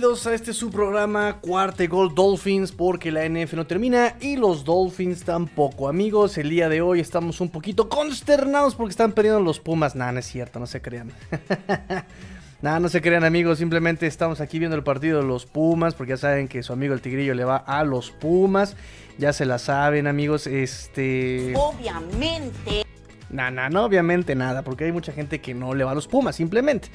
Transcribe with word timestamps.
Bienvenidos 0.00 0.26
a 0.26 0.34
este 0.34 0.54
su 0.54 0.70
programa 0.70 1.40
Cuarta 1.42 1.84
Gol 1.84 2.14
Dolphins 2.14 2.72
porque 2.72 3.12
la 3.12 3.28
NF 3.28 3.52
no 3.52 3.66
termina 3.66 4.16
y 4.22 4.36
los 4.36 4.64
Dolphins 4.64 5.24
tampoco. 5.24 5.90
Amigos, 5.90 6.38
el 6.38 6.48
día 6.48 6.70
de 6.70 6.80
hoy 6.80 7.00
estamos 7.00 7.38
un 7.42 7.50
poquito 7.50 7.90
consternados 7.90 8.74
porque 8.74 8.92
están 8.92 9.12
perdiendo 9.12 9.40
los 9.40 9.60
Pumas. 9.60 9.94
Nada, 9.94 10.12
no 10.12 10.20
es 10.20 10.24
cierto, 10.24 10.58
no 10.58 10.66
se 10.66 10.80
crean. 10.80 11.12
Nada, 12.62 12.80
no 12.80 12.88
se 12.88 13.02
crean 13.02 13.24
amigos, 13.24 13.58
simplemente 13.58 14.06
estamos 14.06 14.40
aquí 14.40 14.58
viendo 14.58 14.74
el 14.74 14.82
partido 14.82 15.20
de 15.20 15.26
los 15.26 15.44
Pumas 15.44 15.94
porque 15.94 16.12
ya 16.12 16.16
saben 16.16 16.48
que 16.48 16.62
su 16.62 16.72
amigo 16.72 16.94
el 16.94 17.02
Tigrillo 17.02 17.34
le 17.34 17.44
va 17.44 17.58
a 17.58 17.84
los 17.84 18.10
Pumas. 18.10 18.76
Ya 19.18 19.34
se 19.34 19.44
la 19.44 19.58
saben 19.58 20.06
amigos, 20.06 20.46
este... 20.46 21.52
Obviamente. 21.56 22.86
Nah, 23.28 23.50
nah, 23.50 23.68
no, 23.68 23.84
obviamente 23.84 24.34
nada, 24.34 24.62
porque 24.62 24.84
hay 24.84 24.92
mucha 24.92 25.12
gente 25.12 25.42
que 25.42 25.52
no 25.52 25.74
le 25.74 25.84
va 25.84 25.90
a 25.90 25.94
los 25.94 26.08
Pumas, 26.08 26.36
simplemente. 26.36 26.88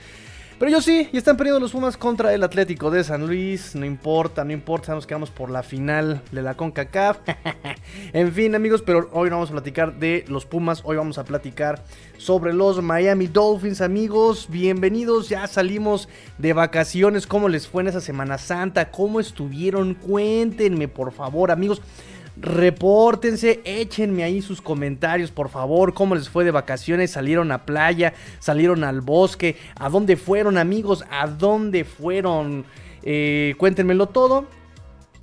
Pero 0.58 0.72
yo 0.72 0.80
sí, 0.80 1.10
y 1.12 1.18
están 1.18 1.36
perdiendo 1.36 1.60
los 1.60 1.74
Pumas 1.74 1.98
contra 1.98 2.34
el 2.34 2.42
Atlético 2.42 2.90
de 2.90 3.04
San 3.04 3.28
Luis. 3.28 3.76
No 3.76 3.86
importa, 3.86 4.46
no 4.46 4.54
importa, 4.54 4.86
sabemos 4.86 5.06
que 5.06 5.14
vamos 5.14 5.30
por 5.30 5.50
la 5.50 5.64
final 5.64 6.22
de 6.32 6.42
la 6.42 6.54
CONCACAF. 6.54 7.18
en 8.14 8.32
fin, 8.32 8.56
amigos, 8.56 8.82
pero 8.82 9.10
hoy 9.12 9.30
no 9.30 9.36
vamos 9.36 9.50
a 9.50 9.52
platicar 9.52 10.00
de 10.00 10.24
los 10.30 10.46
Pumas, 10.46 10.80
hoy 10.86 10.96
vamos 10.96 11.18
a 11.18 11.26
platicar 11.26 11.84
sobre 12.18 12.54
los 12.54 12.82
Miami 12.82 13.28
Dolphins, 13.28 13.82
amigos. 13.82 14.48
Bienvenidos, 14.50 15.28
ya 15.28 15.46
salimos 15.48 16.08
de 16.38 16.54
vacaciones. 16.54 17.28
¿Cómo 17.28 17.50
les 17.50 17.68
fue 17.68 17.82
en 17.82 17.90
esa 17.90 18.00
Semana 18.00 18.38
Santa? 18.38 18.92
¿Cómo 18.92 19.20
estuvieron? 19.20 19.94
Cuéntenme, 19.94 20.88
por 20.88 21.12
favor, 21.12 21.52
amigos. 21.52 21.82
Repórtense, 22.38 23.62
échenme 23.64 24.24
ahí 24.24 24.42
sus 24.42 24.62
comentarios, 24.62 25.32
por 25.32 25.50
favor, 25.50 25.94
cómo 25.94 26.16
les 26.16 26.28
fue 26.28 26.44
de 26.44 26.52
vacaciones, 26.52 27.12
salieron 27.12 27.52
a 27.54 27.66
playa, 27.66 28.14
salieron 28.40 28.84
al 28.84 29.00
bosque, 29.00 29.56
a 29.80 29.90
dónde 29.90 30.18
fueron 30.18 30.58
amigos, 30.58 31.06
a 31.10 31.28
dónde 31.28 31.86
fueron, 31.86 32.66
eh, 33.04 33.56
cuéntenmelo 33.58 34.08
todo. 34.08 34.46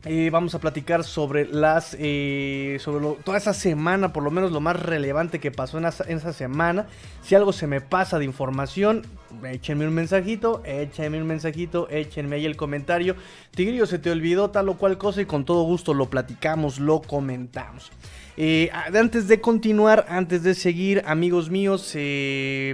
Eh, 0.05 0.31
vamos 0.33 0.53
a 0.57 0.59
platicar 0.59 1.05
sobre 1.05 1.47
las 1.47 1.97
eh, 1.97 2.79
sobre 2.81 3.07
toda 3.23 3.39
esa 3.39 3.55
semana, 3.55 4.13
por 4.13 4.25
lo 4.25 4.33
menos 4.33 4.51
lo 4.51 4.61
más 4.61 4.75
relevante 4.75 5.39
que 5.39 5.53
pasó 5.53 5.79
en 5.79 5.85
esa, 5.85 6.33
semana. 6.33 6.87
Si 7.23 7.37
algo 7.37 7.53
se 7.53 7.69
me 7.69 7.81
pasa 7.81 8.19
de 8.19 8.25
información, 8.25 9.03
échenme 9.45 9.87
un 9.87 9.95
mensajito, 9.95 10.61
échenme 10.65 11.21
un 11.21 11.29
mensajito, 11.29 11.89
échenme 11.89 12.35
ahí 12.35 12.47
el 12.47 12.57
comentario. 12.57 13.15
Tigrillo, 13.53 13.87
se 13.87 14.01
te 14.01 14.11
olvidó 14.11 14.51
tal 14.51 14.71
o 14.71 14.75
cual 14.77 14.99
cosa 14.99 15.23
y 15.23 15.27
con 15.27 15.45
todo 15.45 15.63
gusto 15.63 15.95
lo 15.95 16.11
platicamos, 16.11 16.81
lo 16.81 17.01
comentamos. 17.01 17.93
Eh, 18.37 18.71
antes 18.73 19.29
de 19.29 19.41
continuar, 19.41 20.07
antes 20.09 20.43
de 20.43 20.57
seguir, 20.57 21.05
amigos 21.07 21.49
míos, 21.49 21.97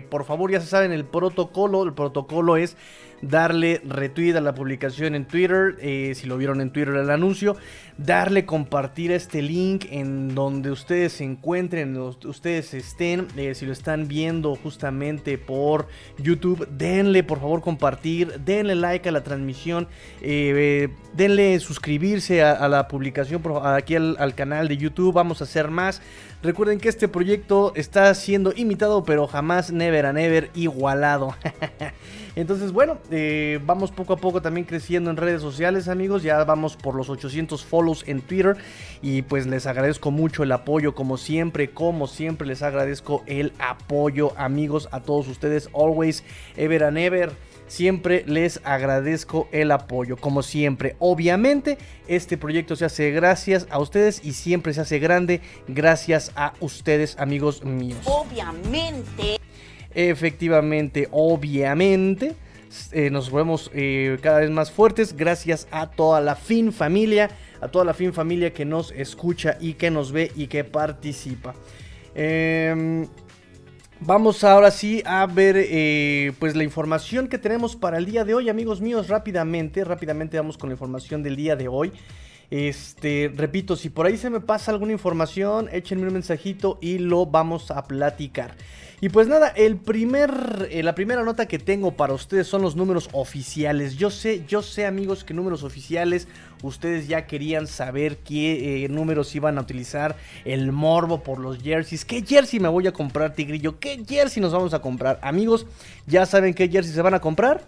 por 0.08 0.24
favor 0.24 0.50
ya 0.50 0.62
se 0.62 0.68
saben 0.68 0.92
el 0.92 1.04
protocolo. 1.04 1.82
El 1.82 1.92
protocolo 1.92 2.56
es 2.56 2.74
darle 3.22 3.80
retweet 3.84 4.36
a 4.36 4.40
la 4.40 4.54
publicación 4.54 5.14
en 5.14 5.26
Twitter, 5.26 5.76
eh, 5.80 6.12
si 6.14 6.26
lo 6.26 6.36
vieron 6.36 6.60
en 6.60 6.70
Twitter 6.70 6.94
el 6.94 7.10
anuncio, 7.10 7.56
darle 7.96 8.44
compartir 8.44 9.10
este 9.12 9.42
link 9.42 9.86
en 9.90 10.34
donde 10.34 10.70
ustedes 10.70 11.14
se 11.14 11.24
encuentren, 11.24 11.96
ustedes 11.96 12.74
estén, 12.74 13.26
eh, 13.36 13.54
si 13.54 13.66
lo 13.66 13.72
están 13.72 14.08
viendo 14.08 14.54
justamente 14.54 15.38
por 15.38 15.88
YouTube, 16.18 16.68
denle 16.68 17.22
por 17.24 17.40
favor 17.40 17.60
compartir, 17.60 18.40
denle 18.40 18.74
like 18.74 19.08
a 19.08 19.12
la 19.12 19.22
transmisión, 19.22 19.88
eh, 20.22 20.88
denle 21.14 21.58
suscribirse 21.60 22.42
a, 22.42 22.68
la 22.68 22.88
publicación 22.88 23.42
aquí 23.64 23.94
al 23.96 24.34
canal 24.34 24.68
de 24.68 24.76
YouTube, 24.76 25.14
vamos 25.14 25.40
a 25.40 25.44
hacer 25.44 25.70
más. 25.70 26.00
Recuerden 26.40 26.78
que 26.78 26.88
este 26.88 27.08
proyecto 27.08 27.72
está 27.74 28.14
siendo 28.14 28.52
imitado, 28.54 29.02
pero 29.02 29.26
jamás, 29.26 29.72
never 29.72 30.06
a 30.06 30.12
never, 30.12 30.50
igualado. 30.54 31.34
Entonces, 32.36 32.70
bueno, 32.70 32.98
eh, 33.10 33.58
vamos 33.66 33.90
poco 33.90 34.12
a 34.12 34.18
poco 34.18 34.40
también 34.40 34.64
creciendo 34.64 35.10
en 35.10 35.16
redes 35.16 35.42
sociales, 35.42 35.88
amigos. 35.88 36.22
Ya 36.22 36.44
vamos 36.44 36.76
por 36.76 36.94
los 36.94 37.10
800 37.10 37.64
follows 37.64 38.04
en 38.06 38.20
Twitter. 38.20 38.56
Y 39.02 39.22
pues 39.22 39.48
les 39.48 39.66
agradezco 39.66 40.12
mucho 40.12 40.44
el 40.44 40.52
apoyo, 40.52 40.94
como 40.94 41.16
siempre, 41.16 41.70
como 41.70 42.06
siempre, 42.06 42.46
les 42.46 42.62
agradezco 42.62 43.24
el 43.26 43.52
apoyo, 43.58 44.32
amigos, 44.36 44.88
a 44.92 45.00
todos 45.00 45.26
ustedes. 45.26 45.68
Always, 45.74 46.22
ever 46.56 46.84
and 46.84 46.98
ever. 46.98 47.47
Siempre 47.68 48.24
les 48.26 48.60
agradezco 48.64 49.48
el 49.52 49.70
apoyo, 49.70 50.16
como 50.16 50.42
siempre. 50.42 50.96
Obviamente, 50.98 51.78
este 52.08 52.36
proyecto 52.38 52.76
se 52.76 52.86
hace 52.86 53.10
gracias 53.10 53.66
a 53.70 53.78
ustedes 53.78 54.24
y 54.24 54.32
siempre 54.32 54.72
se 54.72 54.80
hace 54.80 54.98
grande 54.98 55.40
gracias 55.68 56.32
a 56.34 56.54
ustedes, 56.60 57.18
amigos 57.18 57.62
míos. 57.64 58.00
Obviamente. 58.04 59.38
Efectivamente, 59.94 61.08
obviamente. 61.10 62.34
Eh, 62.92 63.10
nos 63.10 63.32
vemos 63.32 63.70
eh, 63.74 64.18
cada 64.20 64.40
vez 64.40 64.50
más 64.50 64.70
fuertes 64.70 65.16
gracias 65.16 65.66
a 65.70 65.90
toda 65.90 66.20
la 66.20 66.36
fin 66.36 66.72
familia, 66.72 67.30
a 67.60 67.68
toda 67.68 67.84
la 67.84 67.94
fin 67.94 68.12
familia 68.12 68.52
que 68.52 68.64
nos 68.64 68.92
escucha 68.92 69.56
y 69.60 69.74
que 69.74 69.90
nos 69.90 70.12
ve 70.12 70.32
y 70.36 70.48
que 70.48 70.64
participa. 70.64 71.54
Em, 72.14 73.06
vamos 74.00 74.44
ahora 74.44 74.70
sí 74.70 75.02
a 75.04 75.26
ver 75.26 75.56
eh, 75.58 76.32
pues 76.38 76.56
la 76.56 76.64
información 76.64 77.28
que 77.28 77.38
tenemos 77.38 77.76
para 77.76 77.98
el 77.98 78.06
día 78.06 78.24
de 78.24 78.34
hoy, 78.34 78.48
amigos 78.48 78.80
míos, 78.80 79.08
rápidamente, 79.08 79.84
rápidamente 79.84 80.36
vamos 80.36 80.58
con 80.58 80.68
la 80.68 80.74
información 80.74 81.22
del 81.22 81.36
día 81.36 81.56
de 81.56 81.68
hoy. 81.68 81.92
Este, 82.50 83.30
repito, 83.34 83.76
si 83.76 83.90
por 83.90 84.06
ahí 84.06 84.16
se 84.16 84.30
me 84.30 84.40
pasa 84.40 84.70
alguna 84.70 84.92
información, 84.92 85.68
échenme 85.70 86.06
un 86.06 86.14
mensajito 86.14 86.78
y 86.80 86.98
lo 86.98 87.26
vamos 87.26 87.70
a 87.70 87.84
platicar. 87.84 88.54
Y 89.00 89.10
pues 89.10 89.28
nada, 89.28 89.48
el 89.48 89.76
primer, 89.76 90.68
eh, 90.72 90.82
la 90.82 90.96
primera 90.96 91.22
nota 91.22 91.46
que 91.46 91.60
tengo 91.60 91.92
para 91.92 92.14
ustedes 92.14 92.48
son 92.48 92.62
los 92.62 92.74
números 92.74 93.08
oficiales. 93.12 93.96
Yo 93.96 94.10
sé, 94.10 94.42
yo 94.48 94.60
sé 94.60 94.86
amigos 94.86 95.22
que 95.22 95.34
números 95.34 95.62
oficiales, 95.62 96.26
ustedes 96.62 97.06
ya 97.06 97.26
querían 97.26 97.68
saber 97.68 98.16
qué 98.18 98.84
eh, 98.84 98.88
números 98.88 99.32
iban 99.36 99.56
a 99.56 99.60
utilizar, 99.60 100.16
el 100.44 100.72
morbo 100.72 101.22
por 101.22 101.38
los 101.38 101.62
jerseys. 101.62 102.04
¿Qué 102.04 102.24
jersey 102.26 102.58
me 102.58 102.68
voy 102.68 102.88
a 102.88 102.92
comprar, 102.92 103.34
Tigrillo? 103.34 103.78
¿Qué 103.78 104.02
jersey 104.04 104.42
nos 104.42 104.52
vamos 104.52 104.74
a 104.74 104.80
comprar? 104.80 105.20
Amigos, 105.22 105.66
¿ya 106.08 106.26
saben 106.26 106.52
qué 106.52 106.68
jersey 106.68 106.92
se 106.92 107.02
van 107.02 107.14
a 107.14 107.20
comprar? 107.20 107.64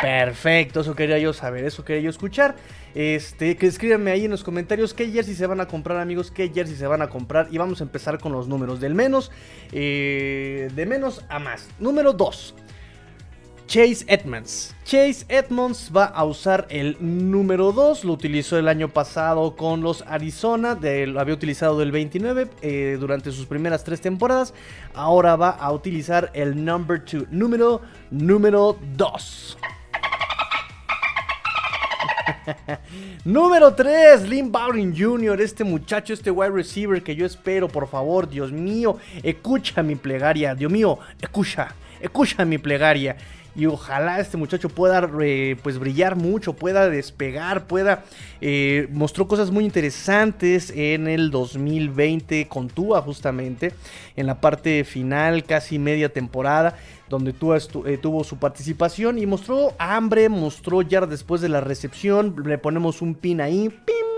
Perfecto, 0.00 0.80
eso 0.80 0.94
quería 0.96 1.18
yo 1.18 1.32
saber, 1.32 1.64
eso 1.64 1.84
quería 1.84 2.02
yo 2.02 2.10
escuchar. 2.10 2.56
Este, 2.94 3.56
que 3.56 3.66
escríbanme 3.66 4.10
ahí 4.10 4.24
en 4.24 4.30
los 4.30 4.44
comentarios 4.44 4.94
qué 4.94 5.10
jersey 5.10 5.34
se 5.34 5.46
van 5.46 5.60
a 5.60 5.68
comprar, 5.68 5.98
amigos, 5.98 6.30
qué 6.30 6.50
jersey 6.52 6.76
se 6.76 6.86
van 6.86 7.02
a 7.02 7.08
comprar. 7.08 7.48
Y 7.50 7.58
vamos 7.58 7.80
a 7.80 7.84
empezar 7.84 8.18
con 8.18 8.32
los 8.32 8.48
números, 8.48 8.80
del 8.80 8.94
menos, 8.94 9.30
eh, 9.72 10.70
de 10.74 10.86
menos 10.86 11.24
a 11.28 11.38
más. 11.38 11.68
Número 11.78 12.12
2. 12.12 12.54
Chase 13.68 14.06
Edmonds. 14.08 14.74
Chase 14.84 15.26
Edmonds 15.28 15.92
va 15.94 16.06
a 16.06 16.24
usar 16.24 16.66
el 16.70 16.96
número 17.00 17.70
2. 17.72 18.04
Lo 18.04 18.14
utilizó 18.14 18.58
el 18.58 18.66
año 18.66 18.88
pasado 18.88 19.56
con 19.56 19.82
los 19.82 20.02
Arizona. 20.06 20.78
lo 20.80 21.20
había 21.20 21.34
utilizado 21.34 21.78
del 21.78 21.92
29 21.92 22.48
eh, 22.62 22.96
durante 22.98 23.30
sus 23.30 23.44
primeras 23.44 23.84
tres 23.84 24.00
temporadas. 24.00 24.54
Ahora 24.94 25.36
va 25.36 25.50
a 25.50 25.70
utilizar 25.70 26.30
el 26.32 26.64
number 26.64 27.04
2. 27.04 27.30
Número 27.30 27.82
número 28.10 28.78
2. 28.96 29.58
Número 33.24 33.74
3, 33.74 34.28
Lynn 34.28 34.50
Bowring 34.50 34.94
Jr., 34.96 35.40
este 35.40 35.64
muchacho, 35.64 36.12
este 36.12 36.30
wide 36.30 36.50
receiver 36.50 37.02
que 37.02 37.14
yo 37.14 37.26
espero, 37.26 37.68
por 37.68 37.88
favor, 37.88 38.28
Dios 38.28 38.52
mío, 38.52 38.98
escucha 39.22 39.82
mi 39.82 39.96
plegaria, 39.96 40.54
Dios 40.54 40.70
mío, 40.70 40.98
escucha, 41.20 41.74
escucha 42.00 42.44
mi 42.44 42.58
plegaria. 42.58 43.16
Y 43.56 43.66
ojalá 43.66 44.20
este 44.20 44.36
muchacho 44.36 44.68
pueda 44.68 45.10
pues 45.62 45.78
brillar 45.80 46.14
mucho, 46.14 46.52
pueda 46.52 46.88
despegar, 46.88 47.66
pueda... 47.66 48.04
Eh, 48.40 48.86
mostró 48.92 49.26
cosas 49.26 49.50
muy 49.50 49.64
interesantes 49.64 50.72
en 50.76 51.08
el 51.08 51.32
2020 51.32 52.46
con 52.46 52.68
Tua 52.68 53.02
justamente, 53.02 53.72
en 54.14 54.26
la 54.26 54.40
parte 54.40 54.84
final, 54.84 55.42
casi 55.42 55.80
media 55.80 56.08
temporada 56.08 56.76
donde 57.08 57.30
eh, 57.30 57.98
tuvo 57.98 58.24
su 58.24 58.38
participación 58.38 59.18
y 59.18 59.26
mostró 59.26 59.74
hambre, 59.78 60.28
mostró 60.28 60.82
ya 60.82 61.00
después 61.06 61.40
de 61.40 61.48
la 61.48 61.60
recepción. 61.60 62.34
Le 62.44 62.58
ponemos 62.58 63.02
un 63.02 63.14
pin 63.14 63.40
ahí, 63.40 63.68
¡pim! 63.68 64.08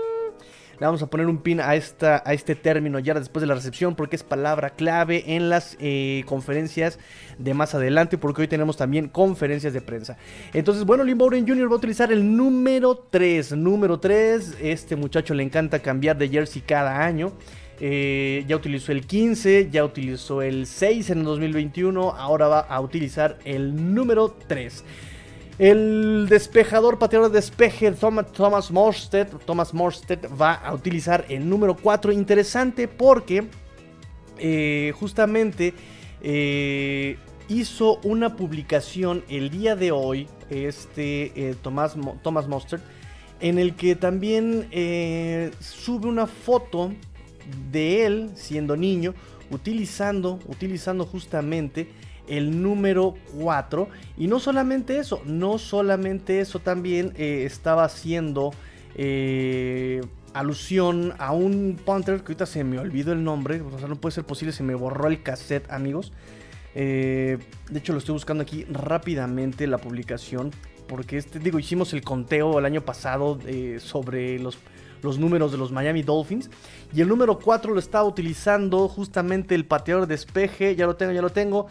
Le 0.81 0.87
vamos 0.87 1.03
a 1.03 1.07
poner 1.11 1.27
un 1.27 1.37
pin 1.37 1.61
a, 1.61 1.75
este 1.75 2.55
término 2.55 2.97
ya 2.97 3.13
después 3.13 3.41
de 3.41 3.45
la 3.45 3.53
recepción 3.53 3.93
porque 3.93 4.15
es 4.15 4.23
palabra 4.23 4.71
clave 4.71 5.35
en 5.35 5.47
las 5.47 5.77
eh, 5.79 6.23
conferencias 6.25 6.97
de 7.37 7.53
más 7.53 7.75
adelante 7.75 8.17
porque 8.17 8.41
hoy 8.41 8.47
tenemos 8.47 8.77
también 8.77 9.07
conferencias 9.07 9.73
de 9.73 9.81
prensa. 9.81 10.17
Entonces, 10.53 10.83
bueno, 10.83 11.03
Lynn 11.03 11.19
Bowden 11.19 11.47
Jr. 11.47 11.69
va 11.69 11.75
a 11.75 11.77
utilizar 11.77 12.11
el 12.11 12.35
número 12.35 12.95
3. 13.11 13.51
Número 13.51 13.99
3, 13.99 14.57
este 14.59 14.95
muchacho 14.95 15.35
le 15.35 15.43
encanta 15.43 15.77
cambiar 15.77 16.17
de 16.17 16.29
jersey 16.29 16.63
cada 16.63 17.05
año. 17.05 17.31
Eh, 17.83 18.45
ya 18.47 18.57
utilizó 18.57 18.91
el 18.91 19.07
15, 19.07 19.69
ya 19.71 19.83
utilizó 19.83 20.43
el 20.43 20.67
6 20.67 21.09
en 21.09 21.17
el 21.19 21.23
2021, 21.23 22.11
ahora 22.11 22.47
va 22.47 22.59
a 22.59 22.79
utilizar 22.79 23.39
el 23.43 23.95
número 23.95 24.35
3. 24.47 24.83
El 25.57 26.27
despejador, 26.29 26.99
pateador 26.99 27.31
de 27.31 27.39
despeje 27.39 27.91
Thomas, 27.93 28.31
Thomas 28.33 28.69
Morstead, 28.69 29.29
Thomas 29.47 29.73
va 29.73 30.53
a 30.53 30.75
utilizar 30.75 31.25
el 31.27 31.49
número 31.49 31.75
4. 31.75 32.11
Interesante 32.11 32.87
porque 32.87 33.47
eh, 34.37 34.93
justamente 34.99 35.73
eh, 36.21 37.17
hizo 37.49 37.99
una 38.03 38.35
publicación 38.35 39.23
el 39.27 39.49
día 39.49 39.75
de 39.75 39.91
hoy, 39.91 40.27
este 40.51 41.55
Thomas, 41.63 41.95
Thomas 42.21 42.47
Mustard, 42.47 42.81
en 43.39 43.57
el 43.57 43.73
que 43.73 43.95
también 43.95 44.67
sube 45.59 46.07
una 46.07 46.27
foto 46.27 46.91
de 47.71 48.05
él 48.05 48.31
siendo 48.35 48.75
niño, 48.75 49.13
utilizando, 49.49 50.39
utilizando 50.47 51.05
justamente 51.05 51.89
el 52.27 52.61
número 52.61 53.15
4. 53.39 53.87
Y 54.17 54.27
no 54.27 54.39
solamente 54.39 54.97
eso, 54.97 55.21
no 55.25 55.57
solamente 55.57 56.39
eso, 56.39 56.59
también 56.59 57.13
eh, 57.17 57.43
estaba 57.45 57.83
haciendo 57.83 58.53
eh, 58.95 60.01
alusión 60.33 61.13
a 61.17 61.33
un 61.33 61.77
punter 61.83 62.17
que 62.17 62.27
ahorita 62.27 62.45
se 62.45 62.63
me 62.63 62.79
olvidó 62.79 63.11
el 63.11 63.23
nombre. 63.23 63.61
O 63.61 63.77
sea, 63.77 63.87
no 63.87 63.95
puede 63.95 64.15
ser 64.15 64.23
posible, 64.23 64.53
se 64.53 64.63
me 64.63 64.75
borró 64.75 65.07
el 65.07 65.21
cassette, 65.21 65.69
amigos. 65.69 66.13
Eh, 66.73 67.37
de 67.69 67.79
hecho, 67.79 67.91
lo 67.91 67.99
estoy 67.99 68.13
buscando 68.13 68.43
aquí 68.43 68.65
rápidamente 68.65 69.67
la 69.67 69.77
publicación. 69.77 70.51
Porque 70.87 71.17
este, 71.17 71.39
digo, 71.39 71.59
hicimos 71.59 71.93
el 71.93 72.01
conteo 72.01 72.59
el 72.59 72.65
año 72.65 72.81
pasado 72.81 73.39
sobre 73.79 74.39
los, 74.39 74.57
los 75.01 75.17
números 75.19 75.51
de 75.51 75.57
los 75.57 75.71
Miami 75.71 76.03
Dolphins. 76.03 76.49
Y 76.93 77.01
el 77.01 77.07
número 77.07 77.39
4 77.39 77.73
lo 77.73 77.79
estaba 77.79 78.03
utilizando 78.05 78.87
justamente 78.87 79.55
el 79.55 79.65
pateador 79.65 80.07
de 80.07 80.15
despeje. 80.15 80.75
Ya 80.75 80.85
lo 80.85 80.95
tengo, 80.95 81.11
ya 81.11 81.21
lo 81.21 81.29
tengo. 81.29 81.67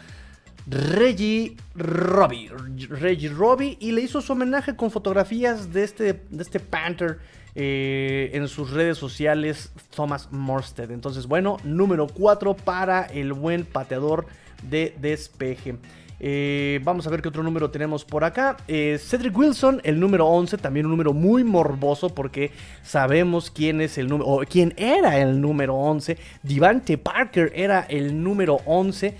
Reggie 0.67 1.57
Robbie. 1.75 2.49
Reggie 2.89 3.29
Robbie. 3.29 3.77
Y 3.79 3.91
le 3.91 4.01
hizo 4.01 4.21
su 4.21 4.33
homenaje 4.33 4.75
con 4.75 4.91
fotografías 4.91 5.73
de 5.73 5.83
este, 5.83 6.21
de 6.29 6.43
este 6.43 6.59
Panther 6.59 7.19
eh, 7.53 8.31
en 8.33 8.47
sus 8.47 8.71
redes 8.71 8.97
sociales, 8.97 9.71
Thomas 9.93 10.29
Morsted. 10.31 10.91
Entonces, 10.91 11.27
bueno, 11.27 11.57
número 11.63 12.07
4 12.07 12.55
para 12.55 13.03
el 13.05 13.33
buen 13.33 13.65
pateador 13.65 14.25
de 14.69 14.95
despeje. 14.99 15.77
Eh, 16.23 16.79
vamos 16.83 17.07
a 17.07 17.09
ver 17.09 17.19
qué 17.23 17.29
otro 17.29 17.41
número 17.41 17.71
tenemos 17.71 18.05
por 18.05 18.23
acá. 18.23 18.55
Eh, 18.67 18.99
Cedric 19.03 19.35
Wilson, 19.35 19.81
el 19.83 19.99
número 19.99 20.27
11, 20.27 20.59
también 20.59 20.85
un 20.85 20.91
número 20.91 21.13
muy 21.13 21.43
morboso 21.43 22.13
porque 22.13 22.51
sabemos 22.83 23.49
quién 23.49 23.81
es 23.81 23.97
el 23.97 24.07
número, 24.07 24.29
o 24.29 24.43
quién 24.47 24.75
era 24.77 25.17
el 25.17 25.41
número 25.41 25.73
11. 25.73 26.19
Divante 26.43 26.99
Parker 26.99 27.51
era 27.55 27.81
el 27.89 28.23
número 28.23 28.59
11. 28.65 29.15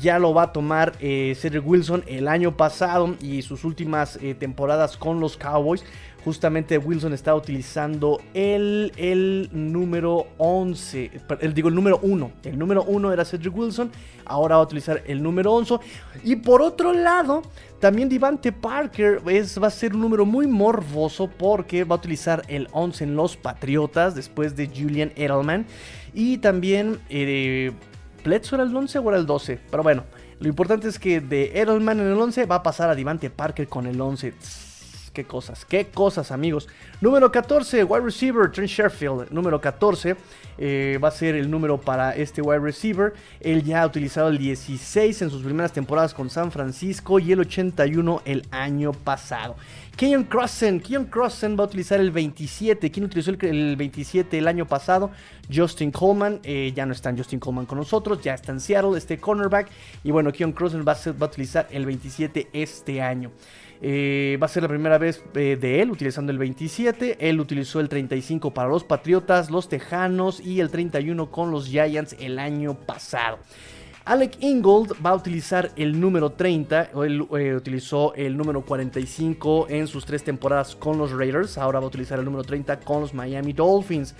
Ya 0.00 0.18
lo 0.18 0.32
va 0.32 0.44
a 0.44 0.52
tomar 0.52 0.94
eh, 1.00 1.36
Cedric 1.38 1.66
Wilson 1.66 2.04
el 2.06 2.26
año 2.26 2.56
pasado 2.56 3.16
y 3.20 3.42
sus 3.42 3.62
últimas 3.64 4.18
temporadas 4.38 4.96
con 4.96 5.20
los 5.20 5.36
Cowboys 5.36 5.84
justamente 6.26 6.76
Wilson 6.76 7.12
estaba 7.12 7.38
utilizando 7.38 8.20
el, 8.34 8.90
el 8.96 9.48
número 9.52 10.26
11, 10.38 11.12
el, 11.38 11.54
digo 11.54 11.68
el 11.68 11.74
número 11.76 12.00
1. 12.02 12.32
El 12.42 12.58
número 12.58 12.82
1 12.82 13.12
era 13.12 13.24
Cedric 13.24 13.56
Wilson, 13.56 13.92
ahora 14.24 14.56
va 14.56 14.62
a 14.62 14.64
utilizar 14.64 15.04
el 15.06 15.22
número 15.22 15.52
11. 15.52 15.76
Y 16.24 16.34
por 16.34 16.62
otro 16.62 16.92
lado, 16.92 17.42
también 17.78 18.08
Divante 18.08 18.50
Parker 18.50 19.22
es, 19.28 19.62
va 19.62 19.68
a 19.68 19.70
ser 19.70 19.94
un 19.94 20.00
número 20.00 20.26
muy 20.26 20.48
morboso 20.48 21.30
porque 21.30 21.84
va 21.84 21.94
a 21.94 21.98
utilizar 21.98 22.42
el 22.48 22.66
11 22.72 23.04
en 23.04 23.14
los 23.14 23.36
Patriotas 23.36 24.16
después 24.16 24.56
de 24.56 24.66
Julian 24.66 25.12
Edelman. 25.14 25.64
Y 26.12 26.38
también, 26.38 26.98
eh, 27.08 27.70
¿Pletzo 28.24 28.56
era 28.56 28.64
el 28.64 28.74
11 28.74 28.98
o 28.98 29.08
era 29.10 29.18
el 29.18 29.26
12? 29.26 29.60
Pero 29.70 29.84
bueno, 29.84 30.02
lo 30.40 30.48
importante 30.48 30.88
es 30.88 30.98
que 30.98 31.20
de 31.20 31.52
Edelman 31.54 32.00
en 32.00 32.08
el 32.08 32.20
11 32.20 32.46
va 32.46 32.56
a 32.56 32.62
pasar 32.64 32.90
a 32.90 32.96
Divante 32.96 33.30
Parker 33.30 33.68
con 33.68 33.86
el 33.86 34.00
11 34.00 34.34
qué 35.16 35.24
cosas, 35.24 35.64
qué 35.64 35.86
cosas, 35.86 36.30
amigos. 36.30 36.68
Número 37.00 37.32
14, 37.32 37.84
wide 37.84 38.04
receiver, 38.04 38.52
Trent 38.52 38.68
Sherfield. 38.68 39.30
Número 39.30 39.58
14 39.58 40.14
eh, 40.58 40.98
va 41.02 41.08
a 41.08 41.10
ser 41.10 41.34
el 41.36 41.50
número 41.50 41.80
para 41.80 42.14
este 42.14 42.42
wide 42.42 42.58
receiver. 42.58 43.14
Él 43.40 43.64
ya 43.64 43.80
ha 43.80 43.86
utilizado 43.86 44.28
el 44.28 44.36
16 44.36 45.22
en 45.22 45.30
sus 45.30 45.42
primeras 45.42 45.72
temporadas 45.72 46.12
con 46.12 46.28
San 46.28 46.52
Francisco 46.52 47.18
y 47.18 47.32
el 47.32 47.40
81 47.40 48.20
el 48.26 48.46
año 48.50 48.92
pasado. 48.92 49.56
Keon 49.96 50.24
Crossen, 50.24 50.80
Keon 50.80 51.06
Crossen 51.06 51.56
va 51.58 51.64
a 51.64 51.66
utilizar 51.66 51.98
el 51.98 52.10
27. 52.10 52.90
¿Quién 52.90 53.06
utilizó 53.06 53.30
el, 53.30 53.76
27 53.76 54.36
el 54.36 54.48
año 54.48 54.66
pasado? 54.66 55.10
Justin 55.50 55.90
Coleman. 55.90 56.40
Eh, 56.42 56.74
ya 56.76 56.84
no 56.84 56.92
está 56.92 57.14
Justin 57.16 57.40
Coleman 57.40 57.64
con 57.64 57.78
nosotros. 57.78 58.20
Ya 58.20 58.34
está 58.34 58.52
en 58.52 58.60
Seattle, 58.60 58.98
este 58.98 59.16
cornerback. 59.16 59.70
Y 60.04 60.10
bueno, 60.10 60.30
Keon 60.30 60.52
Crossen 60.52 60.84
va 60.86 60.92
a 60.92 61.24
utilizar 61.24 61.66
el 61.70 61.86
27 61.86 62.48
este 62.52 63.00
año. 63.00 63.30
Eh, 63.82 64.38
va 64.40 64.46
a 64.46 64.48
ser 64.48 64.62
la 64.62 64.68
primera 64.68 64.98
vez 64.98 65.22
eh, 65.34 65.56
de 65.60 65.82
él 65.82 65.90
utilizando 65.90 66.32
el 66.32 66.38
27. 66.38 67.28
Él 67.28 67.40
utilizó 67.40 67.80
el 67.80 67.88
35 67.88 68.52
para 68.52 68.68
los 68.68 68.84
Patriotas, 68.84 69.50
los 69.50 69.68
Tejanos 69.68 70.40
y 70.40 70.60
el 70.60 70.70
31 70.70 71.30
con 71.30 71.50
los 71.50 71.68
Giants 71.68 72.16
el 72.18 72.38
año 72.38 72.74
pasado. 72.74 73.38
Alec 74.04 74.36
Ingold 74.40 74.94
va 75.04 75.10
a 75.10 75.14
utilizar 75.16 75.72
el 75.74 75.98
número 75.98 76.30
30, 76.30 76.90
él 77.04 77.26
eh, 77.38 77.56
utilizó 77.56 78.14
el 78.14 78.36
número 78.36 78.62
45 78.62 79.66
en 79.68 79.88
sus 79.88 80.06
tres 80.06 80.22
temporadas 80.22 80.76
con 80.76 80.96
los 80.96 81.10
Raiders, 81.10 81.58
ahora 81.58 81.80
va 81.80 81.86
a 81.86 81.88
utilizar 81.88 82.20
el 82.20 82.24
número 82.24 82.44
30 82.44 82.78
con 82.80 83.00
los 83.00 83.12
Miami 83.12 83.52
Dolphins. 83.52 84.14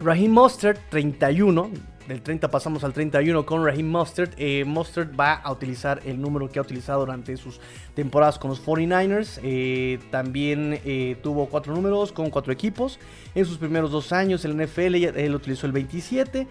Raheem 0.00 0.30
Mostert, 0.30 0.78
31, 0.90 1.70
del 2.08 2.22
30 2.22 2.50
pasamos 2.50 2.84
al 2.84 2.94
31 2.94 3.44
con 3.44 3.62
Raheem 3.62 3.86
Mustard. 3.86 4.30
Eh, 4.38 4.64
Mustard 4.64 5.08
va 5.18 5.34
a 5.34 5.52
utilizar 5.52 6.00
el 6.06 6.18
número 6.18 6.48
que 6.48 6.58
ha 6.58 6.62
utilizado 6.62 7.00
durante 7.00 7.36
sus 7.36 7.60
temporadas 7.94 8.38
con 8.38 8.48
los 8.48 8.64
49ers. 8.64 9.38
Eh, 9.42 9.98
también 10.10 10.80
eh, 10.86 11.18
tuvo 11.22 11.46
cuatro 11.46 11.74
números 11.74 12.10
con 12.10 12.30
cuatro 12.30 12.50
equipos. 12.50 12.98
En 13.34 13.44
sus 13.44 13.58
primeros 13.58 13.90
dos 13.90 14.12
años 14.12 14.42
en 14.46 14.56
la 14.56 14.64
NFL 14.64 14.94
él 14.94 15.34
utilizó 15.34 15.66
el 15.66 15.72
27. 15.72 16.46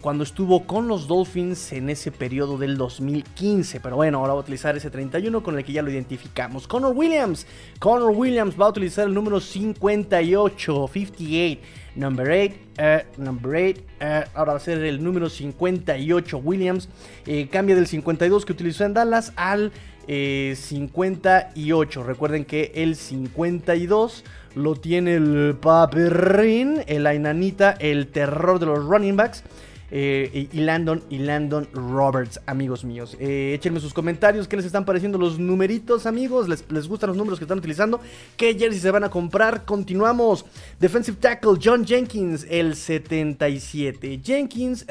cuando 0.00 0.24
estuvo 0.24 0.66
con 0.66 0.88
los 0.88 1.06
Dolphins 1.06 1.72
en 1.72 1.88
ese 1.88 2.10
periodo 2.10 2.58
del 2.58 2.76
2015. 2.76 3.78
Pero 3.78 3.94
bueno, 3.94 4.18
ahora 4.18 4.32
va 4.32 4.40
a 4.40 4.42
utilizar 4.42 4.76
ese 4.76 4.90
31 4.90 5.40
con 5.40 5.56
el 5.56 5.64
que 5.64 5.72
ya 5.72 5.82
lo 5.82 5.90
identificamos. 5.90 6.66
Connor 6.66 6.96
Williams. 6.96 7.46
Connor 7.78 8.10
Williams 8.10 8.60
va 8.60 8.66
a 8.66 8.70
utilizar 8.70 9.06
el 9.06 9.14
número 9.14 9.38
58, 9.38 10.90
58. 10.92 11.87
Number 11.98 12.30
8, 12.30 12.54
eh, 12.78 13.04
number 13.16 13.56
8, 13.56 13.82
eh, 13.98 14.24
ahora 14.34 14.52
va 14.52 14.58
a 14.58 14.60
ser 14.60 14.78
el 14.84 15.02
número 15.02 15.28
58 15.28 16.38
Williams. 16.38 16.88
Eh, 17.26 17.48
cambia 17.50 17.74
del 17.74 17.88
52 17.88 18.46
que 18.46 18.52
utilizó 18.52 18.84
en 18.84 18.94
Dallas 18.94 19.32
al 19.34 19.72
58. 20.06 22.02
Recuerden 22.02 22.44
que 22.46 22.70
el 22.76 22.94
52 22.94 24.24
lo 24.54 24.76
tiene 24.76 25.16
el 25.16 25.56
Paperrin, 25.60 26.82
el 26.86 27.06
Ainanita, 27.06 27.72
el 27.72 28.06
terror 28.06 28.58
de 28.58 28.66
los 28.66 28.86
running 28.86 29.16
backs. 29.16 29.42
Eh, 29.90 30.48
y 30.52 30.60
Landon 30.60 31.02
y 31.08 31.18
Landon 31.18 31.66
Roberts, 31.72 32.40
amigos 32.46 32.84
míos. 32.84 33.16
Eh, 33.18 33.52
échenme 33.54 33.80
sus 33.80 33.94
comentarios, 33.94 34.46
qué 34.46 34.56
les 34.56 34.66
están 34.66 34.84
pareciendo 34.84 35.18
los 35.18 35.38
numeritos, 35.38 36.06
amigos. 36.06 36.48
¿Les, 36.48 36.64
¿Les, 36.70 36.86
gustan 36.86 37.08
los 37.08 37.16
números 37.16 37.38
que 37.38 37.44
están 37.44 37.58
utilizando? 37.58 38.00
¿Qué 38.36 38.54
jersey 38.58 38.80
se 38.80 38.90
van 38.90 39.04
a 39.04 39.10
comprar? 39.10 39.64
Continuamos. 39.64 40.44
Defensive 40.78 41.16
Tackle 41.18 41.58
John 41.62 41.86
Jenkins, 41.86 42.46
el 42.50 42.76
77. 42.76 44.20
Jenkins. 44.22 44.84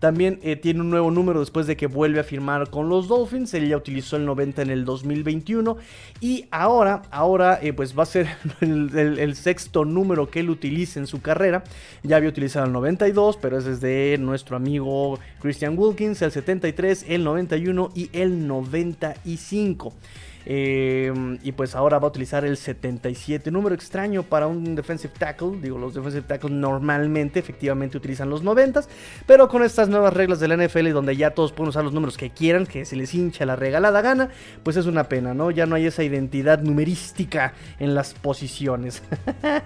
También 0.00 0.38
eh, 0.42 0.54
tiene 0.54 0.80
un 0.80 0.90
nuevo 0.90 1.10
número 1.10 1.40
después 1.40 1.66
de 1.66 1.76
que 1.76 1.88
vuelve 1.88 2.20
a 2.20 2.24
firmar 2.24 2.70
con 2.70 2.88
los 2.88 3.08
Dolphins. 3.08 3.52
Él 3.54 3.68
ya 3.68 3.76
utilizó 3.76 4.16
el 4.16 4.26
90 4.26 4.62
en 4.62 4.70
el 4.70 4.84
2021. 4.84 5.76
Y 6.20 6.46
ahora, 6.50 7.02
ahora 7.10 7.58
eh, 7.60 7.72
pues 7.72 7.98
va 7.98 8.04
a 8.04 8.06
ser 8.06 8.28
el, 8.60 9.34
sexto 9.34 9.84
número 9.84 10.30
que 10.30 10.40
él 10.40 10.50
utilice 10.50 11.00
en 11.00 11.06
su 11.06 11.20
carrera. 11.20 11.64
Ya 12.04 12.16
había 12.16 12.28
utilizado 12.28 12.66
el 12.66 12.72
92, 12.72 13.38
pero 13.38 13.58
es 13.58 13.80
de 13.80 14.16
nuestro 14.20 14.56
amigo 14.56 15.18
Christian 15.40 15.76
Wilkins, 15.76 16.22
el 16.22 16.30
73, 16.30 17.06
el 17.08 17.24
91 17.24 17.90
y 17.94 18.10
el 18.12 18.46
95. 18.46 19.92
Eh, 20.50 21.12
y 21.42 21.52
pues 21.52 21.74
ahora 21.74 21.98
va 21.98 22.06
a 22.06 22.08
utilizar 22.08 22.42
el 22.46 22.56
77, 22.56 23.50
número 23.50 23.74
extraño 23.74 24.22
para 24.22 24.46
un 24.46 24.74
defensive 24.74 25.12
tackle. 25.18 25.58
Digo, 25.60 25.76
los 25.76 25.92
defensive 25.92 26.22
tackles 26.26 26.54
normalmente 26.56 27.38
efectivamente 27.38 27.98
utilizan 27.98 28.30
los 28.30 28.42
90, 28.42 28.80
pero 29.26 29.46
con 29.48 29.62
estas 29.62 29.90
nuevas 29.90 30.14
reglas 30.14 30.40
de 30.40 30.48
la 30.48 30.56
NFL 30.56 30.92
donde 30.92 31.14
ya 31.18 31.32
todos 31.32 31.52
pueden 31.52 31.68
usar 31.68 31.84
los 31.84 31.92
números 31.92 32.16
que 32.16 32.30
quieran, 32.30 32.64
que 32.64 32.86
se 32.86 32.96
les 32.96 33.12
hincha 33.12 33.44
la 33.44 33.56
regalada 33.56 34.00
gana, 34.00 34.30
pues 34.62 34.78
es 34.78 34.86
una 34.86 35.04
pena, 35.04 35.34
¿no? 35.34 35.50
Ya 35.50 35.66
no 35.66 35.74
hay 35.74 35.84
esa 35.84 36.02
identidad 36.02 36.62
numerística 36.62 37.52
en 37.78 37.94
las 37.94 38.14
posiciones. 38.14 39.02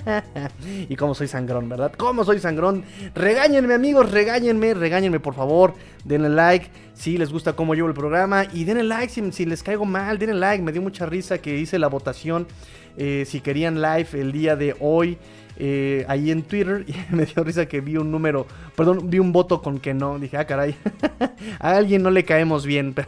y 0.88 0.96
como 0.96 1.14
soy 1.14 1.28
sangrón, 1.28 1.68
¿verdad? 1.68 1.92
Como 1.92 2.24
soy 2.24 2.40
sangrón. 2.40 2.82
Regáñenme 3.14 3.74
amigos, 3.74 4.10
regáñenme, 4.10 4.74
regáñenme 4.74 5.20
por 5.20 5.34
favor, 5.34 5.74
denle 6.04 6.28
like 6.28 6.82
si 6.94 7.16
les 7.18 7.32
gusta 7.32 7.54
cómo 7.54 7.74
llevo 7.74 7.88
el 7.88 7.94
programa 7.94 8.44
y 8.52 8.64
denle 8.64 8.84
like 8.84 9.32
si, 9.32 9.46
les 9.46 9.62
caigo 9.62 9.84
mal, 9.84 10.18
denle 10.18 10.34
like, 10.34 10.62
me 10.62 10.71
dio 10.72 10.82
mucha 10.82 11.06
risa 11.06 11.38
que 11.38 11.58
hice 11.58 11.78
la 11.78 11.88
votación 11.88 12.46
eh, 12.96 13.24
si 13.26 13.40
querían 13.40 13.80
live 13.80 14.08
el 14.14 14.32
día 14.32 14.56
de 14.56 14.76
hoy. 14.80 15.18
Eh, 15.58 16.04
ahí 16.08 16.30
en 16.30 16.42
Twitter 16.42 16.84
y 16.88 17.14
me 17.14 17.26
dio 17.26 17.44
risa 17.44 17.66
que 17.66 17.80
vi 17.80 17.96
un 17.96 18.10
número, 18.10 18.46
perdón, 18.74 19.10
vi 19.10 19.18
un 19.18 19.32
voto 19.32 19.60
con 19.62 19.78
que 19.78 19.94
no. 19.94 20.18
Dije, 20.18 20.36
ah, 20.36 20.46
caray, 20.46 20.74
a 21.60 21.76
alguien 21.76 22.02
no 22.02 22.10
le 22.10 22.24
caemos 22.24 22.66
bien. 22.66 22.94
de 22.94 23.04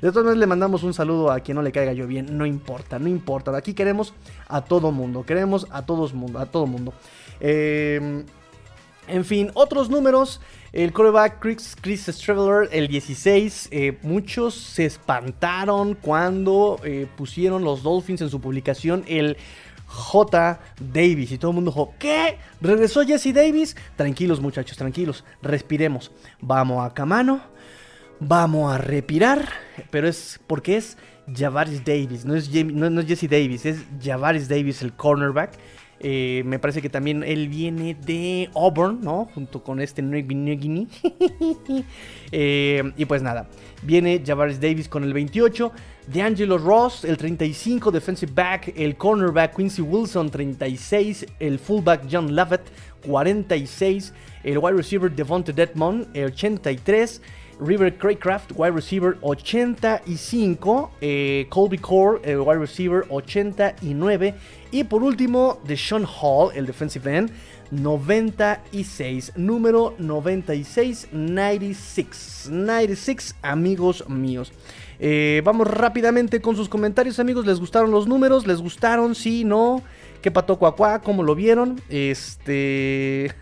todas 0.00 0.16
maneras, 0.16 0.38
le 0.38 0.46
mandamos 0.46 0.82
un 0.82 0.94
saludo 0.94 1.30
a 1.30 1.40
quien 1.40 1.56
no 1.56 1.62
le 1.62 1.72
caiga 1.72 1.92
yo 1.92 2.06
bien. 2.06 2.36
No 2.36 2.46
importa, 2.46 2.98
no 2.98 3.08
importa. 3.08 3.56
Aquí 3.56 3.74
queremos 3.74 4.14
a 4.48 4.62
todo 4.62 4.92
mundo, 4.92 5.24
queremos 5.24 5.66
a 5.70 5.82
todos 5.86 6.14
mundo, 6.14 6.38
a 6.38 6.46
todo 6.46 6.66
mundo. 6.66 6.92
Eh, 7.40 8.24
En 9.10 9.24
fin, 9.24 9.50
otros 9.54 9.90
números. 9.90 10.40
El 10.72 10.92
coreback 10.92 11.40
Chris, 11.40 11.76
Chris 11.80 12.06
el 12.70 12.88
16. 12.88 13.68
eh, 13.72 13.98
muchos 14.02 14.54
se 14.54 14.84
espantaron 14.86 15.94
cuando 15.94 16.78
eh, 16.84 17.06
pusieron 17.16 17.64
los 17.64 17.82
Dolphins 17.82 18.20
en 18.20 18.30
su 18.30 18.40
publicación 18.40 19.04
el 19.08 19.36
J. 19.86 20.60
Davis. 20.92 21.32
Y 21.32 21.38
todo 21.38 21.50
el 21.50 21.56
mundo 21.56 21.72
dijo, 21.72 21.94
¿qué? 21.98 22.38
¿Regresó 22.60 23.02
Jesse 23.04 23.34
Davis? 23.34 23.76
Tranquilos 23.96 24.40
muchachos, 24.40 24.76
tranquilos. 24.76 25.24
Respiremos. 25.42 26.12
Vamos 26.40 26.84
a 26.86 26.94
Camano. 26.94 27.40
Vamos 28.20 28.72
a 28.72 28.78
respirar. 28.78 29.48
Pero 29.90 30.06
es 30.06 30.38
porque 30.46 30.76
es 30.76 30.96
Javaris 31.36 31.84
Davis. 31.84 32.24
No 32.24 32.36
es, 32.36 32.48
no- 32.52 32.90
no 32.90 33.00
es 33.00 33.06
Jesse 33.08 33.28
Davis, 33.28 33.66
es 33.66 33.78
Javaris 34.00 34.48
Davis 34.48 34.82
el 34.82 34.92
cornerback. 34.92 35.52
Eh, 36.02 36.42
me 36.46 36.58
parece 36.58 36.80
que 36.80 36.88
también 36.88 37.22
él 37.22 37.48
viene 37.48 37.94
de 37.94 38.48
Auburn, 38.54 39.00
¿no? 39.02 39.28
Junto 39.34 39.62
con 39.62 39.80
este 39.80 40.02
Nuevi 40.02 40.34
Nuegini. 40.34 40.88
Eh, 42.32 42.92
y 42.96 43.06
pues 43.06 43.24
nada, 43.24 43.48
viene 43.82 44.22
Javaris 44.24 44.60
Davis 44.60 44.88
con 44.88 45.02
el 45.02 45.12
28, 45.12 45.72
DeAngelo 46.06 46.58
Ross, 46.58 47.04
el 47.04 47.16
35, 47.16 47.90
defensive 47.90 48.30
back, 48.32 48.72
el 48.76 48.96
cornerback 48.96 49.56
Quincy 49.56 49.82
Wilson, 49.82 50.30
36, 50.30 51.26
el 51.40 51.58
fullback 51.58 52.06
John 52.08 52.36
Lovett, 52.36 52.62
46, 53.04 54.14
el 54.44 54.58
wide 54.58 54.76
receiver 54.76 55.10
Devonta 55.10 55.50
Detmon, 55.50 56.06
el 56.14 56.26
83, 56.26 57.20
River 57.60 57.96
Craycraft, 57.96 58.52
wide 58.56 58.72
receiver 58.72 59.16
85. 59.20 60.90
eh, 61.00 61.46
Colby 61.48 61.78
Core, 61.78 62.20
el 62.24 62.40
wide 62.40 62.58
receiver 62.58 63.04
89. 63.08 64.34
Y 64.72 64.84
por 64.84 65.02
último, 65.02 65.60
Deshaun 65.64 66.04
Hall, 66.04 66.50
el 66.54 66.66
defensive 66.66 67.16
end, 67.16 67.30
96. 67.70 69.32
Número 69.36 69.94
96, 69.98 71.08
96. 71.12 72.48
96, 72.50 73.36
amigos 73.42 74.08
míos. 74.08 74.52
Eh, 74.98 75.40
vamos 75.44 75.66
rápidamente 75.66 76.40
con 76.40 76.56
sus 76.56 76.68
comentarios, 76.68 77.18
amigos. 77.18 77.46
¿Les 77.46 77.58
gustaron 77.58 77.90
los 77.90 78.06
números? 78.06 78.46
¿Les 78.46 78.60
gustaron? 78.60 79.14
Sí, 79.14 79.44
no. 79.44 79.82
¿Qué 80.20 80.30
pató 80.30 80.58
cuacuá? 80.58 81.00
¿Cómo 81.00 81.22
lo 81.22 81.34
vieron? 81.34 81.80
Este. 81.88 83.34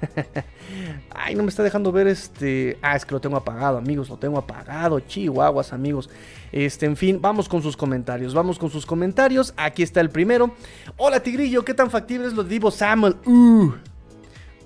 Ay, 1.10 1.34
no 1.34 1.42
me 1.42 1.48
está 1.48 1.62
dejando 1.62 1.90
ver 1.90 2.06
este. 2.06 2.78
Ah, 2.82 2.94
es 2.94 3.04
que 3.04 3.14
lo 3.14 3.20
tengo 3.20 3.36
apagado, 3.36 3.78
amigos. 3.78 4.08
Lo 4.08 4.16
tengo 4.16 4.38
apagado. 4.38 5.00
Chihuahuas, 5.00 5.72
amigos. 5.72 6.08
Este, 6.52 6.86
en 6.86 6.96
fin, 6.96 7.20
vamos 7.20 7.48
con 7.48 7.62
sus 7.62 7.76
comentarios. 7.76 8.32
Vamos 8.32 8.58
con 8.58 8.70
sus 8.70 8.86
comentarios. 8.86 9.52
Aquí 9.56 9.82
está 9.82 10.00
el 10.00 10.10
primero. 10.10 10.54
Hola, 10.96 11.20
Tigrillo. 11.20 11.64
¿Qué 11.64 11.74
tan 11.74 11.90
factible 11.90 12.28
es 12.28 12.34
lo 12.34 12.44
Divo 12.44 12.70
Samuel? 12.70 13.16
Uh. 13.26 13.72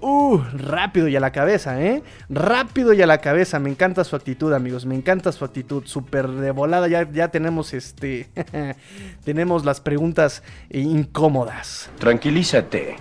Uh, 0.03 0.39
rápido 0.55 1.07
y 1.07 1.15
a 1.15 1.21
la 1.21 1.31
cabeza, 1.31 1.81
¿eh? 1.81 2.03
Rápido 2.29 2.93
y 2.93 3.01
a 3.03 3.07
la 3.07 3.19
cabeza. 3.19 3.61
Me 3.61 3.71
encanta 3.71 4.03
su 4.03 4.17
actitud, 4.17 4.53
amigos. 4.53 4.85
Me 4.85 4.97
encanta 4.97 5.31
su 5.31 5.45
actitud. 5.45 5.85
Súper 5.87 6.29
de 6.29 6.51
volada. 6.51 6.89
Ya, 6.89 7.09
ya 7.11 7.29
tenemos 7.29 7.73
este. 7.73 8.29
tenemos 9.25 9.65
las 9.65 9.81
preguntas 9.81 10.43
eh, 10.71 10.81
incómodas. 10.81 11.89
Tranquilízate. 11.99 12.97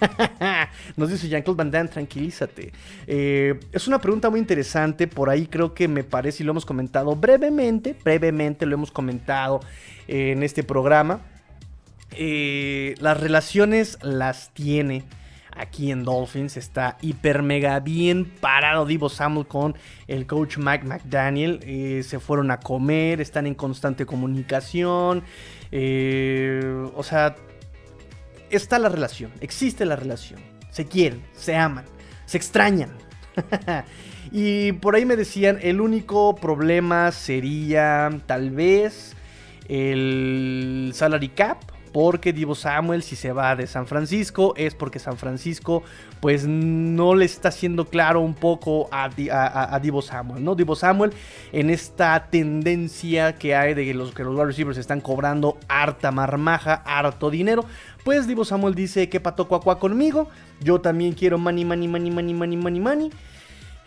Nos 0.96 1.10
dice 1.10 1.28
Jean-Claude 1.28 1.58
Van 1.58 1.70
Damme, 1.70 1.88
tranquilízate. 1.88 2.72
Eh, 3.06 3.58
es 3.72 3.88
una 3.88 4.00
pregunta 4.00 4.30
muy 4.30 4.40
interesante, 4.40 5.06
por 5.06 5.30
ahí 5.30 5.46
creo 5.46 5.74
que 5.74 5.88
me 5.88 6.04
parece 6.04 6.42
y 6.42 6.46
lo 6.46 6.52
hemos 6.52 6.66
comentado 6.66 7.14
brevemente, 7.16 7.96
brevemente 8.04 8.66
lo 8.66 8.74
hemos 8.74 8.90
comentado 8.90 9.60
eh, 10.08 10.32
en 10.32 10.42
este 10.42 10.62
programa. 10.62 11.20
Eh, 12.12 12.94
las 13.00 13.18
relaciones 13.18 13.98
las 14.02 14.50
tiene 14.54 15.04
aquí 15.58 15.90
en 15.90 16.04
Dolphins, 16.04 16.56
está 16.56 16.96
hiper 17.00 17.42
mega 17.42 17.80
bien 17.80 18.24
parado 18.24 18.86
Divo 18.86 19.08
Samuel 19.08 19.46
con 19.46 19.74
el 20.06 20.26
coach 20.26 20.58
Mike 20.58 20.84
McDaniel. 20.84 21.60
Eh, 21.62 22.02
se 22.04 22.20
fueron 22.20 22.50
a 22.50 22.60
comer, 22.60 23.20
están 23.20 23.46
en 23.46 23.54
constante 23.54 24.06
comunicación. 24.06 25.22
eh, 25.72 26.88
o 26.94 27.02
sea, 27.02 27.36
está 28.50 28.78
la 28.78 28.88
relación, 28.88 29.32
existe 29.40 29.84
la 29.84 29.96
relación. 29.96 30.40
Se 30.70 30.86
quieren, 30.86 31.22
se 31.32 31.56
aman, 31.56 31.84
se 32.26 32.36
extrañan. 32.36 32.90
y 34.32 34.72
por 34.72 34.94
ahí 34.94 35.04
me 35.04 35.16
decían, 35.16 35.58
el 35.62 35.80
único 35.80 36.34
problema 36.36 37.12
sería 37.12 38.10
tal 38.26 38.50
vez 38.50 39.14
el 39.68 40.90
salary 40.94 41.28
cap. 41.28 41.58
Porque 41.96 42.34
Divo 42.34 42.54
Samuel, 42.54 43.02
si 43.02 43.16
se 43.16 43.32
va 43.32 43.56
de 43.56 43.66
San 43.66 43.86
Francisco, 43.86 44.52
es 44.58 44.74
porque 44.74 44.98
San 44.98 45.16
Francisco, 45.16 45.82
pues 46.20 46.46
no 46.46 47.14
le 47.14 47.24
está 47.24 47.48
haciendo 47.48 47.86
claro 47.86 48.20
un 48.20 48.34
poco 48.34 48.86
a, 48.92 49.08
Di- 49.08 49.30
a- 49.30 49.46
a- 49.46 49.74
a 49.74 49.80
Divo 49.80 50.02
Samuel, 50.02 50.44
¿no? 50.44 50.54
Divo 50.54 50.76
Samuel, 50.76 51.14
en 51.52 51.70
esta 51.70 52.26
tendencia 52.30 53.36
que 53.36 53.56
hay 53.56 53.72
de 53.72 53.86
que 53.86 53.94
los, 53.94 54.12
que 54.12 54.24
los 54.24 54.34
wide 54.34 54.44
receivers 54.44 54.76
están 54.76 55.00
cobrando 55.00 55.56
harta 55.68 56.10
marmaja, 56.12 56.82
harto 56.84 57.30
dinero, 57.30 57.64
pues 58.04 58.26
Divo 58.26 58.44
Samuel 58.44 58.74
dice 58.74 59.08
que 59.08 59.18
pato 59.18 59.48
cuacua 59.48 59.78
conmigo. 59.78 60.28
Yo 60.60 60.82
también 60.82 61.14
quiero 61.14 61.38
money, 61.38 61.64
money, 61.64 61.88
money, 61.88 62.10
money, 62.10 62.34
money, 62.34 62.56
money, 62.58 62.80
money. 62.80 63.10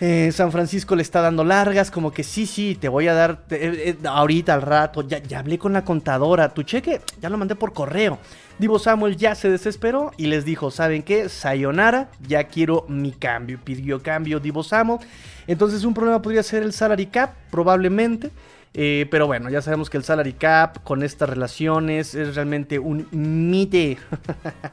Eh, 0.02 0.32
San 0.32 0.52
Francisco 0.54 0.96
le 0.96 1.02
está 1.02 1.20
dando 1.20 1.44
largas, 1.44 1.92
como 1.92 2.12
que 2.12 2.24
sí, 2.24 2.46
sí, 2.46 2.78
te 2.80 2.88
voy 2.88 3.10
a 3.10 3.14
dar 3.14 3.44
eh, 3.50 3.98
eh, 4.02 4.08
ahorita 4.08 4.54
al 4.54 4.62
rato. 4.62 5.06
Ya, 5.06 5.20
ya 5.20 5.40
hablé 5.40 5.58
con 5.58 5.74
la 5.74 5.84
contadora. 5.84 6.54
Tu 6.54 6.64
cheque 6.64 7.02
ya 7.22 7.30
lo 7.30 7.38
mandé 7.38 7.56
por 7.56 7.74
correo. 7.74 8.18
Divo 8.60 8.80
Samuel 8.80 9.18
ya 9.18 9.36
se 9.36 9.50
desesperó 9.50 10.12
y 10.16 10.28
les 10.28 10.46
dijo: 10.46 10.72
¿Saben 10.72 11.04
qué? 11.04 11.28
Sayonara, 11.28 12.10
ya 12.26 12.46
quiero 12.46 12.86
mi 12.88 13.12
cambio. 13.12 13.60
Pidió 13.62 14.02
cambio 14.02 14.40
Divo 14.40 14.64
Samuel. 14.64 15.00
Entonces, 15.48 15.84
un 15.84 15.94
problema 15.94 16.22
podría 16.22 16.44
ser 16.44 16.64
el 16.64 16.72
salary 16.72 17.08
cap, 17.08 17.34
probablemente. 17.52 18.32
Pero 18.72 19.28
bueno, 19.28 19.50
ya 19.50 19.62
sabemos 19.62 19.90
que 19.90 19.98
el 19.98 20.06
salary 20.06 20.32
cap 20.32 20.84
con 20.84 21.04
estas 21.04 21.28
relaciones 21.28 22.16
es 22.16 22.36
realmente 22.36 22.80
un 22.80 23.08
mite. 23.12 23.98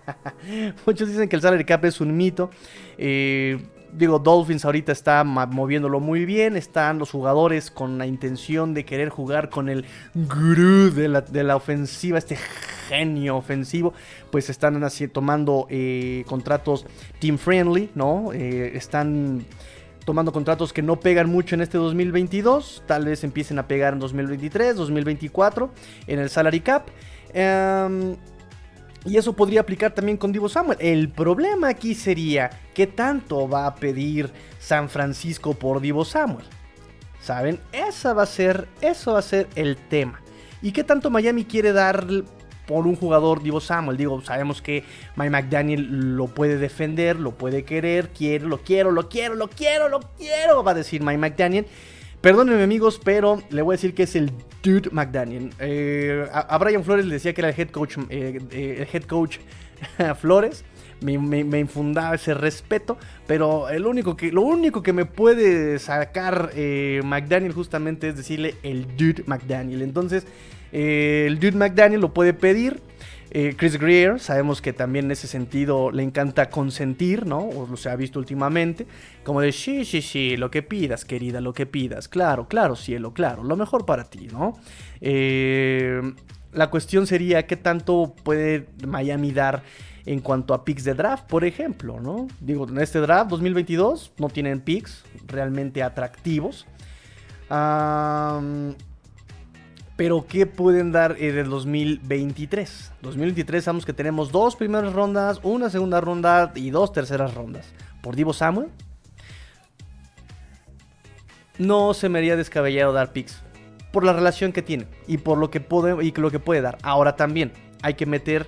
Muchos 0.87 1.09
dicen 1.09 1.29
que 1.29 1.35
el 1.35 1.43
salary 1.43 1.65
cap 1.65 1.85
es 1.87 2.01
un 2.01 2.17
mito. 2.17 2.51
Eh, 2.99 3.59
digo, 3.97 4.19
Dolphins 4.19 4.65
ahorita 4.65 4.93
está 4.93 5.25
moviéndolo 5.25 6.01
muy 6.01 6.25
bien. 6.25 6.57
Están 6.57 6.99
los 6.99 7.11
jugadores 7.11 7.71
con 7.71 7.99
la 7.99 8.07
intención 8.07 8.75
de 8.75 8.85
querer 8.85 9.09
jugar 9.09 9.51
con 9.51 9.69
el 9.69 9.85
gurú 10.15 10.91
de 10.93 11.43
la, 11.45 11.57
ofensiva, 11.57 12.19
este 12.19 12.37
genio 12.89 13.37
ofensivo. 13.37 13.95
Pues 14.31 14.51
están 14.51 14.83
así, 14.85 15.09
tomando 15.09 15.67
eh, 15.71 16.25
contratos 16.27 16.87
team 17.19 17.39
friendly, 17.39 17.91
¿no? 17.95 18.33
Eh, 18.33 18.77
están 18.77 19.45
tomando 20.05 20.33
contratos 20.33 20.73
que 20.73 20.83
no 20.83 21.01
pegan 21.01 21.29
mucho 21.29 21.57
en 21.57 21.63
este 21.63 21.79
2022, 21.79 22.85
tal 22.87 23.07
vez 23.07 23.25
empiecen 23.25 23.59
a 23.59 23.67
pegar 23.67 23.93
en 23.93 23.99
2023, 23.99 24.77
2024 24.77 25.71
en 26.07 26.19
el 26.21 26.31
salary 26.31 26.61
cap. 26.61 26.87
Em, 27.35 28.15
y 29.07 29.17
eso 29.17 29.33
podría 29.35 29.61
aplicar 29.61 29.93
también 29.93 30.19
con 30.19 30.33
Divo 30.33 30.49
Samuel. 30.49 30.79
El 30.81 31.09
problema 31.09 31.69
aquí 31.69 31.95
sería 31.95 32.51
qué 32.75 32.87
tanto 32.87 33.49
va 33.49 33.67
a 33.67 33.75
pedir 33.77 34.31
San 34.59 34.89
Francisco 34.89 35.55
por 35.55 35.81
Divo 35.81 36.05
Samuel. 36.05 36.45
¿Saben? 37.23 37.61
Esa 37.73 38.13
va 38.13 38.25
a 38.25 38.27
ser, 38.27 38.69
eso 38.81 39.13
va 39.13 39.21
a 39.21 39.23
ser 39.23 39.49
el 39.55 39.77
tema. 39.77 40.21
¿Y 40.61 40.73
qué 40.73 40.85
tanto 40.85 41.11
Miami 41.11 41.45
quiere 41.45 41.73
dar 41.73 42.05
por 42.67 42.87
un 42.87 42.97
jugador 42.97 43.43
Divo 43.43 43.61
Samuel? 43.61 43.97
Digo, 43.97 44.21
sabemos 44.23 44.61
que 44.61 44.85
Mike 45.15 45.31
McDaniel 45.31 46.17
lo 46.17 46.27
puede 46.27 46.59
defender, 46.59 47.19
lo 47.19 47.33
puede 47.33 47.65
querer, 47.65 48.09
quiere, 48.11 48.47
lo 48.47 48.59
quiero, 48.59 48.91
lo 48.91 49.09
quiero, 49.09 49.35
lo 49.35 49.49
quiero, 49.49 49.89
lo 49.89 50.01
quiero, 50.17 50.65
va 50.65 50.73
a 50.73 50.75
decir 50.75 51.03
Mike 51.03 51.19
McDaniel. 51.19 51.67
Perdónenme 52.27 52.65
amigos, 52.65 53.01
pero 53.05 53.41
le 53.51 53.63
voy 53.63 53.75
a 53.75 53.77
decir 53.77 53.95
que 53.95 54.03
es 54.03 54.17
el 54.17 54.33
Dude 54.61 54.91
McDaniel. 54.91 55.53
Eh, 55.61 56.27
a, 56.33 56.59
Brian 56.59 56.83
Flores 56.83 57.07
le 57.07 57.15
decía 57.15 57.33
que 57.33 57.41
era 57.41 57.51
el 57.51 57.55
head 57.57 57.69
coach, 57.69 57.99
eh, 58.11 58.41
eh, 58.51 58.79
el 58.81 58.89
head 58.93 59.05
coach 59.05 59.37
Flores. 60.21 60.65
Me, 61.01 61.19
me- 61.19 61.61
infundaba 61.61 62.17
ese 62.17 62.35
respeto, 62.35 62.99
pero 63.29 63.69
el 63.69 63.87
único 63.87 64.17
que, 64.17 64.33
lo 64.33 64.43
único 64.43 64.83
que 64.83 64.93
me 64.93 65.05
puede 65.05 65.79
sacar 65.79 66.51
McDaniel 67.05 67.53
justamente 67.53 68.09
es 68.09 68.17
decirle 68.17 68.57
el 68.65 68.97
Dude 68.97 69.23
McDaniel. 69.27 69.83
Entonces, 69.83 70.27
el 70.73 71.39
Dude 71.39 71.53
McDaniel 71.57 72.01
lo 72.01 72.13
puede 72.13 72.35
pedir. 72.35 72.81
Eh, 73.31 73.55
Chris 73.57 73.79
Greer, 73.79 74.21
sabemos 74.21 74.63
que 74.63 74.73
también 74.73 75.07
en 75.07 75.11
ese 75.11 75.27
sentido 75.27 75.91
le 75.91 76.03
encanta 76.03 76.49
consentir, 76.49 77.27
¿no? 77.27 77.41
O 77.41 77.67
lo 77.67 77.77
se 77.77 77.91
ha 77.91 77.97
visto 77.97 78.19
últimamente. 78.19 78.87
Como 79.25 79.41
de, 79.41 79.53
sí, 79.53 79.85
sí, 79.85 80.01
sí, 80.01 80.37
lo 80.37 80.51
que 80.51 80.63
pidas, 80.63 81.05
querida, 81.05 81.41
lo 81.41 81.53
que 81.53 81.67
pidas. 81.67 82.09
Claro, 82.09 82.47
claro, 82.49 82.77
cielo, 82.77 83.13
claro, 83.13 83.43
lo 83.43 83.57
mejor 83.57 83.85
para 83.85 84.05
ti, 84.05 84.29
¿no? 84.31 84.57
Eh, 85.01 86.01
la 86.53 86.71
cuestión 86.71 87.07
sería 87.07 87.47
qué 87.47 87.57
tanto 87.57 88.15
puede 88.23 88.69
Miami 88.87 89.33
dar 89.33 89.63
en 90.07 90.21
cuanto 90.21 90.55
a 90.55 90.65
picks 90.65 90.85
de 90.85 90.95
draft, 90.95 91.27
por 91.27 91.45
ejemplo, 91.45 92.01
¿no? 92.01 92.29
Digo, 92.41 92.69
en 92.69 92.79
este 92.79 93.01
draft 93.01 93.29
2022 93.31 94.13
no 94.19 94.29
tienen 94.29 94.61
picks 94.61 95.05
realmente 95.27 95.83
atractivos. 95.83 96.65
Pero 99.97 100.27
¿qué 100.29 100.45
pueden 100.45 100.93
dar 100.93 101.17
en 101.19 101.39
el 101.39 101.49
2023? 101.49 102.93
2023 103.01 103.65
sabemos 103.65 103.87
que 103.87 103.95
tenemos 103.95 104.31
dos 104.31 104.55
primeras 104.55 104.93
rondas, 104.93 105.41
una 105.43 105.71
segunda 105.71 106.03
ronda 106.03 106.53
y 106.55 106.69
dos 106.69 106.93
terceras 106.93 107.35
rondas. 107.35 107.67
Por 108.03 108.15
Divo 108.15 108.35
Samuel. 108.35 108.69
No 111.59 111.95
se 111.95 112.11
me 112.11 112.19
haría 112.19 112.37
descabellado 112.37 112.93
dar 112.93 113.13
picks. 113.13 113.43
Por 113.91 114.05
la 114.05 114.13
relación 114.13 114.53
que 114.53 114.61
tiene 114.61 114.87
y 115.07 115.17
por 115.17 115.39
lo 115.39 115.51
que 115.51 115.61
puede, 115.61 116.13
lo 116.13 116.31
que 116.31 116.39
puede 116.39 116.61
dar. 116.61 116.77
Ahora 116.83 117.17
también 117.17 117.53
hay 117.81 117.95
que 117.95 118.05
meter 118.05 118.47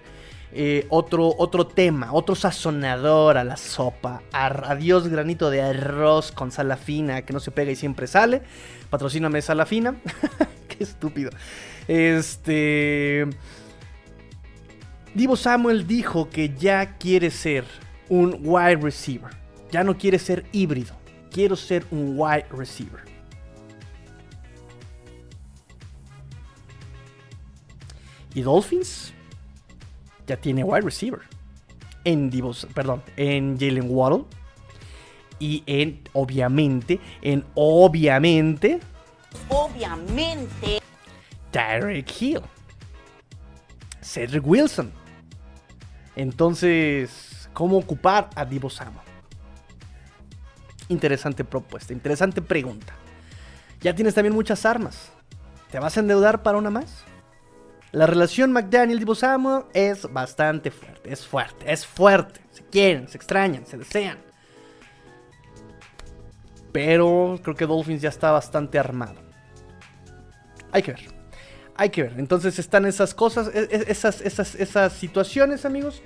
eh, 0.53 0.87
otro, 0.91 1.35
otro 1.39 1.67
tema, 1.67 2.13
otro 2.13 2.35
sazonador 2.35 3.39
a 3.39 3.45
la 3.45 3.57
sopa. 3.57 4.21
Adiós 4.33 5.09
granito 5.09 5.49
de 5.49 5.63
arroz 5.63 6.31
con 6.31 6.53
sal 6.53 6.77
fina 6.77 7.23
que 7.23 7.33
no 7.33 7.41
se 7.41 7.51
pega 7.51 7.73
y 7.73 7.77
siempre 7.77 8.07
sale. 8.07 8.43
Patrocíname 8.91 9.41
sala 9.41 9.65
fina. 9.65 9.97
Estúpido. 10.81 11.31
Este. 11.87 13.27
Divo 15.15 15.37
Samuel 15.37 15.87
dijo 15.87 16.29
que 16.31 16.55
ya 16.55 16.97
quiere 16.99 17.31
ser 17.31 17.65
un 18.09 18.39
wide 18.43 18.77
receiver. 18.77 19.31
Ya 19.71 19.83
no 19.85 19.97
quiere 19.97 20.19
ser 20.19 20.45
híbrido. 20.53 20.95
Quiero 21.31 21.57
ser 21.57 21.85
un 21.91 22.15
wide 22.19 22.47
receiver. 22.51 23.01
Y 28.35 28.43
Dolphins 28.43 29.13
ya 30.27 30.37
tiene 30.37 30.63
wide 30.63 30.83
receiver. 30.83 31.21
En 32.05 32.31
Divo, 32.31 32.53
perdón, 32.75 33.03
en 33.17 33.59
Jalen 33.59 33.87
Waddle 33.89 34.25
y 35.39 35.63
en, 35.67 36.01
obviamente, 36.13 37.01
en 37.23 37.45
obviamente. 37.55 38.81
Obviamente. 39.49 40.81
Tyreek 41.51 42.21
Hill. 42.21 42.43
Cedric 44.03 44.47
Wilson. 44.47 44.93
Entonces, 46.17 47.49
¿cómo 47.53 47.79
ocupar 47.79 48.31
a 48.35 48.45
Divo? 48.45 48.69
Interesante 50.89 51.45
propuesta, 51.45 51.93
interesante 51.93 52.43
pregunta. 52.43 52.95
Ya 53.81 53.95
tienes 53.95 54.15
también 54.15 54.35
muchas 54.35 54.65
armas. 54.65 55.13
¿Te 55.71 55.79
vas 55.79 55.97
a 55.97 56.01
endeudar 56.01 56.43
para 56.43 56.59
una 56.59 56.71
más? 56.71 57.05
La 57.93 58.07
relación 58.07 58.53
McDaniel-Divo 58.53 59.15
Samuel 59.15 59.65
es 59.75 60.13
bastante 60.13 60.71
fuerte, 60.71 61.13
es 61.13 61.27
fuerte, 61.27 61.73
es 61.73 61.87
fuerte. 61.87 62.41
Se 62.51 62.65
quieren, 62.65 63.09
se 63.09 63.17
extrañan, 63.17 63.67
se 63.67 63.79
desean. 63.79 64.19
Pero 66.73 67.39
creo 67.43 67.55
que 67.55 67.67
Dolphins 67.67 68.03
ya 68.03 68.09
está 68.09 68.31
bastante 68.31 68.79
armado. 68.79 69.28
Hay 70.73 70.83
que 70.83 70.93
ver. 70.93 71.01
Hay 71.77 71.91
que 71.91 72.03
ver. 72.03 72.15
Entonces 72.19 72.59
están 72.59 72.87
esas 72.87 73.15
cosas, 73.15 73.51
e, 73.55 73.69
e, 73.71 73.85
esas, 73.91 74.21
esas, 74.21 74.55
esas 74.55 74.93
situaciones, 74.93 75.65
amigos. 75.65 76.03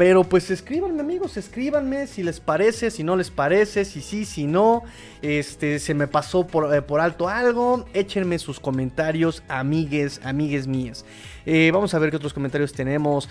Pero 0.00 0.24
pues 0.24 0.50
escríbanme, 0.50 1.02
amigos, 1.02 1.36
escríbanme 1.36 2.06
si 2.06 2.22
les 2.22 2.40
parece, 2.40 2.90
si 2.90 3.04
no 3.04 3.16
les 3.16 3.30
parece, 3.30 3.84
si 3.84 4.00
sí, 4.00 4.24
si 4.24 4.46
no. 4.46 4.82
Este, 5.20 5.78
se 5.78 5.92
me 5.92 6.06
pasó 6.06 6.46
por, 6.46 6.74
eh, 6.74 6.82
alto 6.98 7.28
algo. 7.28 7.84
Échenme 7.92 8.38
sus 8.38 8.60
comentarios, 8.60 9.42
amigues, 9.46 10.22
amigues 10.24 10.66
mías. 10.66 11.04
Eh, 11.44 11.70
vamos 11.70 11.92
a 11.92 11.98
ver 11.98 12.08
qué 12.08 12.16
otros 12.16 12.32
comentarios 12.32 12.72
tenemos. 12.72 13.28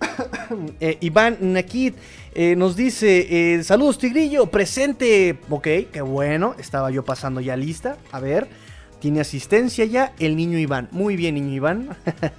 Eh, 0.80 0.98
Iván 1.00 1.38
Nakid 1.40 1.94
eh, 2.34 2.56
nos 2.56 2.74
dice: 2.74 3.62
Saludos, 3.62 3.98
Tigrillo, 3.98 4.46
presente. 4.46 5.38
Ok, 5.48 5.68
qué 5.92 6.02
bueno. 6.02 6.56
Estaba 6.58 6.90
yo 6.90 7.04
pasando 7.04 7.40
ya 7.40 7.56
lista. 7.56 7.96
A 8.10 8.18
ver, 8.18 8.48
tiene 9.04 9.20
asistencia 9.20 9.84
ya 9.84 10.14
el 10.18 10.34
niño 10.34 10.56
Iván. 10.56 10.88
Muy 10.90 11.14
bien, 11.14 11.34
niño 11.34 11.52
Iván. 11.52 11.90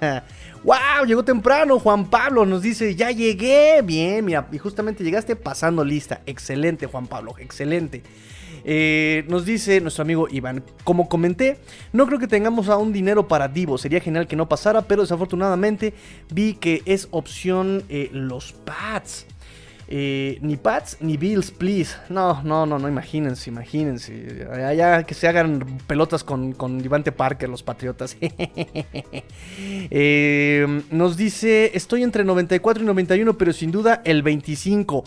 ¡Wow! 0.64 1.06
Llegó 1.06 1.22
temprano. 1.22 1.78
Juan 1.78 2.10
Pablo 2.10 2.44
nos 2.44 2.60
dice: 2.60 2.96
Ya 2.96 3.12
llegué. 3.12 3.82
Bien, 3.84 4.24
mira, 4.24 4.48
y 4.50 4.58
justamente 4.58 5.04
llegaste 5.04 5.36
pasando 5.36 5.84
lista. 5.84 6.22
Excelente, 6.26 6.86
Juan 6.86 7.06
Pablo, 7.06 7.36
excelente. 7.38 8.02
Eh, 8.64 9.24
nos 9.28 9.44
dice 9.44 9.80
nuestro 9.80 10.02
amigo 10.02 10.26
Iván, 10.28 10.64
como 10.82 11.08
comenté, 11.08 11.60
no 11.92 12.04
creo 12.04 12.18
que 12.18 12.26
tengamos 12.26 12.68
aún 12.68 12.92
dinero 12.92 13.28
para 13.28 13.46
Divo, 13.46 13.78
sería 13.78 14.00
genial 14.00 14.26
que 14.26 14.34
no 14.34 14.48
pasara, 14.48 14.82
pero 14.82 15.02
desafortunadamente 15.02 15.94
vi 16.32 16.54
que 16.54 16.82
es 16.84 17.06
opción 17.12 17.84
eh, 17.88 18.10
los 18.12 18.54
Pats. 18.54 19.26
Ni 19.88 20.56
Pats 20.56 20.98
ni 21.00 21.16
Bills, 21.16 21.50
please. 21.50 21.96
No, 22.08 22.42
no, 22.42 22.66
no, 22.66 22.78
no, 22.78 22.88
imagínense, 22.88 23.50
imagínense. 23.50 24.46
Allá 24.52 25.04
que 25.04 25.14
se 25.14 25.28
hagan 25.28 25.78
pelotas 25.86 26.24
con, 26.24 26.52
con 26.52 26.82
Parker, 27.16 27.48
los 27.48 27.62
Patriotas. 27.62 28.16
nos 30.90 31.16
dice, 31.16 31.70
estoy 31.74 32.02
entre 32.02 32.24
94 32.24 32.82
y 32.82 32.86
91, 32.86 33.38
pero 33.38 33.52
sin 33.52 33.70
duda 33.70 34.02
el 34.04 34.22
25. 34.22 35.04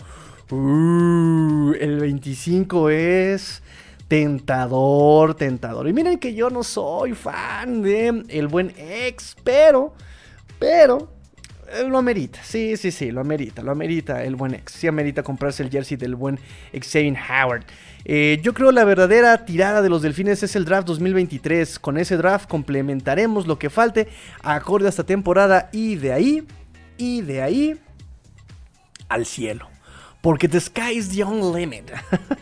Uh, 0.50 1.72
el 1.78 2.00
25 2.00 2.90
es 2.90 3.62
tentador, 4.08 5.36
tentador. 5.36 5.88
Y 5.88 5.92
miren 5.92 6.18
que 6.18 6.34
yo 6.34 6.50
no 6.50 6.64
soy 6.64 7.14
fan 7.14 7.82
de 7.82 8.24
el 8.28 8.48
buen 8.48 8.72
ex, 8.76 9.36
pero, 9.44 9.94
pero, 10.58 11.19
lo 11.88 11.98
amerita. 11.98 12.40
Sí, 12.42 12.76
sí, 12.76 12.90
sí, 12.90 13.10
lo 13.10 13.20
amerita, 13.20 13.62
lo 13.62 13.72
amerita 13.72 14.24
el 14.24 14.36
buen 14.36 14.54
ex. 14.54 14.72
Sí 14.72 14.86
amerita 14.86 15.22
comprarse 15.22 15.62
el 15.62 15.70
jersey 15.70 15.96
del 15.96 16.14
buen 16.14 16.38
Xavier 16.72 17.16
Howard. 17.16 17.64
Eh, 18.04 18.40
yo 18.42 18.54
creo 18.54 18.72
la 18.72 18.84
verdadera 18.84 19.44
tirada 19.44 19.82
de 19.82 19.88
los 19.88 20.02
delfines 20.02 20.42
es 20.42 20.56
el 20.56 20.64
draft 20.64 20.86
2023. 20.88 21.78
Con 21.78 21.98
ese 21.98 22.16
draft 22.16 22.48
complementaremos 22.48 23.46
lo 23.46 23.58
que 23.58 23.70
falte 23.70 24.08
acorde 24.42 24.86
a 24.86 24.90
esta 24.90 25.04
temporada 25.04 25.68
y 25.72 25.96
de 25.96 26.12
ahí, 26.12 26.46
y 26.96 27.22
de 27.22 27.42
ahí 27.42 27.78
al 29.08 29.26
cielo. 29.26 29.68
Porque 30.20 30.48
the 30.48 30.60
sky 30.60 30.92
is 30.92 31.08
the 31.08 31.24
only 31.24 31.60
limit. 31.60 31.90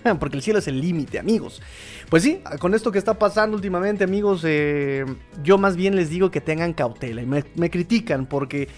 Porque 0.18 0.36
el 0.36 0.42
cielo 0.42 0.58
es 0.58 0.66
el 0.66 0.80
límite, 0.80 1.18
amigos. 1.18 1.62
Pues 2.08 2.24
sí, 2.24 2.40
con 2.58 2.74
esto 2.74 2.90
que 2.90 2.98
está 2.98 3.18
pasando 3.18 3.56
últimamente, 3.56 4.02
amigos, 4.02 4.42
eh, 4.44 5.04
yo 5.44 5.58
más 5.58 5.76
bien 5.76 5.94
les 5.94 6.10
digo 6.10 6.30
que 6.30 6.40
tengan 6.40 6.72
cautela. 6.72 7.22
Y 7.22 7.26
me, 7.26 7.70
critican 7.70 8.26
porque 8.26 8.68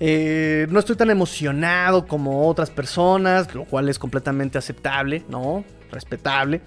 eh, 0.00 0.66
no 0.70 0.78
estoy 0.78 0.96
tan 0.96 1.10
emocionado 1.10 2.06
como 2.06 2.48
otras 2.48 2.70
personas, 2.70 3.54
lo 3.54 3.64
cual 3.64 3.88
es 3.88 3.98
completamente 3.98 4.58
aceptable, 4.58 5.24
¿no? 5.28 5.64
Respetable. 5.90 6.60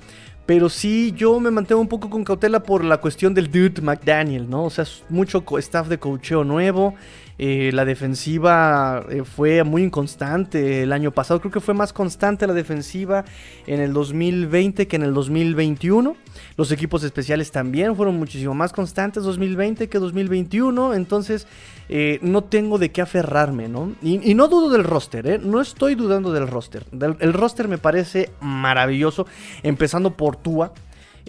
Pero 0.45 0.69
sí, 0.69 1.13
yo 1.15 1.39
me 1.41 1.51
mantengo 1.51 1.81
un 1.81 1.89
poco 1.89 2.09
con 2.09 2.23
cautela 2.23 2.63
por 2.63 2.83
la 2.83 3.01
cuestión 3.01 3.33
del 3.33 3.51
Dude 3.51 3.81
McDaniel, 3.81 4.49
¿no? 4.49 4.63
O 4.63 4.69
sea, 4.69 4.83
es 4.83 5.03
mucho 5.09 5.43
staff 5.57 5.89
de 5.89 5.99
coacheo 5.99 6.45
nuevo. 6.45 6.95
Eh, 7.39 7.71
la 7.73 7.85
defensiva 7.85 9.05
eh, 9.09 9.23
fue 9.23 9.63
muy 9.63 9.83
inconstante 9.83 10.83
el 10.83 10.91
año 10.91 11.11
pasado. 11.11 11.39
Creo 11.39 11.51
que 11.51 11.59
fue 11.59 11.73
más 11.73 11.93
constante 11.93 12.47
la 12.47 12.53
defensiva 12.53 13.25
en 13.67 13.79
el 13.79 13.93
2020 13.93 14.87
que 14.87 14.95
en 14.95 15.03
el 15.03 15.13
2021. 15.13 16.15
Los 16.55 16.71
equipos 16.71 17.03
especiales 17.03 17.51
también 17.51 17.95
fueron 17.95 18.17
muchísimo 18.17 18.53
más 18.53 18.73
constantes 18.73 19.23
2020 19.23 19.87
que 19.87 19.99
2021. 19.99 20.95
Entonces 20.95 21.47
eh, 21.89 22.19
no 22.21 22.43
tengo 22.43 22.79
de 22.79 22.91
qué 22.91 23.01
aferrarme, 23.01 23.67
¿no? 23.67 23.93
Y, 24.01 24.33
no 24.33 24.47
dudo 24.47 24.69
del 24.69 24.83
roster, 24.83 25.43
No 25.43 25.61
estoy 25.61 25.95
dudando 25.95 26.31
del 26.31 26.47
roster. 26.47 26.85
el 26.91 27.33
roster 27.33 27.67
me 27.67 27.77
parece 27.77 28.31
maravilloso. 28.41 29.27
Empezando 29.63 30.15
por 30.15 30.37
Tua. 30.37 30.73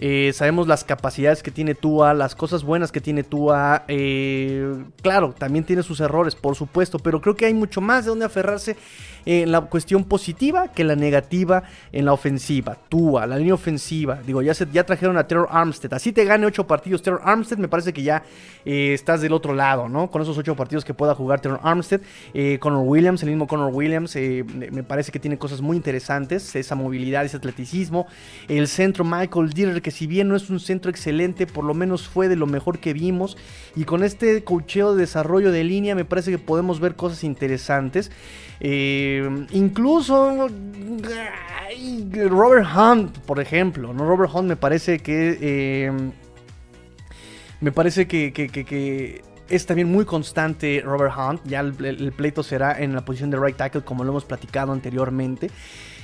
Eh, 0.01 0.31
sabemos 0.33 0.65
las 0.65 0.85
capacidades 0.85 1.43
que 1.43 1.51
tiene 1.51 1.75
Tua, 1.75 2.13
las 2.13 2.33
cosas 2.33 2.63
buenas 2.63 2.89
que 2.89 3.01
tiene 3.01 3.23
Tua. 3.23 3.83
Eh, 3.89 4.85
claro, 5.01 5.35
también 5.37 5.65
tiene 5.65 5.83
sus 5.83 5.99
errores, 5.99 6.35
por 6.35 6.55
supuesto, 6.55 6.99
pero 6.99 7.19
creo 7.19 7.35
que 7.35 7.45
hay 7.45 7.53
mucho 7.53 7.81
más 7.81 8.05
de 8.05 8.09
donde 8.09 8.23
aferrarse 8.23 8.77
en 9.25 9.51
la 9.51 9.59
cuestión 9.61 10.05
positiva 10.05 10.69
que 10.69 10.85
la 10.85 10.95
negativa 10.95 11.63
en 11.91 12.05
la 12.05 12.13
ofensiva. 12.13 12.77
Tua, 12.87 13.27
la 13.27 13.37
línea 13.37 13.53
ofensiva. 13.53 14.19
Digo, 14.25 14.41
ya, 14.41 14.53
se, 14.53 14.67
ya 14.71 14.85
trajeron 14.85 15.17
a 15.17 15.27
Terror 15.27 15.49
Armstead. 15.51 15.93
Así 15.93 16.13
te 16.13 16.23
gane 16.23 16.45
8 16.45 16.65
partidos 16.65 17.01
Terror 17.01 17.21
Armstead, 17.21 17.57
me 17.57 17.67
parece 17.67 17.91
que 17.91 18.01
ya 18.01 18.23
eh, 18.63 18.93
estás 18.93 19.19
del 19.19 19.33
otro 19.33 19.53
lado, 19.53 19.89
¿no? 19.89 20.09
Con 20.09 20.21
esos 20.21 20.37
8 20.37 20.55
partidos 20.55 20.85
que 20.85 20.93
pueda 20.93 21.13
jugar 21.13 21.41
Terror 21.41 21.59
Armstead. 21.61 21.99
Connor 22.59 22.85
Williams, 22.85 23.21
el 23.23 23.29
mismo 23.29 23.47
Connor 23.47 23.73
Williams, 23.73 24.15
me 24.15 24.83
parece 24.83 25.11
que 25.11 25.19
tiene 25.19 25.37
cosas 25.37 25.59
muy 25.59 25.75
interesantes. 25.75 26.55
Esa 26.55 26.75
movilidad, 26.75 27.25
ese 27.25 27.35
atleticismo. 27.35 28.07
El 28.47 28.69
centro 28.69 29.03
Michael 29.03 29.49
Dieter, 29.49 29.81
que 29.81 29.88
si 29.91 30.07
bien 30.07 30.27
no 30.27 30.35
es 30.35 30.49
un 30.49 30.59
centro 30.59 30.91
excelente, 30.91 31.47
por 31.47 31.63
lo 31.63 31.73
menos 31.73 32.07
fue 32.07 32.27
de 32.27 32.35
lo 32.35 32.47
mejor 32.47 32.79
que 32.79 32.93
vimos. 32.93 33.37
Y 33.75 33.83
con 33.83 34.03
este 34.03 34.43
cocheo 34.43 34.93
de 34.93 35.01
desarrollo 35.01 35.51
de 35.51 35.63
línea 35.63 35.95
me 35.95 36.05
parece 36.05 36.31
que 36.31 36.37
podemos 36.37 36.79
ver 36.79 36.95
cosas 36.95 37.23
interesantes. 37.23 38.11
Eh, 38.59 39.45
incluso 39.51 40.49
Robert 42.29 42.67
Hunt, 42.75 43.17
por 43.19 43.39
ejemplo. 43.39 43.93
¿no? 43.93 44.05
Robert 44.05 44.31
Hunt 44.33 44.47
me 44.47 44.55
parece 44.55 44.99
que... 44.99 45.37
Eh, 45.41 45.91
me 47.61 47.73
parece 47.73 48.07
que, 48.07 49.21
es 49.49 49.65
también 49.65 49.91
muy 49.91 50.05
constante 50.05 50.81
Robert 50.83 51.13
Hunt. 51.17 51.41
Ya 51.45 51.59
el, 51.59 52.13
pleito 52.15 52.43
será 52.43 52.79
en 52.79 52.93
la 52.93 53.03
posición 53.03 53.29
de 53.31 53.39
right 53.39 53.57
tackle 53.57 53.81
como 53.81 54.03
lo 54.03 54.11
hemos 54.11 54.25
platicado 54.25 54.71
anteriormente. 54.71 55.49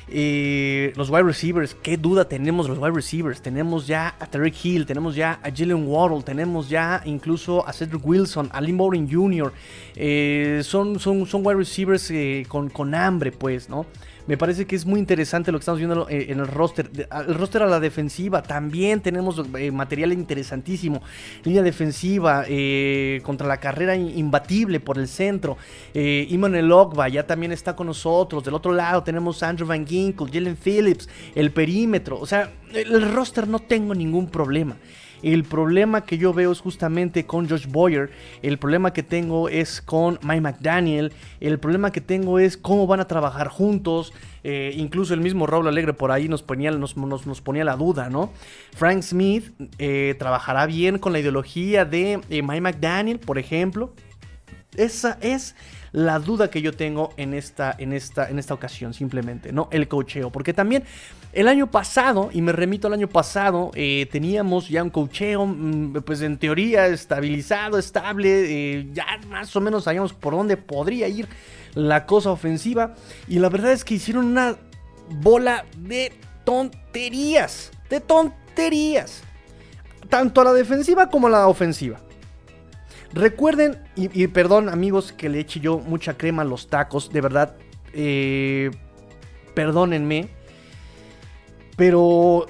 Los 0.07 1.09
wide 1.09 1.23
receivers, 1.23 1.75
qué 1.75 1.97
duda 1.97 2.27
tenemos 2.27 2.69
los 2.69 2.77
wide 2.77 2.91
receivers. 2.91 3.41
Tenemos 3.41 3.87
ya 3.87 4.15
a 4.19 4.27
Tarek 4.27 4.55
Hill, 4.63 4.85
tenemos 4.85 5.15
ya 5.15 5.39
a 5.43 5.49
Jalen 5.49 5.87
Waddle, 5.87 6.23
tenemos 6.23 6.69
ya 6.69 7.01
incluso 7.05 7.67
a 7.67 7.73
Cedric 7.73 8.05
Wilson, 8.05 8.49
a 8.51 8.61
Lee 8.61 8.73
Morin 8.73 9.09
Jr. 9.09 9.51
Son, 10.63 10.99
son, 10.99 11.25
son 11.25 11.45
wide 11.45 11.57
receivers 11.57 12.11
eh, 12.11 12.45
con, 12.47 12.69
con 12.69 12.93
hambre, 12.93 13.31
pues, 13.31 13.69
¿no? 13.69 13.85
Me 14.27 14.37
parece 14.37 14.65
que 14.65 14.75
es 14.75 14.85
muy 14.85 14.99
interesante 14.99 15.51
lo 15.51 15.59
que 15.59 15.61
estamos 15.61 15.79
viendo 15.79 16.07
en 16.09 16.39
el 16.39 16.47
roster. 16.47 16.89
El 17.27 17.35
roster 17.35 17.61
a 17.63 17.67
la 17.67 17.79
defensiva 17.79 18.41
también 18.41 19.01
tenemos 19.01 19.41
eh, 19.57 19.71
material 19.71 20.13
interesantísimo. 20.13 21.01
Línea 21.43 21.61
defensiva 21.61 22.43
eh, 22.47 23.21
contra 23.23 23.47
la 23.47 23.57
carrera 23.57 23.95
imbatible 23.95 24.79
por 24.79 24.97
el 24.97 25.07
centro. 25.07 25.57
Eh, 25.93 26.25
Iman 26.29 26.55
ya 27.11 27.27
también 27.27 27.51
está 27.51 27.75
con 27.75 27.87
nosotros. 27.87 28.43
Del 28.43 28.55
otro 28.55 28.71
lado 28.73 29.03
tenemos 29.03 29.43
Andrew 29.43 29.67
Van 29.67 29.85
Ginkle, 29.85 30.27
Jalen 30.31 30.57
Phillips, 30.57 31.07
el 31.35 31.51
perímetro. 31.51 32.19
O 32.19 32.25
sea, 32.25 32.51
el 32.73 33.13
roster 33.13 33.47
no 33.47 33.59
tengo 33.59 33.93
ningún 33.93 34.29
problema. 34.29 34.75
El 35.25 35.43
problema 35.43 36.05
que 36.05 36.19
yo 36.19 36.35
veo 36.35 36.51
es 36.51 36.59
justamente 36.59 37.25
con 37.25 37.49
Josh 37.49 37.65
Boyer. 37.65 38.11
El 38.43 38.59
problema 38.59 38.93
que 38.93 39.01
tengo 39.01 39.49
es 39.49 39.81
con 39.81 40.19
Mike 40.21 40.41
McDaniel. 40.41 41.13
El 41.39 41.57
problema 41.57 41.91
que 41.91 41.99
tengo 41.99 42.37
es 42.37 42.57
cómo 42.57 42.85
van 42.85 42.99
a 42.99 43.07
trabajar 43.07 43.47
juntos. 43.47 44.13
Eh, 44.43 44.75
incluso 44.77 45.15
el 45.15 45.21
mismo 45.21 45.47
Raúl 45.47 45.67
Alegre 45.67 45.93
por 45.93 46.11
ahí 46.11 46.27
nos 46.27 46.43
ponía, 46.43 46.69
nos, 46.69 46.95
nos, 46.95 47.41
ponía 47.41 47.65
la 47.65 47.75
duda, 47.75 48.07
¿no? 48.11 48.31
Frank 48.75 49.01
Smith 49.01 49.51
eh, 49.79 50.13
trabajará 50.19 50.67
bien 50.67 50.99
con 50.99 51.11
la 51.11 51.17
ideología 51.17 51.85
de 51.85 52.21
eh, 52.29 52.43
Mike 52.43 52.61
McDaniel, 52.61 53.17
por 53.17 53.39
ejemplo. 53.39 53.95
Esa 54.77 55.17
es 55.21 55.55
la 55.91 56.19
duda 56.19 56.51
que 56.51 56.61
yo 56.61 56.73
tengo 56.73 57.13
en 57.17 57.33
esta, 57.33 57.73
en 57.79 57.93
esta, 57.93 58.29
en 58.29 58.37
esta 58.37 58.53
ocasión, 58.53 58.93
simplemente, 58.93 59.51
¿no? 59.51 59.69
El 59.71 59.87
cocheo. 59.87 60.29
Porque 60.29 60.53
también 60.53 60.83
el 61.35 61.49
año 61.49 61.69
pasado, 61.69 62.29
y 62.31 62.41
me 62.41 62.53
remito 62.53 62.87
al 62.87 62.93
año 62.93 63.09
pasado, 63.09 63.71
eh, 63.75 64.07
teníamos 64.09 64.69
ya 64.69 64.81
un 64.81 64.89
cocheo, 64.89 65.45
mm, 65.45 66.01
pues 66.05 66.21
en 66.21 66.37
teoría 66.37 66.87
estabilizado, 66.87 67.77
estable, 67.77 68.29
eh, 68.79 68.87
ya 68.93 69.05
más 69.29 69.53
o 69.53 69.59
menos 69.59 69.83
sabíamos 69.83 70.13
por 70.13 70.33
dónde 70.33 70.55
podría 70.55 71.09
ir 71.09 71.27
la 71.73 72.05
cosa 72.05 72.31
ofensiva. 72.31 72.95
Y 73.27 73.39
la 73.39 73.49
verdad 73.49 73.73
es 73.73 73.83
que 73.83 73.95
hicieron 73.95 74.27
una 74.27 74.55
bola 75.09 75.65
de 75.77 76.13
tonterías, 76.45 77.71
de 77.89 77.99
tonterías. 77.99 79.21
Tanto 80.07 80.39
a 80.39 80.45
la 80.45 80.53
defensiva 80.53 81.09
como 81.09 81.27
a 81.27 81.31
la 81.31 81.47
ofensiva. 81.49 81.99
Recuerden, 83.11 83.77
y, 83.97 84.27
perdón 84.27 84.69
amigos 84.69 85.11
que 85.11 85.27
le 85.27 85.39
eche 85.39 85.59
yo 85.59 85.79
mucha 85.79 86.17
crema 86.17 86.43
a 86.43 86.45
los 86.45 86.67
tacos, 86.67 87.11
de 87.11 87.19
verdad, 87.19 87.57
eh, 87.93 88.71
perdónenme, 89.53 90.29
pero 91.75 92.47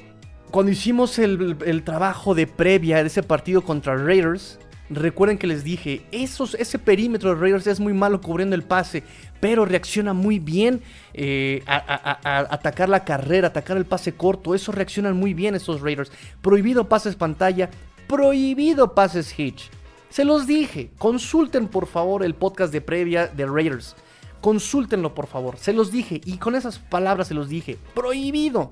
cuando 0.52 0.72
hicimos 0.72 1.20
el, 1.20 1.84
trabajo 1.84 2.36
de 2.36 2.48
previa 2.48 3.02
de 3.02 3.08
ese 3.08 3.24
partido 3.24 3.62
contra 3.62 3.98
Raiders, 3.98 4.60
recuerden 4.90 5.38
que 5.38 5.48
les 5.48 5.64
dije, 5.64 6.06
esos, 6.12 6.56
ese 6.56 6.80
perímetro 6.80 7.34
de 7.34 7.42
Raiders 7.42 7.68
es 7.68 7.80
muy 7.80 7.94
malo 7.94 8.22
cubriendo 8.22 8.56
el 8.56 8.64
pase, 8.64 9.04
pero 9.40 9.66
reacciona 9.66 10.14
muy 10.14 10.40
bien 10.40 10.82
eh, 11.14 11.62
a, 11.68 12.20
atacar 12.54 12.90
la 12.90 13.04
carrera, 13.04 13.50
atacar 13.50 13.78
el 13.78 13.86
pase 13.86 14.14
corto, 14.14 14.56
eso 14.56 14.72
reaccionan 14.72 15.18
muy 15.18 15.34
bien 15.34 15.56
esos 15.56 15.82
Raiders. 15.82 16.12
Prohibido 16.42 16.88
pases 16.88 17.16
pantalla, 17.16 17.70
prohibido 18.08 18.94
pases 18.94 19.38
hitch. 19.38 19.70
Se 20.10 20.24
los 20.24 20.48
dije, 20.48 20.92
consulten 20.98 21.68
por 21.68 21.88
favor 21.88 22.24
el 22.24 22.36
podcast 22.36 22.72
de 22.72 22.80
previa 22.80 23.28
de 23.28 23.46
Raiders. 23.46 23.96
Consúltenlo 24.40 25.14
por 25.14 25.28
favor, 25.28 25.58
se 25.58 25.74
los 25.74 25.92
dije 25.92 26.22
y 26.24 26.38
con 26.38 26.56
esas 26.56 26.80
palabras 26.80 27.28
se 27.28 27.34
los 27.34 27.50
dije, 27.50 27.78
prohibido. 27.94 28.70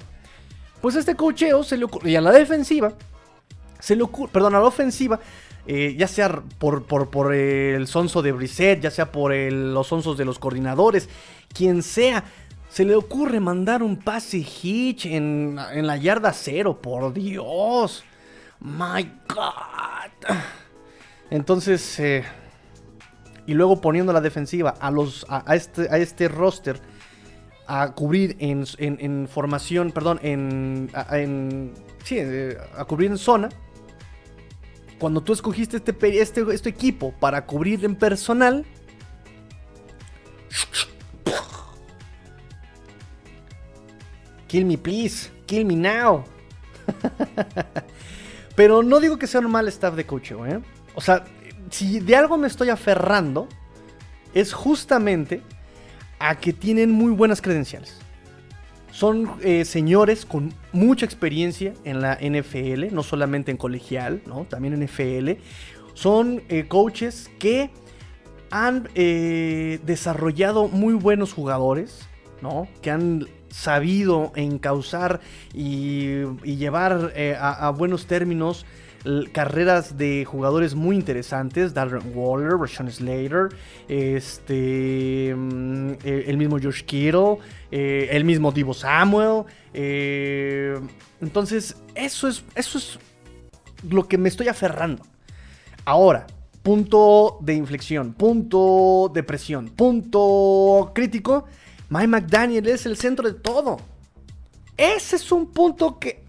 Pues 0.84 0.98
este 0.98 1.16
cocheo 1.16 1.64
se 1.64 1.78
le 1.78 1.86
ocurre, 1.86 2.12
y 2.12 2.18
a 2.18 2.20
la 2.20 2.34
defensiva, 2.34 2.92
se 3.80 3.96
le 3.96 4.04
ocurre, 4.04 4.30
perdón, 4.34 4.56
a 4.56 4.60
la 4.60 4.66
ofensiva, 4.66 5.18
eh, 5.66 5.96
ya 5.98 6.10
sea 6.10 6.44
por, 6.58 6.84
por, 6.84 7.34
el 7.34 7.88
sonso 7.88 8.22
de 8.22 8.34
Brissett, 8.34 8.82
ya 8.82 8.92
sea 8.92 9.10
por 9.10 9.34
los 9.34 9.88
sonsos 9.88 10.18
de 10.18 10.26
los 10.26 10.40
coordinadores, 10.40 11.08
quien 11.54 11.84
sea, 11.84 12.26
se 12.68 12.84
le 12.84 12.96
ocurre 12.96 13.40
mandar 13.40 13.82
un 13.82 13.96
pase 13.96 14.40
hitch 14.40 15.06
en, 15.06 15.58
en 15.72 15.88
la 15.88 15.96
yarda 15.96 16.34
cero, 16.34 16.82
por 16.82 17.14
Dios. 17.14 18.04
My 18.60 19.10
God. 19.30 20.36
Entonces, 21.30 21.98
eh, 22.02 22.26
y 23.48 23.54
luego 23.54 23.80
poniendo 23.80 24.12
la 24.12 24.20
defensiva 24.20 24.72
a, 24.82 24.92
los, 24.92 25.26
a, 25.30 25.56
este, 25.56 25.88
a 25.90 25.98
este 25.98 26.28
roster 26.28 26.82
a 27.68 27.92
cubrir 27.94 28.36
en, 28.40 29.28
formación, 29.28 29.92
perdón, 29.92 30.20
en, 30.24 30.90
sí, 32.04 32.18
eh, 32.20 32.58
a 32.78 32.86
cubrir 32.86 33.12
en 33.12 33.18
zona. 33.18 33.50
Cuando 35.00 35.22
tú 35.22 35.34
escogiste 35.34 35.78
este, 35.78 36.22
este, 36.22 36.46
este 36.54 36.70
equipo 36.70 37.14
para 37.20 37.46
cubrir 37.46 37.84
en 37.84 37.96
personal, 37.96 38.66
Kill 44.54 44.66
me, 44.66 44.78
please. 44.78 45.32
Kill 45.48 45.66
me 45.66 45.76
now. 45.76 46.24
Pero 48.56 48.84
no 48.84 49.00
digo 49.00 49.18
que 49.18 49.26
sea 49.26 49.42
un 49.42 49.50
mal 49.50 49.68
staff 49.70 49.96
de 49.96 50.06
coach, 50.06 50.34
¿eh? 50.34 50.60
O 50.94 51.02
sea, 51.02 51.24
si 51.72 52.00
de 52.00 52.16
algo 52.16 52.38
me 52.38 52.46
estoy 52.46 52.70
aferrando, 52.70 53.48
es 54.36 54.54
justamente 54.54 55.42
a 56.24 56.36
que 56.36 56.54
tienen 56.54 56.90
muy 56.90 57.12
buenas 57.12 57.42
credenciales. 57.42 58.00
Son 58.92 59.30
eh, 59.42 59.66
señores 59.66 60.26
con 60.26 60.54
mucha 60.72 61.06
experiencia 61.06 61.74
en 61.84 62.00
la 62.00 62.16
NFL, 62.16 62.94
no 62.94 63.04
solamente 63.04 63.52
en 63.52 63.58
colegial, 63.58 64.22
¿no? 64.26 64.46
también 64.46 64.74
en 64.74 64.86
NFL. 64.86 65.42
Son 65.94 66.42
eh, 66.48 66.66
coaches 66.70 67.30
que 67.40 67.72
han 68.52 68.88
eh, 68.96 69.80
desarrollado 69.86 70.70
muy 70.70 70.94
buenos 70.94 71.34
jugadores, 71.34 72.08
¿no? 72.42 72.70
que 72.82 72.92
han 72.92 73.28
sabido 73.50 74.32
encauzar 74.36 75.20
y, 75.54 76.24
llevar 76.44 77.14
a, 77.38 77.68
a 77.68 77.70
buenos 77.72 78.06
términos 78.06 78.66
carreras 79.32 79.98
de 79.98 80.26
jugadores 80.26 80.76
muy 80.76 80.96
interesantes. 80.96 81.74
Darren 81.74 82.12
Waller, 82.16 82.54
Rashawn 82.54 82.92
Slater, 82.92 83.50
este, 83.88 85.34
mm, 85.36 85.92
el 86.04 86.38
mismo 86.38 86.58
Josh 86.62 86.84
Kittle, 86.84 87.38
eh, 87.72 88.08
el 88.12 88.24
mismo 88.24 88.52
Divo 88.52 88.74
Samuel. 88.74 89.44
Eh, 89.74 90.80
entonces, 91.22 91.76
eso 91.96 92.28
es, 92.28 92.44
eso 92.56 92.78
es 92.78 93.00
lo 93.90 94.08
que 94.08 94.18
me 94.18 94.30
estoy 94.30 94.48
aferrando. 94.48 95.04
Ahora, 95.86 96.28
punto 96.62 97.38
de 97.42 97.56
inflexión, 97.56 98.14
punto 98.14 99.12
de 99.14 99.24
presión, 99.24 99.70
punto 99.70 100.92
crítico. 100.96 101.46
Mike 101.90 102.08
McDaniel 102.08 102.68
es 102.68 102.86
el 102.86 102.96
centro 102.96 103.28
de 103.28 103.36
todo. 103.36 103.78
Ese 104.78 105.18
es 105.18 105.32
un 105.32 105.52
punto 105.52 106.00
que 106.00 106.24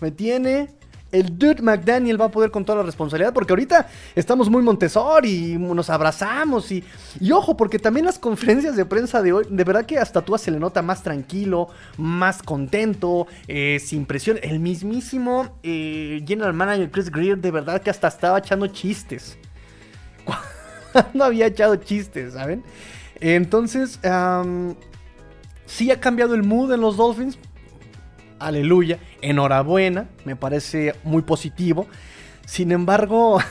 me 0.00 0.10
tiene 0.10 0.77
el 1.10 1.38
Dude 1.38 1.62
McDaniel 1.62 2.20
va 2.20 2.26
a 2.26 2.30
poder 2.30 2.50
con 2.50 2.64
toda 2.64 2.78
la 2.78 2.84
responsabilidad, 2.84 3.32
porque 3.32 3.52
ahorita 3.52 3.88
estamos 4.14 4.50
muy 4.50 4.62
Montessori 4.62 5.52
y 5.52 5.58
nos 5.58 5.88
abrazamos 5.90 6.70
y, 6.70 6.84
y 7.20 7.32
ojo, 7.32 7.56
porque 7.56 7.78
también 7.78 8.06
las 8.06 8.18
conferencias 8.18 8.76
de 8.76 8.84
prensa 8.84 9.22
de 9.22 9.32
hoy, 9.32 9.46
de 9.48 9.64
verdad 9.64 9.86
que 9.86 9.98
hasta 9.98 10.22
tú 10.22 10.36
se 10.36 10.50
le 10.50 10.58
nota 10.58 10.82
más 10.82 11.02
tranquilo, 11.02 11.68
más 11.96 12.42
contento, 12.42 13.26
eh, 13.46 13.80
sin 13.84 14.04
presión. 14.04 14.38
El 14.42 14.60
mismísimo 14.60 15.58
eh, 15.62 16.22
General 16.26 16.52
Manager 16.52 16.90
Chris 16.90 17.10
Greer, 17.10 17.38
de 17.38 17.50
verdad 17.50 17.80
que 17.80 17.90
hasta 17.90 18.08
estaba 18.08 18.38
echando 18.38 18.66
chistes. 18.66 19.38
no 21.14 21.24
había 21.24 21.46
echado 21.46 21.76
chistes, 21.76 22.34
¿saben? 22.34 22.62
Entonces, 23.20 23.98
sí 25.66 25.90
ha 25.90 26.00
cambiado 26.00 26.34
el 26.34 26.44
mood 26.44 26.72
en 26.72 26.80
los 26.80 26.96
Dolphins, 26.96 27.38
aleluya, 28.38 28.98
enhorabuena, 29.20 30.08
me 30.24 30.36
parece 30.36 30.94
muy 31.04 31.22
positivo. 31.22 31.86
Sin 32.46 32.72
embargo, 32.72 33.38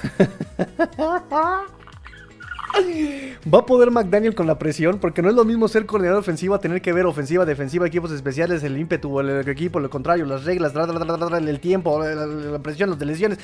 ¿va 3.53 3.59
a 3.59 3.65
poder 3.65 3.91
McDaniel 3.91 4.33
con 4.33 4.47
la 4.47 4.57
presión? 4.57 4.99
Porque 4.99 5.21
no 5.21 5.29
es 5.29 5.35
lo 5.35 5.45
mismo 5.45 5.67
ser 5.67 5.85
coordinador 5.85 6.19
ofensivo 6.19 6.59
tener 6.59 6.81
que 6.81 6.93
ver 6.93 7.05
ofensiva, 7.05 7.45
defensiva, 7.45 7.85
equipos 7.85 8.11
especiales, 8.11 8.63
el 8.63 8.77
ímpetu, 8.77 9.19
el, 9.19 9.47
equipo, 9.47 9.79
lo 9.79 9.89
contrario, 9.89 10.25
las 10.25 10.45
reglas, 10.45 10.73
el 10.75 11.59
tiempo, 11.59 12.03
la, 12.03 12.59
presión, 12.59 12.89
las 12.89 12.99
lesiones. 12.99 13.37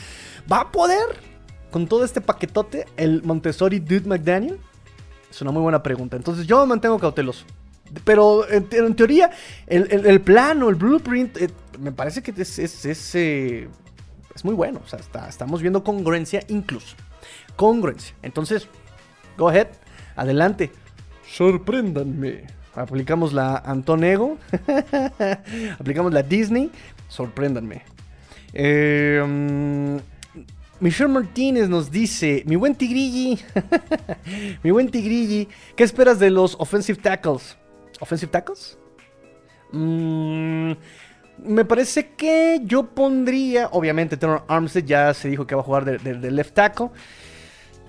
¿Va 0.51 0.61
a 0.61 0.71
poder 0.71 1.05
con 1.71 1.87
todo 1.87 2.03
este 2.03 2.19
paquetote 2.21 2.85
el 2.97 3.21
Montessori 3.23 3.79
Dude 3.79 4.07
McDaniel? 4.07 4.57
Es 5.29 5.41
una 5.41 5.51
muy 5.51 5.61
buena 5.61 5.83
pregunta. 5.83 6.15
Entonces 6.15 6.47
yo 6.47 6.59
me 6.61 6.67
mantengo 6.67 6.97
cauteloso. 6.99 7.45
Pero 8.03 8.49
en, 8.49 8.95
teoría, 8.95 9.31
el, 9.67 10.21
plano, 10.21 10.69
el 10.69 10.75
blueprint, 10.75 11.37
eh, 11.37 11.49
me 11.79 11.91
parece 11.91 12.21
que 12.21 12.33
es, 12.41 12.59
es, 12.59 13.15
eh, 13.15 13.67
es, 14.33 14.45
muy 14.45 14.53
bueno. 14.53 14.81
O 14.83 14.87
sea, 14.87 14.99
estamos 15.27 15.61
viendo 15.61 15.83
congruencia 15.83 16.43
incluso. 16.47 16.95
Congruencia. 17.55 18.15
Entonces, 18.21 18.67
go 19.37 19.49
ahead, 19.49 19.67
adelante. 20.15 20.71
Sorpréndanme. 21.27 22.47
aplicamos 22.75 23.33
la 23.33 23.57
Antonego, 23.57 24.37
aplicamos 25.79 26.13
la 26.13 26.23
Disney, 26.23 26.71
sorpréndanme. 27.07 27.83
Eh, 28.53 29.99
Michelle 30.83 31.09
Martínez 31.09 31.69
nos 31.69 31.89
dice, 31.89 32.43
mi 32.45 32.57
buen 32.57 32.75
Tigrilli, 32.75 33.39
mi 34.63 34.71
buen 34.71 34.89
Tigrilli, 34.89 35.47
¿qué 35.77 35.83
esperas 35.85 36.19
de 36.19 36.29
los 36.29 36.55
offensive 36.59 36.99
tackles? 37.01 37.57
¿Offensive 38.03 38.29
tackles? 38.29 38.77
Mm, 39.71 40.73
me 41.45 41.63
parece 41.63 42.09
que 42.09 42.59
yo 42.65 42.87
pondría, 42.87 43.69
obviamente 43.71 44.17
Tenor 44.17 44.43
Armstead 44.49 44.83
ya 44.83 45.13
se 45.13 45.29
dijo 45.29 45.47
que 45.47 45.55
va 45.55 45.61
a 45.61 45.63
jugar 45.63 45.85
de, 45.85 46.31
left 46.31 46.53
tackle. 46.53 46.89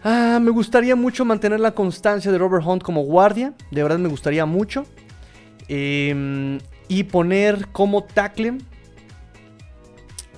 Ah, 0.05 0.39
me 0.41 0.53
gustaría 0.53 0.95
mucho 0.95 1.25
mantener 1.25 1.59
la 1.59 1.73
constancia 1.73 2.31
de 2.31 2.39
Robert 2.39 2.65
Hunt 2.65 2.85
como 2.85 3.03
guardia, 3.03 3.55
de 3.73 3.83
verdad 3.83 3.99
me 3.99 4.09
gustaría 4.09 4.47
mucho. 4.47 4.87
Em, 5.67 6.61
y 6.87 7.03
poner 7.03 7.67
como 7.73 8.05
tackle 8.05 8.59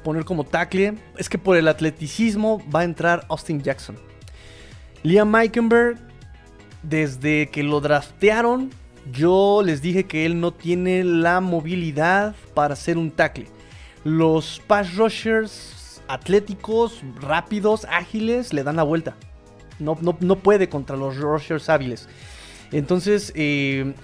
poner 0.03 0.25
como 0.25 0.45
tackle 0.45 0.95
es 1.19 1.29
que 1.29 1.37
por 1.37 1.59
el 1.59 1.69
atleticismo 1.69 2.63
va 2.75 2.81
a 2.81 2.85
entrar 2.85 3.27
Austin 3.29 3.61
Jackson. 3.61 3.97
Liam 5.03 5.29
Meikenberg, 5.29 5.99
desde 6.83 7.51
que 7.51 7.63
lo 7.63 7.81
draftearon, 7.83 8.71
yo 9.13 9.63
les 9.65 9.83
dije 9.83 10.05
que 10.05 10.27
él 10.27 10.41
no 10.41 10.53
tiene 10.53 11.05
la 11.05 11.41
movilidad 11.41 12.35
para 12.55 12.77
ser 12.77 12.99
un 12.99 13.11
tackle. 13.11 13.47
Los 14.05 14.61
pass 14.67 14.95
rushers 14.97 15.77
atléticos, 16.09 17.03
rápidos, 17.21 17.85
ágiles, 17.87 18.53
le 18.53 18.63
dan 18.63 18.77
la 18.77 18.83
vuelta. 18.83 19.17
No, 19.79 19.99
no, 20.01 20.37
puede 20.37 20.69
contra 20.69 20.97
los 20.97 21.17
rushers 21.19 21.69
hábiles. 21.69 22.09
Entonces, 22.73 23.33
eh, 23.35 23.95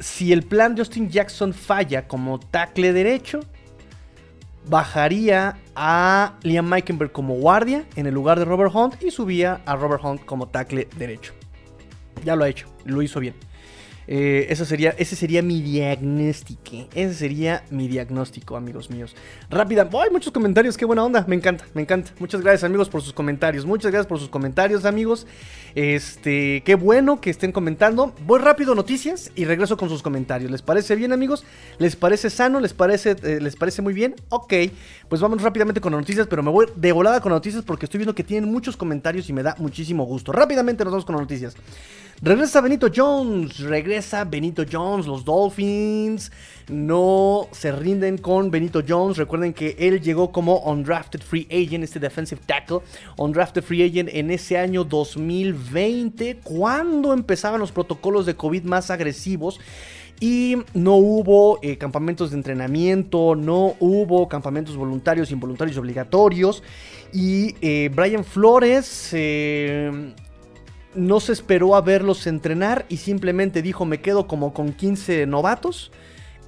si 0.00 0.32
el 0.32 0.42
plan 0.42 0.74
de 0.74 0.80
Austin 0.80 1.10
Jackson 1.10 1.52
falla 1.52 2.08
como 2.08 2.38
tackle 2.38 2.92
derecho, 2.92 3.40
bajaría 4.68 5.58
a 5.74 6.34
Liam 6.42 6.66
Meikenberg 6.66 7.12
como 7.12 7.34
guardia 7.34 7.84
en 7.94 8.06
el 8.06 8.14
lugar 8.14 8.38
de 8.38 8.44
Robert 8.44 8.74
Hunt 8.74 9.02
y 9.02 9.10
subía 9.10 9.60
a 9.66 9.76
Robert 9.76 10.02
Hunt 10.02 10.24
como 10.24 10.48
tackle 10.48 10.88
derecho. 10.96 11.34
Ya 12.24 12.34
lo 12.34 12.44
ha 12.44 12.48
hecho, 12.48 12.66
lo 12.84 13.02
hizo 13.02 13.20
bien. 13.20 13.34
Eh, 14.08 14.54
sería, 14.64 14.94
ese 14.98 15.16
sería 15.16 15.42
mi 15.42 15.60
diagnóstico. 15.62 16.88
Ese 16.94 17.14
sería 17.14 17.64
mi 17.70 17.88
diagnóstico, 17.88 18.56
amigos 18.56 18.90
míos. 18.90 19.14
Rápida. 19.50 19.88
hay 20.02 20.10
muchos 20.10 20.32
comentarios! 20.32 20.76
¡Qué 20.76 20.84
buena 20.84 21.04
onda! 21.04 21.24
Me 21.26 21.36
encanta, 21.36 21.64
me 21.74 21.82
encanta. 21.82 22.12
Muchas 22.18 22.40
gracias, 22.40 22.64
amigos, 22.64 22.88
por 22.88 23.02
sus 23.02 23.12
comentarios. 23.12 23.66
Muchas 23.66 23.90
gracias 23.90 24.06
por 24.06 24.18
sus 24.18 24.28
comentarios, 24.28 24.84
amigos. 24.84 25.26
Este, 25.74 26.62
qué 26.64 26.74
bueno 26.74 27.20
que 27.20 27.30
estén 27.30 27.52
comentando. 27.52 28.14
Voy 28.24 28.40
rápido 28.40 28.74
noticias 28.74 29.30
y 29.34 29.44
regreso 29.44 29.76
con 29.76 29.88
sus 29.88 30.02
comentarios. 30.02 30.50
¿Les 30.50 30.62
parece 30.62 30.94
bien, 30.96 31.12
amigos? 31.12 31.44
¿Les 31.78 31.96
parece 31.96 32.30
sano? 32.30 32.60
¿Les 32.60 32.72
parece, 32.72 33.16
eh, 33.22 33.40
¿les 33.40 33.56
parece 33.56 33.82
muy 33.82 33.92
bien? 33.92 34.14
Ok, 34.28 34.54
pues 35.08 35.20
vamos 35.20 35.42
rápidamente 35.42 35.80
con 35.80 35.92
las 35.92 36.00
noticias, 36.00 36.26
pero 36.28 36.42
me 36.42 36.50
voy 36.50 36.66
de 36.74 36.92
volada 36.92 37.20
con 37.20 37.30
las 37.30 37.38
noticias 37.38 37.64
porque 37.64 37.86
estoy 37.86 37.98
viendo 37.98 38.14
que 38.14 38.24
tienen 38.24 38.50
muchos 38.50 38.76
comentarios 38.76 39.28
y 39.28 39.32
me 39.32 39.42
da 39.42 39.54
muchísimo 39.58 40.04
gusto. 40.04 40.32
Rápidamente 40.32 40.84
nos 40.84 40.92
vamos 40.92 41.04
con 41.04 41.16
las 41.16 41.22
noticias. 41.22 41.56
Regresa 42.22 42.62
Benito 42.62 42.88
Jones, 42.94 43.58
regresa 43.58 44.24
Benito 44.24 44.64
Jones, 44.70 45.06
los 45.06 45.22
Dolphins 45.22 46.32
no 46.68 47.46
se 47.52 47.70
rinden 47.72 48.16
con 48.16 48.50
Benito 48.50 48.82
Jones. 48.86 49.18
Recuerden 49.18 49.52
que 49.52 49.76
él 49.78 50.00
llegó 50.00 50.32
como 50.32 50.60
undrafted 50.60 51.20
free 51.20 51.46
agent, 51.50 51.84
este 51.84 52.00
defensive 52.00 52.40
tackle, 52.46 52.78
undrafted 53.18 53.62
free 53.62 53.82
agent 53.82 54.08
en 54.12 54.30
ese 54.30 54.56
año 54.56 54.82
2020, 54.82 56.38
cuando 56.42 57.12
empezaban 57.12 57.60
los 57.60 57.70
protocolos 57.70 58.24
de 58.24 58.34
COVID 58.34 58.64
más 58.64 58.90
agresivos. 58.90 59.60
Y 60.18 60.56
no 60.72 60.94
hubo 60.94 61.58
eh, 61.60 61.76
campamentos 61.76 62.30
de 62.30 62.38
entrenamiento, 62.38 63.36
no 63.36 63.74
hubo 63.78 64.26
campamentos 64.26 64.74
voluntarios, 64.74 65.30
involuntarios, 65.30 65.76
obligatorios. 65.76 66.62
Y 67.12 67.54
eh, 67.60 67.90
Brian 67.94 68.24
Flores 68.24 69.10
eh, 69.12 70.14
no 70.96 71.20
se 71.20 71.32
esperó 71.32 71.76
a 71.76 71.80
verlos 71.80 72.26
entrenar 72.26 72.86
y 72.88 72.96
simplemente 72.96 73.62
dijo 73.62 73.84
me 73.84 74.00
quedo 74.00 74.26
como 74.26 74.52
con 74.52 74.72
15 74.72 75.26
novatos, 75.26 75.92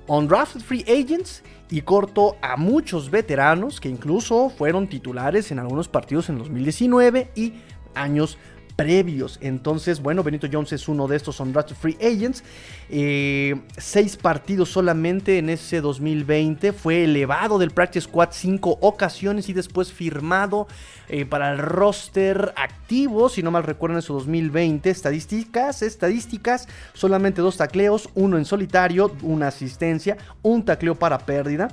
undrafted 0.07 0.61
free 0.61 0.85
agents 0.89 1.43
y 1.71 1.83
corto 1.83 2.37
a 2.41 2.57
muchos 2.57 3.11
veteranos 3.11 3.81
que 3.81 3.89
incluso 3.89 4.51
fueron 4.51 4.89
titulares 4.89 5.51
en 5.51 5.59
algunos 5.59 5.89
partidos 5.89 6.29
en 6.29 6.39
2019 6.39 7.31
y 7.35 7.55
años 7.95 8.39
previos. 8.79 9.41
Entonces, 9.43 10.01
bueno, 10.01 10.23
Benito 10.23 10.47
Jones 10.51 10.73
es 10.73 10.87
uno 10.87 11.09
de 11.09 11.17
estos 11.17 11.41
undrafted 11.41 11.75
free 11.75 11.99
agents. 12.01 12.45
Eh, 12.89 13.61
seis 13.77 14.17
partidos 14.17 14.69
solamente 14.69 15.39
en 15.39 15.51
ese 15.51 15.81
2020. 15.81 16.73
Fue 16.73 17.03
elevado 17.03 17.59
del 17.59 17.73
Practice 17.73 18.07
Squad 18.07 18.29
cinco 18.31 18.79
ocasiones 18.81 19.49
y 19.49 19.53
después 19.53 19.93
firmado 19.93 20.69
eh, 21.09 21.27
para 21.27 21.51
el 21.51 21.59
roster 21.59 22.53
activo, 22.55 23.29
si 23.29 23.43
no 23.43 23.51
mal 23.51 23.65
recuerdo, 23.65 23.97
en 23.97 24.03
su 24.03 24.15
2020. 24.15 24.89
Estadísticas, 24.91 25.83
estadísticas, 25.83 26.69
solamente 26.95 27.43
dos 27.43 27.57
tacleos, 27.57 28.09
uno 28.15 28.39
en 28.39 28.45
solitario, 28.45 29.11
una 29.23 29.49
asistencia, 29.49 30.17
un 30.43 30.65
tacleo 30.65 30.95
para 30.95 31.19
pérdida. 31.19 31.67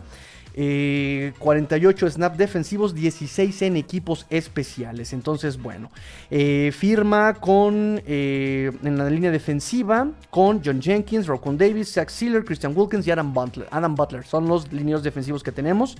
48 0.55 2.07
eh, 2.07 2.11
snap 2.11 2.37
defensivos, 2.37 2.95
16 2.95 3.61
en 3.63 3.75
equipos 3.75 4.25
especiales. 4.29 5.11
Entonces, 5.11 5.61
bueno, 5.61 5.91
eh, 6.31 6.71
firma 6.73 7.33
con 7.33 8.01
eh, 8.05 8.71
en 8.83 8.97
la 8.97 9.09
línea 9.09 9.31
defensiva 9.31 10.09
con 10.29 10.61
John 10.63 10.81
Jenkins, 10.81 11.27
Rocon 11.27 11.57
Davis, 11.57 11.91
Zach 11.91 12.09
Sealer, 12.09 12.45
Christian 12.45 12.73
Wilkins 12.75 13.05
y 13.05 13.11
Adam 13.11 13.33
Butler. 13.33 13.67
Adam 13.69 13.95
Butler 13.95 14.23
son 14.23 14.47
los 14.47 14.71
líneas 14.71 15.03
defensivos 15.03 15.43
que 15.43 15.51
tenemos. 15.51 15.97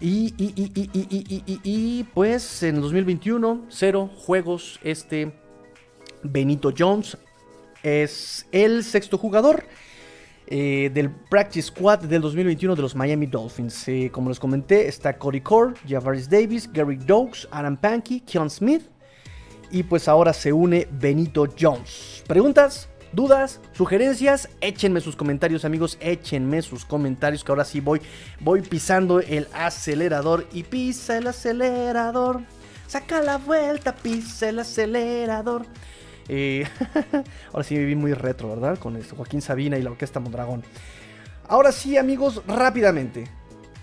Y, 0.00 0.34
y, 0.38 2.04
pues 2.14 2.62
en 2.62 2.80
2021, 2.80 3.66
cero 3.68 4.10
juegos. 4.16 4.80
Este 4.82 5.32
Benito 6.22 6.72
Jones 6.76 7.16
es 7.82 8.46
el 8.50 8.82
sexto 8.82 9.18
jugador 9.18 9.64
eh, 10.46 10.90
del 10.92 11.10
Practice 11.10 11.68
Squad 11.68 12.00
del 12.00 12.20
2021 12.20 12.76
de 12.76 12.82
los 12.82 12.94
Miami 12.94 13.26
Dolphins. 13.26 13.88
Eh, 13.88 14.10
como 14.12 14.28
les 14.28 14.38
comenté, 14.38 14.88
está 14.88 15.16
Cody 15.16 15.40
Core, 15.40 15.74
Javaris 15.88 16.28
Davis, 16.28 16.70
Gary 16.72 16.96
Doakes, 16.96 17.48
Adam 17.50 17.76
Pankey, 17.76 18.20
Keon 18.20 18.50
Smith. 18.50 18.82
Y 19.70 19.82
pues 19.82 20.06
ahora 20.08 20.32
se 20.32 20.52
une 20.52 20.86
Benito 20.90 21.46
Jones. 21.58 22.22
¿Preguntas? 22.26 22.88
¿Dudas? 23.12 23.60
¿Sugerencias? 23.72 24.48
Échenme 24.60 25.00
sus 25.00 25.16
comentarios, 25.16 25.64
amigos. 25.64 25.96
Échenme 26.00 26.62
sus 26.62 26.84
comentarios. 26.84 27.42
Que 27.42 27.52
ahora 27.52 27.64
sí 27.64 27.80
voy, 27.80 28.00
voy 28.40 28.60
pisando 28.60 29.20
el 29.20 29.48
acelerador. 29.52 30.46
Y 30.52 30.64
pisa 30.64 31.18
el 31.18 31.28
acelerador. 31.28 32.40
Saca 32.86 33.22
la 33.22 33.38
vuelta, 33.38 33.94
pisa 33.94 34.48
el 34.48 34.58
acelerador. 34.58 35.64
Ahora 37.52 37.64
sí 37.64 37.74
me 37.74 37.84
vi 37.84 37.94
muy 37.94 38.14
retro, 38.14 38.48
¿verdad? 38.48 38.78
Con 38.78 38.96
esto, 38.96 39.16
Joaquín 39.16 39.40
Sabina 39.40 39.78
y 39.78 39.82
la 39.82 39.90
Orquesta 39.90 40.20
Mondragón. 40.20 40.62
Ahora 41.48 41.72
sí, 41.72 41.96
amigos, 41.96 42.42
rápidamente. 42.46 43.28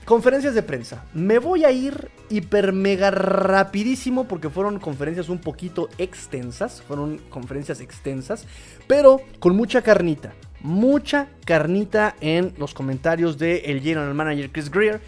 Conferencias 0.05 0.55
de 0.55 0.63
prensa. 0.63 1.05
Me 1.13 1.37
voy 1.37 1.63
a 1.63 1.71
ir 1.71 2.09
hiper 2.29 2.73
mega 2.73 3.11
rapidísimo 3.11 4.27
porque 4.27 4.49
fueron 4.49 4.79
conferencias 4.79 5.29
un 5.29 5.39
poquito 5.39 5.89
extensas. 5.99 6.81
Fueron 6.81 7.19
conferencias 7.29 7.81
extensas, 7.81 8.47
pero 8.87 9.21
con 9.39 9.55
mucha 9.55 9.83
carnita. 9.83 10.33
Mucha 10.61 11.27
carnita 11.45 12.15
en 12.19 12.53
los 12.57 12.73
comentarios 12.73 13.37
de 13.37 13.57
el 13.65 13.81
general 13.81 14.13
manager 14.15 14.51
Chris 14.51 14.71
Greer. 14.71 15.01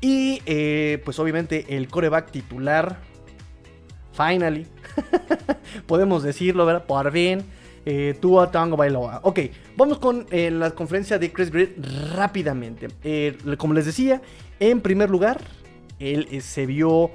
Y 0.00 0.40
eh, 0.46 1.02
pues 1.04 1.18
obviamente 1.18 1.76
el 1.76 1.88
coreback 1.88 2.30
titular. 2.30 2.98
Finally, 4.12 4.66
Podemos 5.86 6.22
decirlo, 6.22 6.66
¿verdad? 6.66 6.84
Por 6.84 7.12
fin. 7.12 7.44
Eh, 7.84 8.14
Tua 8.20 8.50
Tango 8.50 8.76
Bailoa. 8.76 9.20
Ok, 9.22 9.40
vamos 9.76 9.98
con 9.98 10.26
eh, 10.30 10.50
la 10.50 10.72
conferencia 10.72 11.18
de 11.18 11.32
Chris 11.32 11.50
Greer 11.50 11.74
rápidamente. 12.14 12.88
Eh, 13.02 13.38
como 13.56 13.72
les 13.72 13.86
decía, 13.86 14.20
en 14.60 14.82
primer 14.82 15.08
lugar, 15.08 15.40
él 15.98 16.42
se 16.42 16.66
vio 16.66 17.10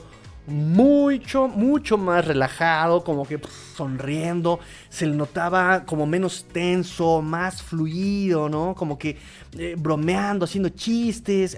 mucho, 0.45 1.47
mucho 1.47 1.97
más 1.97 2.25
relajado, 2.25 3.03
como 3.03 3.25
que 3.25 3.39
sonriendo, 3.75 4.60
se 4.89 5.06
le 5.06 5.15
notaba 5.15 5.86
como 5.86 6.06
menos 6.06 6.45
tenso, 6.51 7.21
más 7.21 7.62
fluido, 7.62 8.49
¿no? 8.49 8.75
Como 8.75 8.97
que 8.97 9.17
eh, 9.58 9.75
bromeando, 9.77 10.45
haciendo 10.45 10.69
chistes, 10.69 11.58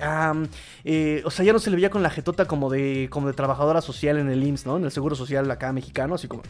eh, 0.84 1.21
o 1.26 1.32
sea, 1.32 1.45
ya 1.45 1.54
no 1.54 1.60
se 1.60 1.69
le 1.69 1.78
veía 1.78 1.89
con 1.89 2.04
la 2.04 2.10
jetota 2.10 2.45
como 2.45 2.69
de, 2.69 3.08
como 3.10 3.28
de 3.28 3.34
trabajadora 3.34 3.82
social 3.82 4.17
en 4.17 4.30
el 4.30 4.43
IMSS, 4.43 4.65
¿no? 4.65 4.78
En 4.78 4.86
el 4.86 4.91
Seguro 4.91 5.15
Social 5.15 5.50
acá 5.50 5.71
mexicano, 5.74 6.15
así 6.15 6.28
como, 6.28 6.43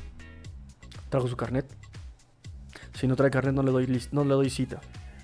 trajo 1.10 1.28
su 1.28 1.38
carnet. 1.38 1.66
Si 2.94 3.08
no 3.08 3.16
trae 3.16 3.32
carnet 3.32 3.54
no 3.54 3.64
le 3.64 3.72
doy, 3.72 4.02
no 4.12 4.24
le 4.24 4.34
doy 4.34 4.50
cita, 4.50 4.82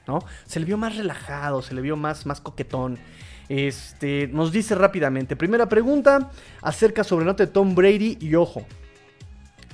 ¿no? 0.08 0.20
Se 0.46 0.60
le 0.60 0.66
vio 0.66 0.78
más 0.78 0.96
relajado, 0.96 1.62
se 1.62 1.74
le 1.74 1.82
vio 1.82 1.98
más, 1.98 2.26
más 2.26 2.42
coquetón. 2.42 2.98
Este, 3.52 4.30
nos 4.30 4.54
dice 4.54 4.76
rápidamente, 4.76 5.36
primera 5.36 5.68
pregunta 5.68 6.32
acerca 6.62 7.04
sobre 7.04 7.26
nota 7.26 7.46
de 7.46 7.52
Tom 7.52 7.76
Brady 7.76 8.18
y 8.22 8.36
ojo, 8.36 8.66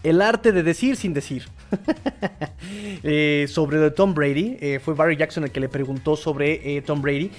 el 0.02 0.20
arte 0.20 0.52
de 0.52 0.64
decir 0.64 0.96
sin 0.96 1.14
decir. 1.14 1.44
eh, 3.04 3.46
sobre 3.48 3.92
Tom 3.92 4.16
Brady. 4.16 4.58
Eh, 4.60 4.80
fue 4.84 4.96
Barry 4.96 5.16
Jackson 5.16 5.44
el 5.44 5.52
que 5.52 5.60
le 5.60 5.70
preguntó 5.70 6.16
sobre 6.16 6.82
Tom 6.82 7.04
Brady. 7.04 7.30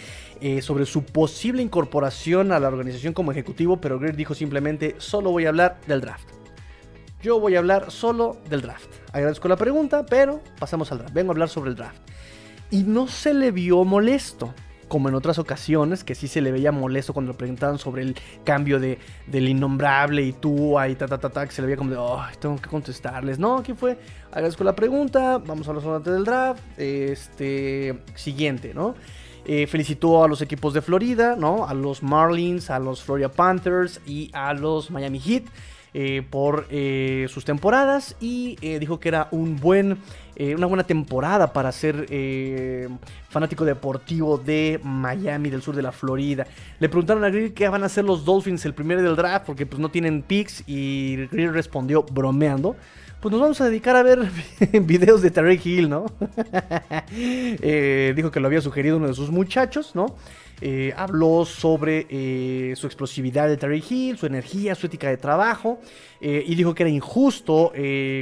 sobre 0.60 0.86
su 0.86 1.02
posible 1.02 1.60
incorporación 1.60 2.52
a 2.52 2.60
la 2.60 2.68
organización 2.68 3.14
como 3.14 3.32
ejecutivo, 3.32 3.80
pero 3.80 3.98
Greer 3.98 4.14
dijo 4.14 4.36
simplemente, 4.36 4.94
solo 4.98 5.32
voy 5.32 5.46
a 5.46 5.48
hablar 5.48 5.80
del 5.88 6.00
draft. 6.00 6.28
Yo 7.20 7.40
voy 7.40 7.56
a 7.56 7.58
hablar 7.58 7.90
solo 7.90 8.36
del 8.48 8.60
draft. 8.60 8.88
Agradezco 9.12 9.48
la 9.48 9.56
pregunta, 9.56 10.06
pero 10.06 10.40
pasamos 10.60 10.92
al 10.92 10.98
draft. 10.98 11.14
Vengo 11.14 11.32
a 11.32 11.34
hablar 11.34 11.48
sobre 11.48 11.70
el 11.70 11.76
draft. 11.76 12.00
Y 12.70 12.84
no 12.84 13.08
se 13.08 13.34
le 13.34 13.50
vio 13.50 13.82
molesto 13.84 14.54
como 14.88 15.08
en 15.08 15.14
otras 15.14 15.38
ocasiones, 15.38 16.02
que 16.02 16.14
sí 16.14 16.26
se 16.28 16.40
le 16.40 16.50
veía 16.50 16.72
molesto 16.72 17.12
cuando 17.12 17.32
le 17.32 17.38
preguntaban 17.38 17.78
sobre 17.78 18.02
el 18.02 18.16
cambio 18.44 18.80
de, 18.80 18.98
del 19.26 19.48
innombrable 19.48 20.22
y 20.22 20.32
tú, 20.32 20.78
ahí, 20.78 20.94
ta, 20.94 21.06
ta, 21.06 21.18
ta, 21.18 21.30
ta, 21.30 21.46
que 21.46 21.52
se 21.52 21.62
le 21.62 21.66
veía 21.66 21.76
como 21.76 21.90
de, 21.90 21.96
oh, 21.98 22.22
tengo 22.40 22.56
que 22.56 22.68
contestarles. 22.68 23.38
No, 23.38 23.58
aquí 23.58 23.74
fue, 23.74 23.98
agradezco 24.32 24.64
la 24.64 24.74
pregunta, 24.74 25.38
vamos 25.38 25.66
a 25.66 25.70
hablar 25.70 25.84
sobre 25.84 26.10
del 26.10 26.24
draft, 26.24 26.62
este, 26.78 28.02
siguiente, 28.14 28.72
¿no? 28.74 28.94
Eh, 29.50 29.66
felicitó 29.66 30.22
a 30.22 30.28
los 30.28 30.42
equipos 30.42 30.74
de 30.74 30.82
Florida, 30.82 31.34
¿no? 31.34 31.66
A 31.66 31.72
los 31.72 32.02
Marlins, 32.02 32.68
a 32.68 32.78
los 32.78 33.02
Florida 33.02 33.30
Panthers 33.30 33.98
y 34.06 34.30
a 34.34 34.52
los 34.52 34.90
Miami 34.90 35.20
Heat. 35.20 35.44
Eh, 35.94 36.22
por 36.28 36.66
eh, 36.70 37.26
sus 37.30 37.46
temporadas 37.46 38.14
y 38.20 38.56
dijo 38.78 39.00
que 39.00 39.08
era 39.08 39.28
un 39.30 39.56
buen 39.56 39.96
eh, 40.40 40.54
una 40.54 40.66
buena 40.66 40.84
temporada 40.84 41.52
para 41.52 41.72
ser 41.72 42.06
eh, 42.10 42.88
fanático 43.28 43.64
deportivo 43.64 44.38
de 44.38 44.78
Miami, 44.84 45.50
del 45.50 45.62
sur 45.62 45.74
de 45.74 45.82
la 45.82 45.90
Florida. 45.90 46.46
Le 46.78 46.88
preguntaron 46.88 47.24
a 47.24 47.28
Greer 47.28 47.52
qué 47.52 47.68
van 47.68 47.82
a 47.82 47.86
hacer 47.86 48.04
los 48.04 48.24
Dolphins 48.24 48.64
el 48.64 48.72
primero 48.72 49.02
del 49.02 49.16
draft, 49.16 49.46
porque 49.46 49.66
pues 49.66 49.80
no 49.80 49.88
tienen 49.88 50.22
picks, 50.22 50.62
y 50.68 51.26
Greer 51.26 51.52
respondió 51.52 52.04
bromeando. 52.04 52.76
Pues 53.20 53.32
nos 53.32 53.40
vamos 53.40 53.60
a 53.60 53.64
dedicar 53.64 53.96
a 53.96 54.04
ver 54.04 54.30
videos 54.82 55.22
de 55.22 55.32
Tarek 55.32 55.66
Hill, 55.66 55.88
¿no? 55.88 56.06
Eh, 57.10 58.12
dijo 58.14 58.30
que 58.30 58.38
lo 58.38 58.46
había 58.46 58.60
sugerido 58.60 58.96
uno 58.96 59.08
de 59.08 59.14
sus 59.14 59.30
muchachos, 59.30 59.92
¿no? 59.94 60.14
Eh, 60.60 60.92
habló 60.96 61.44
sobre 61.44 62.06
eh, 62.10 62.74
su 62.74 62.86
explosividad 62.86 63.46
de 63.46 63.56
Terry 63.56 63.82
Hill, 63.88 64.18
su 64.18 64.26
energía, 64.26 64.74
su 64.74 64.86
ética 64.86 65.08
de 65.08 65.16
trabajo, 65.16 65.78
eh, 66.20 66.42
y 66.44 66.54
dijo 66.56 66.74
que 66.74 66.82
era 66.82 66.90
injusto 66.90 67.72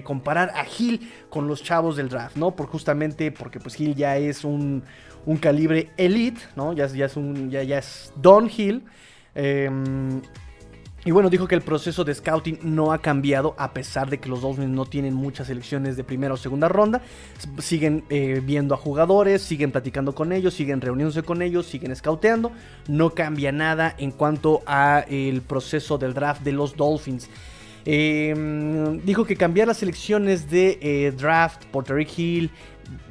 comparar 0.05 0.51
a 0.55 0.67
Hill 0.67 1.11
con 1.31 1.49
los 1.49 1.63
chavos 1.63 1.97
del 1.97 2.09
draft, 2.09 2.37
¿no? 2.37 2.55
Por 2.55 2.67
justamente 2.67 3.33
porque 3.33 3.59
pues 3.59 3.81
Hill 3.81 3.95
ya 3.95 4.19
es 4.19 4.45
un, 4.45 4.83
calibre 5.41 5.91
elite, 5.97 6.41
¿no? 6.57 6.73
Ya, 6.73 6.85
es 6.85 7.17
un, 7.17 7.51
ya, 7.51 7.63
ya 7.63 7.79
es 7.79 8.13
Don 8.17 8.51
Hill. 8.55 8.85
Y 11.07 11.13
bueno, 11.13 11.31
dijo 11.31 11.47
que 11.47 11.55
el 11.55 11.63
proceso 11.63 12.03
de 12.03 12.13
scouting 12.13 12.59
no 12.65 12.93
ha 12.93 12.99
cambiado 12.99 13.55
a 13.59 13.73
pesar 13.73 14.11
de 14.11 14.19
que 14.19 14.29
los 14.29 14.41
Dolphins 14.41 14.71
no 14.71 14.87
tienen 14.87 15.15
muchas 15.15 15.47
selecciones 15.47 15.97
de 15.97 16.03
primera 16.03 16.35
o 16.35 16.37
segunda 16.37 16.69
ronda. 16.69 17.01
Siguen 17.59 18.03
eh, 18.11 18.43
viendo 18.45 18.75
a 18.75 18.77
jugadores, 18.77 19.41
siguen 19.41 19.71
platicando 19.71 20.17
con 20.17 20.33
ellos, 20.33 20.55
siguen 20.55 20.81
reuniéndose 20.81 21.23
con 21.23 21.43
ellos, 21.43 21.67
siguen 21.67 21.95
scouteando. 21.95 22.51
No 22.89 23.11
cambia 23.11 23.53
nada 23.53 23.95
en 23.99 24.11
cuanto 24.11 24.63
a 24.67 25.05
el 25.09 25.43
proceso 25.43 25.97
del 25.97 26.13
draft 26.13 26.43
de 26.43 26.51
los 26.51 26.75
Dolphins. 26.75 27.31
Em, 27.85 29.01
dijo 29.03 29.25
que 29.25 29.37
cambiar 29.37 29.69
las 29.69 29.77
selecciones 29.77 30.51
de 30.51 30.77
eh, 30.83 31.13
draft 31.13 31.67
por 31.67 31.85
Tariq 31.85 32.19
Hill 32.19 32.51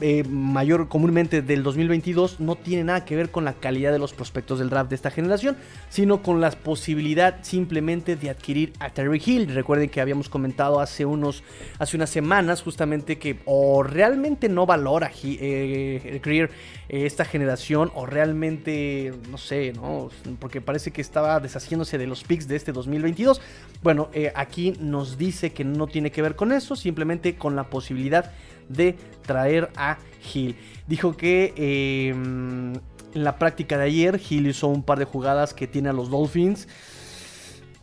eh, 0.02 0.24
mayor 0.24 0.88
comúnmente 0.88 1.42
del 1.42 1.64
2022 1.64 2.40
no 2.40 2.56
tiene 2.56 2.84
nada 2.84 3.06
que 3.06 3.16
ver 3.16 3.32
con 3.32 3.46
la 3.46 3.54
calidad 3.54 3.92
de 3.92 4.00
los 4.00 4.14
prospectos 4.14 4.60
del 4.60 4.70
draft 4.70 4.90
de 4.90 4.96
esta 4.96 5.12
generación, 5.12 5.58
sino 5.90 6.22
con 6.22 6.42
la 6.42 6.52
posibilidad 6.52 7.38
simplemente 7.44 8.16
de 8.16 8.30
adquirir 8.30 8.74
a 8.80 8.90
Terry 8.90 9.22
Hill. 9.26 9.54
Recuerden 9.54 9.90
que 9.90 10.02
habíamos 10.02 10.30
comentado 10.30 10.80
hace 10.80 11.06
unos 11.06 11.44
hace 11.80 11.98
unas 11.98 12.10
semanas 12.10 12.62
justamente 12.62 13.18
que 13.18 13.40
o 13.46 13.84
realmente 13.84 14.50
no 14.50 14.66
valora 14.66 15.12
eh, 15.24 16.20
Greer 16.24 16.52
eh, 16.90 17.06
esta 17.06 17.26
generación 17.26 17.92
o 17.96 18.06
realmente 18.06 19.14
no 19.30 19.38
sé, 19.38 19.74
¿no? 19.74 20.10
Porque 20.40 20.62
parece 20.62 20.92
que 20.92 21.02
estaba 21.02 21.40
deshaciéndose 21.40 21.98
de 21.98 22.08
los 22.08 22.24
picks 22.24 22.48
de 22.48 22.56
este 22.56 22.72
2022. 22.72 23.42
Bueno, 23.82 24.10
aquí 24.36 24.74
nos 24.80 25.18
dice 25.18 25.52
que 25.52 25.64
no 25.64 25.88
tiene 25.88 26.12
que 26.12 26.22
ver 26.22 26.36
con 26.36 26.52
eso, 26.52 26.76
simplemente 26.76 27.36
con 27.36 27.56
la 27.56 27.70
posibilidad 27.70 28.32
de 28.70 28.96
traer 29.26 29.72
a 29.76 29.98
Hill. 30.34 30.56
Dijo 30.88 31.18
que 31.18 31.54
em, 31.58 32.74
en 33.14 33.24
la 33.24 33.38
práctica 33.38 33.78
de 33.78 33.86
ayer 33.86 34.22
Hill 34.30 34.48
hizo 34.48 34.68
un 34.68 34.84
par 34.84 35.00
de 35.00 35.06
jugadas 35.06 35.54
que 35.54 35.68
tiene 35.68 35.90
a 35.90 35.94
los 35.94 36.10
Dolphins 36.10 36.68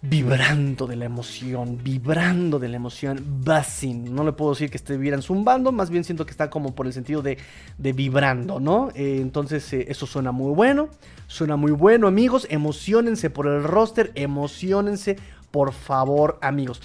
vibrando 0.05 0.88
de 0.88 0.97
la 0.97 1.05
emoción, 1.05 1.79
vibrando 1.83 2.59
de 2.59 2.68
la 2.68 2.77
emoción, 2.77 3.25
buzzing. 3.45 4.12
No 4.12 4.25
le 4.25 4.33
puedo 4.33 4.51
decir 4.51 4.68
que 4.68 4.77
estuvieran 4.77 5.23
zumbando, 5.23 5.71
más 5.71 5.90
bien 5.90 6.03
siento 6.03 6.27
que 6.27 6.33
está 6.33 6.51
como 6.51 6.75
por 6.75 6.87
el 6.87 6.92
sentido 6.92 7.23
de, 7.23 7.38
vibrando, 7.79 8.59
¿no? 8.59 8.90
Eh, 8.97 9.18
entonces 9.21 9.73
eh, 9.73 9.87
eso 9.88 10.07
suena 10.07 10.33
muy 10.33 10.53
bueno, 10.55 10.88
suena 11.29 11.55
muy 11.55 11.71
bueno 11.71 12.09
amigos, 12.09 12.49
emocionense 12.51 13.31
por 13.31 13.47
el 13.47 13.62
roster, 13.62 14.11
emocionense 14.16 15.16
por 15.53 15.73
favor 15.73 16.38
amigos 16.42 16.81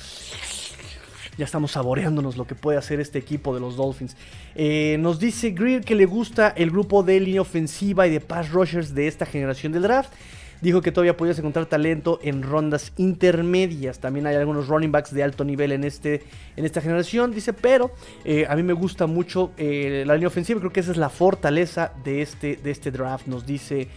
ya 1.38 1.46
estamos 1.46 1.72
saboreándonos 1.72 2.36
lo 2.36 2.46
que 2.46 2.56
puede 2.56 2.78
hacer 2.78 3.00
este 3.00 3.20
equipo 3.20 3.54
de 3.54 3.60
los 3.60 3.76
Dolphins. 3.76 4.16
Eh, 4.56 4.98
nos 5.00 5.20
dice 5.20 5.52
Greer 5.52 5.84
que 5.84 5.96
le 5.96 6.06
gusta 6.06 6.50
el 6.50 6.72
grupo 6.72 7.04
de 7.04 7.20
línea 7.20 7.42
ofensiva 7.42 8.08
y 8.08 8.12
de 8.12 8.20
pass 8.20 8.52
rushers 8.52 8.94
de 8.96 9.08
esta 9.08 9.26
generación 9.26 9.72
del 9.72 9.84
draft. 9.84 10.12
Dijo 10.60 10.82
que 10.82 10.92
todavía 10.92 11.16
podías 11.16 11.38
encontrar 11.38 11.68
talento 11.68 12.20
en 12.24 12.42
rondas 12.42 12.92
intermedias. 12.98 14.00
También 14.00 14.26
hay 14.26 14.36
algunos 14.36 14.68
running 14.68 14.92
backs 14.92 15.14
de 15.14 15.22
alto 15.22 15.44
nivel 15.44 15.72
en, 15.72 15.84
este, 15.84 16.24
en 16.56 16.66
esta 16.66 16.82
generación. 16.82 17.32
Dice, 17.32 17.54
pero 17.54 17.92
eh, 18.26 18.48
a 18.50 18.56
mí 18.56 18.64
me 18.64 18.74
gusta 18.74 19.06
mucho 19.06 19.52
eh, 19.58 20.04
la 20.08 20.16
línea 20.16 20.30
ofensiva. 20.30 20.60
Creo 20.60 20.74
que 20.74 20.80
esa 20.80 20.90
es 20.90 20.98
la 20.98 21.10
fortaleza 21.10 21.94
de 22.04 22.24
este, 22.24 22.56
de 22.56 22.72
este 22.72 22.90
draft, 22.90 23.28
nos 23.28 23.46
dice 23.46 23.88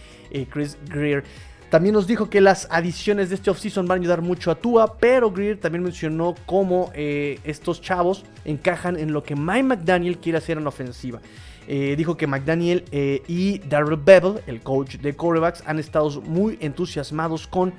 Chris 0.51 0.77
Greer. 0.87 1.23
También 1.71 1.93
nos 1.93 2.05
dijo 2.05 2.29
que 2.29 2.41
las 2.41 2.67
adiciones 2.69 3.29
de 3.29 3.35
este 3.35 3.49
offseason 3.49 3.87
van 3.87 3.99
a 3.99 4.01
ayudar 4.01 4.21
mucho 4.21 4.51
a 4.51 4.55
Tua, 4.55 4.97
pero 4.99 5.31
Greer 5.31 5.57
también 5.57 5.81
mencionó 5.81 6.35
cómo 6.45 6.91
eh, 6.93 7.39
estos 7.45 7.81
chavos 7.81 8.25
encajan 8.43 8.97
en 8.97 9.13
lo 9.13 9.23
que 9.23 9.37
Mike 9.37 9.63
McDaniel 9.63 10.17
quiere 10.17 10.37
hacer 10.37 10.57
en 10.57 10.65
la 10.65 10.69
ofensiva. 10.69 11.21
Eh, 11.69 11.95
dijo 11.97 12.17
que 12.17 12.27
McDaniel 12.27 12.83
eh, 12.91 13.23
y 13.25 13.59
Darrell 13.59 13.95
Bevel, 13.95 14.41
el 14.47 14.59
coach 14.59 14.97
de 14.97 15.15
quarterbacks, 15.15 15.63
han 15.65 15.79
estado 15.79 16.19
muy 16.19 16.57
entusiasmados 16.59 17.47
con, 17.47 17.73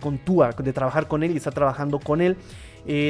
con 0.00 0.16
Tua, 0.16 0.52
de 0.52 0.72
trabajar 0.72 1.06
con 1.06 1.22
él 1.22 1.32
y 1.32 1.36
está 1.36 1.50
trabajando 1.50 1.98
con 1.98 2.22
él. 2.22 2.38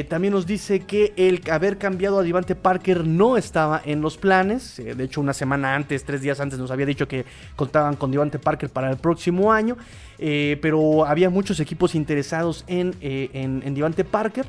También 0.09 0.33
nos 0.33 0.45
dice 0.45 0.81
que 0.81 1.13
el 1.15 1.41
haber 1.51 1.77
cambiado 1.77 2.19
a 2.19 2.23
Divante 2.23 2.55
Parker 2.55 3.05
no 3.05 3.37
estaba 3.37 3.79
en 3.85 4.01
los 4.01 4.17
planes. 4.17 4.75
De 4.75 5.03
hecho, 5.03 5.21
una 5.21 5.33
semana 5.33 5.75
antes, 5.75 6.03
tres 6.03 6.19
días 6.19 6.41
antes, 6.41 6.59
nos 6.59 6.71
había 6.71 6.87
dicho 6.87 7.07
que 7.07 7.25
contaban 7.55 7.95
con 7.95 8.11
Divante 8.11 8.39
Parker 8.39 8.69
para 8.69 8.89
el 8.89 8.97
próximo 8.97 9.53
año. 9.53 9.77
Eh, 10.19 10.57
pero 10.61 11.05
había 11.05 11.29
muchos 11.29 11.59
equipos 11.59 11.95
interesados 11.95 12.63
en, 12.67 12.95
en, 13.01 13.73
Divante 13.73 14.03
Parker. 14.03 14.47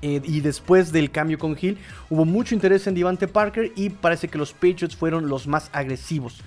y 0.00 0.40
después 0.40 0.92
del 0.92 1.10
cambio 1.10 1.38
con 1.38 1.56
Hill, 1.60 1.78
hubo 2.10 2.24
mucho 2.24 2.54
interés 2.54 2.86
en 2.86 2.94
Divante 2.94 3.28
Parker 3.28 3.72
y 3.76 3.90
parece 3.90 4.28
que 4.28 4.38
los 4.38 4.52
Patriots 4.52 4.96
fueron 4.96 5.28
los 5.28 5.46
más 5.46 5.70
agresivos. 5.72 6.42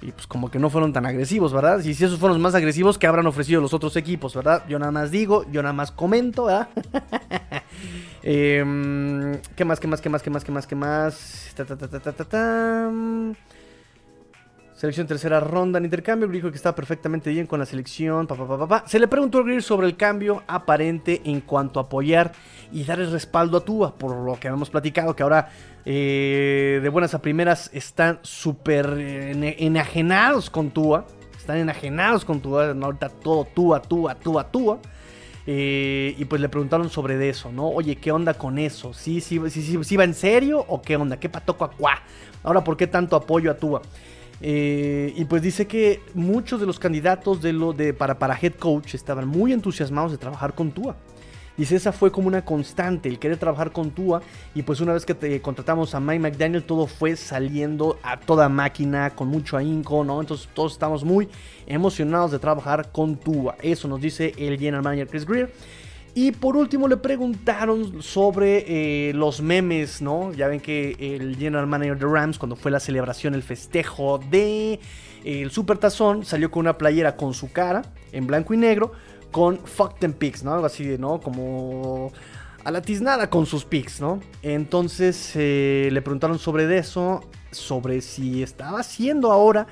Y 0.00 0.12
pues 0.12 0.28
como 0.28 0.48
que 0.48 0.60
no 0.60 0.70
fueron 0.70 0.92
tan 0.92 1.06
agresivos, 1.06 1.52
¿verdad? 1.52 1.80
Y 1.80 1.92
si 1.92 2.04
esos 2.04 2.20
fueron 2.20 2.36
los 2.36 2.42
más 2.42 2.54
agresivos, 2.54 2.98
¿qué 2.98 3.08
habrán 3.08 3.26
ofrecido 3.26 3.60
los 3.60 3.74
otros 3.74 3.96
equipos, 3.96 4.32
verdad? 4.34 4.64
Yo 4.68 4.78
nada 4.78 4.92
más 4.92 5.10
digo, 5.10 5.44
yo 5.50 5.60
nada 5.60 5.72
más 5.72 5.90
comento, 5.90 6.44
¿verdad? 6.44 6.68
Em, 8.22 9.40
¿Qué 9.54 9.64
más, 9.64 9.78
qué 9.78 9.86
más, 9.86 10.00
qué 10.00 10.10
más, 10.10 10.22
qué 10.22 10.30
más, 10.30 10.44
qué 10.44 10.50
más, 10.52 10.66
qué 10.66 10.74
más? 10.74 11.52
Ta, 11.54 11.64
ta, 11.64 11.76
ta, 11.76 12.90
Selección 14.78 15.08
tercera 15.08 15.40
ronda 15.40 15.80
en 15.80 15.86
intercambio. 15.86 16.28
Dijo 16.28 16.50
que 16.50 16.56
estaba 16.56 16.76
perfectamente 16.76 17.30
bien 17.30 17.48
con 17.48 17.58
la 17.58 17.66
selección. 17.66 18.28
Se 18.86 19.00
le 19.00 19.08
preguntó 19.08 19.38
a 19.38 19.42
Greer 19.42 19.60
sobre 19.60 19.88
el 19.88 19.96
cambio 19.96 20.44
aparente 20.46 21.20
en 21.24 21.40
cuanto 21.40 21.80
a 21.80 21.82
apoyar 21.82 22.30
y 22.70 22.84
dar 22.84 23.00
el 23.00 23.10
respaldo 23.10 23.58
a 23.58 23.64
Tua. 23.64 23.96
Por 23.96 24.14
lo 24.14 24.38
que 24.38 24.46
hemos 24.46 24.70
platicado, 24.70 25.16
que 25.16 25.24
ahora 25.24 25.48
eh, 25.84 26.78
de 26.80 26.88
buenas 26.90 27.12
a 27.12 27.20
primeras 27.20 27.70
están 27.72 28.20
súper 28.22 28.86
enajenados 29.58 30.48
con 30.48 30.70
Tua. 30.70 31.06
Están 31.36 31.56
enajenados 31.56 32.24
con 32.24 32.38
Tua. 32.38 32.70
Ahorita 32.70 33.08
todo 33.08 33.46
Tua, 33.46 33.82
Tua, 33.82 34.14
Tua, 34.14 34.44
Tua. 34.48 34.78
Eh, 35.44 36.14
y 36.16 36.24
pues 36.26 36.40
le 36.40 36.48
preguntaron 36.48 36.88
sobre 36.88 37.28
eso, 37.28 37.50
¿no? 37.50 37.68
Oye, 37.68 37.96
¿qué 37.96 38.12
onda 38.12 38.34
con 38.34 38.58
eso? 38.60 38.94
¿Sí, 38.94 39.20
sí, 39.20 39.40
sí, 39.50 39.82
sí, 39.82 39.96
va 39.96 40.04
en 40.04 40.14
serio 40.14 40.64
o 40.68 40.80
qué 40.80 40.94
onda? 40.94 41.18
¿Qué 41.18 41.28
patoco 41.28 41.64
a 41.64 41.72
Ahora, 42.44 42.62
¿por 42.62 42.76
qué 42.76 42.86
tanto 42.86 43.16
apoyo 43.16 43.50
a 43.50 43.54
Tua? 43.54 43.82
Eh, 44.40 45.12
y 45.16 45.24
pues 45.24 45.42
dice 45.42 45.66
que 45.66 46.00
muchos 46.14 46.60
de 46.60 46.66
los 46.66 46.78
candidatos 46.78 47.40
para 47.98 48.38
head 48.40 48.54
coach 48.54 48.94
estaban 48.94 49.26
muy 49.26 49.52
entusiasmados 49.52 50.12
de 50.12 50.18
trabajar 50.18 50.54
con 50.54 50.70
Tua. 50.70 50.96
Dice, 51.56 51.74
esa 51.74 51.90
fue 51.90 52.12
como 52.12 52.28
una 52.28 52.44
constante, 52.44 53.08
el 53.08 53.18
querer 53.18 53.36
trabajar 53.36 53.72
con 53.72 53.90
Tua. 53.90 54.22
Y 54.54 54.62
pues 54.62 54.80
una 54.80 54.92
vez 54.92 55.04
que 55.04 55.14
te 55.14 55.40
contratamos 55.42 55.92
a 55.92 55.98
Mike 55.98 56.20
McDaniel, 56.20 56.62
todo 56.62 56.86
fue 56.86 57.16
saliendo 57.16 57.98
a 58.04 58.16
toda 58.16 58.48
máquina, 58.48 59.10
con 59.10 59.26
mucho 59.26 59.56
ahínco, 59.56 60.04
¿no? 60.04 60.20
Entonces 60.20 60.48
todos 60.54 60.74
estamos 60.74 61.02
muy 61.02 61.28
emocionados 61.66 62.30
de 62.30 62.38
trabajar 62.38 62.92
con 62.92 63.16
Tua. 63.16 63.56
Eso 63.60 63.88
nos 63.88 64.00
dice 64.00 64.34
el 64.38 64.56
general 64.56 64.84
manager 64.84 65.08
Chris 65.08 65.26
Greer. 65.26 65.52
Y 66.20 66.32
por 66.32 66.56
último 66.56 66.88
le 66.88 66.96
preguntaron 66.96 68.02
sobre 68.02 68.64
eh, 68.66 69.12
los 69.14 69.40
memes, 69.40 70.02
¿no? 70.02 70.32
Ya 70.32 70.48
ven 70.48 70.58
que 70.58 70.96
el 70.98 71.36
general 71.36 71.68
manager 71.68 71.96
de 71.96 72.06
Rams, 72.06 72.40
cuando 72.40 72.56
fue 72.56 72.72
la 72.72 72.80
celebración, 72.80 73.34
el 73.34 73.44
festejo 73.44 74.18
de 74.28 74.72
eh, 74.72 74.80
el 75.22 75.52
Super 75.52 75.78
Tazón, 75.78 76.24
salió 76.24 76.50
con 76.50 76.62
una 76.62 76.76
playera 76.76 77.14
con 77.14 77.34
su 77.34 77.52
cara 77.52 77.82
en 78.10 78.26
blanco 78.26 78.52
y 78.52 78.56
negro 78.56 78.90
con 79.30 79.58
Fuck 79.58 80.00
them 80.00 80.12
pigs, 80.12 80.42
¿no? 80.42 80.54
Algo 80.54 80.66
así 80.66 80.84
de, 80.84 80.98
¿no? 80.98 81.20
Como 81.20 82.10
a 82.64 82.72
la 82.72 82.82
tiznada 82.82 83.30
con 83.30 83.46
sus 83.46 83.64
pics, 83.64 84.00
¿no? 84.00 84.18
Entonces 84.42 85.34
eh, 85.36 85.88
le 85.92 86.02
preguntaron 86.02 86.40
sobre 86.40 86.76
eso, 86.76 87.22
sobre 87.52 88.00
si 88.00 88.42
estaba 88.42 88.80
haciendo 88.80 89.30
ahora 89.30 89.68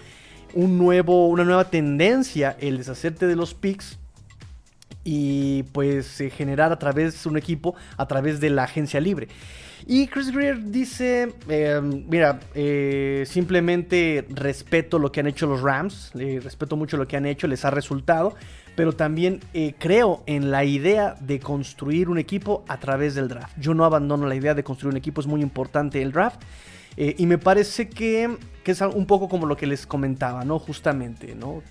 un 0.54 0.78
nuevo, 0.78 1.26
una 1.26 1.42
nueva 1.42 1.70
tendencia 1.70 2.56
el 2.60 2.78
deshacerte 2.78 3.26
de 3.26 3.34
los 3.34 3.52
pics 3.52 3.98
y 5.06 5.62
pues 5.72 6.20
eh, 6.20 6.30
generar 6.30 6.72
a 6.72 6.78
través 6.80 7.22
de 7.22 7.28
un 7.28 7.38
equipo, 7.38 7.76
a 7.96 8.06
través 8.06 8.40
de 8.40 8.50
la 8.50 8.64
agencia 8.64 9.00
libre. 9.00 9.28
Y 9.86 10.08
Chris 10.08 10.32
Greer 10.32 10.64
dice, 10.64 11.32
em, 11.48 12.04
mira, 12.08 12.40
eh, 12.54 13.22
simplemente 13.24 14.26
respeto 14.30 14.98
lo 14.98 15.12
que 15.12 15.20
han 15.20 15.28
hecho 15.28 15.46
los 15.46 15.62
Rams, 15.62 16.10
respeto 16.12 16.76
mucho 16.76 16.96
lo 16.96 17.06
que 17.06 17.16
han 17.16 17.24
hecho, 17.24 17.46
les 17.46 17.64
ha 17.64 17.70
resultado, 17.70 18.34
pero 18.74 18.94
también 18.94 19.38
eh, 19.54 19.74
creo 19.78 20.24
en 20.26 20.50
la 20.50 20.64
idea 20.64 21.14
de 21.20 21.38
construir 21.38 22.08
un 22.08 22.18
equipo 22.18 22.64
a 22.66 22.78
través 22.78 23.14
del 23.14 23.28
draft. 23.28 23.56
Yo 23.60 23.74
no 23.74 23.84
abandono 23.84 24.26
la 24.26 24.34
idea 24.34 24.54
de 24.54 24.64
construir 24.64 24.92
un 24.92 24.98
equipo, 24.98 25.20
es 25.20 25.28
muy 25.28 25.40
importante 25.40 26.02
el 26.02 26.10
draft. 26.10 26.42
y 26.96 27.26
me 27.26 27.36
parece 27.36 27.90
que, 27.90 28.38
que, 28.64 28.72
es 28.72 28.80
un 28.80 29.06
poco 29.06 29.28
como 29.28 29.44
lo 29.46 29.54
que 29.54 29.66
les 29.66 29.86
comentaba, 29.86 30.44
¿no? 30.46 30.58
Justamente, 30.58 31.34
¿no? 31.34 31.62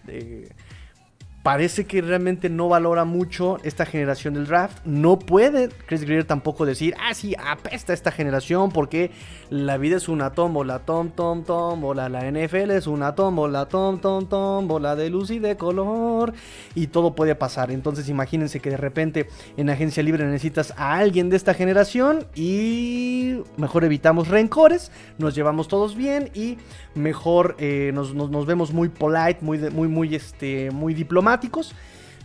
Parece 1.45 1.85
que 1.85 2.01
realmente 2.01 2.49
no 2.49 2.69
valora 2.69 3.05
mucho 3.05 3.59
esta 3.61 3.85
generación 3.85 4.33
del 4.33 4.47
draft. 4.47 4.79
No 4.83 5.19
puede 5.19 5.69
Chris 5.69 6.01
Greer 6.01 6.23
tampoco 6.23 6.65
decir, 6.65 6.95
ah, 6.99 7.13
sí, 7.13 7.35
apesta 7.37 7.93
esta 7.93 8.09
generación 8.09 8.71
porque 8.71 9.11
la 9.51 9.77
vida 9.77 9.97
es 9.97 10.09
una 10.09 10.31
tómbola, 10.31 10.79
tom, 10.79 11.11
tom, 11.11 11.43
tómbola. 11.43 12.09
La 12.09 12.21
NFL 12.31 12.71
es 12.71 12.87
una 12.87 13.13
tómbola, 13.13 13.67
tom, 13.67 13.99
tom, 13.99 14.25
tómbola 14.27 14.95
de 14.95 15.11
luz 15.11 15.29
y 15.29 15.37
de 15.37 15.55
color. 15.55 16.33
Y 16.73 16.87
todo 16.87 17.13
puede 17.13 17.35
pasar. 17.35 17.69
Entonces 17.69 18.09
imagínense 18.09 18.59
que 18.59 18.71
de 18.71 18.77
repente 18.77 19.27
en 19.55 19.69
agencia 19.69 20.01
libre 20.01 20.25
necesitas 20.25 20.73
a 20.77 20.95
alguien 20.95 21.29
de 21.29 21.37
esta 21.37 21.53
generación 21.53 22.25
y 22.33 23.43
mejor 23.57 23.83
evitamos 23.83 24.29
rencores, 24.29 24.91
nos 25.19 25.35
llevamos 25.35 25.67
todos 25.67 25.95
bien 25.95 26.31
y 26.33 26.57
mejor 26.95 27.55
eh, 27.59 27.91
nos, 27.93 28.15
vemos 28.47 28.73
muy 28.73 28.89
polite, 28.89 29.37
muy, 29.41 29.59
muy, 29.59 29.87
muy, 29.87 30.15
este, 30.15 30.71
muy 30.71 30.95
diplomáticos 30.95 31.34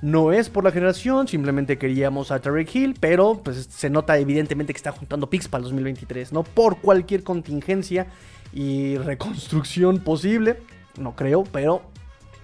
no 0.02 0.32
es 0.32 0.48
por 0.48 0.64
la 0.64 0.70
generación, 0.70 1.28
simplemente 1.28 1.76
queríamos 1.76 2.30
a 2.30 2.40
Tarek 2.40 2.74
Hill, 2.74 2.96
pero 2.98 3.40
pues 3.44 3.68
se 3.70 3.90
nota 3.90 4.16
evidentemente 4.18 4.72
que 4.72 4.78
está 4.78 4.92
juntando 4.92 5.28
picks 5.28 5.48
para 5.48 5.60
el 5.60 5.64
2023, 5.64 6.32
¿no? 6.32 6.42
Por 6.42 6.78
cualquier 6.78 7.22
contingencia 7.22 8.06
y 8.52 8.96
reconstrucción 8.96 10.00
posible, 10.00 10.58
no 10.98 11.14
creo, 11.14 11.44
pero 11.44 11.82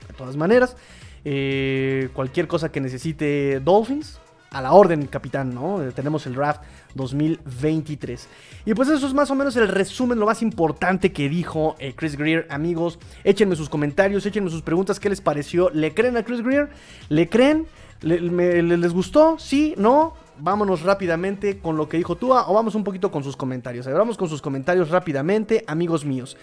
de 0.06 0.14
todas 0.14 0.36
maneras, 0.36 0.76
eh, 1.24 2.10
cualquier 2.12 2.46
cosa 2.46 2.70
que 2.70 2.80
necesite 2.80 3.60
Dolphins, 3.60 4.20
a 4.50 4.60
la 4.60 4.72
orden, 4.72 5.06
capitán, 5.06 5.54
¿no? 5.54 5.82
Eh, 5.82 5.92
tenemos 5.92 6.26
el 6.26 6.34
draft 6.34 6.62
2023. 6.94 8.28
Y 8.64 8.74
pues 8.74 8.88
eso 8.88 9.06
es 9.06 9.14
más 9.14 9.30
o 9.30 9.34
menos 9.34 9.56
el 9.56 9.68
resumen, 9.68 10.18
lo 10.18 10.26
más 10.26 10.42
importante 10.42 11.12
que 11.12 11.28
dijo 11.28 11.76
eh, 11.78 11.94
Chris 11.94 12.16
Greer. 12.16 12.46
Amigos, 12.50 12.98
échenme 13.24 13.56
sus 13.56 13.68
comentarios, 13.68 14.24
échenme 14.26 14.50
sus 14.50 14.62
preguntas, 14.62 15.00
¿qué 15.00 15.08
les 15.08 15.20
pareció? 15.20 15.70
¿Le 15.70 15.94
creen 15.94 16.16
a 16.16 16.22
Chris 16.24 16.42
Greer? 16.42 16.70
¿Le 17.08 17.28
creen? 17.28 17.66
¿Les 18.02 18.92
gustó? 18.92 19.38
¿Sí? 19.38 19.74
¿No? 19.76 20.14
Vámonos 20.38 20.82
rápidamente 20.82 21.58
con 21.58 21.76
lo 21.76 21.88
que 21.88 21.96
dijo 21.96 22.16
Tua 22.16 22.48
o 22.48 22.54
vamos 22.54 22.74
un 22.74 22.84
poquito 22.84 23.10
con 23.10 23.24
sus 23.24 23.36
comentarios. 23.36 23.86
vamos 23.86 24.18
con 24.18 24.28
sus 24.28 24.42
comentarios 24.42 24.90
rápidamente, 24.90 25.64
amigos 25.66 26.04
míos. 26.04 26.36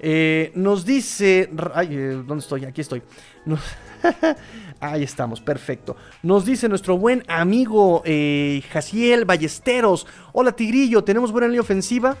Eh, 0.00 0.52
nos 0.54 0.84
dice. 0.84 1.50
Ay, 1.74 1.96
¿dónde 2.26 2.38
estoy? 2.38 2.64
Aquí 2.64 2.80
estoy. 2.80 3.02
Ahí 4.80 5.02
estamos, 5.02 5.40
perfecto. 5.40 5.96
Nos 6.22 6.44
dice 6.44 6.68
nuestro 6.68 6.98
buen 6.98 7.22
amigo 7.28 8.02
eh, 8.04 8.62
Jaciel 8.70 9.24
Ballesteros. 9.24 10.06
Hola 10.32 10.52
Tigrillo, 10.52 11.02
¿tenemos 11.04 11.32
buena 11.32 11.48
línea 11.48 11.62
ofensiva? 11.62 12.16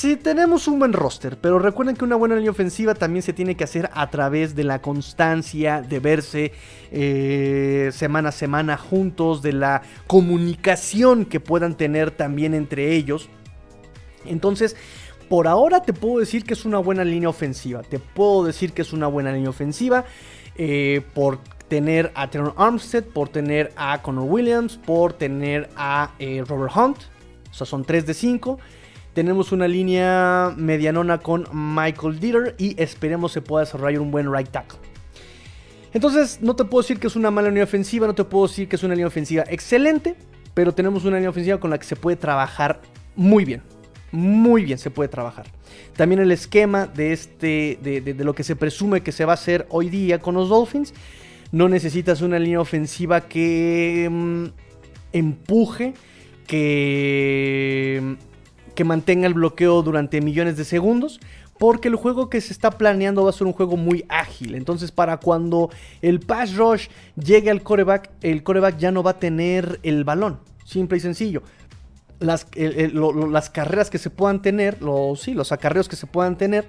Sí, 0.00 0.16
tenemos 0.16 0.66
un 0.66 0.78
buen 0.78 0.94
roster, 0.94 1.36
pero 1.38 1.58
recuerden 1.58 1.94
que 1.94 2.06
una 2.06 2.16
buena 2.16 2.34
línea 2.34 2.50
ofensiva 2.50 2.94
también 2.94 3.22
se 3.22 3.34
tiene 3.34 3.54
que 3.54 3.64
hacer 3.64 3.90
a 3.92 4.08
través 4.08 4.54
de 4.54 4.64
la 4.64 4.80
constancia, 4.80 5.82
de 5.82 6.00
verse 6.00 6.52
eh, 6.90 7.90
semana 7.92 8.30
a 8.30 8.32
semana 8.32 8.78
juntos, 8.78 9.42
de 9.42 9.52
la 9.52 9.82
comunicación 10.06 11.26
que 11.26 11.38
puedan 11.38 11.76
tener 11.76 12.12
también 12.12 12.54
entre 12.54 12.94
ellos. 12.94 13.28
Entonces, 14.24 14.74
por 15.30 15.46
ahora 15.46 15.80
te 15.80 15.92
puedo 15.92 16.18
decir 16.18 16.42
que 16.42 16.54
es 16.54 16.64
una 16.64 16.78
buena 16.80 17.04
línea 17.04 17.28
ofensiva. 17.28 17.82
Te 17.82 18.00
puedo 18.00 18.44
decir 18.44 18.72
que 18.72 18.82
es 18.82 18.92
una 18.92 19.06
buena 19.06 19.30
línea 19.30 19.48
ofensiva 19.48 20.04
eh, 20.56 21.02
por 21.14 21.38
tener 21.68 22.10
a 22.16 22.28
Teron 22.28 22.52
Armstead, 22.56 23.04
por 23.04 23.28
tener 23.28 23.72
a 23.76 24.02
Connor 24.02 24.24
Williams, 24.28 24.76
por 24.76 25.12
tener 25.12 25.70
a 25.76 26.10
eh, 26.18 26.42
Robert 26.44 26.76
Hunt. 26.76 26.96
O 27.48 27.54
sea, 27.54 27.64
son 27.64 27.84
3 27.84 28.06
de 28.06 28.14
5. 28.14 28.58
Tenemos 29.14 29.52
una 29.52 29.68
línea 29.68 30.52
medianona 30.56 31.18
con 31.18 31.46
Michael 31.52 32.18
Dieter 32.18 32.56
y 32.58 32.74
esperemos 32.82 33.30
se 33.30 33.40
pueda 33.40 33.64
desarrollar 33.64 34.00
un 34.00 34.10
buen 34.10 34.34
right 34.34 34.48
tackle. 34.48 34.80
Entonces, 35.92 36.40
no 36.42 36.56
te 36.56 36.64
puedo 36.64 36.82
decir 36.82 36.98
que 36.98 37.06
es 37.06 37.14
una 37.14 37.30
mala 37.30 37.50
línea 37.50 37.62
ofensiva, 37.62 38.08
no 38.08 38.16
te 38.16 38.24
puedo 38.24 38.48
decir 38.48 38.68
que 38.68 38.74
es 38.74 38.82
una 38.82 38.94
línea 38.94 39.06
ofensiva 39.06 39.44
excelente, 39.46 40.16
pero 40.54 40.74
tenemos 40.74 41.04
una 41.04 41.18
línea 41.18 41.30
ofensiva 41.30 41.60
con 41.60 41.70
la 41.70 41.78
que 41.78 41.84
se 41.84 41.94
puede 41.94 42.16
trabajar 42.16 42.80
muy 43.14 43.44
bien 43.44 43.62
muy 44.12 44.64
bien 44.64 44.78
se 44.78 44.90
puede 44.90 45.08
trabajar. 45.08 45.46
También 45.96 46.20
el 46.20 46.32
esquema 46.32 46.86
de, 46.86 47.12
este, 47.12 47.78
de, 47.82 48.14
lo 48.24 48.34
que 48.34 48.44
se 48.44 48.56
presume 48.56 49.02
que 49.02 49.12
se 49.12 49.24
va 49.24 49.32
a 49.32 49.34
hacer 49.34 49.66
hoy 49.70 49.88
día 49.88 50.18
con 50.18 50.34
los 50.34 50.48
Dolphins. 50.48 50.94
No 51.52 51.68
necesitas 51.68 52.20
una 52.20 52.38
línea 52.38 52.60
ofensiva 52.60 53.22
que 53.22 54.08
mm, 54.10 54.44
empuje, 55.12 55.94
que, 56.46 58.16
que 58.74 58.84
mantenga 58.84 59.26
el 59.26 59.34
bloqueo 59.34 59.82
durante 59.82 60.20
millones 60.20 60.56
de 60.56 60.64
segundos. 60.64 61.20
Porque 61.58 61.88
el 61.88 61.96
juego 61.96 62.30
que 62.30 62.40
se 62.40 62.54
está 62.54 62.70
planeando 62.70 63.22
va 63.22 63.30
a 63.30 63.34
ser 63.34 63.46
un 63.46 63.52
juego 63.52 63.76
muy 63.76 64.06
ágil. 64.08 64.54
Entonces, 64.54 64.90
para 64.90 65.18
cuando 65.18 65.68
el 66.00 66.18
pass 66.20 66.56
rush 66.56 66.88
llegue 67.22 67.50
al 67.50 67.62
coreback, 67.62 68.10
el 68.22 68.42
coreback 68.42 68.78
ya 68.78 68.90
no 68.90 69.02
va 69.02 69.10
a 69.10 69.18
tener 69.18 69.78
el 69.82 70.04
balón. 70.04 70.40
Simple 70.64 70.96
y 70.96 71.00
sencillo 71.00 71.42
las, 72.20 72.46
las 72.54 73.50
carreras 73.50 73.90
que 73.90 73.98
se 73.98 74.10
puedan 74.10 74.42
tener, 74.42 74.80
los, 74.80 75.20
sí, 75.20 75.34
los 75.34 75.52
acarreos 75.52 75.88
que 75.88 75.96
se 75.96 76.06
puedan 76.06 76.38
tener, 76.38 76.66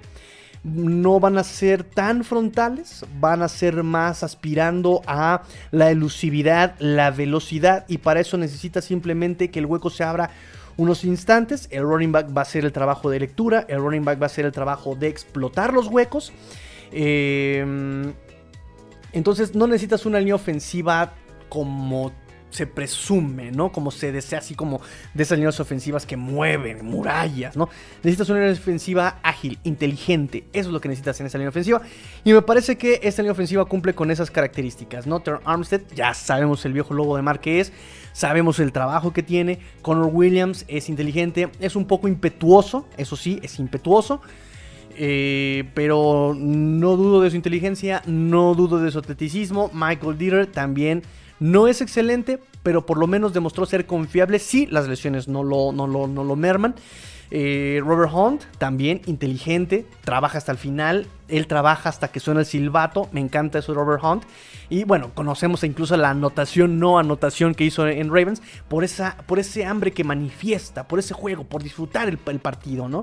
no 0.64 1.18
van 1.18 1.38
a 1.38 1.44
ser 1.44 1.82
tan 1.82 2.24
frontales, 2.24 3.04
van 3.20 3.42
a 3.42 3.48
ser 3.48 3.82
más 3.82 4.22
aspirando 4.22 5.02
a 5.06 5.42
la 5.70 5.90
elusividad, 5.90 6.74
la 6.78 7.10
velocidad 7.10 7.84
y 7.88 7.98
para 7.98 8.20
eso 8.20 8.36
necesita 8.36 8.80
simplemente 8.80 9.50
que 9.50 9.58
el 9.58 9.66
hueco 9.66 9.90
se 9.90 10.04
abra 10.04 10.30
unos 10.76 11.04
instantes, 11.04 11.68
el 11.70 11.82
running 11.82 12.12
back 12.12 12.36
va 12.36 12.42
a 12.42 12.46
ser 12.46 12.64
el 12.64 12.72
trabajo 12.72 13.10
de 13.10 13.20
lectura, 13.20 13.66
el 13.68 13.78
running 13.78 14.04
back 14.04 14.22
va 14.22 14.26
a 14.26 14.30
ser 14.30 14.46
el 14.46 14.52
trabajo 14.52 14.94
de 14.94 15.08
explotar 15.08 15.72
los 15.72 15.88
huecos. 15.88 16.32
Em, 16.92 18.12
entonces 19.12 19.54
no 19.54 19.66
necesitas 19.66 20.06
una 20.06 20.18
línea 20.18 20.34
ofensiva 20.34 21.12
como 21.48 22.12
se 22.52 22.66
presume, 22.66 23.50
¿no? 23.50 23.72
Como 23.72 23.90
se 23.90 24.12
desea, 24.12 24.38
así 24.38 24.54
como 24.54 24.80
de 25.14 25.22
esas 25.22 25.38
líneas 25.38 25.58
ofensivas 25.58 26.06
que 26.06 26.16
mueven 26.16 26.84
murallas, 26.84 27.56
¿no? 27.56 27.68
Necesitas 28.02 28.28
una 28.28 28.40
línea 28.40 28.52
ofensiva 28.52 29.18
ágil, 29.22 29.58
inteligente. 29.64 30.44
Eso 30.52 30.68
es 30.68 30.72
lo 30.72 30.80
que 30.80 30.88
necesitas 30.88 31.18
en 31.20 31.26
esa 31.26 31.38
línea 31.38 31.48
ofensiva. 31.48 31.80
Y 32.24 32.32
me 32.32 32.42
parece 32.42 32.76
que 32.76 33.00
esta 33.02 33.22
línea 33.22 33.32
ofensiva 33.32 33.64
cumple 33.64 33.94
con 33.94 34.10
esas 34.10 34.30
características, 34.30 35.06
¿no? 35.06 35.20
Turn 35.20 35.40
Armstead, 35.44 35.80
ya 35.94 36.12
sabemos 36.14 36.64
el 36.66 36.74
viejo 36.74 36.92
logo 36.94 37.16
de 37.16 37.22
mar 37.22 37.40
que 37.40 37.60
es, 37.60 37.72
sabemos 38.12 38.60
el 38.60 38.70
trabajo 38.70 39.12
que 39.12 39.22
tiene. 39.22 39.58
Connor 39.80 40.10
Williams 40.12 40.66
es 40.68 40.90
inteligente, 40.90 41.50
es 41.58 41.74
un 41.74 41.86
poco 41.86 42.06
impetuoso, 42.06 42.86
eso 42.98 43.16
sí, 43.16 43.40
es 43.42 43.58
impetuoso. 43.58 44.20
Eh, 44.94 45.70
pero 45.72 46.34
no 46.36 46.96
dudo 46.96 47.22
de 47.22 47.30
su 47.30 47.36
inteligencia, 47.36 48.02
no 48.04 48.54
dudo 48.54 48.78
de 48.78 48.90
su 48.90 48.98
atleticismo. 48.98 49.70
Michael 49.72 50.18
Dieter 50.18 50.46
también 50.46 51.02
no 51.42 51.66
es 51.66 51.80
excelente, 51.80 52.38
pero 52.62 52.86
por 52.86 52.98
lo 52.98 53.08
menos 53.08 53.32
demostró 53.32 53.66
ser 53.66 53.84
confiable. 53.84 54.38
Sí, 54.38 54.66
las 54.70 54.86
lesiones 54.86 55.26
no 55.26 55.42
lo, 55.42 55.72
no 55.72 55.86
lo, 55.86 56.36
merman. 56.36 56.76
Eh, 57.32 57.80
Robert 57.84 58.12
Hunt, 58.14 58.42
también 58.58 59.02
inteligente, 59.06 59.84
trabaja 60.04 60.38
hasta 60.38 60.52
el 60.52 60.58
final. 60.58 61.08
Él 61.26 61.48
trabaja 61.48 61.88
hasta 61.88 62.08
que 62.08 62.20
suena 62.20 62.40
el 62.40 62.46
silbato. 62.46 63.08
Me 63.10 63.18
encanta 63.18 63.58
eso 63.58 63.74
Robert 63.74 64.04
Hunt. 64.04 64.22
Y 64.68 64.84
bueno, 64.84 65.10
conocemos 65.14 65.64
incluso 65.64 65.96
la 65.96 66.10
anotación, 66.10 66.78
no 66.78 67.00
anotación 67.00 67.56
que 67.56 67.64
hizo 67.64 67.88
en 67.88 68.08
Ravens, 68.08 68.40
por, 68.68 68.84
esa, 68.84 69.16
por 69.26 69.40
ese 69.40 69.64
hambre 69.64 69.92
que 69.92 70.04
manifiesta, 70.04 70.86
por 70.86 71.00
ese 71.00 71.12
juego, 71.12 71.42
por 71.42 71.64
disfrutar 71.64 72.08
el, 72.08 72.18
partido, 72.38 72.88
¿no? 72.88 73.02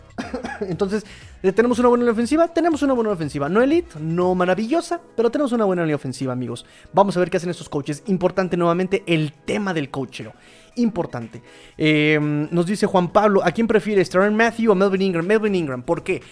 Entonces, 0.62 1.04
¿tenemos 1.42 1.78
una 1.78 1.88
buena 1.88 2.02
línea 2.02 2.12
ofensiva? 2.12 2.48
Tenemos 2.48 2.82
una 2.82 2.92
buena 2.92 3.10
ofensiva. 3.10 3.48
No 3.48 3.62
elite, 3.62 3.98
no 3.98 4.34
maravillosa, 4.34 5.00
pero 5.16 5.30
tenemos 5.30 5.52
una 5.52 5.64
buena 5.64 5.82
línea 5.82 5.96
ofensiva, 5.96 6.32
amigos. 6.32 6.66
Vamos 6.92 7.16
a 7.16 7.20
ver 7.20 7.30
qué 7.30 7.38
hacen 7.38 7.50
estos 7.50 7.68
coaches. 7.68 8.02
Importante 8.06 8.56
nuevamente 8.56 9.02
el 9.06 9.32
tema 9.32 9.72
del 9.72 9.90
coacheo. 9.90 10.32
Importante. 10.76 11.42
Em, 11.76 12.48
nos 12.50 12.66
dice 12.66 12.86
Juan 12.86 13.12
Pablo, 13.12 13.42
¿a 13.44 13.50
quién 13.52 13.66
prefieres? 13.66 14.10
¿Terran 14.10 14.36
Matthew 14.36 14.72
o 14.72 14.74
Melvin 14.74 15.02
Ingram? 15.02 15.26
Melvin 15.26 15.54
Ingram, 15.54 15.82
¿por 15.82 16.02
qué? 16.02 16.22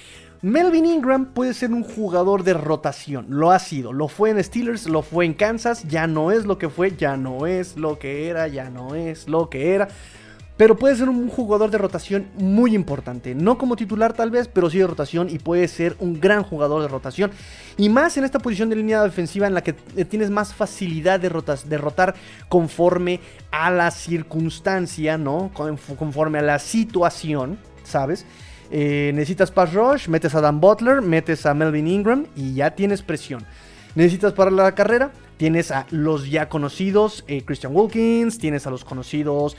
Melvin 0.41 0.87
Ingram 0.87 1.33
puede 1.33 1.53
ser 1.53 1.73
un 1.73 1.83
jugador 1.83 2.45
de 2.45 2.55
rotación, 2.55 3.27
lo 3.29 3.51
ha 3.51 3.59
sido, 3.59 3.93
lo 3.93 4.07
fue 4.07 4.31
en 4.31 4.43
Steelers, 4.43 4.87
lo 4.87 5.03
fue 5.03 5.25
en 5.25 5.35
Kansas, 5.35 5.83
ya 5.89 6.07
no 6.07 6.31
es 6.31 6.47
lo 6.47 6.59
que 6.59 6.69
fue, 6.69 6.95
ya 6.97 7.17
no 7.17 7.47
es 7.47 7.77
lo 7.77 7.99
que 7.99 8.29
era, 8.29 8.47
ya 8.47 8.71
no 8.71 8.95
es 8.95 9.27
lo 9.27 9.51
que 9.51 9.75
era. 9.75 9.89
Pero 10.59 10.77
puede 10.77 10.97
ser 10.97 11.09
un 11.09 11.29
jugador 11.29 11.71
de 11.71 11.79
rotación 11.79 12.27
muy 12.37 12.75
importante. 12.75 13.35
No 13.35 13.57
como 13.57 13.77
titular 13.77 14.13
tal 14.13 14.33
vez, 14.33 14.49
pero 14.49 14.69
sí 14.69 14.79
de 14.79 14.89
rotación 14.89 15.31
y 15.31 15.39
puede 15.39 15.69
ser 15.69 15.97
un 16.01 16.21
gran 16.21 16.43
jugador 16.43 16.83
de 16.83 16.89
rotación. 16.89 17.31
Y 17.77 17.89
más 17.89 18.17
en 18.17 18.25
esta 18.25 18.41
posición 18.41 18.69
de 18.69 18.75
línea 18.75 19.01
defensiva 19.03 19.47
en 19.47 19.55
la 19.55 19.63
que 19.63 19.77
eh, 19.97 20.05
tienes 20.05 20.31
más 20.31 20.53
facilidad 20.53 21.21
de, 21.21 21.31
de 21.31 21.79
rotar 21.79 22.17
conforme 22.49 23.21
a 23.53 23.71
la 23.71 23.93
circunstancia, 23.93 25.17
¿no? 25.17 25.53
Conforme 25.55 26.41
a 26.41 26.43
la 26.43 26.59
situación, 26.59 27.57
¿sabes? 27.85 28.27
Eh, 28.73 29.13
necesitas 29.15 29.53
pass 29.53 29.73
rush, 29.73 30.09
metes 30.09 30.35
a 30.35 30.41
Dan 30.41 30.61
Butler, 30.61 31.03
metes 31.03 31.47
a 31.47 31.55
Melvin 31.55 31.87
Ingram 31.87 32.27
y 32.35 32.55
ya 32.55 32.73
tienes 32.73 33.03
presión. 33.03 33.47
Necesitas 33.95 34.33
para 34.33 34.51
la 34.51 34.73
carrera, 34.73 35.13
tienes 35.37 35.71
a 35.71 35.87
los 35.91 36.29
ya 36.29 36.49
conocidos 36.49 37.25
eh, 37.29 37.43
Christian 37.45 37.75
Wilkins, 37.75 38.39
tienes 38.39 38.67
a 38.67 38.71
los 38.71 38.85
conocidos 38.85 39.57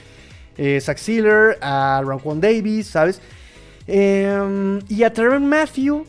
eh, 0.62 0.82
Zach 0.82 0.98
Sealer, 0.98 1.58
a 1.62 2.04
Raquan 2.06 2.42
Davis, 2.42 2.88
¿sabes? 2.88 3.22
Em, 3.88 4.82
y 4.90 5.04
a 5.04 5.14
Terren 5.14 5.48
Matthew, 5.48 6.06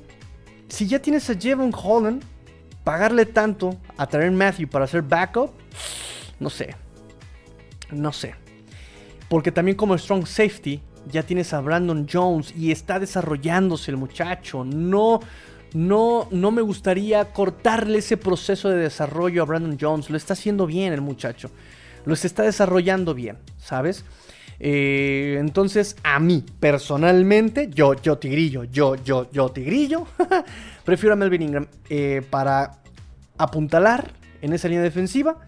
si 0.68 0.88
ya 0.88 0.98
tienes 0.98 1.30
a 1.30 1.34
Jevon 1.36 1.72
Holland, 1.72 2.24
pagarle 2.82 3.26
tanto 3.26 3.78
a 3.96 4.08
Terren 4.08 4.34
Matthew 4.34 4.68
para 4.68 4.86
hacer 4.86 5.02
backup, 5.02 5.52
no 6.40 6.50
sé. 6.50 6.74
No 7.92 8.12
sé. 8.12 8.34
Porque 9.28 9.52
también 9.52 9.76
como 9.76 9.96
strong 9.96 10.26
safety, 10.26 10.82
ya 11.08 11.22
tienes 11.22 11.52
a 11.52 11.60
Brandon 11.60 12.08
Jones 12.12 12.52
y 12.56 12.72
está 12.72 12.98
desarrollándose 12.98 13.92
el 13.92 13.98
muchacho. 13.98 14.64
No, 14.64 15.20
no, 15.74 16.26
no 16.32 16.50
me 16.50 16.62
gustaría 16.62 17.32
cortarle 17.32 17.98
ese 17.98 18.16
proceso 18.16 18.68
de 18.68 18.78
desarrollo 18.78 19.42
a 19.42 19.46
Brandon 19.46 19.78
Jones. 19.80 20.10
Lo 20.10 20.16
está 20.16 20.32
haciendo 20.32 20.66
bien 20.66 20.92
el 20.92 21.02
muchacho. 21.02 21.50
Lo 22.04 22.14
está 22.14 22.42
desarrollando 22.42 23.14
bien, 23.14 23.38
¿sabes? 23.58 24.04
Eh, 24.62 25.38
entonces, 25.40 25.96
a 26.02 26.20
mí, 26.20 26.44
personalmente, 26.60 27.70
yo, 27.72 27.94
yo 27.94 28.18
tigrillo, 28.18 28.64
yo, 28.64 28.94
yo, 28.96 29.30
yo 29.32 29.48
tigrillo, 29.48 30.06
prefiero 30.84 31.14
a 31.14 31.16
Melvin 31.16 31.42
Ingram 31.42 31.66
eh, 31.88 32.22
para 32.28 32.82
apuntalar 33.38 34.12
en 34.42 34.52
esa 34.52 34.68
línea 34.68 34.82
defensiva 34.82 35.38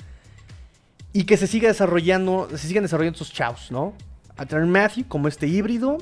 y 1.12 1.24
que 1.24 1.36
se 1.36 1.46
siga 1.46 1.68
desarrollando, 1.68 2.48
se 2.50 2.66
sigan 2.66 2.84
desarrollando 2.84 3.16
esos 3.16 3.32
chavos, 3.32 3.70
¿no? 3.70 3.92
A 4.38 4.46
Trent 4.46 4.68
Matthew 4.68 5.06
como 5.08 5.28
este 5.28 5.46
híbrido, 5.46 5.98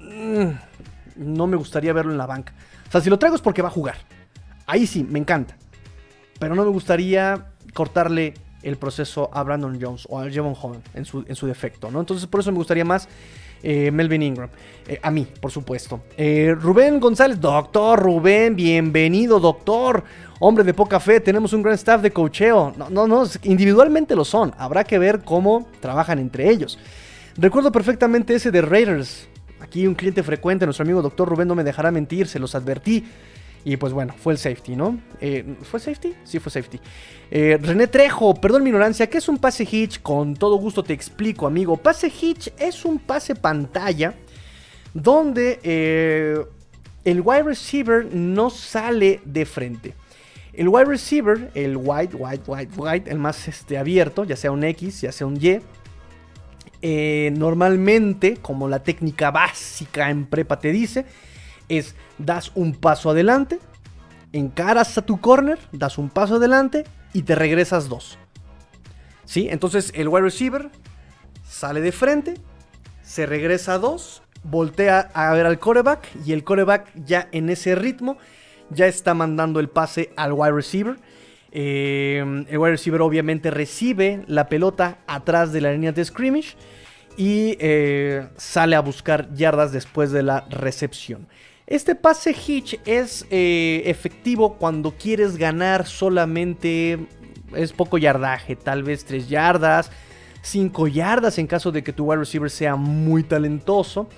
mm, 0.00 0.48
no 1.16 1.46
me 1.46 1.56
gustaría 1.56 1.92
verlo 1.92 2.12
en 2.12 2.18
la 2.18 2.26
banca. 2.26 2.54
O 2.88 2.90
sea, 2.90 3.02
si 3.02 3.10
lo 3.10 3.18
traigo 3.18 3.36
es 3.36 3.42
porque 3.42 3.60
va 3.60 3.68
a 3.68 3.72
jugar. 3.72 3.96
Ahí 4.66 4.86
sí, 4.86 5.04
me 5.04 5.18
encanta. 5.18 5.54
Pero 6.38 6.54
no 6.54 6.64
me 6.64 6.70
gustaría 6.70 7.48
cortarle 7.74 8.34
el 8.62 8.76
proceso 8.76 9.30
a 9.32 9.42
Brandon 9.42 9.78
Jones 9.80 10.06
o 10.08 10.18
a 10.18 10.30
Javon 10.30 10.54
Holland 10.60 10.84
en 10.94 11.04
su, 11.04 11.24
en 11.26 11.34
su 11.34 11.46
defecto, 11.46 11.90
¿no? 11.90 12.00
Entonces 12.00 12.26
por 12.26 12.40
eso 12.40 12.50
me 12.50 12.58
gustaría 12.58 12.84
más 12.84 13.08
eh, 13.62 13.90
Melvin 13.90 14.22
Ingram. 14.22 14.50
Eh, 14.86 14.98
a 15.02 15.10
mí, 15.10 15.26
por 15.40 15.50
supuesto. 15.50 16.00
Eh, 16.16 16.54
Rubén 16.58 17.00
González, 17.00 17.40
doctor 17.40 18.00
Rubén, 18.00 18.54
bienvenido, 18.56 19.40
doctor. 19.40 20.04
Hombre 20.40 20.62
de 20.62 20.72
poca 20.72 21.00
fe, 21.00 21.18
tenemos 21.20 21.52
un 21.52 21.62
gran 21.62 21.74
staff 21.74 22.00
de 22.00 22.12
cocheo. 22.12 22.72
No, 22.76 22.88
no, 22.88 23.06
no, 23.06 23.24
individualmente 23.42 24.14
lo 24.14 24.24
son. 24.24 24.54
Habrá 24.56 24.84
que 24.84 24.98
ver 24.98 25.22
cómo 25.24 25.66
trabajan 25.80 26.18
entre 26.18 26.48
ellos. 26.48 26.78
Recuerdo 27.36 27.72
perfectamente 27.72 28.34
ese 28.34 28.50
de 28.50 28.62
Raiders. 28.62 29.28
Aquí 29.60 29.86
un 29.86 29.94
cliente 29.94 30.22
frecuente, 30.22 30.64
nuestro 30.64 30.84
amigo 30.84 31.02
doctor 31.02 31.28
Rubén 31.28 31.48
no 31.48 31.56
me 31.56 31.64
dejará 31.64 31.90
mentir, 31.90 32.28
se 32.28 32.38
los 32.38 32.54
advertí. 32.54 33.04
Y 33.64 33.76
pues 33.76 33.92
bueno, 33.92 34.14
fue 34.16 34.32
el 34.32 34.38
safety, 34.38 34.76
¿no? 34.76 34.98
Eh, 35.20 35.56
¿Fue 35.62 35.80
safety? 35.80 36.14
Sí, 36.24 36.38
fue 36.38 36.50
safety. 36.50 36.80
Eh, 37.30 37.58
René 37.60 37.86
Trejo, 37.86 38.34
perdón 38.34 38.62
mi 38.62 38.70
ignorancia, 38.70 39.08
¿qué 39.08 39.18
es 39.18 39.28
un 39.28 39.38
pase 39.38 39.66
hitch? 39.70 40.00
Con 40.00 40.34
todo 40.34 40.56
gusto 40.56 40.82
te 40.82 40.92
explico, 40.92 41.46
amigo. 41.46 41.76
Pase 41.76 42.08
hitch 42.08 42.50
es 42.58 42.84
un 42.84 42.98
pase 42.98 43.34
pantalla 43.34 44.14
donde 44.94 45.60
eh, 45.62 46.38
el 47.04 47.20
wide 47.20 47.42
receiver 47.42 48.06
no 48.14 48.50
sale 48.50 49.20
de 49.24 49.44
frente. 49.44 49.94
El 50.52 50.68
wide 50.68 50.86
receiver, 50.86 51.50
el 51.54 51.76
wide, 51.76 52.14
wide, 52.14 52.42
wide, 52.46 52.70
wide, 52.76 53.10
el 53.10 53.18
más 53.18 53.46
este, 53.46 53.78
abierto, 53.78 54.24
ya 54.24 54.34
sea 54.34 54.50
un 54.50 54.64
X, 54.64 55.02
ya 55.02 55.12
sea 55.12 55.26
un 55.26 55.38
Y, 55.40 55.60
normalmente, 57.30 58.38
como 58.38 58.66
la 58.66 58.82
técnica 58.82 59.30
básica 59.30 60.10
en 60.10 60.26
prepa 60.26 60.58
te 60.58 60.72
dice, 60.72 61.06
es 61.68 61.94
das 62.18 62.52
un 62.54 62.74
paso 62.74 63.10
adelante, 63.10 63.58
encaras 64.32 64.96
a 64.98 65.02
tu 65.02 65.20
corner, 65.20 65.58
das 65.72 65.98
un 65.98 66.10
paso 66.10 66.36
adelante 66.36 66.84
y 67.12 67.22
te 67.22 67.34
regresas 67.34 67.88
dos. 67.88 68.18
¿Sí? 69.24 69.48
Entonces 69.50 69.92
el 69.94 70.08
wide 70.08 70.22
receiver 70.22 70.70
sale 71.46 71.80
de 71.80 71.92
frente, 71.92 72.34
se 73.02 73.26
regresa 73.26 73.74
a 73.74 73.78
dos, 73.78 74.22
voltea 74.42 75.10
a 75.14 75.32
ver 75.32 75.46
al 75.46 75.58
coreback 75.58 76.08
y 76.24 76.32
el 76.32 76.44
coreback 76.44 76.90
ya 76.94 77.28
en 77.32 77.50
ese 77.50 77.74
ritmo 77.74 78.18
ya 78.70 78.86
está 78.86 79.14
mandando 79.14 79.60
el 79.60 79.68
pase 79.68 80.12
al 80.16 80.32
wide 80.32 80.52
receiver. 80.52 80.96
Eh, 81.50 82.44
el 82.48 82.58
wide 82.58 82.72
receiver 82.72 83.00
obviamente 83.00 83.50
recibe 83.50 84.24
la 84.26 84.48
pelota 84.48 84.98
atrás 85.06 85.52
de 85.52 85.62
la 85.62 85.72
línea 85.72 85.92
de 85.92 86.04
scrimmage 86.04 86.56
y 87.16 87.56
eh, 87.58 88.28
sale 88.36 88.76
a 88.76 88.80
buscar 88.80 89.34
yardas 89.34 89.72
después 89.72 90.12
de 90.12 90.22
la 90.22 90.46
recepción. 90.50 91.26
Este 91.68 91.94
pase 91.94 92.30
hitch 92.34 92.80
es 92.86 93.26
eh, 93.28 93.82
efectivo 93.84 94.54
cuando 94.54 94.92
quieres 94.92 95.36
ganar 95.36 95.86
solamente, 95.86 96.98
es 97.54 97.74
poco 97.74 97.98
yardaje, 97.98 98.56
tal 98.56 98.82
vez 98.82 99.04
3 99.04 99.28
yardas, 99.28 99.90
5 100.40 100.88
yardas 100.88 101.36
en 101.36 101.46
caso 101.46 101.70
de 101.70 101.84
que 101.84 101.92
tu 101.92 102.06
wide 102.06 102.20
receiver 102.20 102.48
sea 102.48 102.74
muy 102.74 103.22
talentoso. 103.22 104.08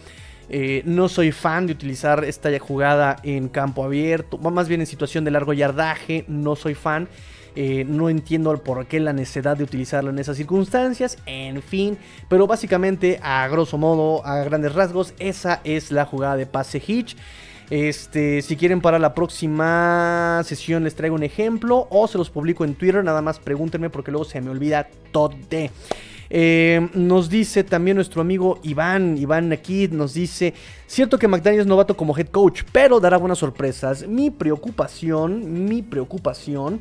Eh, 0.49 0.83
no 0.85 1.09
soy 1.09 1.33
fan 1.33 1.67
de 1.67 1.73
utilizar 1.73 2.23
esta 2.25 2.57
jugada 2.61 3.17
en 3.25 3.49
campo 3.49 3.83
abierto, 3.83 4.39
más 4.39 4.69
bien 4.69 4.81
en 4.81 4.87
situación 4.87 5.25
de 5.25 5.33
largo 5.33 5.53
yardaje, 5.53 6.25
no 6.29 6.55
soy 6.55 6.75
fan. 6.75 7.09
Eh, 7.57 7.85
no 7.87 8.09
entiendo 8.09 8.57
por 8.59 8.87
qué 8.87 9.01
la 9.01 9.13
necesidad 9.13 9.57
de 9.57 9.65
utilizarlo 9.65 10.11
en 10.11 10.19
esas 10.19 10.37
circunstancias. 10.37 11.19
En 11.27 11.63
fin, 11.63 11.99
pero 12.29 12.47
básicamente, 12.47 13.19
a 13.23 13.47
grosso 13.49 13.79
modo, 13.79 14.25
a 14.27 14.39
grandes 14.45 14.75
rasgos, 14.75 15.15
esa 15.19 15.61
es 15.65 15.91
la 15.91 16.05
jugada 16.05 16.37
de 16.37 16.47
pase 16.47 16.83
hitch. 16.85 17.17
Este, 17.71 18.43
si 18.43 18.57
quieren 18.57 18.81
para 18.81 18.99
la 18.99 19.15
próxima 19.15 20.43
sesión 20.45 20.83
les 20.83 20.97
traigo 20.97 21.15
un 21.15 21.23
ejemplo 21.23 21.87
o 21.89 22.09
se 22.09 22.19
los 22.19 22.29
publico 22.29 22.65
en 22.65 22.75
Twitter, 22.75 23.05
nada 23.05 23.23
más 23.23 23.39
pregúntenme 23.39 23.91
porque 23.91 24.11
luego 24.11 24.25
se 24.25 24.41
me 24.41 24.51
olvida 24.51 24.89
todo. 25.13 25.37
Eh, 26.33 26.89
nos 26.95 27.29
dice 27.29 27.63
también 27.63 27.97
nuestro 27.97 28.23
amigo 28.23 28.59
Iván, 28.65 29.17
Iván 29.19 29.53
aquí 29.53 29.87
nos 29.89 30.15
dice, 30.15 30.53
cierto 30.87 31.19
que 31.19 31.29
McDaniel 31.29 31.63
es 31.63 31.67
novato 31.67 31.97
como 31.97 32.17
head 32.17 32.29
coach, 32.29 32.63
pero 32.73 32.99
dará 32.99 33.17
buenas 33.19 33.39
sorpresas. 33.39 34.07
Mi 34.07 34.31
preocupación, 34.31 35.65
mi 35.67 35.83
preocupación 35.83 36.81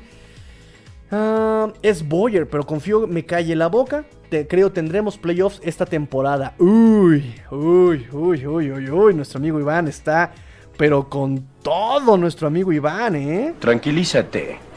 ah, 1.11 1.71
es 1.81 2.07
Boyer, 2.07 2.47
pero 2.47 2.65
confío 2.65 3.07
me 3.07 3.25
calle 3.25 3.55
la 3.55 3.67
boca. 3.67 4.05
Te, 4.29 4.47
creo 4.47 4.71
tendremos 4.71 5.17
playoffs 5.17 5.59
esta 5.63 5.85
temporada. 5.85 6.53
Uy, 6.59 7.35
uy, 7.51 8.07
uy, 8.11 8.45
uy, 8.45 8.71
uy, 8.71 8.89
uy, 8.89 9.13
nuestro 9.13 9.39
amigo 9.39 9.59
Iván 9.59 9.87
está 9.87 10.31
pero 10.79 11.09
con 11.09 11.45
todo 11.61 12.15
nuestro 12.15 12.47
amigo 12.47 12.71
Iván, 12.71 13.13
¿eh? 13.17 13.53
Tranquilízate. 13.59 14.59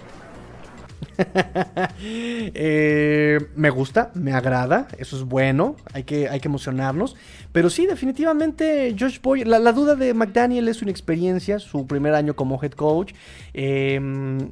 Eh, 2.04 3.38
me 3.54 3.70
gusta, 3.70 4.10
me 4.14 4.32
agrada, 4.32 4.88
eso 4.98 5.16
es 5.16 5.22
bueno, 5.22 5.76
hay 5.92 6.02
que, 6.02 6.28
hay 6.28 6.40
que 6.40 6.48
emocionarnos. 6.48 7.14
Pero 7.52 7.70
sí, 7.70 7.86
definitivamente, 7.86 8.96
Josh 8.98 9.20
Boy, 9.20 9.44
la, 9.44 9.72
duda 9.72 9.94
de 9.94 10.14
McDaniel 10.14 10.66
es 10.66 10.82
una 10.82 10.90
experiencia, 10.90 11.60
su 11.60 11.86
primer 11.86 12.14
año 12.14 12.34
como 12.34 12.60
head 12.60 12.72
coach. 12.72 13.12
Em, 13.52 14.50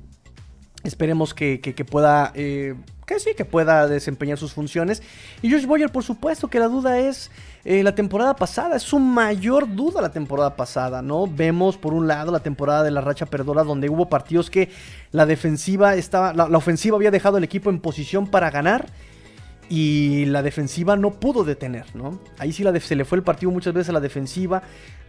esperemos 0.85 1.35
que, 1.35 1.87
pueda, 1.89 2.33
eh, 2.35 2.75
que 3.07 3.19
sí, 3.21 3.31
que 3.37 3.45
pueda 3.45 3.87
desempeñar 3.87 4.39
sus 4.39 4.53
funciones. 4.53 5.03
Y 5.43 5.51
Josh 5.51 5.67
Boyer, 5.67 5.91
por 5.91 6.05
supuesto 6.05 6.49
que 6.49 6.59
la 6.59 6.69
duda 6.69 6.99
es 6.99 7.31
eh, 7.65 7.83
la 7.83 7.95
temporada 7.95 8.35
pasada. 8.37 8.77
Es 8.77 8.83
su 8.83 8.99
mayor 8.99 9.75
duda 9.75 10.01
la 10.01 10.13
temporada 10.13 10.57
pasada, 10.57 11.03
¿no? 11.03 11.27
Vemos 11.27 11.77
por 11.77 11.93
un 11.93 12.09
lado 12.09 12.33
la 12.33 12.41
temporada 12.41 12.83
de 12.83 12.91
la 12.91 13.01
racha 13.01 13.27
perdora 13.27 13.65
donde 13.65 13.89
hubo 13.89 14.09
partidos 14.09 14.51
que 14.51 14.71
la 15.13 15.27
defensiva 15.27 15.95
estaba, 15.95 16.33
la, 16.33 16.57
ofensiva 16.57 16.97
había 16.97 17.11
dejado 17.11 17.39
el 17.39 17.45
equipo 17.45 17.71
en 17.71 17.81
posición 17.81 18.27
para 18.27 18.51
ganar. 18.51 18.87
Y 19.71 20.25
la 20.27 20.43
defensiva 20.43 20.97
no 20.97 21.13
pudo 21.13 21.45
detener, 21.45 21.87
¿no? 21.95 22.19
Ahí 22.39 22.53
sí 22.53 22.65
se 22.81 22.97
le 22.97 23.05
fue 23.05 23.17
el 23.17 23.25
partido 23.25 23.53
muchas 23.53 23.73
veces 23.73 23.89
a 23.91 23.93
la 23.93 24.01
defensiva 24.01 24.63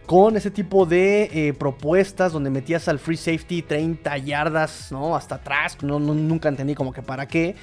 con 0.06 0.36
ese 0.36 0.52
tipo 0.52 0.86
de 0.86 1.24
eh, 1.32 1.52
propuestas 1.52 2.32
donde 2.32 2.48
metías 2.48 2.86
al 2.86 3.00
free 3.00 3.16
safety 3.16 3.62
30 3.62 4.16
yardas, 4.18 4.92
¿no? 4.92 5.16
Hasta 5.16 5.34
atrás, 5.34 5.76
no, 5.82 5.98
nunca 5.98 6.48
entendí 6.48 6.76
como 6.76 6.92
que 6.92 7.02
para 7.02 7.26
qué. 7.26 7.56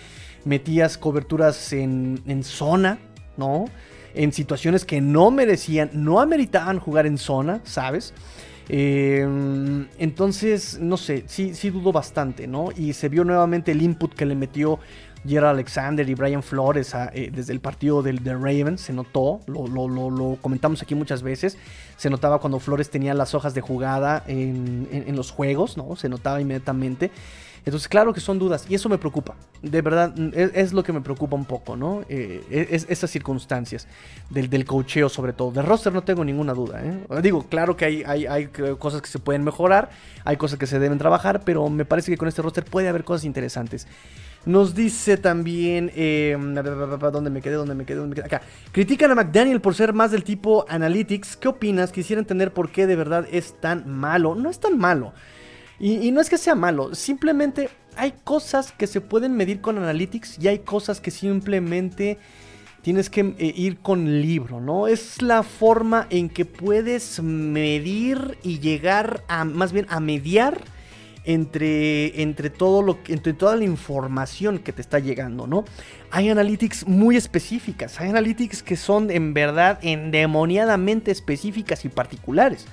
Metías 0.43 0.97
coberturas 0.97 1.72
en, 1.72 2.22
en 2.28 2.43
zona, 2.43 3.00
¿no? 3.38 3.66
En 4.14 4.34
situaciones 4.34 4.84
que 4.84 5.00
no 5.00 5.32
merecían, 5.32 5.91
no 5.93 6.20
ameritaban 6.20 6.80
jugar 6.80 7.06
en 7.06 7.18
zona, 7.18 7.62
¿sabes? 7.64 8.14
Em, 8.72 9.88
entonces, 9.97 10.78
no 10.80 10.95
sé, 10.95 11.24
sí, 11.26 11.56
sí 11.56 11.72
dudo 11.72 11.91
bastante, 11.91 12.45
¿no? 12.45 12.70
Y 12.78 12.93
se 12.93 13.10
vio 13.10 13.24
nuevamente 13.24 13.72
el 13.72 13.82
input 13.82 14.14
que 14.14 14.28
le 14.28 14.36
metió 14.36 14.78
Gerald 15.28 15.55
Alexander 15.55 16.07
y 16.07 16.15
Brian 16.15 16.43
Flores 16.43 16.93
eh, 17.13 17.32
desde 17.34 17.53
el 17.53 17.59
partido 17.59 18.01
del, 18.01 18.20
Ravens, 18.24 18.82
se 18.82 18.93
notó, 18.93 19.41
lo, 19.47 19.67
lo, 19.67 20.38
comentamos 20.41 20.82
aquí 20.82 20.95
muchas 20.95 21.22
veces, 21.22 21.57
se 21.97 22.09
notaba 22.09 22.39
cuando 22.39 22.59
Flores 22.59 22.89
tenía 22.89 23.13
las 23.13 23.34
hojas 23.34 23.53
de 23.53 23.61
jugada 23.61 24.24
en, 24.28 25.15
los 25.15 25.32
juegos, 25.32 25.76
¿no? 25.76 25.95
Se 25.95 26.07
notaba 26.07 26.39
inmediatamente. 26.39 27.11
Entonces, 27.65 27.89
claro 27.89 28.13
que 28.13 28.22
son 28.22 28.39
dudas 28.39 28.65
y 28.70 28.76
eso 28.76 28.88
me 28.88 28.97
preocupa. 28.97 29.36
De 29.61 29.82
verdad, 29.82 30.17
es, 30.34 30.72
lo 30.72 30.82
que 30.82 30.93
me 30.93 31.01
preocupa 31.01 31.36
un 31.36 31.43
poco, 31.43 31.76
¿no? 31.76 32.03
Eh, 32.07 32.67
es, 32.72 32.86
esas 32.89 33.11
circunstancias 33.11 33.86
del, 34.30 34.49
del 34.49 34.63
cocheo 34.63 35.09
sobre 35.09 35.34
todo. 35.34 35.51
De 35.51 35.61
roster 35.61 35.91
no 35.91 36.01
tengo 36.01 36.24
ninguna 36.24 36.53
duda, 36.53 36.82
¿eh? 36.82 37.22
Digo, 37.22 37.43
claro 37.43 37.76
que 37.76 37.86
hay, 37.86 38.03
hay, 38.03 38.26
hay, 38.28 38.47
cosas 38.80 39.01
que 39.01 39.09
se 39.09 39.20
pueden 39.20 39.43
mejorar, 39.43 39.89
hay 40.24 40.38
cosas 40.38 40.57
que 40.57 40.67
se 40.67 40.80
deben 40.80 40.97
trabajar, 40.97 41.41
pero 41.43 41.70
me 41.70 41.84
parece 41.84 42.11
que 42.11 42.17
con 42.17 42.30
este 42.30 42.41
roster 42.41 42.63
puede 42.63 42.88
haber 42.88 43.03
cosas 43.03 43.26
interesantes. 43.26 43.88
Nos 44.46 44.74
dice 44.74 45.18
también. 45.18 45.92
Eh, 45.96 46.36
¿Dónde 46.40 47.30
me 47.30 47.42
quedé? 47.42 47.56
¿Dónde 47.56 47.76
me 47.76 47.86
quedé? 47.86 47.98
¿Dónde 47.98 48.16
me 48.16 48.16
quedé? 48.16 48.26
Acá. 48.26 48.42
Critican 48.72 49.12
a 49.12 49.16
McDaniel 49.16 49.62
por 49.62 49.76
ser 49.76 49.94
más 49.94 50.12
del 50.12 50.24
tipo 50.24 50.66
Analytics. 50.70 51.38
¿Qué 51.38 51.48
opinas? 51.48 51.92
Quisiera 51.92 52.20
entender 52.20 52.54
por 52.54 52.72
qué 52.72 52.88
de 52.88 52.96
verdad 52.96 53.28
es 53.32 53.60
tan 53.60 53.90
malo. 53.90 54.36
No 54.36 54.50
es 54.50 54.60
tan 54.60 54.78
malo. 54.78 55.14
Y, 55.80 56.12
no 56.12 56.20
es 56.20 56.30
que 56.30 56.38
sea 56.38 56.56
malo. 56.56 56.94
Simplemente 56.94 57.70
hay 57.96 58.14
cosas 58.24 58.72
que 58.72 58.86
se 58.86 59.02
pueden 59.02 59.36
medir 59.36 59.62
con 59.62 59.78
Analytics 59.78 60.38
y 60.40 60.48
hay 60.50 60.60
cosas 60.60 61.00
que 61.00 61.10
simplemente 61.10 62.18
tienes 62.82 63.10
que 63.10 63.22
eh, 63.38 63.54
ir 63.56 63.80
con 63.80 64.22
libro, 64.22 64.60
¿no? 64.60 64.88
Es 64.88 65.22
la 65.22 65.44
forma 65.44 66.08
en 66.10 66.30
que 66.30 66.46
puedes 66.46 67.22
medir 67.22 68.38
y 68.44 68.60
llegar 68.60 69.24
a, 69.28 69.46
más 69.46 69.72
bien 69.72 69.86
a 69.90 70.00
mediar 70.00 70.62
entre, 71.26 72.22
entre, 72.22 72.49
todo 72.49 72.82
lo, 72.82 72.99
entre 73.07 73.34
toda 73.34 73.55
la 73.55 73.63
información 73.63 74.59
que 74.59 74.74
te 74.74 74.82
está 74.82 74.99
llegando, 74.99 75.47
¿no? 75.47 75.65
Hay 76.11 76.30
analytics 76.30 76.88
muy 76.88 77.17
específicas, 77.17 77.99
hay 77.99 78.09
analytics 78.09 78.63
que 78.63 78.76
son 78.76 79.11
en 79.11 79.34
verdad 79.34 79.80
endemoniadamente 79.82 81.11
específicas 81.11 81.86
y 81.86 81.89
particulares. 81.89 82.65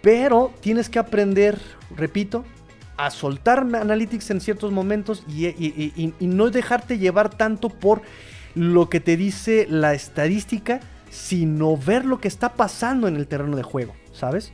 Pero 0.00 0.52
tienes 0.60 0.88
que 0.88 0.98
aprender, 0.98 1.58
repito, 1.96 2.44
a 2.96 3.10
soltar 3.10 3.60
analytics 3.60 4.30
en 4.30 4.40
ciertos 4.40 4.70
momentos 4.70 5.24
y, 5.28 5.46
y, 5.46 6.26
no 6.26 6.50
dejarte 6.50 6.98
llevar 6.98 7.30
tanto 7.30 7.68
por 7.68 8.02
lo 8.54 8.88
que 8.88 9.00
te 9.00 9.16
dice 9.16 9.66
la 9.68 9.94
estadística, 9.94 10.80
sino 11.10 11.76
ver 11.76 12.04
lo 12.04 12.20
que 12.20 12.28
está 12.28 12.54
pasando 12.54 13.08
en 13.08 13.16
el 13.16 13.26
terreno 13.26 13.56
de 13.56 13.62
juego, 13.62 13.94
¿sabes? 14.12 14.52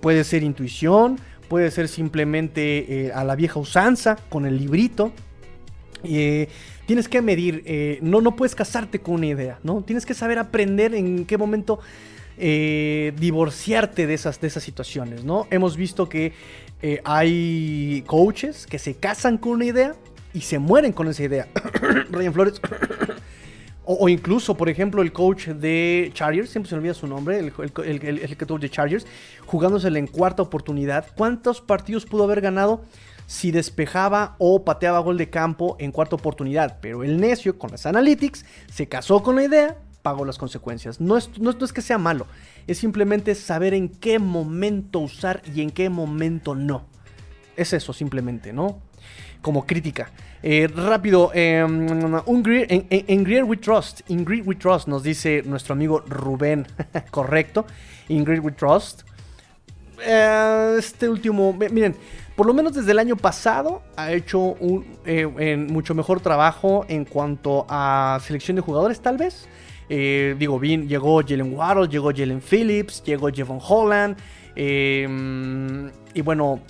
Puede 0.00 0.24
ser 0.24 0.42
intuición, 0.42 1.18
puede 1.50 1.72
ser 1.72 1.88
simplemente 1.88 3.06
eh, 3.08 3.12
a 3.12 3.24
la 3.24 3.34
vieja 3.34 3.58
usanza, 3.58 4.16
con 4.28 4.46
el 4.46 4.56
librito. 4.56 5.12
Eh, 6.04 6.48
tienes 6.86 7.08
que 7.08 7.20
medir, 7.22 7.64
eh, 7.66 7.98
no, 8.02 8.20
no 8.20 8.36
puedes 8.36 8.54
casarte 8.54 9.00
con 9.00 9.16
una 9.16 9.26
idea, 9.26 9.58
¿no? 9.64 9.82
Tienes 9.82 10.06
que 10.06 10.14
saber 10.14 10.38
aprender 10.38 10.94
en 10.94 11.26
qué 11.26 11.36
momento 11.36 11.80
divorciarte 12.38 14.06
de 14.06 14.14
esas, 14.14 14.40
de 14.40 14.46
esas 14.46 14.62
situaciones, 14.62 15.24
¿no? 15.24 15.46
Hemos 15.50 15.76
visto 15.76 16.08
que 16.08 16.32
hay 17.04 18.02
coaches 18.06 18.66
que 18.66 18.78
se 18.78 18.94
casan 18.94 19.36
con 19.36 19.52
una 19.52 19.66
idea 19.66 19.94
y 20.32 20.40
se 20.40 20.58
mueren 20.58 20.92
con 20.92 21.08
esa 21.08 21.24
idea. 21.24 21.48
Ryan 22.10 22.32
Flores 22.32 22.62
o, 23.92 24.08
incluso, 24.08 24.56
por 24.56 24.68
ejemplo, 24.68 25.02
el 25.02 25.12
coach 25.12 25.48
de 25.48 26.10
Chargers, 26.14 26.50
siempre 26.50 26.68
se 26.68 26.76
me 26.76 26.80
olvida 26.80 26.94
su 26.94 27.08
nombre, 27.08 27.38
el, 27.38 27.46
el, 27.46 28.36
coach 28.36 28.60
de 28.60 28.70
Chargers, 28.70 29.06
jugándosele 29.46 29.98
en 29.98 30.06
cuarta 30.06 30.42
oportunidad. 30.42 31.06
¿Cuántos 31.16 31.60
partidos 31.60 32.06
pudo 32.06 32.24
haber 32.24 32.40
ganado 32.40 32.82
si 33.26 33.50
despejaba 33.50 34.36
o 34.38 34.64
pateaba 34.64 35.00
gol 35.00 35.18
de 35.18 35.28
campo 35.28 35.76
en 35.80 35.90
cuarta 35.90 36.14
oportunidad? 36.14 36.78
Pero 36.80 37.02
el 37.02 37.20
necio, 37.20 37.58
con 37.58 37.72
las 37.72 37.84
analytics, 37.84 38.44
se 38.72 38.88
casó 38.88 39.24
con 39.24 39.34
la 39.34 39.44
idea, 39.44 39.76
pagó 40.02 40.24
las 40.24 40.38
consecuencias. 40.38 41.00
No 41.00 41.16
es, 41.16 41.38
no 41.40 41.50
es 41.50 41.72
que 41.72 41.82
sea 41.82 41.98
malo, 41.98 42.26
es 42.68 42.78
simplemente 42.78 43.34
saber 43.34 43.74
en 43.74 43.88
qué 43.88 44.20
momento 44.20 45.00
usar 45.00 45.42
y 45.52 45.62
en 45.62 45.70
qué 45.70 45.90
momento 45.90 46.54
no. 46.54 46.86
Es 47.56 47.72
eso, 47.72 47.92
simplemente, 47.92 48.52
¿no? 48.52 48.80
Como 49.40 49.66
crítica. 49.66 50.10
Eh, 50.42 50.68
rápido, 50.74 51.30
em, 51.34 51.86
en, 52.68 53.24
Greer 53.24 53.44
We 53.44 53.56
Trust, 53.58 54.00
in 54.08 54.24
Greer 54.24 54.46
We 54.46 54.54
Trust 54.54 54.88
nos 54.88 55.02
dice 55.02 55.42
nuestro 55.44 55.74
amigo 55.74 56.02
Rubén, 56.06 56.66
correcto, 57.10 57.66
in 58.08 58.24
Greer 58.24 58.40
We 58.40 58.52
Trust. 58.52 59.02
Eh, 60.02 60.76
este 60.78 61.08
último, 61.08 61.52
miren, 61.52 61.94
por 62.34 62.46
lo 62.46 62.54
menos 62.54 62.72
desde 62.72 62.92
el 62.92 62.98
año 62.98 63.16
pasado 63.16 63.82
ha 63.96 64.12
hecho 64.12 64.38
un 64.38 64.86
eh, 65.04 65.56
mucho 65.56 65.94
mejor 65.94 66.20
trabajo 66.20 66.86
en 66.88 67.04
cuanto 67.04 67.66
a 67.68 68.18
selección 68.24 68.56
de 68.56 68.62
jugadores, 68.62 69.00
tal 69.00 69.18
vez. 69.18 69.46
digo, 69.88 70.58
bien, 70.58 70.88
llegó 70.88 71.20
Jalen 71.20 71.54
Waddle, 71.54 71.88
llegó 71.88 72.12
Jalen 72.16 72.40
Phillips, 72.40 73.02
llegó 73.04 73.28
Jevon 73.28 73.58
Holland. 73.60 74.16
Em, 74.56 75.90
y 76.14 76.22
bueno, 76.22 76.60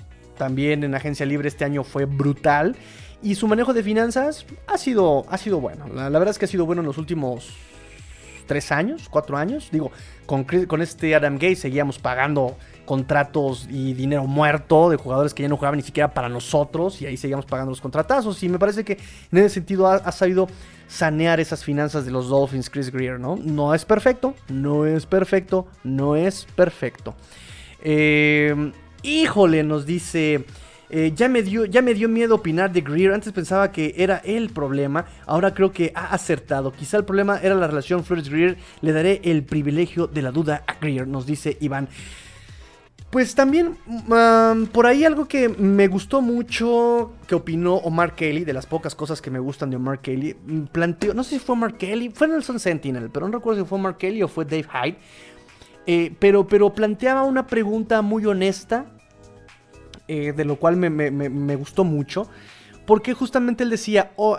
también 0.41 0.84
en 0.84 0.95
agencia 0.95 1.26
libre 1.26 1.49
este 1.49 1.66
año 1.66 1.84
fue 1.84 2.07
brutal. 2.07 2.74
Y 3.22 3.34
su 3.34 3.47
manejo 3.47 3.74
de 3.74 3.82
finanzas 3.82 4.47
ha 4.66 4.78
sido, 4.78 5.26
ha 5.28 5.36
sido 5.36 5.61
bueno. 5.61 5.86
La, 5.95 6.09
verdad 6.09 6.30
es 6.30 6.38
que 6.38 6.47
ha 6.47 6.49
sido 6.49 6.64
bueno 6.64 6.80
en 6.80 6.86
los 6.86 6.97
últimos 6.97 7.51
tres 8.47 8.72
años, 8.72 9.11
cuatro 9.11 9.36
años. 9.36 9.68
Digo, 9.70 9.93
con, 10.24 10.45
con 10.45 10.80
este 10.80 11.14
Adam 11.14 11.38
Gay 11.38 11.57
seguíamos 11.57 11.99
pagando 11.99 12.57
contratos 12.86 13.68
y 13.70 13.93
dinero 13.93 14.24
muerto 14.24 14.88
de 14.88 14.97
jugadores 14.97 15.34
que 15.34 15.43
ya 15.43 15.51
no 15.51 15.59
jugaban 15.59 15.76
ni 15.76 15.82
siquiera 15.82 16.14
para 16.14 16.30
nosotros 16.30 17.03
y 17.03 17.07
ahí 17.07 17.18
seguíamos 17.18 17.45
pagando 17.45 17.70
los 17.70 17.82
contratazos 17.82 18.43
y 18.43 18.49
me 18.49 18.59
parece 18.59 18.82
que 18.82 18.97
en 19.30 19.38
ese 19.38 19.51
sentido 19.51 19.88
ha, 19.88 20.11
sabido 20.11 20.49
sanear 20.88 21.38
esas 21.38 21.62
finanzas 21.62 22.07
de 22.07 22.12
los 22.12 22.30
Dolphins 22.30 22.70
Chris 22.70 22.91
Greer, 22.91 23.20
¿no? 23.20 23.36
No 23.36 23.74
es 23.74 23.84
perfecto, 23.84 24.34
no 24.49 24.86
es 24.86 25.05
perfecto, 25.05 25.66
no 25.84 26.16
es 26.16 26.47
perfecto. 26.57 27.14
Eh, 27.82 28.72
Híjole, 29.03 29.62
nos 29.62 29.86
dice. 29.86 30.44
Eh, 30.92 31.12
ya, 31.14 31.28
me 31.28 31.42
dio, 31.42 31.66
ya 31.66 31.82
me 31.82 31.94
dio 31.94 32.09
miedo 32.09 32.34
opinar 32.34 32.72
de 32.72 32.80
Greer. 32.80 33.12
Antes 33.12 33.32
pensaba 33.32 33.70
que 33.70 33.94
era 33.96 34.18
el 34.24 34.51
problema. 34.51 35.07
Ahora 35.24 35.55
creo 35.55 35.72
que 35.72 35.92
ha 35.94 36.07
acertado. 36.12 36.72
Quizá 36.72 36.96
el 36.96 37.05
problema 37.05 37.38
era 37.40 37.55
la 37.55 37.68
relación 37.68 38.05
Flores-Greer. 38.05 38.57
Le 38.80 38.92
daré 38.92 39.20
el 39.24 39.44
privilegio 39.44 40.09
de 40.09 40.22
la 40.22 40.32
duda 40.32 40.64
a 40.66 40.74
Greer, 40.80 41.07
nos 41.07 41.26
dice 41.26 41.57
Iván. 41.61 41.88
Pues 43.11 43.34
también 43.34 43.76
por 44.72 44.86
ahí 44.86 45.05
algo 45.05 45.26
que 45.26 45.48
me 45.48 45.88
gustó 45.88 46.20
mucho 46.20 47.12
que 47.26 47.34
opinó 47.34 47.74
Omar 47.74 48.14
Kelly, 48.14 48.44
de 48.44 48.53
las 48.53 48.66
pocas 48.66 48.94
cosas 48.94 49.20
que 49.20 49.32
me 49.32 49.40
gustan 49.40 49.68
de 49.68 49.76
Omar 49.76 50.01
Kelly, 50.01 50.36
mm, 50.46 50.66
planteó, 50.66 51.12
no 51.12 51.24
sé 51.24 51.30
si 51.30 51.38
fue 51.40 51.55
Omar 51.55 51.74
Kelly, 51.74 52.11
fue 52.11 52.28
Nelson 52.28 52.61
Sentinel, 52.61 53.11
pero 53.11 53.26
no 53.26 53.38
recuerdo 53.38 53.62
si 53.62 53.68
fue 53.68 53.78
Omar 53.78 53.96
Kelly 53.96 54.22
o 54.22 54.28
fue 54.28 54.44
Dave 54.44 54.64
Hyde, 54.72 54.98
eh, 55.87 56.14
pero, 56.18 56.47
pero 56.47 56.72
planteaba 56.74 57.22
una 57.24 57.47
pregunta 57.47 58.03
muy 58.03 58.26
honesta, 58.26 58.87
eh, 60.09 60.33
de 60.33 60.45
lo 60.45 60.57
cual 60.57 60.76
me, 60.76 61.57
gustó 61.57 61.85
mucho, 61.85 62.28
porque 62.87 63.14
justamente 63.14 63.64
él 63.64 63.70
decía, 63.70 64.12
oh, 64.16 64.37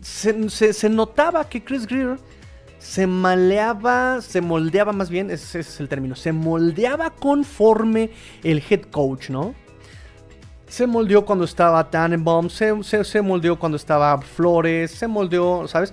se, 0.00 0.88
notaba 0.90 1.48
que 1.48 1.64
Chris 1.64 1.86
Greer 1.86 2.18
se 2.78 3.06
maleaba, 3.06 4.20
se 4.20 4.40
moldeaba 4.40 4.92
más 4.92 5.08
bien, 5.08 5.30
ese, 5.30 5.60
es 5.60 5.80
el 5.80 5.88
término, 5.88 6.14
se 6.16 6.32
moldeaba 6.32 7.10
conforme 7.10 8.10
el 8.42 8.62
head 8.68 8.82
coach, 8.90 9.30
¿no? 9.30 9.54
Se 10.68 10.86
moldeó 10.86 11.24
cuando 11.24 11.44
estaba 11.44 11.88
Tannenbaum, 11.90 12.50
se, 12.50 12.82
se, 12.82 13.04
se 13.04 13.22
moldeó 13.22 13.58
cuando 13.58 13.76
estaba 13.76 14.20
Flores, 14.20 14.90
se 14.90 15.06
moldeó, 15.06 15.66
¿sabes? 15.66 15.92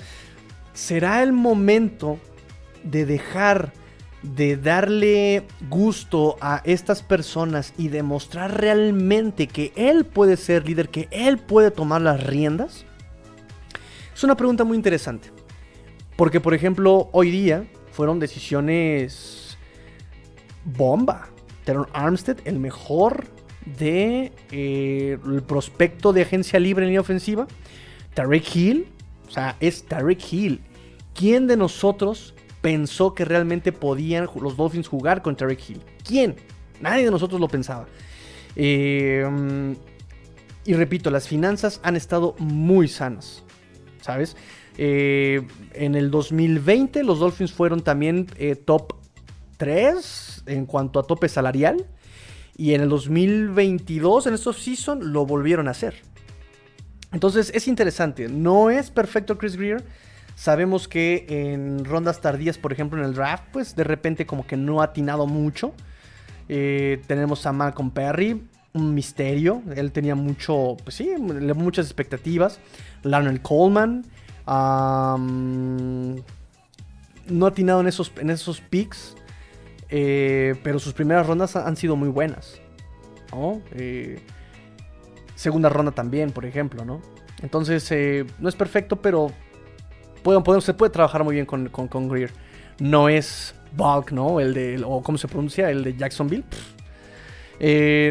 ¿Será 0.74 1.24
el 1.24 1.34
momento 1.34 2.20
de 2.84 3.06
dejar 3.06 3.74
de 4.24 4.56
darle 4.56 5.48
gusto 5.70 6.38
a 6.42 6.62
estas 6.64 7.02
personas 7.02 7.74
y 7.78 7.88
demostrar 7.88 8.62
realmente 8.62 9.48
que 9.48 9.74
él 9.76 10.06
puede 10.06 10.38
ser 10.38 10.68
líder, 10.68 10.90
que 10.90 11.08
él 11.12 11.40
puede 11.40 11.72
tomar 11.72 12.02
las 12.02 12.24
riendas? 12.24 12.86
Es 14.14 14.24
una 14.24 14.36
pregunta 14.36 14.64
muy 14.64 14.78
interesante. 14.78 15.32
Porque, 16.16 16.40
por 16.40 16.54
ejemplo, 16.54 17.10
hoy 17.14 17.32
día 17.32 17.66
fueron 17.92 18.20
decisiones 18.20 19.58
bomba. 20.64 21.30
Teron 21.64 21.88
Armstead, 21.94 22.38
el 22.46 22.60
mejor 22.60 23.26
de 23.66 24.32
eh, 24.52 25.18
el 25.26 25.44
prospecto 25.44 26.14
de 26.14 26.24
agencia 26.24 26.60
libre 26.60 26.84
en 26.84 26.90
línea 26.90 27.02
ofensiva, 27.02 27.48
Tarek 28.14 28.56
Hill, 28.56 28.88
o 29.28 29.32
sea, 29.32 29.56
es 29.60 29.86
Tarek 29.86 30.22
Hill. 30.32 30.62
¿Quién 31.14 31.48
de 31.48 31.58
nosotros 31.58 32.34
pensó 32.62 33.14
que 33.14 33.26
realmente 33.26 33.72
podían 33.72 34.28
los 34.40 34.56
Dolphins 34.56 34.88
jugar 34.88 35.22
con 35.22 35.36
Tarek 35.36 35.70
Hill? 35.70 35.82
¿Quién? 36.04 36.36
Nadie 36.80 37.06
de 37.06 37.12
nosotros 37.12 37.40
lo 37.40 37.48
pensaba. 37.48 37.88
Eh, 38.56 39.26
y 40.66 40.74
repito, 40.74 41.10
las 41.10 41.28
finanzas 41.28 41.80
han 41.84 41.96
estado 41.96 42.36
muy 42.38 42.88
sanas, 42.88 43.44
¿sabes? 44.02 44.36
Eh, 44.78 45.46
en 45.74 45.96
el 45.96 46.12
2020 46.12 47.04
los 47.04 47.20
Dolphins 47.20 47.52
fueron 47.52 47.82
también 47.82 48.28
eh, 48.38 48.56
top 48.56 48.94
3 49.58 50.44
en 50.46 50.66
cuanto 50.66 51.00
a 51.00 51.04
tope 51.04 51.30
salarial. 51.30 51.88
Y 52.58 52.74
en 52.74 52.82
el 52.82 52.90
2022, 52.90 54.28
en 54.28 54.34
estos 54.36 54.62
season, 54.62 55.14
lo 55.14 55.26
volvieron 55.26 55.68
a 55.68 55.72
hacer. 55.72 55.96
Entonces 57.12 57.52
es 57.56 57.68
interesante. 57.68 58.28
No 58.30 58.70
es 58.70 58.92
perfecto 58.92 59.38
Chris 59.38 59.56
Greer. 59.56 59.84
Sabemos 60.36 60.88
que 60.88 61.26
en 61.28 61.86
rondas 61.86 62.22
tardías, 62.22 62.58
por 62.58 62.74
ejemplo 62.74 63.00
en 63.00 63.06
el 63.06 63.14
draft, 63.14 63.44
pues 63.52 63.76
de 63.76 63.84
repente 63.84 64.26
como 64.26 64.48
que 64.48 64.58
no 64.58 64.82
ha 64.82 64.86
atinado 64.86 65.28
mucho. 65.28 65.74
Eh, 66.50 67.02
tenemos 67.08 67.46
a 67.46 67.54
Malcolm 67.54 67.92
Perry, 67.92 68.42
un 68.74 68.94
misterio. 68.94 69.62
Él 69.76 69.92
tenía 69.92 70.16
mucho, 70.16 70.78
pues 70.84 70.96
sí, 70.96 71.10
muchas 71.18 71.86
expectativas. 71.86 72.60
Larnell 73.04 73.42
Coleman. 73.42 74.04
no 74.48 74.54
ha 77.46 77.48
atinado 77.48 77.82
en 77.82 77.88
esos, 77.88 78.12
en 78.18 78.30
esos 78.30 78.62
picks. 78.62 79.16
Eh, 79.90 80.56
pero 80.64 80.80
sus 80.80 80.94
primeras 80.94 81.28
rondas 81.28 81.56
han 81.56 81.76
sido 81.78 81.96
muy 81.96 82.10
buenas. 82.10 82.60
Eh, 83.74 84.20
segunda 85.36 85.70
ronda 85.70 85.92
también, 85.92 86.32
por 86.32 86.46
ejemplo, 86.46 86.84
¿no? 86.84 87.02
Entonces, 87.42 87.92
no 88.40 88.50
es 88.50 88.56
perfecto, 88.56 89.02
pero 89.02 89.32
se 90.62 90.74
puede 90.74 90.92
trabajar 90.92 91.24
muy 91.24 91.36
bien 91.36 91.46
con, 91.46 91.68
con, 91.70 92.10
Greer. 92.10 92.32
No 92.80 93.10
es 93.10 93.56
Bulk, 93.76 94.12
¿no? 94.12 94.40
El 94.40 94.54
de, 94.54 94.82
o 94.86 95.02
¿cómo 95.02 95.18
se 95.18 95.28
pronuncia? 95.28 95.70
El 95.70 95.84
de 95.84 95.96
Jacksonville. 95.96 96.44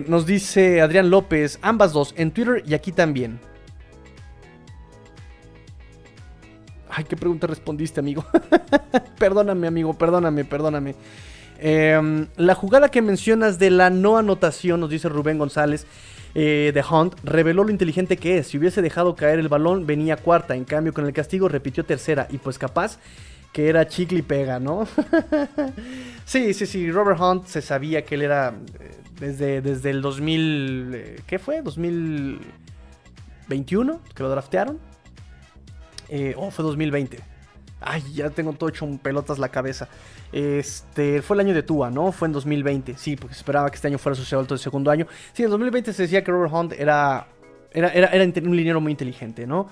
nos 0.09 0.27
dice 0.27 0.81
Adrián 0.81 1.11
López, 1.11 1.59
ambas 1.63 1.93
dos, 1.93 2.15
en 2.17 2.31
Twitter 2.31 2.63
y 2.67 2.75
aquí 2.75 2.93
también. 2.93 3.41
Ay, 6.91 7.05
qué 7.05 7.17
pregunta 7.17 7.47
respondiste, 7.47 8.01
amigo. 8.01 8.25
perdóname, 9.19 9.67
amigo, 9.69 9.95
perdóname, 9.95 10.45
perdóname. 10.45 10.95
Em, 11.59 12.27
la 12.37 12.55
jugada 12.55 12.89
que 12.89 13.03
mencionas 13.03 13.59
de 13.59 13.71
la 13.71 13.91
no 13.91 14.17
anotación, 14.17 14.81
nos 14.81 14.91
dice 14.91 15.09
Rubén 15.09 15.39
González, 15.39 15.87
eh, 16.35 16.71
de 16.73 16.85
Hunt, 16.89 17.15
reveló 17.25 17.65
lo 17.65 17.71
inteligente 17.71 18.17
que 18.17 18.39
es. 18.39 18.49
Si 18.49 18.59
hubiese 18.59 18.83
dejado 18.83 19.15
caer 19.17 19.39
el 19.39 19.49
balón, 19.49 19.87
venía 19.87 20.17
cuarta. 20.17 20.55
En 20.55 20.65
cambio, 20.65 20.93
con 20.93 21.07
el 21.07 21.13
castigo 21.13 21.49
repitió 21.49 21.85
tercera. 21.85 22.27
Y 22.31 22.39
pues 22.39 22.59
capaz 22.59 22.99
que 23.53 23.69
era 23.69 23.89
chicle 23.89 24.21
y 24.21 24.23
pega, 24.23 24.61
¿no? 24.61 24.87
sí, 26.25 26.55
sí, 26.55 26.67
sí. 26.67 26.91
Robert 26.91 27.21
Hunt 27.21 27.47
se 27.47 27.63
sabía 27.63 28.05
que 28.05 28.15
él 28.15 28.23
era 28.23 28.55
eh, 28.79 28.97
desde, 29.19 29.61
desde 29.61 29.91
el 29.91 30.03
2000... 30.03 30.93
Eh, 30.95 31.21
¿Qué 31.27 31.39
fue? 31.39 31.63
¿2021? 31.63 32.41
Que 34.15 34.23
lo 34.23 34.31
draftearon. 34.31 34.79
¿O 36.37 36.51
fue 36.51 36.65
2020? 36.65 37.21
Ay, 37.81 38.03
ya 38.13 38.31
tengo 38.31 38.53
todo 38.53 38.69
hecho 38.69 38.85
un 38.85 38.99
pelotas 38.99 39.39
la 39.39 39.49
cabeza. 39.49 39.89
Este, 40.33 41.23
fue 41.23 41.37
el 41.37 41.41
año 41.41 41.55
de 41.55 41.63
Tua, 41.63 41.91
¿no? 41.91 42.13
Fue 42.13 42.27
en 42.27 42.33
2020. 42.33 42.97
Sí, 42.97 43.17
porque 43.17 43.35
esperaba 43.35 43.69
que 43.69 43.77
este 43.77 43.89
año 43.89 43.99
fuera 43.99 44.15
su 44.15 44.25
segundo 44.59 44.91
año. 44.91 45.07
Sí, 45.33 45.43
en 45.43 45.51
2020 45.51 45.93
se 45.93 46.03
decía 46.03 46.23
que 46.23 46.31
Robert 46.31 46.53
Hunt 46.53 46.73
era, 46.73 47.27
era, 47.73 47.89
era, 47.89 48.09
era 48.09 48.25
un 48.25 48.57
liniero 48.57 48.81
muy 48.81 48.93
inteligente, 48.93 49.47
¿no? 49.47 49.69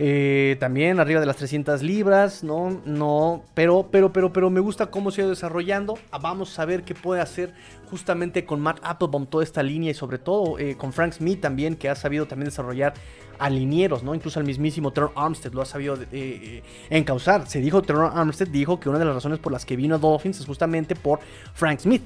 Eh, 0.00 0.56
también 0.60 1.00
arriba 1.00 1.18
de 1.18 1.26
las 1.26 1.36
300 1.36 1.82
libras, 1.82 2.44
¿no? 2.44 2.80
No, 2.84 3.42
pero, 3.54 3.88
pero, 3.90 4.12
pero, 4.12 4.32
pero 4.32 4.48
me 4.48 4.60
gusta 4.60 4.86
cómo 4.86 5.10
se 5.10 5.20
ha 5.20 5.24
ido 5.24 5.30
desarrollando. 5.30 5.98
Ah, 6.12 6.18
vamos 6.18 6.56
a 6.58 6.64
ver 6.64 6.84
qué 6.84 6.94
puede 6.94 7.20
hacer 7.20 7.52
justamente 7.88 8.44
con 8.44 8.60
Matt 8.60 8.78
Applebaum 8.82 9.26
toda 9.26 9.42
esta 9.42 9.62
línea 9.62 9.90
y 9.90 9.94
sobre 9.94 10.18
todo 10.18 10.58
eh, 10.58 10.76
con 10.76 10.92
Frank 10.92 11.14
Smith 11.14 11.40
también, 11.40 11.74
que 11.74 11.88
ha 11.88 11.94
sabido 11.94 12.26
también 12.26 12.46
desarrollar 12.46 12.94
a 13.38 13.50
linieros, 13.50 14.02
¿no? 14.02 14.14
Incluso 14.14 14.38
al 14.40 14.46
mismísimo 14.46 14.92
Teron 14.92 15.10
Armstead 15.14 15.52
lo 15.52 15.62
ha 15.62 15.66
sabido 15.66 15.94
eh, 15.96 16.06
eh, 16.12 16.62
encauzar. 16.90 17.48
Se 17.48 17.60
dijo, 17.60 17.82
Teron 17.82 18.16
Armstead 18.16 18.48
dijo 18.48 18.78
que 18.78 18.88
una 18.88 18.98
de 18.98 19.04
las 19.04 19.14
razones 19.14 19.38
por 19.38 19.52
las 19.52 19.64
que 19.64 19.76
vino 19.76 19.94
a 19.94 19.98
Dolphins 19.98 20.40
es 20.40 20.46
justamente 20.46 20.94
por 20.94 21.20
Frank 21.54 21.80
Smith. 21.80 22.02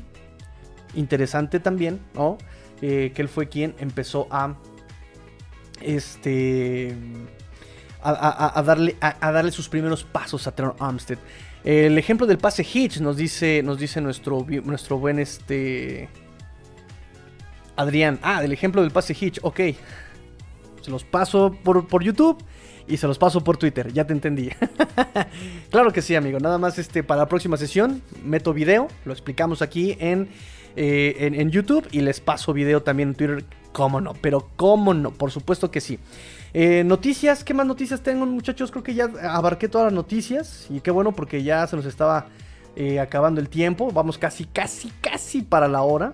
Interesante 0.94 1.58
también, 1.60 2.00
¿no? 2.14 2.38
Que 2.80 3.12
él 3.14 3.28
fue 3.28 3.48
quien 3.48 3.74
empezó 3.78 4.26
a. 4.30 4.56
Este. 5.80 6.96
A, 8.04 8.62
darle, 8.64 8.96
a, 9.00 9.32
darle 9.32 9.52
sus 9.52 9.68
primeros 9.68 10.02
pasos 10.02 10.46
a 10.46 10.54
Teron 10.54 10.74
Armstead. 10.80 11.18
El 11.64 11.96
ejemplo 11.96 12.26
del 12.26 12.38
pase 12.38 12.66
Hitch 12.70 13.00
nos 13.00 13.16
dice, 13.16 13.62
nos 13.62 13.78
dice 13.78 14.00
nuestro, 14.00 14.44
nuestro 14.64 14.98
buen 14.98 15.18
este. 15.18 16.08
Adrián. 17.76 18.18
Ah, 18.22 18.42
el 18.42 18.52
ejemplo 18.52 18.82
del 18.82 18.90
pase 18.90 19.16
Hitch, 19.18 19.38
ok. 19.42 19.60
Se 20.80 20.90
los 20.90 21.04
paso 21.04 21.56
por, 21.62 22.02
YouTube 22.02 22.42
y 22.88 22.96
se 22.96 23.06
los 23.06 23.18
paso 23.18 23.42
por 23.44 23.56
Twitter. 23.56 23.92
Ya 23.92 24.04
te 24.04 24.12
entendí. 24.12 24.50
claro 25.70 25.92
que 25.92 26.02
sí, 26.02 26.16
amigo. 26.16 26.40
Nada 26.40 26.58
más 26.58 26.78
este, 26.78 27.04
para 27.04 27.20
la 27.20 27.28
próxima 27.28 27.56
sesión 27.56 28.02
meto 28.24 28.52
video. 28.52 28.88
Lo 29.04 29.12
explicamos 29.12 29.62
aquí 29.62 29.96
en, 30.00 30.28
eh, 30.74 31.30
en, 31.32 31.50
YouTube 31.50 31.86
y 31.92 32.00
les 32.00 32.20
paso 32.20 32.52
video 32.52 32.82
también 32.82 33.10
en 33.10 33.14
Twitter. 33.14 33.44
¿Cómo 33.72 34.00
no? 34.00 34.14
Pero 34.14 34.50
¿cómo 34.56 34.92
no? 34.92 35.12
Por 35.12 35.30
supuesto 35.30 35.70
que 35.70 35.80
sí. 35.80 36.00
Eh, 36.54 36.84
noticias, 36.84 37.44
¿qué 37.44 37.54
más 37.54 37.66
noticias 37.66 38.02
tengo 38.02 38.26
muchachos? 38.26 38.70
Creo 38.70 38.82
que 38.82 38.94
ya 38.94 39.10
abarqué 39.22 39.68
todas 39.68 39.86
las 39.86 39.94
noticias 39.94 40.66
y 40.68 40.80
qué 40.80 40.90
bueno 40.90 41.12
porque 41.12 41.42
ya 41.42 41.66
se 41.66 41.76
nos 41.76 41.86
estaba 41.86 42.26
eh, 42.76 43.00
acabando 43.00 43.40
el 43.40 43.48
tiempo. 43.48 43.90
Vamos 43.90 44.18
casi, 44.18 44.44
casi, 44.44 44.90
casi 45.00 45.42
para 45.42 45.66
la 45.66 45.82
hora. 45.82 46.12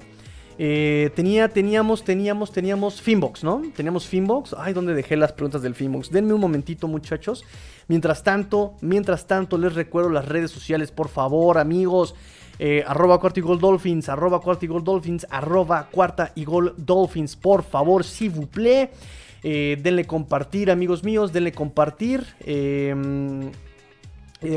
Eh, 0.61 1.11
tenía, 1.15 1.49
teníamos, 1.49 2.05
teníamos, 2.05 2.53
teníamos 2.53 3.01
Finbox, 3.01 3.43
¿no? 3.43 3.63
Teníamos 3.77 4.07
Finbox. 4.07 4.55
Ay, 4.59 4.75
¿dónde 4.75 4.95
dejé 4.95 5.17
las 5.17 5.33
preguntas 5.33 5.63
del 5.63 5.75
Finbox? 5.75 6.11
Denme 6.11 6.33
un 6.33 6.41
momentito, 6.41 6.87
muchachos. 6.87 7.45
Mientras 7.89 8.23
tanto, 8.23 8.75
mientras 8.81 9.27
tanto, 9.27 9.59
les 9.59 9.75
recuerdo 9.75 10.11
las 10.11 10.27
redes 10.27 10.51
sociales, 10.51 10.91
por 10.93 11.09
favor, 11.09 11.59
amigos. 11.59 12.15
Eh, 12.61 12.83
arroba 12.87 13.21
cuarta 13.21 13.39
y 13.39 13.43
gol 13.43 13.61
dolphins, 13.61 14.09
arroba 14.09 14.41
cuarta 14.41 14.65
y 14.65 14.69
gol 14.69 14.83
dolphins, 14.83 15.27
arroba 15.31 15.89
cuarta 15.93 16.33
y 16.35 16.45
gol 16.45 16.75
dolphins, 16.77 17.37
por 17.37 17.63
favor, 17.63 18.05
si 18.05 18.29
vous 18.29 18.49
plaît. 18.49 18.91
Eh, 19.43 19.79
denle 19.83 20.05
compartir, 20.05 20.71
amigos 20.71 21.05
míos, 21.05 21.33
denle 21.33 21.53
compartir. 21.53 22.25
Em, 22.41 23.51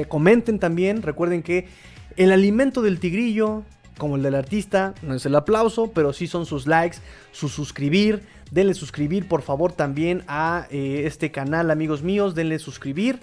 comenten 0.07 0.59
también, 0.59 1.01
recuerden 1.01 1.41
que 1.41 1.67
el 2.15 2.32
alimento 2.32 2.82
del 2.82 2.99
tigrillo 2.99 3.63
como 4.01 4.15
el 4.15 4.23
del 4.23 4.34
artista, 4.34 4.95
no 5.03 5.13
es 5.13 5.27
el 5.27 5.36
aplauso, 5.36 5.91
pero 5.91 6.11
sí 6.11 6.25
son 6.25 6.47
sus 6.47 6.65
likes, 6.65 6.97
su 7.32 7.49
suscribir. 7.49 8.23
Denle 8.49 8.73
suscribir 8.73 9.27
por 9.27 9.43
favor 9.43 9.73
también 9.73 10.23
a 10.27 10.65
eh, 10.71 11.03
este 11.05 11.29
canal, 11.29 11.69
amigos 11.69 12.01
míos, 12.01 12.34
denle 12.34 12.57
suscribir. 12.57 13.19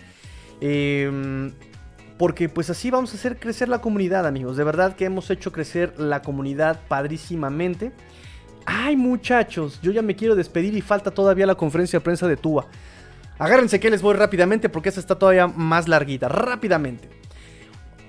Em, 0.60 1.50
porque 2.16 2.48
pues 2.48 2.70
así 2.70 2.92
vamos 2.92 3.12
a 3.12 3.16
hacer 3.16 3.40
crecer 3.40 3.68
la 3.68 3.80
comunidad, 3.80 4.24
amigos. 4.24 4.56
De 4.56 4.62
verdad 4.62 4.94
que 4.94 5.04
hemos 5.04 5.30
hecho 5.30 5.50
crecer 5.50 5.98
la 5.98 6.22
comunidad 6.22 6.78
padrísimamente. 6.86 7.90
Ay, 8.70 8.98
muchachos, 8.98 9.80
yo 9.80 9.92
ya 9.92 10.02
me 10.02 10.14
quiero 10.14 10.36
despedir 10.36 10.74
y 10.76 10.82
falta 10.82 11.10
todavía 11.10 11.46
la 11.46 11.54
conferencia 11.54 12.00
de 12.00 12.04
prensa 12.04 12.28
de 12.28 12.36
Tua. 12.36 12.66
Agárrense 13.38 13.80
que 13.80 13.88
les 13.88 14.02
voy 14.02 14.14
rápidamente 14.14 14.68
porque 14.68 14.90
esta 14.90 15.00
está 15.00 15.14
todavía 15.14 15.46
más 15.46 15.88
larguita. 15.88 16.28
Rápidamente. 16.28 17.08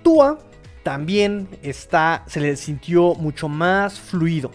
Tua 0.04 0.38
también 0.84 1.48
está, 1.64 2.26
se 2.28 2.42
le 2.42 2.58
sintió 2.58 3.16
mucho 3.16 3.48
más 3.48 4.02
fluido. 4.02 4.52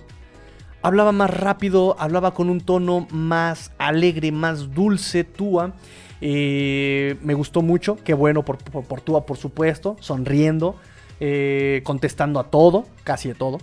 Hablaba 0.83 1.11
más 1.13 1.31
rápido, 1.31 1.97
hablaba 1.99 2.35
con 2.35 2.51
un 2.51 2.61
tono 2.61 3.07
más 3.11 3.73
alegre, 3.79 4.31
más 4.31 4.75
dulce, 4.75 5.25
Tua. 5.25 5.73
Eh, 6.21 7.17
me 7.23 7.33
gustó 7.33 7.63
mucho, 7.63 7.97
qué 8.05 8.13
bueno 8.13 8.45
por, 8.45 8.59
por, 8.59 9.01
Tua, 9.01 9.25
por 9.25 9.39
supuesto, 9.39 9.97
sonriendo, 10.01 10.77
eh, 11.19 11.81
contestando 11.83 12.41
a 12.41 12.51
todo, 12.51 12.85
casi 13.05 13.31
a 13.31 13.35
todo. 13.35 13.57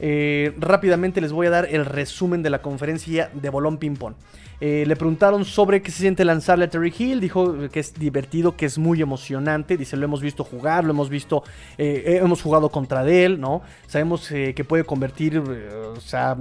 Eh, 0.00 0.54
rápidamente 0.58 1.20
les 1.20 1.32
voy 1.32 1.46
a 1.46 1.50
dar 1.50 1.68
el 1.70 1.84
resumen 1.84 2.42
de 2.42 2.50
la 2.50 2.62
conferencia 2.62 3.30
de 3.34 3.50
Bolón 3.50 3.78
Ping 3.78 3.96
Pong. 3.96 4.14
Eh, 4.62 4.84
le 4.86 4.94
preguntaron 4.94 5.46
sobre 5.46 5.80
qué 5.80 5.90
se 5.90 6.00
siente 6.00 6.22
lanzarle 6.22 6.66
a 6.66 6.68
Terry 6.68 6.92
Hill. 6.96 7.20
Dijo 7.20 7.68
que 7.70 7.80
es 7.80 7.94
divertido, 7.94 8.56
que 8.56 8.66
es 8.66 8.76
muy 8.76 9.00
emocionante. 9.00 9.76
Dice, 9.76 9.96
lo 9.96 10.04
hemos 10.04 10.20
visto 10.20 10.44
jugar, 10.44 10.84
lo 10.84 10.90
hemos 10.90 11.08
visto, 11.08 11.42
eh, 11.78 12.20
hemos 12.22 12.42
jugado 12.42 12.68
contra 12.68 13.08
él, 13.08 13.40
¿no? 13.40 13.62
Sabemos 13.86 14.28
que 14.28 14.64
puede 14.66 14.84
convertir, 14.84 15.38
o 15.38 16.00
sea, 16.00 16.36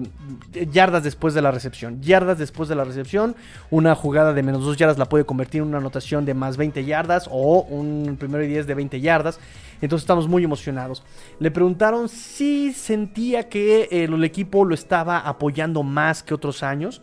yardas 0.72 1.04
después 1.04 1.34
de 1.34 1.42
la 1.42 1.52
recepción. 1.52 2.02
Yardas 2.02 2.38
después 2.38 2.68
de 2.68 2.76
la 2.76 2.84
recepción. 2.84 3.36
Una 3.72 3.96
jugada 3.96 4.34
de 4.34 4.44
menos 4.44 4.66
2 4.66 4.76
yardas 4.76 4.98
la 4.98 5.06
puede 5.06 5.26
convertir 5.26 5.62
en 5.62 5.70
una 5.70 5.78
anotación 5.78 6.26
de 6.26 6.34
más 6.34 6.58
20 6.58 6.84
yardas 6.84 7.30
o 7.32 7.62
un 7.62 8.18
primero 8.20 8.44
y 8.44 8.48
10 8.48 8.68
de 8.68 8.74
20 8.74 9.00
yardas. 9.00 9.40
Entonces 9.82 10.04
estamos 10.04 10.28
muy 10.28 10.44
emocionados. 10.44 11.04
Le 11.40 11.52
preguntaron 11.52 12.10
si 12.10 12.74
sentía 12.74 13.50
que 13.50 13.88
el 13.92 14.24
equipo 14.24 14.66
lo 14.66 14.74
estaba 14.74 15.20
apoyando 15.20 15.84
más 15.84 16.24
que 16.24 16.34
otros 16.34 16.64
años. 16.64 17.02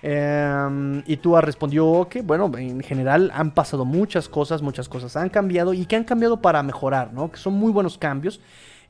Em, 0.00 1.02
y 1.06 1.16
Tua 1.16 1.40
respondió 1.40 2.06
que, 2.08 2.22
bueno, 2.22 2.50
en 2.56 2.80
general 2.80 3.32
han 3.34 3.50
pasado 3.50 3.84
muchas 3.84 4.28
cosas, 4.28 4.62
muchas 4.62 4.88
cosas 4.88 5.16
han 5.16 5.28
cambiado 5.28 5.74
y 5.74 5.86
que 5.86 5.96
han 5.96 6.04
cambiado 6.04 6.40
para 6.40 6.62
mejorar, 6.62 7.12
¿no? 7.12 7.30
Que 7.30 7.38
son 7.38 7.54
muy 7.54 7.72
buenos 7.72 7.98
cambios. 7.98 8.40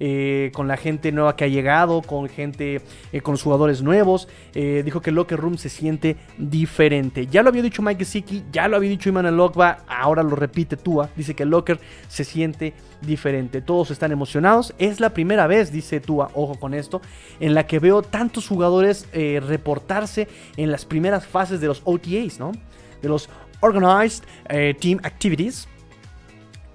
Eh, 0.01 0.53
con 0.55 0.69
la 0.69 0.77
gente 0.77 1.11
nueva 1.11 1.35
que 1.35 1.43
ha 1.43 1.49
llegado, 1.49 2.03
con 2.03 2.29
gente, 2.29 2.83
eh, 3.13 3.21
con 3.21 3.33
los 3.33 3.43
jugadores 3.43 3.83
nuevos. 3.83 4.29
Eh, 4.55 4.83
dijo 4.85 5.01
que 5.01 5.11
Locker 5.11 5.39
Room 5.39 5.59
se 5.59 5.69
siente 5.69 6.17
diferente. 6.37 7.27
Ya 7.27 7.43
lo 7.43 7.49
había 7.49 7.63
dicho 7.63 7.83
Mike 7.83 8.05
Gesicki, 8.05 8.45
ya 8.53 8.69
lo 8.69 8.77
había 8.77 8.91
dicho 8.91 9.09
Iman 9.09 9.37
Lokba, 9.37 9.79
ahora 9.89 10.23
lo 10.23 10.37
repite 10.37 10.77
Tua. 10.77 11.11
Dice 11.17 11.35
que 11.35 11.43
el 11.43 11.49
Locker 11.51 11.81
se 12.07 12.23
siente 12.23 12.75
diferente. 13.03 13.61
Todos 13.61 13.91
están 13.91 14.13
emocionados. 14.13 14.73
Es 14.79 15.01
la 15.01 15.11
primera 15.11 15.49
vez, 15.49 15.73
dice 15.73 15.99
Tua, 15.99 16.31
ojo 16.35 16.55
con 16.61 16.75
esto, 16.75 17.03
en 17.41 17.55
la 17.55 17.67
que 17.67 17.81
veo 17.81 18.03
tantos 18.03 18.47
jugadores 18.47 19.09
reportarse 19.13 20.29
en 20.57 20.71
las 20.71 20.85
primeras 20.85 21.27
fases 21.27 21.61
de 21.61 21.67
los 21.67 21.83
OTAs, 21.85 22.39
¿no? 22.39 22.53
De 23.03 23.09
los 23.09 23.29
Organized 23.61 24.25
Team 24.79 25.01
Activities. 25.03 25.67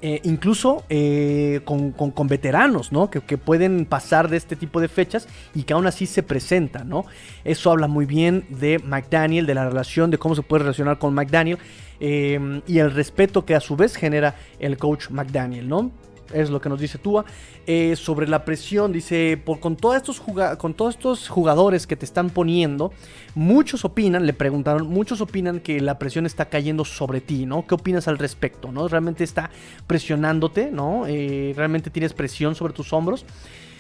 Eh, 0.06 0.20
incluso 0.26 0.84
eh, 0.90 1.62
con, 1.64 2.28
veteranos, 2.28 2.92
¿no? 2.92 3.10
Que, 3.10 3.38
pueden 3.38 3.86
pasar 3.86 4.28
de 4.28 4.36
este 4.36 4.58
tipo 4.58 4.82
de 4.82 4.90
fechas 4.90 5.30
y 5.56 5.64
que 5.64 5.72
aún 5.72 5.88
así 5.88 6.08
se 6.08 6.24
presentan, 6.24 6.90
¿no? 6.90 7.06
Eso 7.46 7.72
habla 7.72 7.88
muy 7.88 8.06
bien 8.06 8.46
de 8.50 8.80
McDaniel, 8.80 9.46
de 9.46 9.56
la 9.56 9.64
relación, 9.64 10.12
de 10.12 10.18
cómo 10.18 10.36
se 10.36 10.42
puede 10.42 10.64
relacionar 10.64 11.00
con 11.00 11.14
McDaniel 11.14 11.58
eh, 12.02 12.62
y 12.68 12.80
el 12.80 12.92
respeto 12.92 13.46
que 13.46 13.56
a 13.56 13.62
su 13.62 13.78
vez 13.78 13.96
genera 13.96 14.36
el 14.60 14.76
coach 14.78 15.10
McDaniel, 15.10 15.70
¿no? 15.70 15.90
Es 16.34 16.50
lo 16.50 16.62
que 16.62 16.70
nos 16.70 16.80
dice 16.80 16.98
Tua. 16.98 17.26
Eh, 17.66 17.96
sobre 17.96 18.28
la 18.28 18.46
presión, 18.46 18.92
dice, 18.92 19.42
por, 19.44 19.60
con, 19.60 19.76
todos 19.76 19.96
estos 19.96 20.22
con 20.58 20.74
todos 20.74 20.96
estos 20.96 21.30
jugadores 21.30 21.88
que 21.88 21.96
te 21.96 22.06
están 22.06 22.30
poniendo, 22.30 22.92
muchos 23.36 23.86
opinan, 23.86 24.26
le 24.26 24.34
preguntaron, 24.34 24.88
muchos 24.88 25.22
opinan 25.22 25.60
que 25.60 25.80
la 25.82 26.00
presión 26.00 26.26
está 26.26 26.46
cayendo 26.46 26.86
sobre 26.86 27.22
ti, 27.22 27.46
¿no? 27.46 27.66
¿Qué 27.68 27.76
opinas 27.76 28.08
al 28.08 28.18
respecto, 28.18 28.72
no? 28.72 28.88
¿Realmente 28.88 29.24
está 29.24 29.50
presionándote, 29.88 30.72
no? 30.72 31.06
Eh, 31.08 31.54
¿Realmente 31.56 31.90
tienes 31.90 32.14
presión 32.14 32.56
sobre 32.56 32.74
tus 32.74 32.94
hombros? 32.94 33.26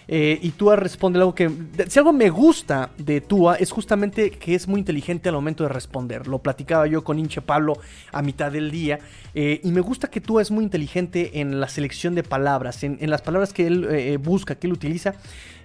Eh, 0.08 0.39
y 0.41 0.51
Tua 0.51 0.76
responde 0.76 1.20
algo 1.20 1.34
que. 1.36 1.49
Si 1.88 1.99
algo 1.99 2.14
me 2.14 2.30
gusta 2.30 2.91
de 2.97 3.22
Tua 3.22 3.56
es 3.56 3.72
justamente 3.72 4.32
que 4.32 4.56
es 4.56 4.68
muy 4.68 4.80
inteligente 4.80 5.30
al 5.30 5.36
momento 5.36 5.64
de 5.64 5.70
responder. 5.70 6.28
Lo 6.28 6.39
platicaba 6.39 6.88
yo 6.88 7.04
con 7.04 7.20
Inche 7.20 7.41
Pablo 7.41 7.78
a 8.12 8.22
mitad 8.22 8.51
del 8.51 8.72
día. 8.72 8.99
Eh, 9.34 9.62
y 9.64 9.72
me 9.72 9.82
gusta 9.82 10.10
que 10.10 10.22
Tua 10.22 10.41
es 10.41 10.51
muy 10.51 10.64
inteligente 10.64 11.39
en 11.39 11.60
la 11.60 11.68
selección 11.68 12.16
de 12.16 12.24
palabras, 12.24 12.84
en, 12.84 12.97
las 13.10 13.22
palabras 13.22 13.54
que 13.54 13.68
él 13.68 13.88
eh, 13.89 14.18
busca, 14.18 14.56
que 14.56 14.68
él 14.68 14.74
utiliza. 14.74 15.16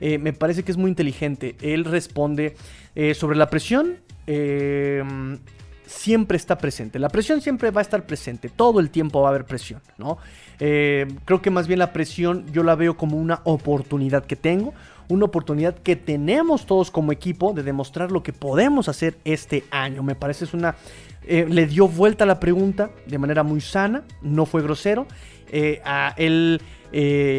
me 0.00 0.32
parece 0.32 0.62
que 0.62 0.70
es 0.70 0.78
muy 0.78 0.90
inteligente. 0.90 1.56
Él 1.60 1.84
responde 1.84 2.56
sobre 3.14 3.36
la 3.36 3.50
presión 3.50 3.96
siempre 5.88 6.36
está 6.36 6.58
presente. 6.58 6.98
La 6.98 7.08
presión 7.08 7.40
siempre 7.40 7.70
va 7.70 7.80
a 7.80 7.82
estar 7.82 8.04
presente. 8.04 8.48
Todo 8.48 8.78
el 8.78 8.90
tiempo 8.90 9.22
va 9.22 9.28
a 9.28 9.30
haber 9.30 9.46
presión, 9.46 9.80
¿no? 9.96 10.18
Eh, 10.60 11.06
creo 11.24 11.40
que 11.40 11.50
más 11.50 11.66
bien 11.66 11.78
la 11.78 11.92
presión 11.92 12.44
yo 12.52 12.62
la 12.62 12.74
veo 12.74 12.96
como 12.96 13.16
una 13.16 13.40
oportunidad 13.44 14.24
que 14.24 14.36
tengo. 14.36 14.74
Una 15.08 15.24
oportunidad 15.24 15.74
que 15.74 15.96
tenemos 15.96 16.66
todos 16.66 16.90
como 16.90 17.12
equipo 17.12 17.54
de 17.54 17.62
demostrar 17.62 18.12
lo 18.12 18.22
que 18.22 18.34
podemos 18.34 18.88
hacer 18.88 19.16
este 19.24 19.64
año. 19.70 20.02
Me 20.02 20.14
parece 20.14 20.44
es 20.44 20.54
una... 20.54 20.76
Eh, 21.26 21.46
le 21.48 21.66
dio 21.66 21.88
vuelta 21.88 22.26
la 22.26 22.38
pregunta 22.38 22.90
de 23.06 23.18
manera 23.18 23.42
muy 23.42 23.60
sana, 23.60 24.04
no 24.22 24.44
fue 24.44 24.62
grosero. 24.62 25.06
Eh, 25.50 25.80
él 26.16 26.60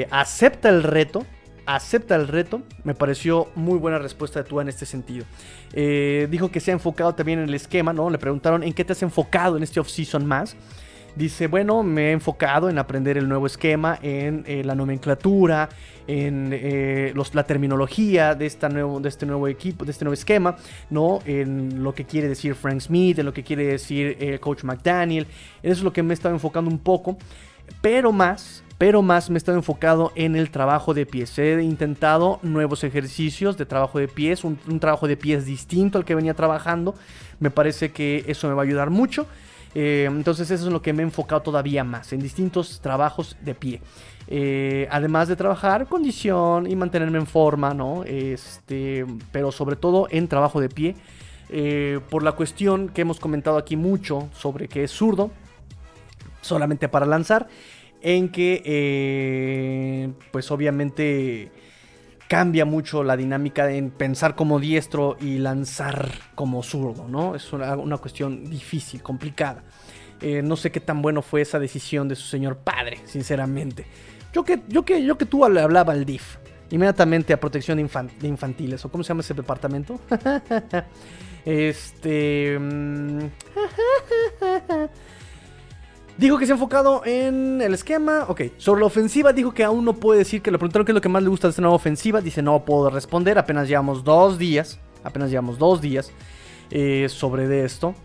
acepta 0.09 0.69
el 0.69 0.83
reto, 0.83 1.25
acepta 1.75 2.15
el 2.15 2.27
reto. 2.27 2.61
Me 2.83 2.95
pareció 2.95 3.49
muy 3.55 3.77
buena 3.77 3.99
respuesta 3.99 4.41
de 4.41 4.49
Tua 4.49 4.63
en 4.63 4.69
este 4.69 4.85
sentido. 4.85 5.25
Eh, 5.73 6.27
dijo 6.29 6.49
que 6.49 6.59
se 6.59 6.71
ha 6.71 6.73
enfocado 6.73 7.13
también 7.13 7.39
en 7.39 7.49
el 7.49 7.53
esquema, 7.53 7.93
¿no? 7.93 8.09
Le 8.09 8.17
preguntaron 8.17 8.63
en 8.63 8.73
qué 8.73 8.83
te 8.83 8.93
has 8.93 9.03
enfocado 9.03 9.57
en 9.57 9.63
este 9.63 9.79
off-season 9.79 10.25
más. 10.25 10.55
Dice, 11.15 11.47
bueno, 11.47 11.83
me 11.83 12.09
he 12.09 12.11
enfocado 12.11 12.69
en 12.69 12.77
aprender 12.77 13.17
el 13.17 13.27
nuevo 13.27 13.45
esquema, 13.45 13.99
en 14.01 14.43
eh, 14.47 14.63
la 14.63 14.73
nomenclatura, 14.73 15.69
en 16.07 16.51
eh, 16.53 17.13
la 17.33 17.43
terminología 17.43 18.35
de, 18.35 18.45
esta 18.45 18.69
nuevo, 18.69 18.99
de 18.99 19.09
este 19.09 19.25
nuevo 19.25 19.47
equipo, 19.47 19.85
de 19.85 19.91
este 19.91 20.05
nuevo 20.05 20.13
esquema, 20.13 20.55
¿no? 20.89 21.19
En 21.25 21.83
lo 21.83 21.93
que 21.93 22.05
quiere 22.05 22.27
decir 22.27 22.55
Frank 22.55 22.79
Smith, 22.79 23.19
en 23.19 23.25
lo 23.25 23.33
que 23.33 23.43
quiere 23.43 23.65
decir 23.65 24.17
el 24.19 24.39
coach 24.39 24.63
McDaniel. 24.63 25.27
Eso 25.61 25.73
es 25.73 25.83
lo 25.83 25.91
que 25.91 26.01
me 26.01 26.13
he 26.13 26.15
estado 26.15 26.33
enfocando 26.33 26.69
un 26.69 26.79
poco. 26.79 27.17
Pero 27.81 28.11
más, 28.11 28.63
pero 28.79 29.01
más 29.01 29.29
me 29.29 29.35
he 29.35 29.37
estado 29.37 29.57
enfocado 29.57 30.13
en 30.15 30.37
el 30.37 30.51
trabajo 30.51 30.93
de 30.93 31.05
pies. 31.05 31.37
He 31.37 31.61
intentado 31.61 32.39
nuevos 32.43 32.85
ejercicios 32.85 33.57
de 33.57 33.65
trabajo 33.65 33.99
de 33.99 34.07
pies, 34.07 34.45
un, 34.45 34.57
trabajo 34.79 35.05
de 35.05 35.17
pies 35.17 35.45
distinto 35.45 35.97
al 35.97 36.05
que 36.05 36.15
venía 36.15 36.33
trabajando. 36.33 36.95
Me 37.41 37.51
parece 37.51 37.91
que 37.91 38.23
eso 38.25 38.47
me 38.47 38.53
va 38.53 38.61
a 38.61 38.65
ayudar 38.65 38.89
mucho. 38.89 39.27
Eh, 39.75 40.07
entonces 40.09 40.49
eso 40.49 40.67
es 40.67 40.71
lo 40.71 40.81
que 40.81 40.93
me 40.93 41.03
he 41.03 41.05
enfocado 41.05 41.41
todavía 41.41 41.83
más, 41.83 42.13
en 42.13 42.21
distintos 42.21 42.79
trabajos 42.79 43.35
de 43.41 43.53
pie. 43.53 43.81
Eh, 44.29 44.87
además 44.91 45.27
de 45.27 45.35
trabajar 45.35 45.87
condición 45.87 46.65
y 46.65 46.77
mantenerme 46.77 47.17
en 47.17 47.27
forma, 47.27 47.73
¿no? 47.73 48.05
Este, 48.05 49.05
pero 49.33 49.51
sobre 49.51 49.75
todo 49.75 50.07
en 50.09 50.29
trabajo 50.29 50.61
de 50.61 50.69
pie. 50.69 50.95
Eh, 51.49 51.99
por 52.09 52.23
la 52.23 52.31
cuestión 52.31 52.87
que 52.87 53.01
hemos 53.01 53.19
comentado 53.19 53.57
aquí 53.57 53.75
mucho 53.75 54.29
sobre 54.33 54.69
que 54.69 54.85
es 54.85 54.91
zurdo, 54.91 55.31
solamente 56.41 56.87
para 56.87 57.05
lanzar 57.05 57.47
en 58.01 58.29
que 58.29 58.61
eh, 58.65 60.09
pues 60.31 60.49
obviamente 60.51 61.51
cambia 62.27 62.63
mucho 62.63 63.03
la 63.03 63.17
dinámica 63.17 63.71
en 63.71 63.89
pensar 63.89 64.35
como 64.35 64.59
diestro 64.59 65.17
y 65.19 65.39
lanzar 65.39 66.09
como 66.35 66.61
zurdo, 66.61 67.07
¿no? 67.07 67.35
Es 67.35 67.51
una, 67.51 67.97
cuestión 67.97 68.49
difícil, 68.49 69.01
complicada. 69.01 69.63
Eh, 70.21 70.41
no 70.43 70.55
sé 70.55 70.71
qué 70.71 70.79
tan 70.79 71.01
bueno 71.01 71.21
fue 71.21 71.41
esa 71.41 71.59
decisión 71.59 72.07
de 72.07 72.15
su 72.15 72.27
señor 72.27 72.57
padre, 72.57 72.99
sinceramente. 73.05 73.85
Yo 74.31 74.43
que, 74.43 74.61
yo 74.67 74.85
que, 74.85 75.03
yo 75.03 75.17
que 75.17 75.25
tú 75.25 75.47
le 75.49 75.59
hablaba 75.59 75.93
al 75.93 76.05
DIF, 76.05 76.37
inmediatamente 76.69 77.33
a 77.33 77.39
protección 77.39 77.77
de, 77.77 78.27
infantiles, 78.27 78.85
o 78.85 78.91
cómo 78.91 79.03
se 79.03 79.09
llama 79.09 79.21
ese 79.21 79.33
departamento. 79.33 79.99
este... 81.45 82.59
Dijo 86.19 86.37
que 86.37 86.45
se 86.45 86.51
ha 86.51 86.55
enfocado 86.55 87.01
en 87.05 87.61
el 87.61 87.73
esquema. 87.73 88.25
Ok, 88.27 88.41
sobre 88.57 88.81
la 88.81 88.87
ofensiva 88.87 89.31
dijo 89.31 89.53
que 89.53 89.63
aún 89.63 89.85
no 89.85 89.93
puede 89.93 90.19
decir 90.19 90.41
que 90.41 90.51
le 90.51 90.57
preguntaron 90.57 90.85
qué 90.85 90.91
es 90.91 90.95
lo 90.95 90.99
que 90.99 91.07
más 91.07 91.23
le 91.23 91.29
gusta 91.29 91.47
de 91.47 91.51
esta 91.51 91.61
nueva 91.61 91.77
ofensiva. 91.77 92.19
Dice 92.19 92.41
no 92.41 92.65
puedo 92.65 92.89
responder, 92.89 93.39
apenas 93.39 93.69
llevamos 93.69 94.03
dos 94.03 94.37
días. 94.37 94.81
Apenas 95.05 95.29
llevamos 95.29 95.57
dos 95.57 95.79
días 95.79 96.11
eh, 96.71 97.07
sobre 97.07 97.47
de 97.47 97.63
esto. 97.63 97.95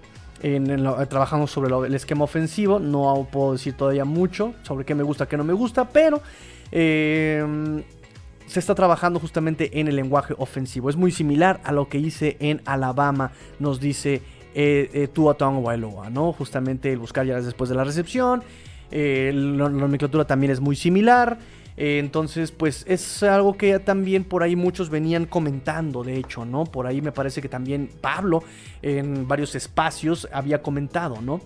En, 0.44 0.64
trabajamos 1.08 1.50
sobre 1.50 1.74
el 1.88 1.94
esquema 1.96 2.22
ofensivo. 2.22 2.78
No 2.78 3.26
puedo 3.32 3.54
decir 3.54 3.76
todavía 3.76 4.04
mucho 4.04 4.54
sobre 4.62 4.84
qué 4.84 4.94
me 4.94 5.02
gusta, 5.02 5.26
qué 5.26 5.36
no 5.36 5.42
me 5.42 5.52
gusta, 5.52 5.88
pero 5.88 6.22
em, 6.70 7.82
se 8.46 8.60
está 8.60 8.76
trabajando 8.76 9.18
justamente 9.18 9.80
en 9.80 9.88
el 9.88 9.96
lenguaje 9.96 10.34
ofensivo. 10.38 10.88
Es 10.88 10.94
muy 10.94 11.10
similar 11.10 11.60
a 11.64 11.72
lo 11.72 11.88
que 11.88 11.98
hice 11.98 12.36
en 12.38 12.62
Alabama, 12.64 13.32
nos 13.58 13.80
dice 13.80 14.22
eh, 14.54 14.88
eh, 14.94 15.08
Tua 15.08 15.34
Tagovailoa, 15.34 16.10
¿no? 16.10 16.32
Justamente 16.32 16.92
el 16.92 16.98
buscar 16.98 17.26
ya 17.26 17.40
después 17.40 17.68
de 17.68 17.76
la 17.76 17.82
recepción. 17.84 18.42
Eh, 18.90 19.32
la, 19.34 19.68
nomenclatura 19.68 20.24
también 20.24 20.52
es 20.52 20.60
muy 20.60 20.76
similar. 20.76 21.38
Eh, 21.76 21.98
entonces, 21.98 22.52
pues 22.52 22.84
es 22.86 23.24
algo 23.24 23.56
que 23.56 23.80
también 23.80 24.22
por 24.22 24.44
ahí 24.44 24.54
muchos 24.54 24.90
venían 24.90 25.26
comentando, 25.26 26.04
de 26.04 26.16
hecho, 26.16 26.44
¿no? 26.44 26.64
Por 26.64 26.86
ahí 26.86 27.02
me 27.02 27.10
parece 27.10 27.42
que 27.42 27.48
también 27.48 27.90
Pablo 28.00 28.44
en 28.80 29.26
varios 29.26 29.56
espacios 29.56 30.28
había 30.32 30.62
comentado, 30.62 31.20
¿no? 31.20 31.40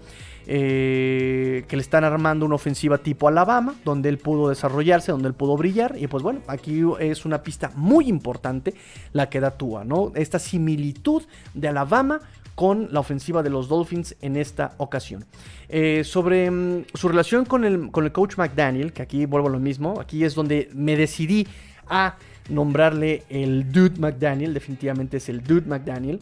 que 0.48 1.66
le 1.70 1.80
están 1.82 2.04
armando 2.04 2.46
una 2.46 2.54
ofensiva 2.54 2.96
tipo 2.96 3.28
Alabama, 3.28 3.74
donde 3.84 4.08
él 4.08 4.16
pudo 4.16 4.48
desarrollarse, 4.48 5.12
donde 5.12 5.28
él 5.28 5.34
pudo 5.34 5.58
brillar. 5.58 5.94
Y 5.98 6.06
pues 6.06 6.22
bueno, 6.22 6.40
aquí 6.46 6.82
es 7.00 7.26
una 7.26 7.42
pista 7.42 7.70
muy 7.74 8.08
importante 8.08 8.72
la 9.12 9.28
que 9.28 9.40
da 9.40 9.50
Tua, 9.50 9.84
¿no? 9.84 10.10
Esta 10.14 10.38
similitud 10.38 11.22
de 11.52 11.68
Alabama 11.68 12.20
con 12.58 12.88
la 12.90 12.98
ofensiva 12.98 13.44
de 13.44 13.50
los 13.50 13.68
Dolphins 13.68 14.16
en 14.20 14.36
esta 14.36 14.74
ocasión. 14.78 15.24
Eh, 15.68 16.02
sobre 16.02 16.50
mm, 16.50 16.86
su 16.92 17.06
relación 17.06 17.44
con 17.44 17.64
el, 17.64 17.92
con 17.92 18.04
el 18.04 18.10
coach 18.10 18.36
McDaniel, 18.36 18.92
que 18.92 19.00
aquí 19.00 19.26
vuelvo 19.26 19.46
a 19.46 19.52
lo 19.52 19.60
mismo, 19.60 20.00
aquí 20.00 20.24
es 20.24 20.34
donde 20.34 20.68
me 20.74 20.96
decidí 20.96 21.46
a 21.86 22.16
nombrarle 22.48 23.22
el 23.28 23.70
Dude 23.70 24.00
McDaniel, 24.00 24.54
definitivamente 24.54 25.18
es 25.18 25.28
el 25.28 25.44
Dude 25.44 25.68
McDaniel. 25.68 26.18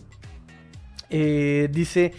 Eh, 1.08 1.70
dice 1.72 2.12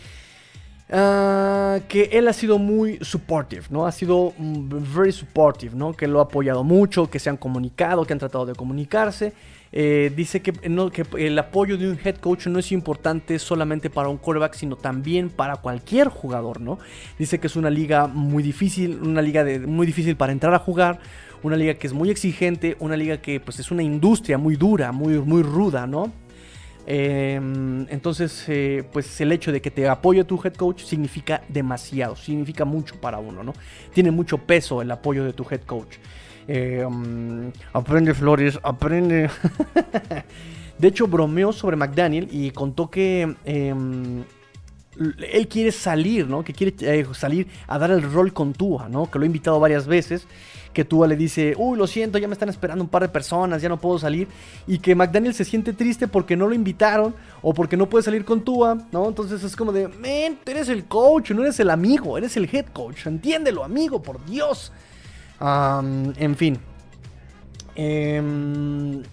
ah, 0.89 1.78
que 1.88 2.09
él 2.13 2.28
ha 2.28 2.34
sido 2.34 2.57
muy 2.57 2.97
supportive, 3.03 3.65
¿no? 3.70 3.86
Ha 3.86 3.91
sido 3.91 4.34
mm, 4.36 4.95
very 4.95 5.11
supportive, 5.11 5.76
¿no? 5.76 5.93
Que 5.93 6.07
lo 6.07 6.22
ha 6.22 6.24
apoyado 6.24 6.63
mucho, 6.63 7.07
que 7.07 7.20
se 7.20 7.30
han 7.30 7.38
comunicado, 7.38 8.03
que 8.03 8.13
han 8.13 8.20
tratado 8.20 8.47
de 8.47 8.55
comunicarse. 8.55 9.34
Eh, 9.72 10.11
dice 10.15 10.41
que, 10.41 10.53
el 11.18 11.39
apoyo 11.39 11.78
de 11.78 11.89
un 11.89 11.99
head 12.03 12.18
coach 12.18 12.47
no 12.47 12.59
es 12.59 12.72
importante 12.72 13.38
solamente 13.39 13.89
para 13.89 14.09
un 14.09 14.18
quarterback, 14.18 14.53
sino 14.53 14.76
también 14.76 15.30
para 15.30 15.57
cualquier 15.57 16.07
jugador, 16.07 16.61
¿no? 16.61 16.80
Dice 17.20 17.39
que 17.39 17.47
es 17.47 17.55
una 17.55 17.70
liga 17.70 18.07
muy 18.07 18.43
difícil, 18.43 18.99
una 19.01 19.22
liga 19.22 19.45
muy 19.65 19.86
difícil 19.86 20.15
para 20.15 20.32
entrar 20.32 20.53
a 20.53 20.59
jugar, 20.59 20.99
una 21.43 21.55
liga 21.55 21.74
que 21.76 21.88
es 21.88 21.93
muy 21.93 22.09
exigente, 22.09 22.78
una 22.80 22.95
liga 22.95 23.18
que 23.18 23.39
pues 23.39 23.59
es 23.59 23.72
una 23.72 23.84
industria 23.84 24.38
muy 24.38 24.55
dura, 24.55 24.91
muy, 24.91 25.20
muy 25.20 25.43
ruda, 25.43 25.86
¿no? 25.86 26.11
Em, 26.89 27.86
entonces, 27.89 28.45
eh, 28.47 28.86
pues 28.93 29.20
el 29.20 29.34
hecho 29.34 29.51
de 29.51 29.61
que 29.61 29.70
te 29.70 29.89
apoye 29.89 30.24
tu 30.24 30.39
head 30.41 30.53
coach 30.53 30.84
significa 30.84 31.41
demasiado, 31.49 32.15
significa 32.15 32.63
mucho 32.63 32.95
para 32.95 33.20
uno, 33.20 33.43
¿no? 33.43 33.53
Tiene 33.93 34.09
mucho 34.09 34.38
peso 34.38 34.82
el 34.82 34.89
apoyo 34.89 35.26
de 35.26 35.34
tu 35.34 35.45
head 35.51 35.61
coach. 35.65 35.97
Em, 36.47 37.51
aprende 37.73 38.13
Flores, 38.13 38.59
aprende. 38.63 39.29
de 40.77 40.87
hecho, 40.87 41.07
bromeó 41.07 41.51
sobre 41.51 41.75
McDaniel 41.75 42.29
y 42.31 42.51
contó 42.51 42.89
que 42.89 43.35
em, 43.43 44.23
él 45.31 45.47
quiere 45.47 45.71
salir, 45.71 46.27
¿no? 46.27 46.43
Que 46.43 46.53
quiere 46.53 46.73
eh, 46.81 47.05
salir 47.13 47.47
a 47.67 47.77
dar 47.77 47.91
el 47.91 48.01
rol 48.01 48.33
con 48.33 48.53
Tua, 48.53 48.87
¿no? 48.89 49.09
Que 49.09 49.19
lo 49.19 49.23
ha 49.23 49.25
invitado 49.27 49.59
varias 49.59 49.87
veces 49.87 50.27
que 50.73 50.85
Tua 50.85 51.07
le 51.07 51.15
dice, 51.15 51.55
uy, 51.57 51.75
lo 51.75 51.87
siento, 51.87 52.19
ya 52.19 52.27
me 52.27 52.33
están 52.33 52.49
esperando 52.49 52.83
un 52.83 52.89
par 52.89 53.01
de 53.01 53.09
personas, 53.09 53.63
ya 53.63 53.67
no 53.67 53.77
puedo 53.77 53.97
salir. 53.97 54.27
Y 54.67 54.77
que 54.77 54.93
McDaniel 54.93 55.33
se 55.33 55.43
siente 55.43 55.73
triste 55.73 56.07
porque 56.07 56.37
no 56.37 56.47
lo 56.47 56.53
invitaron 56.53 57.15
o 57.41 57.51
porque 57.51 57.75
no 57.75 57.89
puede 57.89 58.03
salir 58.03 58.23
con 58.23 58.41
Tua, 58.41 58.77
¿no? 58.91 59.07
Entonces 59.07 59.43
es 59.43 59.55
como 59.55 59.71
de, 59.71 59.87
men, 59.87 60.37
eres 60.45 60.69
el 60.69 60.85
coach, 60.85 61.31
no 61.31 61.41
eres 61.41 61.59
el 61.59 61.71
amigo, 61.71 62.15
eres 62.15 62.37
el 62.37 62.47
head 62.53 62.67
coach, 62.67 63.07
entiéndelo, 63.07 63.63
amigo, 63.63 64.03
por 64.03 64.23
Dios. 64.25 64.71
En 65.39 66.35
fin. 66.35 66.59
Em, 67.75 69.03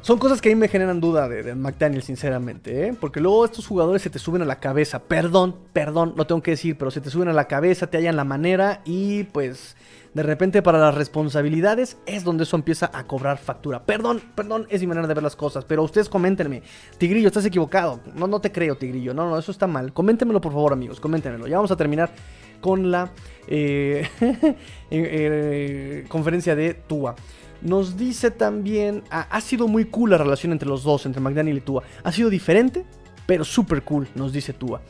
son 0.00 0.18
cosas 0.18 0.40
que 0.40 0.48
a 0.48 0.54
mí 0.54 0.58
me 0.58 0.68
generan 0.68 1.00
duda 1.00 1.28
de, 1.28 1.54
McDaniel, 1.54 2.02
sinceramente, 2.02 2.86
¿eh? 2.86 2.96
Porque 2.98 3.20
luego 3.20 3.44
estos 3.44 3.66
jugadores 3.66 4.00
se 4.00 4.10
te 4.10 4.18
suben 4.18 4.40
a 4.40 4.44
la 4.46 4.60
cabeza. 4.60 5.00
Perdón, 5.00 5.56
perdón, 5.72 6.14
no 6.16 6.26
tengo 6.26 6.42
que 6.42 6.52
decir, 6.52 6.78
pero 6.78 6.90
se 6.90 7.00
te 7.00 7.10
suben 7.10 7.28
a 7.28 7.32
la 7.32 7.48
cabeza, 7.48 7.88
te 7.88 7.98
hallan 7.98 8.16
la 8.16 8.24
manera 8.24 8.80
y 8.84 9.24
pues 9.24 9.76
de 10.14 10.22
repente 10.22 10.62
para 10.62 10.78
las 10.78 10.94
responsabilidades 10.94 11.98
es 12.06 12.24
donde 12.24 12.44
eso 12.44 12.56
empieza 12.56 12.90
a 12.94 13.06
cobrar 13.06 13.38
factura. 13.38 13.84
Perdón, 13.84 14.22
perdón, 14.34 14.66
es 14.70 14.80
mi 14.80 14.86
manera 14.86 15.06
de 15.06 15.14
ver 15.14 15.22
las 15.22 15.36
cosas, 15.36 15.64
pero 15.64 15.82
ustedes 15.82 16.08
coméntenme. 16.08 16.62
Tigrillo, 16.96 17.28
estás 17.28 17.44
equivocado. 17.44 18.00
No, 18.14 18.26
no 18.26 18.40
te 18.40 18.50
creo, 18.50 18.76
Tigrillo. 18.76 19.12
No, 19.12 19.28
no, 19.28 19.38
eso 19.38 19.52
está 19.52 19.66
mal. 19.66 19.92
Coméntenmelo, 19.92 20.40
por 20.40 20.52
favor, 20.52 20.72
amigos, 20.72 20.98
coméntenmelo. 20.98 21.46
Ya 21.46 21.56
vamos 21.56 21.70
a 21.72 21.76
terminar 21.76 22.10
con 22.60 22.90
la 22.90 23.10
eh, 23.48 24.06
eh, 24.90 26.04
conferencia 26.08 26.54
de 26.54 26.74
Tua. 26.74 27.16
Nos 27.62 27.96
dice 27.96 28.30
también, 28.30 29.02
ah, 29.10 29.26
ha 29.30 29.40
sido 29.40 29.68
muy 29.68 29.84
cool 29.86 30.10
la 30.10 30.18
relación 30.18 30.52
entre 30.52 30.68
los 30.68 30.82
dos, 30.82 31.04
entre 31.04 31.20
McDaniel 31.20 31.58
y 31.58 31.60
Tua. 31.60 31.82
Ha 32.02 32.12
sido 32.12 32.30
diferente, 32.30 32.84
pero 33.26 33.44
súper 33.44 33.82
cool, 33.82 34.08
nos 34.14 34.32
dice 34.32 34.52
Tua. 34.52 34.80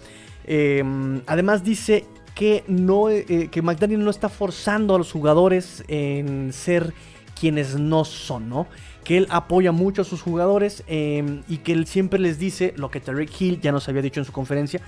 Em, 0.45 1.21
además 1.27 1.65
dice 1.65 2.05
que, 2.35 2.65
no, 2.69 3.11
eh, 3.11 3.49
que 3.51 3.63
McDaniel 3.63 4.05
no 4.05 4.11
está 4.11 4.29
forzando 4.29 4.95
a 4.95 4.99
los 4.99 5.11
jugadores 5.11 5.85
en 5.89 6.53
ser 6.53 6.93
quienes 7.39 7.79
no 7.79 8.05
son, 8.05 8.49
¿no? 8.49 8.67
Que 9.05 9.17
él 9.17 9.27
apoya 9.31 9.73
mucho 9.73 10.03
a 10.03 10.05
sus 10.05 10.23
jugadores 10.23 10.85
em, 10.87 11.43
y 11.49 11.59
que 11.59 11.73
él 11.73 11.87
siempre 11.87 12.21
les 12.21 12.39
dice 12.39 12.75
lo 12.77 12.91
que 12.91 13.01
Tarek 13.01 13.31
Hill 13.41 13.61
ya 13.61 13.73
nos 13.73 13.89
había 13.89 14.03
dicho 14.03 14.21
en 14.21 14.27
su 14.27 14.33
conferencia. 14.33 14.81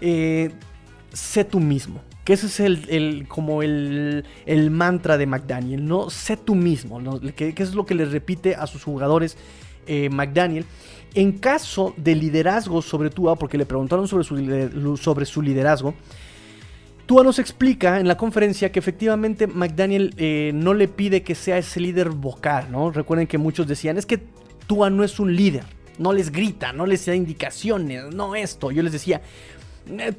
Eh, 0.00 0.50
sé 1.14 1.44
tú 1.44 1.60
mismo. 1.60 2.02
Que 2.24 2.34
ese 2.34 2.46
es 2.46 2.60
el, 2.60 3.26
como 3.28 3.62
el, 3.62 4.24
mantra 4.70 5.18
de 5.18 5.26
McDaniel, 5.26 5.84
¿no? 5.86 6.10
Sé 6.10 6.36
tú 6.36 6.54
mismo, 6.54 7.00
¿no? 7.00 7.20
que, 7.20 7.54
es 7.56 7.74
lo 7.74 7.84
que 7.84 7.94
le 7.94 8.06
repite 8.06 8.54
a 8.54 8.66
sus 8.66 8.82
jugadores 8.82 9.36
eh, 9.86 10.08
McDaniel. 10.10 10.64
En 11.14 11.32
caso 11.38 11.94
de 11.96 12.14
liderazgo 12.14 12.82
sobre 12.82 13.10
Tua, 13.10 13.36
porque 13.36 13.58
le 13.58 13.66
preguntaron 13.66 14.08
sobre 14.08 14.24
su, 14.24 14.96
sobre 14.96 15.26
su 15.26 15.42
liderazgo, 15.42 15.94
Tua 17.06 17.22
nos 17.22 17.38
explica 17.38 18.00
en 18.00 18.08
la 18.08 18.16
conferencia 18.16 18.72
que 18.72 18.78
efectivamente 18.78 19.46
McDaniel 19.46 20.14
eh, 20.16 20.52
no 20.54 20.72
le 20.72 20.88
pide 20.88 21.22
que 21.22 21.34
sea 21.34 21.58
ese 21.58 21.78
líder 21.78 22.08
vocal, 22.08 22.72
¿no? 22.72 22.90
Recuerden 22.90 23.26
que 23.26 23.36
muchos 23.36 23.66
decían, 23.66 23.98
es 23.98 24.06
que 24.06 24.22
Tua 24.66 24.88
no 24.88 25.04
es 25.04 25.20
un 25.20 25.36
líder, 25.36 25.64
no 25.98 26.14
les 26.14 26.32
grita, 26.32 26.72
no 26.72 26.86
les 26.86 27.04
da 27.04 27.14
indicaciones, 27.14 28.14
no 28.14 28.34
esto. 28.34 28.70
Yo 28.70 28.82
les 28.82 28.92
decía, 28.92 29.20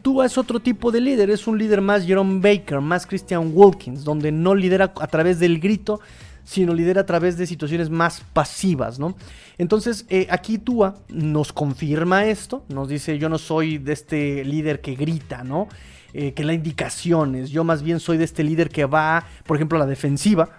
Tua 0.01 0.25
es 0.25 0.37
otro 0.37 0.59
tipo 0.59 0.91
de 0.91 1.01
líder, 1.01 1.29
es 1.29 1.47
un 1.47 1.57
líder 1.57 1.81
más 1.81 2.05
Jerome 2.05 2.39
Baker, 2.39 2.81
más 2.81 3.05
Christian 3.07 3.51
Wilkins, 3.53 4.03
donde 4.03 4.31
no 4.31 4.53
lidera 4.53 4.93
a 4.99 5.07
través 5.07 5.39
del 5.39 5.59
grito, 5.59 5.99
sino 6.43 6.73
lidera 6.73 7.01
a 7.01 7.05
través 7.05 7.37
de 7.37 7.47
situaciones 7.47 7.89
más 7.89 8.21
pasivas, 8.33 8.99
¿no? 8.99 9.15
Entonces, 9.57 10.05
eh, 10.09 10.27
aquí 10.29 10.59
Tua 10.59 10.95
nos 11.09 11.51
confirma 11.51 12.25
esto, 12.25 12.63
nos 12.69 12.87
dice, 12.87 13.17
yo 13.17 13.29
no 13.29 13.39
soy 13.39 13.79
de 13.79 13.93
este 13.93 14.45
líder 14.45 14.81
que 14.81 14.95
grita, 14.95 15.43
¿no? 15.43 15.67
Eh, 16.13 16.33
que 16.33 16.45
da 16.45 16.53
indicaciones, 16.53 17.49
yo 17.49 17.63
más 17.63 17.81
bien 17.81 17.99
soy 17.99 18.17
de 18.17 18.23
este 18.23 18.43
líder 18.43 18.69
que 18.69 18.85
va, 18.85 19.25
por 19.45 19.57
ejemplo, 19.57 19.77
a 19.77 19.79
la 19.79 19.87
defensiva, 19.87 20.49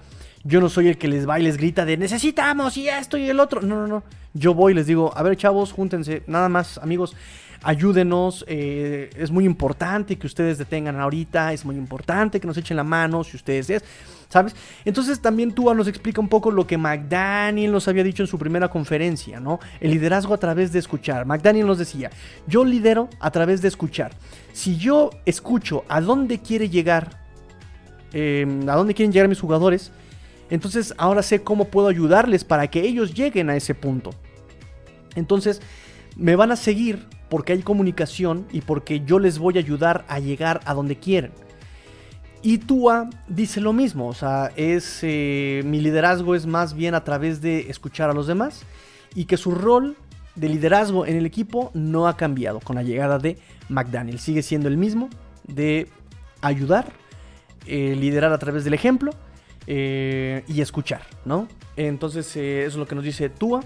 yo 0.45 0.61
no 0.61 0.69
soy 0.69 0.89
el 0.89 0.99
que 0.99 1.09
les 1.09 1.27
va 1.29 1.41
y 1.41 1.45
les 1.45 1.57
grita 1.57 1.85
de 1.85 1.97
necesitamos 1.97 2.77
y 2.77 2.89
esto 2.89 3.17
y 3.17 3.29
el 3.29 3.41
otro, 3.41 3.63
no, 3.63 3.77
no, 3.77 3.87
no, 3.87 4.03
yo 4.35 4.53
voy 4.53 4.73
y 4.73 4.75
les 4.75 4.87
digo, 4.87 5.17
a 5.17 5.23
ver 5.23 5.37
chavos, 5.37 5.73
júntense, 5.73 6.23
nada 6.27 6.49
más 6.49 6.79
amigos, 6.79 7.17
ayúdenos, 7.67 8.45
eh, 8.47 9.11
es 9.17 9.33
muy 9.33 9.45
importante 9.45 10.17
que 10.17 10.29
ustedes 10.29 10.57
detengan 10.57 11.01
ahorita, 11.01 11.53
es 11.53 11.65
muy 11.65 11.75
importante 11.75 12.39
que 12.39 12.47
nos 12.47 12.57
echen 12.57 12.77
la 12.77 12.85
mano 12.85 13.25
si 13.25 13.37
ustedes 13.37 13.69
es, 13.71 13.85
¿sabes? 14.29 14.55
Entonces 14.85 15.21
también 15.21 15.51
Tua 15.51 15.75
nos 15.75 15.89
explica 15.89 16.21
un 16.21 16.29
poco 16.29 16.53
lo 16.53 16.65
que 16.65 16.79
McDaniel 16.79 17.73
nos 17.73 17.89
había 17.89 18.05
dicho 18.05 18.23
en 18.23 18.29
su 18.29 18.39
primera 18.39 18.69
conferencia, 18.69 19.41
¿no? 19.41 19.59
El 19.81 19.91
liderazgo 19.91 20.33
a 20.33 20.39
través 20.39 20.73
de 20.73 20.79
escuchar. 20.79 21.27
McDaniel 21.27 21.67
nos 21.67 21.79
decía, 21.79 22.09
yo 22.47 22.65
lidero 22.65 23.09
a 23.19 23.33
través 23.33 23.63
de 23.63 23.69
escuchar. 23.69 24.13
Si 24.53 24.77
yo 24.77 25.11
escucho 25.25 25.85
a 25.89 26.01
dónde 26.01 26.39
quiere 26.39 26.69
llegar, 26.69 27.19
em, 28.13 28.69
a 28.69 28.77
dónde 28.77 28.95
quieren 28.95 29.13
llegar 29.13 29.29
mis 29.29 29.41
jugadores, 29.41 29.91
entonces 30.51 30.95
ahora 30.99 31.21
sé 31.21 31.43
cómo 31.43 31.65
puedo 31.65 31.89
ayudarles 31.89 32.45
para 32.45 32.69
que 32.69 32.83
ellos 32.83 33.13
lleguen 33.13 33.51
a 33.51 33.57
ese 33.57 33.75
punto. 33.75 34.11
Entonces, 35.17 35.61
me 36.15 36.37
van 36.37 36.53
a 36.53 36.57
seguir 36.57 37.16
porque 37.29 37.53
hay 37.53 37.63
comunicación 37.63 38.47
y 38.53 38.61
porque 38.61 39.01
yo 39.05 39.19
les 39.19 39.39
voy 39.39 39.57
a 39.57 39.61
ayudar 39.61 40.05
a 40.09 40.21
llegar 40.21 40.61
a 40.65 40.75
donde 40.75 40.97
quieren. 40.97 41.33
Y 42.43 42.59
Tua 42.59 43.11
dice 43.27 43.61
lo 43.61 43.73
mismo, 43.73 44.07
o 44.07 44.15
sea, 44.15 44.53
es 44.57 45.01
eh, 45.03 45.63
mi 45.65 45.81
liderazgo 45.81 46.35
es 46.35 46.47
más 46.47 46.75
bien 46.75 46.95
a 46.95 47.03
través 47.03 47.41
de 47.41 47.71
escuchar 47.71 48.09
a 48.09 48.13
los 48.13 48.27
demás 48.27 48.63
y 49.15 49.25
que 49.25 49.37
su 49.37 49.51
rol 49.51 49.97
de 50.37 50.49
liderazgo 50.49 51.07
en 51.07 51.17
el 51.17 51.27
equipo 51.27 51.71
no 51.75 52.07
ha 52.07 52.17
cambiado 52.17 52.61
con 52.61 52.77
la 52.77 52.83
llegada 52.83 53.19
de 53.19 53.39
McDaniel, 53.69 54.21
sigue 54.21 54.43
siendo 54.43 54.69
el 54.69 54.77
mismo 54.77 55.09
de 55.49 55.89
ayudar, 56.41 56.93
eh, 57.67 57.97
liderar 57.99 58.33
a 58.33 58.39
través 58.39 58.63
del 58.65 58.75
ejemplo 58.75 59.13
eh, 59.67 60.45
y 60.47 60.61
escuchar, 60.61 61.03
¿no? 61.25 61.49
Entonces 61.77 62.29
eso 62.37 62.69
es 62.69 62.77
lo 62.77 62.87
que 62.87 62.95
nos 62.95 63.03
dice 63.03 63.29
Tua. 63.29 63.65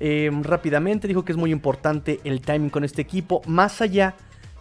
Em, 0.00 0.44
rápidamente 0.44 1.08
dijo 1.08 1.24
que 1.24 1.32
es 1.32 1.38
muy 1.38 1.50
importante 1.50 2.20
el 2.22 2.40
timing 2.40 2.70
con 2.70 2.84
este 2.84 3.02
equipo, 3.02 3.42
más 3.46 3.80
allá 3.80 4.14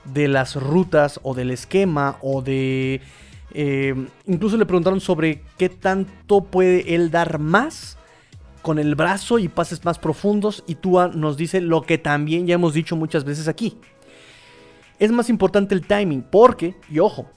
de 0.03 0.27
las 0.27 0.55
rutas 0.55 1.19
o 1.23 1.35
del 1.35 1.51
esquema 1.51 2.17
o 2.21 2.41
de... 2.41 3.01
Em, 3.53 4.07
incluso 4.25 4.57
le 4.57 4.65
preguntaron 4.65 4.99
sobre 4.99 5.43
qué 5.57 5.69
tanto 5.69 6.41
puede 6.41 6.95
él 6.95 7.11
dar 7.11 7.39
más 7.39 7.97
con 8.63 8.79
el 8.79 8.95
brazo 8.95 9.37
y 9.39 9.47
pases 9.47 9.85
más 9.85 9.99
profundos 9.99 10.63
y 10.67 10.75
Tua 10.75 11.07
nos 11.07 11.37
dice 11.37 11.61
lo 11.61 11.83
que 11.83 11.97
también 11.97 12.47
ya 12.47 12.55
hemos 12.55 12.73
dicho 12.73 12.95
muchas 12.95 13.23
veces 13.23 13.47
aquí. 13.47 13.77
Es 14.99 15.11
más 15.11 15.29
importante 15.29 15.75
el 15.75 15.85
timing 15.85 16.23
porque, 16.23 16.75
y 16.89 16.97
ojo, 16.97 17.29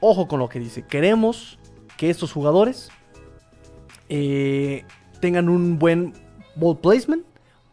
ojo 0.00 0.26
con 0.26 0.40
lo 0.40 0.48
que 0.48 0.58
dice, 0.58 0.86
queremos 0.86 1.58
que 1.98 2.08
estos 2.08 2.32
jugadores 2.32 2.90
eh, 4.08 4.84
tengan 5.20 5.50
un 5.50 5.78
buen 5.78 6.14
ball 6.56 6.78
placement 6.78 7.24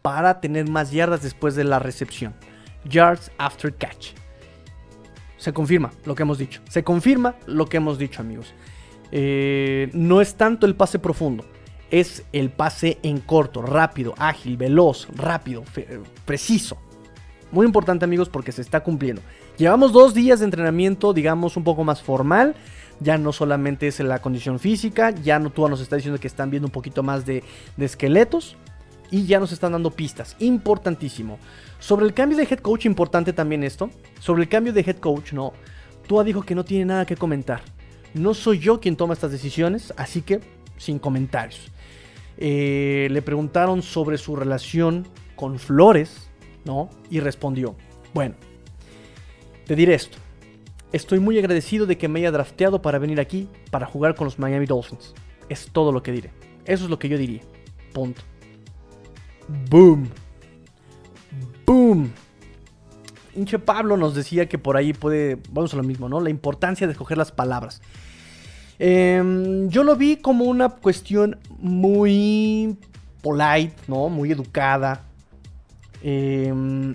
para 0.02 0.40
tener 0.40 0.70
más 0.70 0.92
yardas 0.92 1.22
después 1.22 1.56
de 1.56 1.64
la 1.64 1.80
recepción. 1.80 2.34
Yards 2.86 3.32
after 3.38 3.74
catch. 3.74 4.14
Se 5.38 5.54
confirma 5.54 5.92
lo 6.06 6.16
que 6.16 6.24
hemos 6.24 6.38
dicho. 6.38 6.62
Se 6.70 6.84
confirma 6.84 7.36
lo 7.46 7.66
que 7.66 7.78
hemos 7.78 7.98
dicho, 7.98 8.22
amigos. 8.22 8.54
Eh, 9.12 9.90
no 9.94 10.22
es 10.22 10.36
tanto 10.36 10.66
el 10.66 10.76
pase 10.76 11.00
profundo. 11.00 11.46
Es 11.90 12.24
el 12.32 12.50
pase 12.52 13.00
en 13.04 13.20
corto, 13.20 13.62
rápido, 13.62 14.14
ágil, 14.18 14.56
veloz, 14.56 15.08
rápido, 15.16 15.64
preciso. 16.26 16.78
Muy 17.52 17.66
importante, 17.66 18.06
amigos, 18.06 18.30
porque 18.30 18.54
se 18.54 18.62
está 18.62 18.82
cumpliendo. 18.82 19.22
Llevamos 19.58 19.92
dos 19.92 20.14
días 20.14 20.40
de 20.40 20.46
entrenamiento, 20.46 21.12
digamos, 21.12 21.58
un 21.58 21.66
poco 21.66 21.84
más 21.84 22.02
formal. 22.02 22.56
Ya 23.02 23.18
no 23.18 23.34
solamente 23.34 23.88
es 23.88 24.00
la 24.00 24.20
condición 24.20 24.60
física, 24.60 25.10
ya 25.10 25.40
no 25.40 25.50
tú 25.50 25.68
nos 25.68 25.82
está 25.82 25.96
diciendo 25.96 26.20
que 26.20 26.28
están 26.28 26.50
viendo 26.50 26.68
un 26.68 26.72
poquito 26.72 27.04
más 27.04 27.26
de 27.26 27.44
esqueletos 27.78 28.56
y 29.12 29.26
ya 29.26 29.40
nos 29.40 29.52
están 29.52 29.74
dando 29.74 29.92
pistas. 29.92 30.36
Importantísimo. 30.40 31.38
Sobre 31.80 32.06
el 32.06 32.14
cambio 32.14 32.38
de 32.38 32.44
head 32.44 32.60
coach, 32.60 32.86
importante 32.86 33.34
también 33.34 33.64
esto. 33.64 33.90
Sobre 34.20 34.44
el 34.44 34.50
cambio 34.50 34.74
de 34.74 34.82
head 34.82 34.98
coach, 34.98 35.34
no. 35.34 35.54
Tua 36.08 36.24
dijo 36.24 36.42
que 36.42 36.56
no 36.56 36.66
tiene 36.66 36.86
nada 36.86 37.06
que 37.06 37.18
comentar. 37.18 37.62
No 38.14 38.34
soy 38.34 38.60
yo 38.60 38.80
quien 38.80 38.96
toma 38.96 39.14
estas 39.14 39.32
decisiones, 39.32 39.94
así 39.98 40.22
que 40.22 40.40
sin 40.78 40.98
comentarios. 40.98 41.68
Eh, 42.38 43.08
le 43.12 43.22
preguntaron 43.22 43.82
sobre 43.82 44.18
su 44.18 44.36
relación 44.36 45.06
con 45.36 45.60
Flores, 45.60 46.30
¿no? 46.66 46.90
Y 47.10 47.20
respondió, 47.20 47.76
bueno, 48.14 48.36
te 49.66 49.76
diré 49.76 49.94
esto. 49.94 50.18
Estoy 50.92 51.20
muy 51.20 51.38
agradecido 51.38 51.86
de 51.86 51.98
que 51.98 52.08
me 52.08 52.20
haya 52.20 52.32
drafteado 52.32 52.82
para 52.82 53.00
venir 53.00 53.20
aquí 53.20 53.48
para 53.70 53.86
jugar 53.86 54.16
con 54.16 54.26
los 54.26 54.40
Miami 54.40 54.66
Dolphins. 54.66 55.14
Es 55.50 55.68
todo 55.72 55.92
lo 55.92 56.04
que 56.04 56.12
diré. 56.12 56.32
Eso 56.66 56.86
es 56.86 56.90
lo 56.90 57.00
que 57.00 57.10
yo 57.10 57.18
diría. 57.18 57.42
Punto. 57.94 58.22
Boom. 59.70 60.10
hinche 63.36 63.60
Pablo 63.60 63.98
nos 63.98 64.16
decía 64.16 64.48
que 64.48 64.58
por 64.58 64.78
ahí 64.78 64.94
puede, 64.94 65.38
vamos 65.52 65.74
a 65.74 65.78
lo 65.78 65.84
mismo, 65.84 66.10
¿no? 66.10 66.20
La 66.20 66.30
importancia 66.30 66.88
de 66.88 66.94
escoger 66.94 67.18
las 67.18 67.32
palabras. 67.32 67.82
Em, 68.80 69.70
yo 69.70 69.84
lo 69.84 69.96
vi 69.96 70.18
como 70.18 70.46
una 70.46 70.70
cuestión 70.70 71.38
muy 71.60 72.78
polite, 73.22 73.76
¿no? 73.88 74.10
Muy 74.10 74.32
educada. 74.32 75.04
Em, 76.02 76.94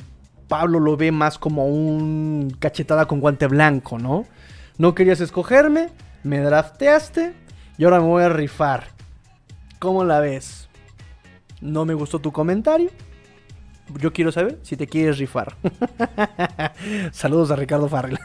Pablo 0.49 0.81
lo 0.81 0.97
ve 0.97 1.13
más 1.13 1.39
como 1.39 1.67
un 1.67 2.57
cachetada 2.59 3.07
con 3.07 3.21
guante 3.21 3.47
blanco, 3.47 3.99
¿no? 3.99 4.27
No 4.79 4.95
querías 4.95 5.21
escogerme, 5.21 5.91
me 6.23 6.41
drafteaste 6.41 7.35
y 7.79 7.85
ahora 7.85 8.01
me 8.01 8.07
voy 8.07 8.23
a 8.25 8.29
rifar. 8.29 8.89
¿Cómo 9.79 10.05
la 10.05 10.21
ves? 10.21 10.66
No 11.61 11.85
me 11.85 11.95
gustó 11.95 12.19
tu 12.19 12.33
comentario. 12.33 12.91
Yo 14.01 14.13
quiero 14.13 14.33
saber 14.33 14.59
si 14.63 14.77
te 14.77 14.87
quieres 14.87 15.19
rifar. 15.19 15.57
Saludos 17.13 17.51
a 17.51 17.57
Ricardo 17.57 17.89
Farrell. 17.89 18.19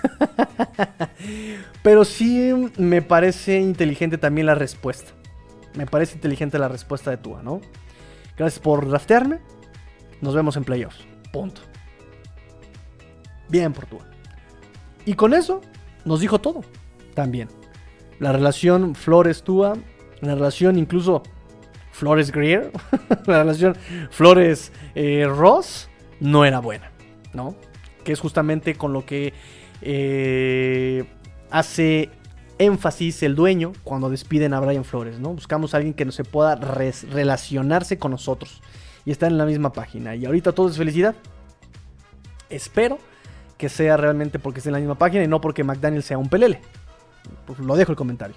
Pero 1.83 2.03
sí 2.03 2.71
me 2.77 3.01
parece 3.01 3.59
inteligente 3.59 4.17
también 4.17 4.47
la 4.47 4.55
respuesta. 4.55 5.11
Me 5.75 5.85
parece 5.85 6.15
inteligente 6.15 6.57
la 6.57 6.67
respuesta 6.67 7.11
de 7.11 7.17
Tua, 7.17 7.43
¿no? 7.43 7.61
Gracias 8.37 8.59
por 8.59 8.87
draftearme. 8.87 9.39
Nos 10.19 10.33
vemos 10.33 10.57
en 10.57 10.63
playoffs. 10.63 11.05
Punto. 11.31 11.61
Bien 13.49 13.71
por 13.71 13.85
Tua. 13.85 14.05
Y 15.05 15.13
con 15.13 15.33
eso 15.33 15.61
nos 16.05 16.19
dijo 16.21 16.41
todo. 16.41 16.61
También. 17.13 17.49
La 18.19 18.31
relación 18.31 18.95
Flores-Tua. 18.95 19.77
La 20.21 20.35
relación 20.35 20.77
incluso 20.77 21.23
Flores 22.01 22.31
Greer, 22.31 22.71
la 23.27 23.43
relación 23.43 23.75
Flores 24.09 24.71
eh, 24.95 25.27
Ross, 25.29 25.87
no 26.19 26.45
era 26.45 26.59
buena, 26.59 26.89
¿no? 27.31 27.55
Que 28.03 28.11
es 28.13 28.19
justamente 28.19 28.73
con 28.73 28.91
lo 28.91 29.05
que 29.05 29.35
eh, 29.83 31.03
hace 31.51 32.09
énfasis 32.57 33.21
el 33.21 33.35
dueño 33.35 33.73
cuando 33.83 34.09
despiden 34.09 34.55
a 34.55 34.59
Brian 34.59 34.83
Flores, 34.83 35.19
¿no? 35.19 35.35
Buscamos 35.35 35.75
a 35.75 35.77
alguien 35.77 35.93
que 35.93 36.03
no 36.03 36.11
se 36.11 36.23
pueda 36.23 36.55
relacionarse 36.55 37.99
con 37.99 38.09
nosotros 38.09 38.63
y 39.05 39.11
está 39.11 39.27
en 39.27 39.37
la 39.37 39.45
misma 39.45 39.71
página. 39.71 40.15
Y 40.15 40.25
ahorita 40.25 40.53
todo 40.53 40.69
es 40.69 40.77
felicidad. 40.77 41.13
Espero 42.49 42.97
que 43.59 43.69
sea 43.69 43.95
realmente 43.95 44.39
porque 44.39 44.59
esté 44.59 44.69
en 44.69 44.73
la 44.73 44.79
misma 44.79 44.95
página 44.95 45.23
y 45.23 45.27
no 45.27 45.39
porque 45.39 45.63
McDaniel 45.63 46.01
sea 46.01 46.17
un 46.17 46.29
pelele. 46.29 46.61
Pues 47.45 47.59
lo 47.59 47.75
dejo 47.75 47.91
el 47.91 47.95
comentario 47.95 48.35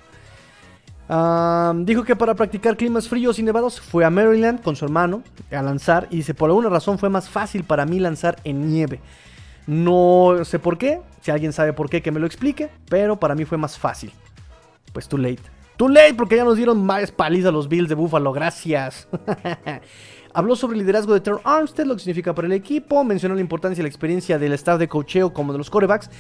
dijo 1.85 2.05
que 2.05 2.17
para 2.17 2.35
practicar 2.35 2.77
climas 2.77 3.09
fríos 3.09 3.39
y 3.39 3.43
nevados 3.43 3.81
fue 3.81 4.05
a 4.05 4.11
Maryland 4.11 4.63
con 4.63 4.77
su 4.77 4.85
hermano 4.85 5.23
a 5.51 5.63
lanzar 5.63 6.07
y 6.11 6.17
dice, 6.17 6.35
por 6.35 6.51
alguna 6.51 6.69
razón 6.69 6.99
fue 6.99 7.11
más 7.11 7.29
fácil 7.29 7.65
para 7.65 7.85
mí 7.87 8.01
lanzar 8.01 8.37
en 8.45 8.71
nieve. 8.71 9.01
No 9.67 10.45
sé 10.45 10.59
por 10.59 10.77
qué, 10.79 11.01
si 11.21 11.31
alguien 11.31 11.53
sabe 11.53 11.73
por 11.73 11.89
qué 11.89 12.03
que 12.03 12.11
me 12.11 12.21
lo 12.21 12.27
explique, 12.27 12.71
pero 12.89 13.19
para 13.19 13.35
mí 13.35 13.45
fue 13.45 13.59
más 13.59 13.79
fácil. 13.79 14.13
Pues 14.93 15.09
too 15.09 15.19
late. 15.19 15.43
Too 15.77 15.89
late 15.89 16.15
porque 16.15 16.37
ya 16.37 16.45
nos 16.45 16.57
dieron 16.57 16.85
más 16.85 17.11
paliza 17.11 17.51
los 17.51 17.69
Bills 17.69 17.89
de 17.89 17.95
Buffalo, 17.95 18.33
gracias. 18.33 19.09
Habló 20.37 20.57
sobre 20.57 20.75
el 20.75 20.81
liderazgo 20.81 21.15
de 21.15 21.21
Terrell 21.21 21.41
Armstead, 21.45 21.87
lo 21.87 21.95
que 21.95 22.01
significa 22.01 22.35
para 22.35 22.47
el 22.47 22.53
equipo. 22.53 23.05
Mencionó 23.05 23.37
la 23.37 23.41
importancia 23.41 23.81
y 23.81 23.85
la 23.85 23.89
experiencia 23.89 24.37
del 24.37 24.53
staff 24.55 24.81
de 24.81 24.89
cocheo 24.89 25.33
como 25.33 25.53
de 25.53 25.59
los 25.59 25.71
corebacks. 25.71 26.11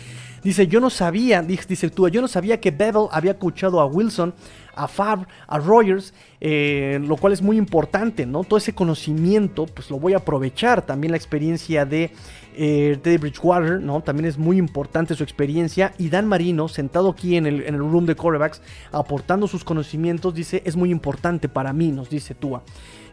Dice, 0.45 0.69
yo 0.69 0.79
no 0.79 0.89
sabía, 0.89 1.43
dice 1.43 1.91
tú, 1.91 2.09
yo 2.09 2.21
no 2.21 2.29
sabía 2.29 2.61
que 2.61 2.71
Bevel 2.71 3.09
había 3.11 3.39
coachado 3.39 3.81
a 3.81 3.87
Wilson 3.87 4.33
a 4.77 4.89
Favre, 4.89 5.27
a 5.47 5.59
Rogers, 5.59 6.15
eh, 6.41 7.01
lo 7.03 7.17
cual 7.17 7.33
es 7.33 7.43
muy 7.43 7.57
importante, 7.57 8.27
¿no? 8.27 8.45
Todo 8.45 8.59
ese 8.59 8.75
conocimiento, 8.75 9.67
pues 9.67 9.91
lo 9.91 9.99
voy 9.99 10.15
a 10.15 10.19
aprovechar. 10.19 10.83
También 10.83 11.11
la 11.12 11.17
experiencia 11.17 11.85
de 11.85 12.11
eh, 12.57 12.99
Teddy 13.03 13.17
Bridgewater, 13.17 13.81
¿no? 13.81 14.01
También 14.03 14.27
es 14.27 14.39
muy 14.39 14.59
importante 14.59 15.15
su 15.15 15.23
experiencia. 15.23 15.93
Y 15.99 16.09
Dan 16.09 16.27
Marino, 16.27 16.69
sentado 16.69 17.11
aquí 17.11 17.37
en 17.37 17.47
el, 17.47 17.62
en 17.62 17.75
el 17.75 17.81
room 17.81 18.07
de 18.07 18.15
quarterbacks, 18.15 18.62
aportando 18.93 19.47
sus 19.47 19.65
conocimientos, 19.65 20.35
dice, 20.35 20.62
es 20.65 20.77
muy 20.77 20.91
importante 20.91 21.49
para 21.49 21.73
mí, 21.73 21.91
nos 21.91 22.11
dice 22.11 22.35
Tua. 22.35 22.62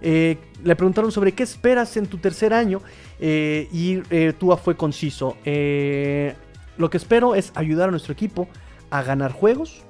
Eh, 0.01 0.37
le 0.63 0.75
preguntaron 0.75 1.11
sobre 1.11 1.33
qué 1.33 1.43
esperas 1.43 1.95
en 1.97 2.07
tu 2.07 2.17
tercer 2.17 2.53
año 2.53 2.81
y 3.19 3.99
Tua 4.39 4.57
fue 4.57 4.75
conciso. 4.75 5.37
lo 6.77 6.89
que 6.89 6.97
espero 6.97 7.35
es 7.35 7.51
ayudar 7.55 7.89
a 7.89 7.91
nuestro 7.91 8.13
equipo 8.13 8.47
a 8.89 9.03
ganar 9.03 9.31
juegos, 9.31 9.83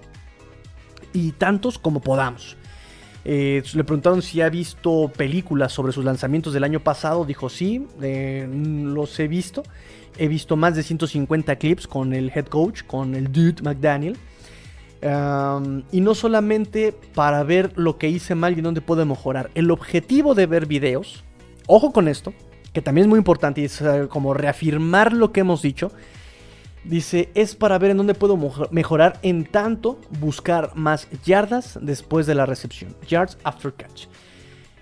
y 1.13 1.31
tantos 1.33 1.77
como 1.77 2.01
podamos. 2.01 2.57
Eh, 3.23 3.61
le 3.73 3.83
preguntaron 3.83 4.21
si 4.21 4.41
ha 4.41 4.49
visto 4.49 5.11
películas 5.15 5.71
sobre 5.71 5.93
sus 5.93 6.03
lanzamientos 6.03 6.53
del 6.53 6.63
año 6.63 6.79
pasado. 6.79 7.25
Dijo 7.25 7.49
sí, 7.49 7.85
eh, 8.01 8.47
los 8.51 9.19
he 9.19 9.27
visto. 9.27 9.63
He 10.17 10.27
visto 10.27 10.55
más 10.55 10.75
de 10.75 10.83
150 10.83 11.55
clips 11.55 11.87
con 11.87 12.13
el 12.13 12.31
head 12.33 12.45
coach, 12.45 12.83
con 12.83 13.15
el 13.15 13.31
dude 13.31 13.61
McDaniel. 13.63 14.17
Y 15.03 16.01
no 16.01 16.15
solamente 16.15 16.93
para 17.15 17.43
ver 17.43 17.73
lo 17.75 17.97
que 17.97 18.09
hice 18.09 18.35
mal 18.35 18.57
y 18.57 18.61
dónde 18.61 18.81
puedo 18.81 19.05
mejorar. 19.05 19.49
El 19.55 19.71
objetivo 19.71 20.35
de 20.35 20.45
ver 20.45 20.65
videos, 20.67 21.23
ojo 21.67 21.91
con 21.91 22.07
esto, 22.07 22.33
que 22.73 22.81
también 22.81 23.05
es 23.05 23.09
muy 23.09 23.17
importante 23.17 23.61
y 23.61 23.65
es 23.65 23.81
eh, 23.81 24.07
como 24.09 24.33
reafirmar 24.33 25.11
lo 25.11 25.31
que 25.31 25.41
hemos 25.41 25.61
dicho 25.61 25.91
Dice, 26.83 27.29
es 27.35 27.55
para 27.55 27.77
ver 27.77 27.91
en 27.91 27.97
dónde 27.97 28.15
puedo 28.15 28.37
mejorar 28.71 29.19
en 29.21 29.45
tanto 29.45 29.99
buscar 30.19 30.71
más 30.75 31.07
yardas 31.23 31.77
después 31.79 32.25
de 32.25 32.33
la 32.33 32.47
recepción. 32.47 32.95
Yards 33.07 33.37
after 33.43 33.71
catch. 33.71 34.07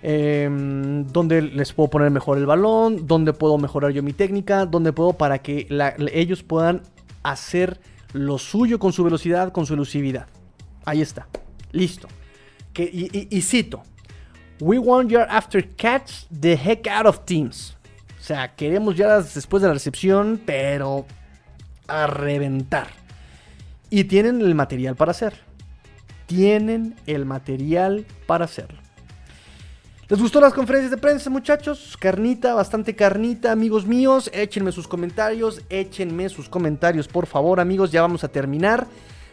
Em, 0.02 1.06
donde 1.08 1.42
les 1.42 1.74
puedo 1.74 1.90
poner 1.90 2.10
mejor 2.10 2.38
el 2.38 2.46
balón, 2.46 3.06
donde 3.06 3.34
puedo 3.34 3.58
mejorar 3.58 3.90
yo 3.90 4.02
mi 4.02 4.14
técnica, 4.14 4.64
donde 4.64 4.94
puedo 4.94 5.12
para 5.12 5.40
que 5.40 5.68
ellos 6.12 6.42
puedan 6.42 6.82
hacer 7.22 7.78
lo 8.12 8.38
suyo 8.38 8.78
con 8.78 8.92
su 8.92 9.04
velocidad, 9.04 9.52
con 9.52 9.66
su 9.66 9.74
elusividad. 9.74 10.26
Ahí 10.84 11.00
está. 11.00 11.28
Listo. 11.72 12.08
Que, 12.72 12.84
y, 13.30 13.42
cito. 13.42 13.82
We 14.60 14.78
want 14.78 15.10
yard 15.10 15.28
after 15.30 15.66
catch 15.76 16.26
the 16.28 16.54
heck 16.54 16.86
out 16.86 17.06
of 17.06 17.24
teams. 17.24 17.76
O 18.18 18.22
sea, 18.22 18.54
queremos 18.54 18.96
yardas 18.96 19.34
después 19.34 19.62
de 19.62 19.68
la 19.68 19.74
recepción, 19.74 20.40
pero 20.44 21.06
a 21.88 22.06
reventar. 22.06 22.88
Y 23.88 24.04
tienen 24.04 24.40
el 24.40 24.54
material 24.54 24.94
para 24.94 25.12
hacerlo. 25.12 25.40
Tienen 26.26 26.94
el 27.06 27.24
material 27.24 28.06
para 28.26 28.44
hacerlo. 28.44 28.78
¿Les 30.10 30.20
gustó 30.20 30.40
las 30.40 30.52
conferencias 30.52 30.90
de 30.90 30.96
prensa, 30.96 31.30
muchachos? 31.30 31.96
Carnita, 31.96 32.52
bastante 32.52 32.96
carnita, 32.96 33.52
amigos 33.52 33.86
míos. 33.86 34.28
Échenme 34.34 34.72
sus 34.72 34.88
comentarios, 34.88 35.62
échenme 35.70 36.28
sus 36.28 36.48
comentarios, 36.48 37.06
por 37.06 37.26
favor, 37.26 37.60
amigos. 37.60 37.92
Ya 37.92 38.02
vamos 38.02 38.24
a 38.24 38.28
terminar. 38.28 38.88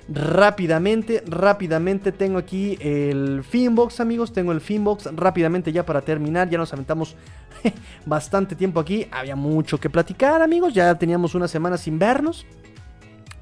Rápidamente, 0.08 1.24
rápidamente 1.26 2.12
tengo 2.12 2.38
aquí 2.38 2.78
el 2.80 3.44
Finbox, 3.44 4.00
amigos. 4.02 4.32
Tengo 4.34 4.52
el 4.52 4.62
Finbox 4.62 5.10
rápidamente 5.16 5.72
ya 5.72 5.84
para 5.84 6.02
terminar. 6.02 6.48
Ya 6.48 6.60
nos 6.60 6.72
aventamos 6.74 7.16
bastante 8.06 8.56
tiempo 8.56 8.80
aquí. 8.80 9.08
Había 9.10 9.36
mucho 9.36 9.80
que 9.80 9.90
platicar, 9.90 10.44
amigos. 10.44 10.76
Ya 10.76 10.94
teníamos 10.94 11.34
una 11.34 11.48
semana 11.48 11.78
sin 11.78 11.98
vernos. 11.98 12.46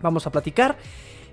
Vamos 0.02 0.26
a 0.26 0.32
platicar. 0.32 0.78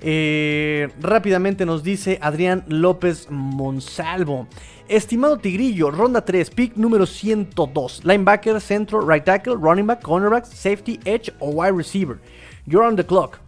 Eh, 0.05 0.89
rápidamente 1.01 1.65
nos 1.65 1.85
dice 1.85 2.19
Adrián 2.21 2.65
López 2.67 3.29
Monsalvo. 3.31 4.49
Estimado 4.89 5.39
Tigrillo, 5.39 5.93
ronda 5.93 6.25
3, 6.25 6.51
pick 6.51 6.77
número 6.77 7.07
102. 7.07 8.05
Linebacker, 8.05 8.61
centro, 8.61 9.01
right 9.01 9.25
tackle, 9.25 9.55
running 9.55 9.87
back, 9.87 10.03
cornerback, 10.03 10.45
safety, 10.45 10.99
edge 11.05 11.33
o 11.39 11.51
wide 11.51 11.73
receiver. 11.73 12.19
You're 12.67 12.85
on 12.85 12.97
the 12.97 13.07
clock. 13.07 13.39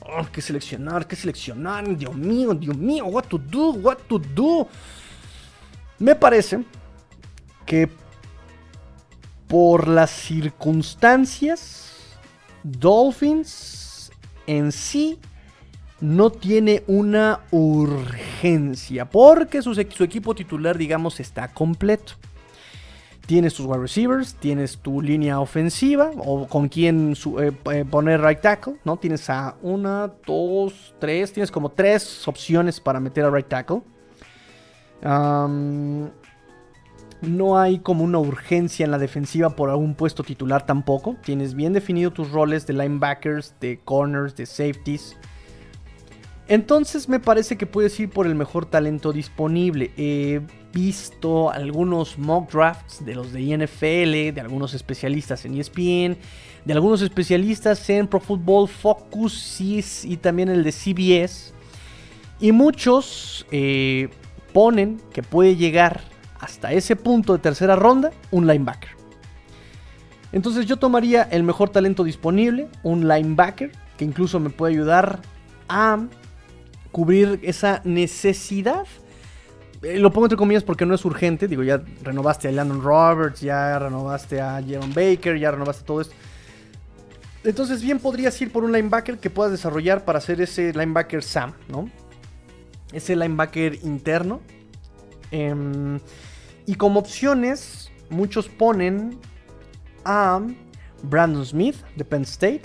Oh, 0.00 0.26
¿Qué 0.32 0.40
seleccionar? 0.40 1.06
¿Qué 1.06 1.16
seleccionar? 1.16 1.96
Dios 1.96 2.16
mío, 2.16 2.54
Dios 2.54 2.76
mío, 2.76 3.06
what 3.06 3.24
to 3.24 3.38
do, 3.38 3.72
what 3.72 3.98
to 4.08 4.18
do. 4.18 4.66
Me 5.98 6.14
parece 6.14 6.64
que 7.66 7.88
por 9.46 9.86
las 9.86 10.10
circunstancias, 10.10 12.16
Dolphins 12.62 13.83
en 14.46 14.72
sí 14.72 15.18
no 16.00 16.30
tiene 16.30 16.82
una 16.86 17.40
urgencia, 17.50 19.08
porque 19.08 19.62
su, 19.62 19.74
su 19.74 20.04
equipo 20.04 20.34
titular, 20.34 20.76
digamos, 20.76 21.20
está 21.20 21.48
completo. 21.48 22.14
Tienes 23.26 23.54
tus 23.54 23.64
wide 23.64 23.80
receivers, 23.80 24.34
tienes 24.34 24.76
tu 24.78 25.00
línea 25.00 25.40
ofensiva 25.40 26.10
o 26.18 26.46
con 26.46 26.68
quién 26.68 27.14
eh, 27.40 27.52
eh, 27.72 27.84
poner 27.90 28.20
right 28.20 28.40
tackle, 28.40 28.76
¿no? 28.84 28.98
Tienes 28.98 29.30
a 29.30 29.56
una, 29.62 30.12
dos, 30.26 30.94
tres, 30.98 31.32
tienes 31.32 31.50
como 31.50 31.70
tres 31.70 32.28
opciones 32.28 32.80
para 32.80 33.00
meter 33.00 33.24
a 33.24 33.30
right 33.30 33.48
tackle. 33.48 33.80
No 37.24 37.58
hay 37.58 37.78
como 37.78 38.04
una 38.04 38.18
urgencia 38.18 38.84
en 38.84 38.90
la 38.90 38.98
defensiva 38.98 39.50
por 39.50 39.70
algún 39.70 39.94
puesto 39.94 40.22
titular 40.22 40.66
tampoco. 40.66 41.16
Tienes 41.24 41.54
bien 41.54 41.72
definido 41.72 42.12
tus 42.12 42.30
roles 42.30 42.66
de 42.66 42.74
linebackers, 42.74 43.54
de 43.60 43.80
corners, 43.84 44.36
de 44.36 44.46
safeties. 44.46 45.16
Entonces 46.46 47.08
me 47.08 47.20
parece 47.20 47.56
que 47.56 47.66
puedes 47.66 47.98
ir 47.98 48.10
por 48.10 48.26
el 48.26 48.34
mejor 48.34 48.66
talento 48.66 49.12
disponible. 49.12 49.92
Eh, 49.96 50.40
visto 50.72 51.50
algunos 51.50 52.18
mock 52.18 52.50
drafts 52.52 53.04
de 53.04 53.14
los 53.14 53.32
de 53.32 53.56
NFL, 53.56 54.34
de 54.34 54.40
algunos 54.40 54.74
especialistas 54.74 55.44
en 55.44 55.58
ESPN, 55.58 56.18
de 56.64 56.72
algunos 56.72 57.00
especialistas 57.00 57.88
en 57.88 58.06
Pro 58.08 58.20
Football 58.20 58.68
Focus 58.68 59.60
y, 59.60 60.16
también 60.16 60.48
el 60.48 60.64
de 60.64 60.72
CBS. 60.72 61.54
Y 62.40 62.52
muchos 62.52 63.46
eh, 63.50 64.08
ponen 64.52 65.00
que 65.12 65.22
puede 65.22 65.56
llegar 65.56 66.13
hasta 66.44 66.72
ese 66.72 66.94
punto 66.94 67.32
de 67.32 67.38
tercera 67.38 67.74
ronda 67.74 68.12
un 68.30 68.46
linebacker. 68.46 68.90
Entonces 70.32 70.66
yo 70.66 70.76
tomaría 70.76 71.22
el 71.22 71.42
mejor 71.42 71.70
talento 71.70 72.04
disponible, 72.04 72.68
un 72.82 73.08
linebacker, 73.08 73.72
que 73.96 74.04
incluso 74.04 74.40
me 74.40 74.50
puede 74.50 74.74
ayudar 74.74 75.20
a 75.68 76.04
cubrir 76.90 77.40
esa 77.42 77.80
necesidad. 77.84 78.84
Eh, 79.82 79.98
lo 79.98 80.12
pongo 80.12 80.26
entre 80.26 80.36
comillas 80.36 80.64
porque 80.64 80.86
no 80.86 80.94
es 80.94 81.04
urgente. 81.04 81.48
Digo, 81.48 81.62
ya 81.62 81.82
renovaste 82.02 82.48
a 82.48 82.52
Landon 82.52 82.82
Roberts, 82.82 83.40
ya 83.40 83.78
renovaste 83.78 84.40
a 84.40 84.62
Jaron 84.66 84.92
Baker, 84.92 85.38
ya 85.38 85.50
renovaste 85.50 85.84
todo 85.84 86.00
esto. 86.00 86.14
Entonces 87.44 87.82
bien 87.82 87.98
podrías 87.98 88.40
ir 88.40 88.50
por 88.50 88.64
un 88.64 88.72
linebacker 88.72 89.18
que 89.18 89.30
puedas 89.30 89.52
desarrollar 89.52 90.04
para 90.04 90.18
hacer 90.18 90.40
ese 90.40 90.72
linebacker 90.72 91.22
Sam, 91.22 91.52
¿no? 91.68 91.90
Ese 92.92 93.14
linebacker 93.14 93.76
interno. 93.84 94.40
Em, 95.30 95.98
y 96.66 96.74
como 96.74 97.00
opciones, 97.00 97.90
muchos 98.10 98.48
ponen 98.48 99.18
a 100.04 100.40
Brandon 101.02 101.44
Smith 101.44 101.76
de 101.96 102.04
Penn 102.04 102.22
State. 102.22 102.62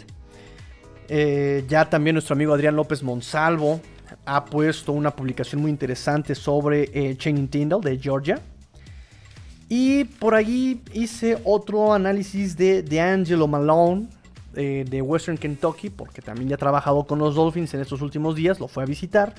Eh, 1.08 1.66
ya 1.68 1.90
también 1.90 2.14
nuestro 2.14 2.34
amigo 2.34 2.54
Adrián 2.54 2.76
López 2.76 3.02
Monsalvo 3.02 3.82
ha 4.26 4.46
puesto 4.46 4.92
una 4.92 5.12
publicación 5.16 5.62
muy 5.62 5.72
interesante 5.72 6.36
sobre 6.36 6.90
eh, 6.94 7.18
Channing 7.18 7.50
de 7.50 8.00
Georgia. 8.00 8.40
Y 9.68 10.06
por 10.06 10.34
allí 10.34 10.82
hice 10.94 11.38
otro 11.44 11.94
análisis 11.94 12.58
de 12.58 12.82
D'Angelo 12.82 13.48
Malone 13.48 14.08
eh, 14.56 14.84
de 14.90 15.02
Western 15.02 15.38
Kentucky, 15.38 15.92
porque 15.92 16.22
también 16.22 16.50
ya 16.50 16.56
ha 16.56 16.58
trabajado 16.58 17.06
con 17.06 17.20
los 17.20 17.36
Dolphins 17.36 17.74
en 17.76 17.82
estos 17.82 18.02
últimos 18.02 18.36
días, 18.36 18.60
lo 18.60 18.68
fue 18.68 18.84
a 18.84 18.86
visitar. 18.88 19.36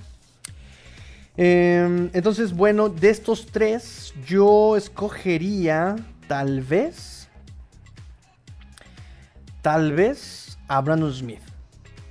Em, 1.36 2.10
entonces, 2.12 2.52
bueno, 2.54 2.88
de 2.88 3.10
estos 3.10 3.46
tres, 3.46 4.12
yo 4.26 4.76
escogería 4.76 5.96
tal 6.26 6.60
vez, 6.60 7.28
tal 9.62 9.92
vez 9.92 10.58
a 10.68 10.80
Brandon 10.80 11.12
Smith. 11.12 11.40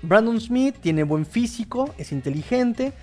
Brandon 0.01 0.39
Smith 0.39 0.75
tiene 0.81 1.03
buen 1.03 1.25
físico, 1.25 1.93
es 1.97 2.11
inteligente, 2.11 2.93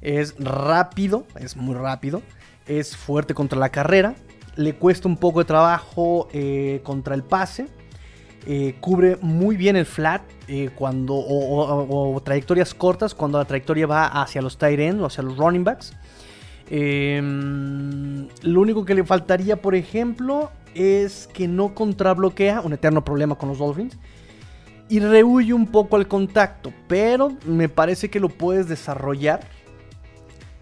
es 0.00 0.34
rápido, 0.38 1.26
es 1.38 1.56
muy 1.56 1.74
rápido, 1.74 2.22
es 2.66 2.96
fuerte 2.96 3.34
contra 3.34 3.58
la 3.58 3.70
carrera, 3.70 4.14
le 4.56 4.74
cuesta 4.74 5.08
un 5.08 5.16
poco 5.16 5.40
de 5.40 5.46
trabajo 5.46 6.28
eh, 6.32 6.80
contra 6.84 7.14
el 7.14 7.24
pase 7.24 7.66
eh, 8.46 8.76
cubre 8.80 9.16
muy 9.22 9.56
bien 9.56 9.76
el 9.76 9.86
flat 9.86 10.22
eh, 10.48 10.70
cuando, 10.74 11.14
o, 11.16 12.20
trayectorias 12.22 12.74
cortas 12.74 13.14
cuando 13.14 13.38
la 13.38 13.46
trayectoria 13.46 13.86
va 13.86 14.06
hacia 14.06 14.42
los 14.42 14.58
tight 14.58 14.78
end 14.80 15.00
o 15.00 15.06
hacia 15.06 15.22
los 15.22 15.36
running 15.36 15.64
backs. 15.64 15.94
Em, 16.68 18.28
lo 18.42 18.60
único 18.60 18.84
que 18.84 18.94
le 18.94 19.04
faltaría, 19.04 19.60
por 19.60 19.74
ejemplo, 19.74 20.50
es 20.74 21.28
que 21.32 21.48
no 21.48 21.74
contrabloquea, 21.74 22.60
un 22.60 22.72
eterno 22.72 23.04
problema 23.04 23.36
con 23.36 23.48
los 23.48 23.58
Dolphins, 23.58 23.96
y 24.88 25.00
rehuye 25.00 25.54
un 25.54 25.66
poco 25.66 25.96
al 25.96 26.06
contacto, 26.06 26.72
pero 26.86 27.32
me 27.46 27.68
parece 27.68 28.10
que 28.10 28.20
lo 28.20 28.28
puedes 28.28 28.68
desarrollar. 28.68 29.40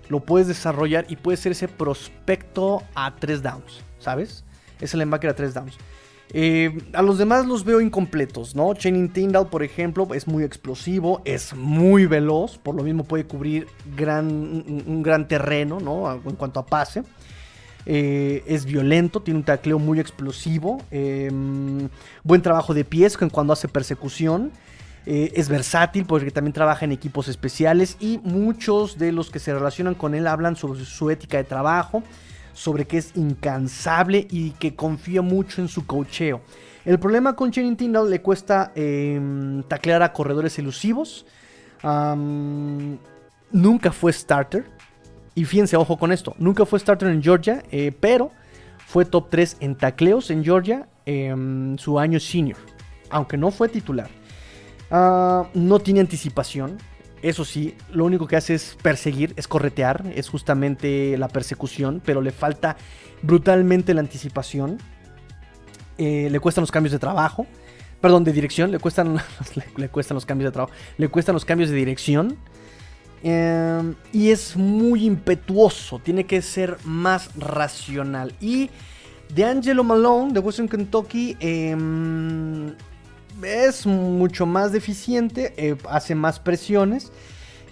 Lo 0.09 0.21
puedes 0.21 0.47
desarrollar 0.47 1.07
y 1.09 1.17
puede 1.17 1.37
ser 1.37 1.53
ese 1.53 1.69
prospecto 1.69 2.83
a 2.95 3.17
3 3.17 3.43
downs, 3.43 3.83
¿sabes? 3.99 4.45
Es 4.81 4.95
el 4.95 5.01
linebacker 5.01 5.31
a 5.31 5.35
3 5.35 5.55
downs. 5.55 5.79
Eh, 6.35 6.79
a 6.95 7.03
los 7.03 7.19
demás 7.19 7.47
los 7.47 7.65
veo 7.65 7.81
incompletos, 7.81 8.55
¿no? 8.55 8.73
Channing 8.73 9.11
Tyndall, 9.11 9.49
por 9.49 9.63
ejemplo, 9.63 10.09
es 10.15 10.27
muy 10.27 10.45
explosivo, 10.45 11.21
es 11.27 11.55
muy 11.55 12.07
veloz, 12.07 12.57
por 12.57 12.75
lo 12.75 12.83
mismo 12.83 13.05
puede 13.05 13.25
cubrir 13.25 13.67
gran, 13.95 14.27
un 14.87 15.03
gran 15.03 15.29
terreno, 15.29 15.79
¿no? 15.79 16.11
En 16.13 16.37
cuanto 16.37 16.59
a 16.59 16.67
pase. 16.67 17.03
Eh, 17.85 18.43
es 18.47 18.65
violento, 18.65 19.21
tiene 19.21 19.41
un 19.41 19.45
tacleo 19.45 19.79
muy 19.79 19.99
explosivo, 20.01 20.81
em, 20.91 21.89
buen 22.23 22.41
trabajo 22.41 22.75
de 22.75 22.85
pies 22.85 23.19
cuando 23.31 23.53
hace 23.53 23.69
persecución. 23.69 24.53
Eh, 25.05 25.33
es 25.35 25.49
versátil 25.49 26.07
porque 26.07 26.31
también 26.31 26.53
trabaja 26.53 26.85
en 26.85 26.93
equipos 26.93 27.27
especiales 27.27 27.97
y 27.99 28.21
muchos 28.23 28.99
de 28.99 29.11
los 29.11 29.31
que 29.31 29.41
se 29.41 29.53
relacionan 29.53 29.95
con 29.95 30.15
él 30.15 30.29
hablan 30.29 30.55
sobre 30.55 30.85
su 30.85 31.11
ética 31.11 31.39
de 31.39 31.45
trabajo 31.45 32.05
sobre 32.53 32.87
que 32.87 32.99
es 32.99 33.17
incansable 33.17 34.27
y 34.31 34.51
que 34.53 34.75
confía 34.75 35.23
mucho 35.23 35.61
en 35.61 35.69
su 35.69 35.87
cocheo. 35.87 36.43
El 36.85 36.99
problema 36.99 37.37
con 37.37 37.51
Channing 37.51 37.77
Tyndall 37.77 38.11
le 38.11 38.21
cuesta 38.21 38.73
em, 38.75 39.63
taclear 39.65 40.03
a 40.03 40.13
corredores 40.13 40.59
elusivos. 40.59 41.27
nunca 43.53 43.93
fue 43.93 44.13
starter. 44.13 44.65
Y 45.35 45.45
fíjense, 45.45 45.77
ojo 45.77 45.97
con 45.97 46.13
esto. 46.13 46.35
Nunca 46.39 46.67
fue 46.67 46.79
starter 46.79 47.09
en 47.09 47.23
Georgia, 47.23 47.63
eh, 47.71 47.93
pero 47.99 48.31
fue 48.87 49.05
top 49.05 49.31
3 49.31 49.57
en 49.61 49.77
tacleos 49.77 50.31
en 50.31 50.45
Georgia 50.45 50.87
en 51.07 51.77
su 51.79 51.99
año 51.99 52.21
senior. 52.21 52.59
Aunque 53.11 53.37
no 53.37 53.51
fue 53.51 53.69
titular. 53.69 54.09
Ah, 54.91 55.49
no 55.55 55.79
tiene 55.79 56.01
anticipación. 56.01 56.77
Eso 57.23 57.45
sí, 57.45 57.77
lo 57.93 58.05
único 58.05 58.27
que 58.27 58.35
hace 58.35 58.55
es 58.55 58.77
perseguir, 58.83 59.33
es 59.37 59.47
corretear, 59.47 60.05
es 60.17 60.29
justamente 60.29 61.17
la 61.17 61.29
persecución, 61.29 62.03
pero 62.05 62.21
le 62.21 62.33
falta 62.33 62.77
brutalmente 63.23 63.95
la 63.95 64.01
anticipación. 64.01 64.79
Eh, 65.99 66.29
le 66.31 66.41
cuestan 66.41 66.63
los 66.63 66.73
cambios 66.73 66.93
de 66.93 66.99
trabajo, 66.99 67.47
perdón, 68.01 68.25
de 68.25 68.33
dirección, 68.33 68.73
le 68.73 68.81
cuestan, 68.81 69.21
le, 69.77 69.89
cuestan 69.89 70.17
los 70.17 70.27
cambios 70.27 70.49
de 70.49 70.53
trabajo, 70.53 70.73
le 70.99 71.09
cuestan 71.09 71.35
los 71.35 71.45
cambios 71.45 71.71
de 71.71 71.77
dirección. 71.77 72.37
Em, 73.23 73.95
y 74.13 74.31
es 74.31 74.57
muy 74.57 75.07
impetuoso, 75.07 76.01
tiene 76.01 76.25
que 76.25 76.43
ser 76.43 76.77
más 76.85 77.31
racional. 77.37 78.35
Y 78.41 78.69
de 79.33 79.45
Angelo 79.45 79.85
Malone, 79.85 80.33
de 80.33 80.41
Western 80.41 80.69
Kentucky, 80.69 81.37
em, 81.39 82.75
es 83.45 83.87
mucho 83.87 84.47
más 84.47 84.73
deficiente, 84.73 85.55
eh, 85.57 85.77
hace 85.89 86.15
más 86.15 86.41
presiones. 86.41 87.13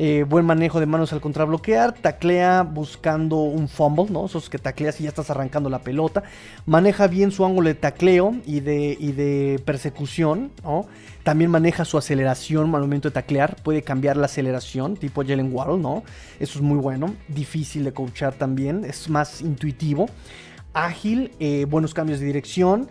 Eh, 0.03 0.25
buen 0.27 0.47
manejo 0.47 0.81
de 0.81 0.87
manos 0.87 1.13
al 1.13 1.21
contrabloquear, 1.21 1.93
taclea 1.93 2.63
buscando 2.63 3.37
un 3.37 3.69
fumble, 3.69 4.07
¿no? 4.09 4.25
Esos 4.25 4.49
que 4.49 4.57
tacleas 4.57 4.99
y 4.99 5.03
ya 5.03 5.11
estás 5.11 5.29
arrancando 5.29 5.69
la 5.69 5.81
pelota. 5.81 6.23
Maneja 6.65 7.07
bien 7.07 7.31
su 7.31 7.45
ángulo 7.45 7.69
de 7.69 7.75
tacleo 7.75 8.35
y 8.47 8.61
de, 8.61 8.97
de 8.97 9.61
persecución. 9.63 10.53
También 11.23 11.51
maneja 11.51 11.85
su 11.85 11.99
aceleración 11.99 12.75
al 12.75 12.81
momento 12.81 13.11
de 13.11 13.13
taclear, 13.13 13.57
puede 13.63 13.83
cambiar 13.83 14.17
la 14.17 14.25
aceleración, 14.25 14.97
tipo 14.97 15.23
Jalen 15.23 15.55
Waddle, 15.55 15.77
¿no? 15.77 16.03
Eso 16.39 16.59
es 16.59 16.63
muy 16.63 16.79
bueno, 16.79 17.15
difícil 17.29 17.85
de 17.85 17.93
coachar 17.93 18.33
también, 18.33 18.87
es 18.87 19.11
más 19.11 19.43
intuitivo. 19.43 20.09
Ágil, 20.73 21.33
eh, 21.41 21.67
buenos 21.69 21.93
cambios 21.93 22.21
de 22.21 22.27
dirección 22.27 22.89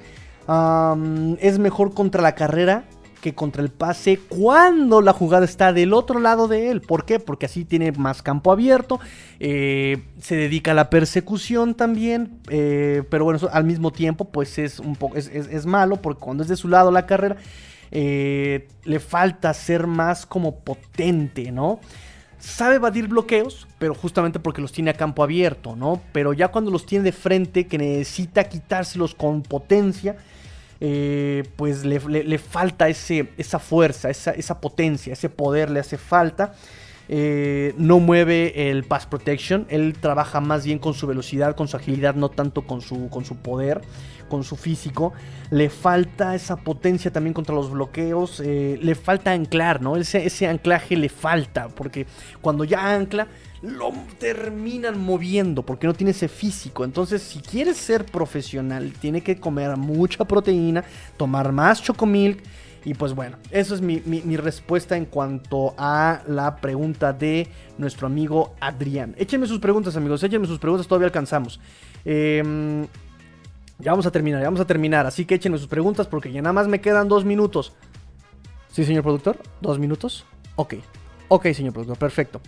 es 1.39 1.59
mejor 1.59 1.93
contra 1.93 2.21
la 2.21 2.35
carrera 2.35 2.85
que 3.21 3.35
contra 3.35 3.61
el 3.61 3.69
pase 3.69 4.19
cuando 4.29 5.01
la 5.01 5.13
jugada 5.13 5.45
está 5.45 5.73
del 5.73 5.93
otro 5.93 6.19
lado 6.19 6.47
de 6.47 6.71
él. 6.71 6.81
¿Por 6.81 7.05
qué? 7.05 7.19
Porque 7.19 7.45
así 7.45 7.65
tiene 7.65 7.91
más 7.91 8.21
campo 8.21 8.51
abierto, 8.51 8.99
eh, 9.39 10.03
se 10.21 10.35
dedica 10.35 10.71
a 10.71 10.73
la 10.73 10.89
persecución 10.89 11.75
también, 11.75 12.39
eh, 12.49 13.03
pero 13.09 13.25
bueno, 13.25 13.39
al 13.51 13.63
mismo 13.63 13.91
tiempo 13.91 14.25
pues 14.25 14.57
es 14.57 14.79
un 14.79 14.95
poco, 14.95 15.17
es, 15.17 15.65
malo 15.65 15.97
porque 15.97 16.21
cuando 16.21 16.43
es 16.43 16.49
de 16.49 16.55
su 16.55 16.67
lado 16.67 16.91
la 16.91 17.05
carrera 17.05 17.35
eh, 17.91 18.67
le 18.85 18.99
falta 18.99 19.53
ser 19.53 19.87
más 19.87 20.25
como 20.25 20.59
potente, 20.59 21.51
¿no? 21.51 21.79
Sabe 22.39 22.75
evadir 22.75 23.09
bloqueos, 23.09 23.67
pero 23.79 23.93
justamente 23.93 24.39
porque 24.39 24.61
los 24.61 24.71
tiene 24.71 24.91
a 24.91 24.93
campo 24.93 25.23
abierto, 25.23 25.75
¿no? 25.75 26.01
Pero 26.13 26.31
ya 26.31 26.47
cuando 26.47 26.71
los 26.71 26.85
tiene 26.85 27.03
de 27.03 27.11
frente, 27.11 27.67
que 27.67 27.77
necesita 27.77 28.45
quitárselos 28.45 29.13
con 29.13 29.41
potencia, 29.41 30.15
eh, 30.81 31.43
pues 31.55 31.83
le, 31.83 32.37
falta 32.37 32.87
ese, 32.87 33.29
esa 33.37 33.59
fuerza, 33.59 34.09
esa, 34.09 34.61
potencia, 34.61 35.13
ese 35.13 35.29
poder 35.29 35.69
le 35.69 35.79
hace 35.79 35.97
falta. 35.97 36.53
Eh, 37.11 37.73
no 37.75 37.99
mueve 37.99 38.69
el 38.69 38.83
pass 38.83 39.07
protection, 39.07 39.65
él 39.69 39.95
trabaja 39.99 40.41
más 40.41 40.63
bien 40.63 40.77
con 40.77 40.93
su 40.93 41.07
velocidad, 41.07 41.55
con 41.55 41.67
su 41.67 41.75
agilidad, 41.75 42.13
no 42.13 42.29
tanto 42.29 42.61
con 42.67 42.81
su, 42.81 43.09
con 43.09 43.25
su 43.25 43.37
poder, 43.37 43.81
con 44.29 44.43
su 44.43 44.55
físico. 44.55 45.11
Le 45.49 45.71
falta 45.71 46.35
esa 46.35 46.57
potencia 46.57 47.11
también 47.11 47.33
contra 47.33 47.55
los 47.55 47.71
bloqueos, 47.71 48.39
eh, 48.45 48.77
le 48.79 48.93
falta 48.93 49.31
anclar, 49.31 49.81
¿no? 49.81 49.97
Ese, 49.97 50.23
ese 50.23 50.47
anclaje 50.47 50.95
le 50.95 51.09
falta, 51.09 51.67
porque 51.69 52.05
cuando 52.41 52.63
ya 52.63 52.93
ancla 52.93 53.27
lo 53.61 53.91
terminan 54.19 54.99
moviendo 54.99 55.63
porque 55.63 55.87
no 55.87 55.93
tiene 55.93 56.11
ese 56.11 56.27
físico. 56.27 56.83
Entonces, 56.83 57.21
si 57.21 57.39
quieres 57.39 57.77
ser 57.77 58.05
profesional, 58.05 58.93
tiene 58.99 59.21
que 59.21 59.39
comer 59.39 59.75
mucha 59.77 60.25
proteína, 60.25 60.83
tomar 61.17 61.51
más 61.51 61.81
chocomilk, 61.83 62.41
Y 62.85 62.93
pues 62.93 63.13
bueno, 63.13 63.37
eso 63.51 63.75
es 63.75 63.81
mi, 63.81 64.01
mi, 64.05 64.37
respuesta 64.37 64.95
en 64.95 65.05
cuanto 65.05 65.75
a 65.77 66.21
la 66.27 66.55
pregunta 66.55 67.11
de 67.11 67.49
nuestro 67.77 68.07
amigo 68.07 68.55
Adrián. 68.61 69.15
Échenme 69.17 69.47
sus 69.47 69.59
preguntas, 69.59 69.97
amigos, 69.97 70.23
échenme 70.23 70.47
sus 70.47 70.59
preguntas, 70.59 70.87
todavía 70.87 71.07
alcanzamos. 71.07 71.59
Eh, 72.05 72.87
ya 73.79 73.91
vamos 73.91 74.05
a 74.05 74.11
terminar, 74.11 74.41
ya 74.41 74.47
vamos 74.47 74.61
a 74.61 74.65
terminar. 74.65 75.05
Así 75.05 75.25
que 75.25 75.35
échenme 75.35 75.57
sus 75.57 75.67
preguntas 75.67 76.07
porque 76.07 76.31
ya 76.31 76.41
nada 76.41 76.53
más 76.53 76.67
me 76.69 76.79
quedan 76.79 77.09
dos 77.09 77.25
minutos. 77.25 77.73
¿Sí, 78.71 78.85
señor 78.85 79.03
productor? 79.03 79.37
¿Dos 79.61 79.79
minutos? 79.79 80.25
Ok. 80.55 80.75
Ok, 81.27 81.47
señor 81.53 81.73
productor, 81.73 81.97
perfecto. 81.97 82.41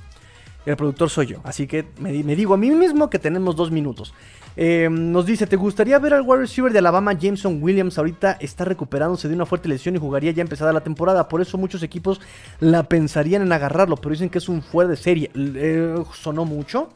El 0.66 0.78
productor 0.78 1.10
soy 1.10 1.26
yo, 1.28 1.42
así 1.44 1.66
que 1.66 1.88
me, 2.00 2.12
digo 2.36 2.54
a 2.54 2.58
mí 2.58 2.70
mismo 2.70 3.10
que 3.10 3.18
tenemos 3.18 3.56
dos 3.56 3.72
minutos. 3.72 4.14
Em, 4.56 5.12
nos 5.12 5.26
dice, 5.26 5.48
¿te 5.48 5.56
gustaría 5.56 5.98
ver 5.98 6.14
al 6.14 6.22
wide 6.22 6.42
receiver 6.42 6.72
de 6.72 6.80
Alabama, 6.80 7.14
Jameson 7.14 7.64
Williams? 7.64 7.98
Ahorita 7.98 8.38
está 8.40 8.66
recuperándose 8.66 9.28
de 9.28 9.34
una 9.34 9.48
fuerte 9.48 9.68
lesión 9.68 9.96
y 9.96 10.00
jugaría 10.00 10.32
ya 10.32 10.42
empezada 10.42 10.72
la 10.72 10.82
temporada. 10.82 11.28
Por 11.28 11.42
eso 11.42 11.58
muchos 11.58 11.82
equipos 11.82 12.22
la 12.60 12.84
pensarían 12.84 13.42
en 13.42 13.52
agarrarlo, 13.52 13.96
pero 13.96 14.12
dicen 14.12 14.30
que 14.30 14.38
es 14.38 14.50
un 14.50 14.62
fuera 14.62 14.90
de 14.90 14.98
serie. 14.98 15.32
Eh, 15.34 15.96
sonó 16.14 16.46
mucho, 16.46 16.90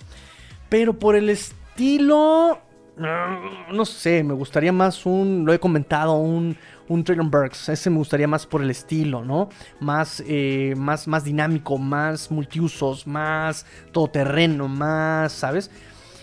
pero 0.69 0.99
por 0.99 1.15
el 1.15 1.29
estilo 1.29 2.59
no 2.97 3.85
sé, 3.85 4.23
me 4.23 4.33
gustaría 4.33 4.71
más 4.71 5.05
un, 5.05 5.43
lo 5.45 5.53
he 5.53 5.59
comentado, 5.59 6.15
un, 6.15 6.55
un 6.87 7.03
Traylon 7.03 7.29
Burks. 7.29 7.69
Ese 7.69 7.89
me 7.89 7.97
gustaría 7.97 8.27
más 8.27 8.45
por 8.45 8.61
el 8.61 8.69
estilo, 8.69 9.23
¿no? 9.23 9.49
Más, 9.79 10.23
eh, 10.25 10.73
más, 10.77 11.07
más 11.07 11.23
dinámico, 11.23 11.77
más 11.77 12.31
multiusos, 12.31 13.05
más 13.05 13.65
todoterreno, 13.91 14.67
más, 14.67 15.33
¿sabes? 15.33 15.71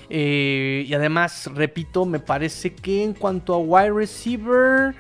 Eh, 0.09 0.85
y 0.87 0.95
además, 0.95 1.51
repito, 1.55 2.05
me 2.05 2.21
parece 2.21 2.75
que 2.75 3.05
en 3.05 3.15
cuanto 3.15 3.55
a 3.55 3.59
wide 3.59 3.93
receiver, 3.93 4.95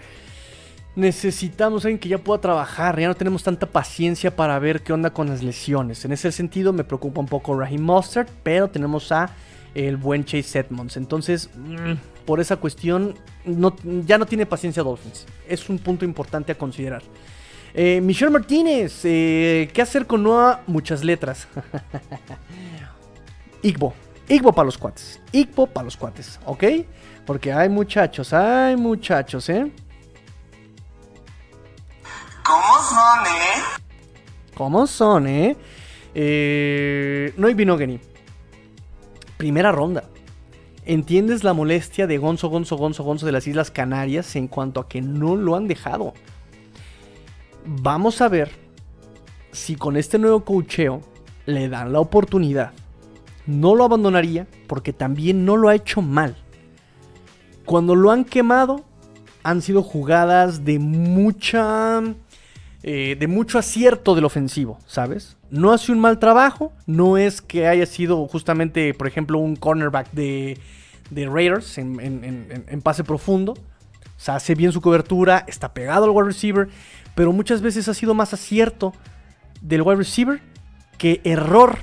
necesitamos 0.94 1.84
alguien 1.84 1.98
que 1.98 2.08
ya 2.08 2.18
pueda 2.18 2.40
trabajar. 2.40 2.98
Ya 2.98 3.08
no 3.08 3.14
tenemos 3.14 3.42
tanta 3.42 3.66
paciencia 3.66 4.34
para 4.34 4.58
ver 4.58 4.82
qué 4.82 4.92
onda 4.92 5.10
con 5.10 5.28
las 5.28 5.42
lesiones. 5.42 6.04
En 6.04 6.12
ese 6.12 6.32
sentido, 6.32 6.72
me 6.72 6.84
preocupa 6.84 7.20
un 7.20 7.26
poco 7.28 7.58
Raheem 7.58 7.82
Mustard, 7.82 8.28
pero 8.42 8.68
tenemos 8.68 9.10
a 9.12 9.30
el 9.74 9.96
buen 9.96 10.24
Chase 10.24 10.58
Edmonds. 10.58 10.96
Entonces, 10.96 11.50
mm, 11.54 12.24
por 12.24 12.40
esa 12.40 12.56
cuestión, 12.56 13.14
ya 14.06 14.18
no 14.18 14.26
tiene 14.26 14.46
paciencia 14.46 14.82
Dolphins. 14.82 15.26
Es 15.48 15.68
un 15.68 15.78
punto 15.78 16.04
importante 16.04 16.52
a 16.52 16.54
considerar. 16.56 17.02
Eh, 17.74 18.00
Michelle 18.02 18.30
Martínez, 18.30 19.00
eh, 19.04 19.70
¿qué 19.72 19.82
hacer 19.82 20.06
con 20.06 20.22
Noah? 20.22 20.60
Muchas 20.66 21.02
letras. 21.02 21.48
Igbo. 23.62 23.94
Igbo 24.28 24.52
para 24.52 24.66
los 24.66 24.78
cuates. 24.78 25.20
Igbo 25.32 25.66
para 25.66 25.84
los 25.84 25.96
cuates, 25.96 26.38
¿ok? 26.44 26.64
Porque 27.26 27.52
hay 27.52 27.68
muchachos, 27.68 28.32
hay 28.32 28.76
muchachos, 28.76 29.48
¿eh? 29.48 29.70
¿Cómo 32.44 32.78
son, 32.88 33.26
eh? 33.26 33.62
¿Cómo 34.54 34.86
son, 34.86 35.26
eh? 35.26 35.56
eh 36.14 37.32
no 37.36 37.46
hay 37.46 37.54
Binogany 37.54 38.11
primera 39.42 39.72
ronda. 39.72 40.04
¿Entiendes 40.86 41.42
la 41.42 41.52
molestia 41.52 42.06
de 42.06 42.16
Gonzo, 42.16 42.48
Gonzo, 42.48 42.76
Gonzo, 42.76 43.02
Gonzo 43.02 43.26
de 43.26 43.32
las 43.32 43.48
Islas 43.48 43.72
Canarias 43.72 44.36
en 44.36 44.46
cuanto 44.46 44.78
a 44.78 44.88
que 44.88 45.02
no 45.02 45.34
lo 45.34 45.56
han 45.56 45.66
dejado? 45.66 46.14
Vamos 47.66 48.20
a 48.20 48.28
ver 48.28 48.52
si 49.50 49.74
con 49.74 49.96
este 49.96 50.20
nuevo 50.20 50.44
cocheo 50.44 51.00
le 51.44 51.68
dan 51.68 51.92
la 51.92 51.98
oportunidad. 51.98 52.70
No 53.44 53.74
lo 53.74 53.82
abandonaría 53.82 54.46
porque 54.68 54.92
también 54.92 55.44
no 55.44 55.56
lo 55.56 55.68
ha 55.68 55.74
hecho 55.74 56.02
mal. 56.02 56.36
Cuando 57.64 57.96
lo 57.96 58.12
han 58.12 58.24
quemado, 58.24 58.84
han 59.42 59.60
sido 59.60 59.82
jugadas 59.82 60.64
de 60.64 60.78
mucha 60.78 62.00
eh, 62.84 63.16
de 63.18 63.26
mucho 63.26 63.58
acierto 63.58 64.14
del 64.14 64.24
ofensivo, 64.24 64.78
¿sabes? 64.86 65.36
No 65.52 65.70
hace 65.70 65.92
un 65.92 66.00
mal 66.00 66.18
trabajo, 66.18 66.72
no 66.86 67.18
es 67.18 67.42
que 67.42 67.68
haya 67.68 67.84
sido 67.84 68.26
justamente, 68.26 68.94
por 68.94 69.06
ejemplo, 69.06 69.38
un 69.38 69.54
cornerback 69.54 70.10
de, 70.12 70.56
de 71.10 71.28
Raiders 71.28 71.76
en, 71.76 72.80
pase 72.82 73.04
profundo. 73.04 73.52
O 73.52 74.16
sea, 74.16 74.36
hace 74.36 74.54
bien 74.54 74.72
su 74.72 74.80
cobertura, 74.80 75.44
está 75.46 75.74
pegado 75.74 76.06
al 76.06 76.10
wide 76.12 76.28
receiver, 76.28 76.68
pero 77.14 77.34
muchas 77.34 77.60
veces 77.60 77.86
ha 77.86 77.92
sido 77.92 78.14
más 78.14 78.32
acierto 78.32 78.94
del 79.60 79.82
wide 79.82 79.96
receiver 79.96 80.40
que 80.96 81.20
error 81.22 81.80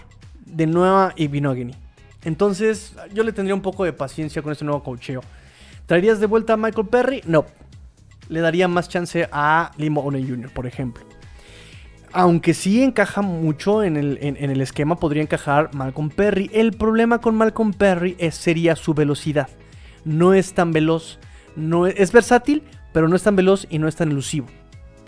de 0.47 0.65
nueva 0.65 1.13
Ibinogini. 1.15 1.75
Entonces, 2.23 2.95
yo 3.13 3.21
le 3.21 3.33
tendría 3.33 3.53
un 3.53 3.61
poco 3.61 3.85
de 3.85 3.93
paciencia 3.93 4.41
con 4.41 4.51
este 4.51 4.65
nuevo 4.65 4.81
cocheo. 4.81 5.21
¿Traerías 5.85 6.19
de 6.19 6.25
vuelta 6.25 6.53
a 6.53 6.57
Michael 6.57 6.87
Perry? 6.87 7.21
No, 7.27 7.45
le 8.29 8.41
daría 8.41 8.67
más 8.67 8.89
chance 8.89 9.29
a 9.31 9.73
Limo 9.77 10.01
One 10.01 10.25
Jr., 10.27 10.51
por 10.51 10.65
ejemplo. 10.65 11.18
Aunque 12.11 12.53
sí 12.53 12.81
encaja 12.81 13.21
mucho 13.21 13.83
en 13.83 13.95
el, 13.95 14.17
en, 14.21 14.37
el, 14.37 14.61
esquema, 14.61 14.95
podría 14.95 15.21
encajar 15.21 15.69
Malcolm 15.73 16.09
Perry. 16.09 16.49
El 16.53 16.73
problema 16.73 17.19
con 17.19 17.35
Malcolm 17.35 17.73
Perry 17.73 18.15
es, 18.17 18.35
sería 18.35 18.75
su 18.75 18.93
velocidad. 18.93 19.49
No 20.05 20.33
es 20.33 20.53
tan 20.53 20.71
veloz. 20.71 21.19
No 21.55 21.85
es, 21.85 22.11
versátil, 22.11 22.63
pero 22.93 23.07
no 23.07 23.15
es 23.15 23.23
tan 23.23 23.35
veloz 23.35 23.67
y 23.69 23.77
no 23.77 23.87
es 23.87 23.95
tan 23.95 24.09
elusivo. 24.11 24.47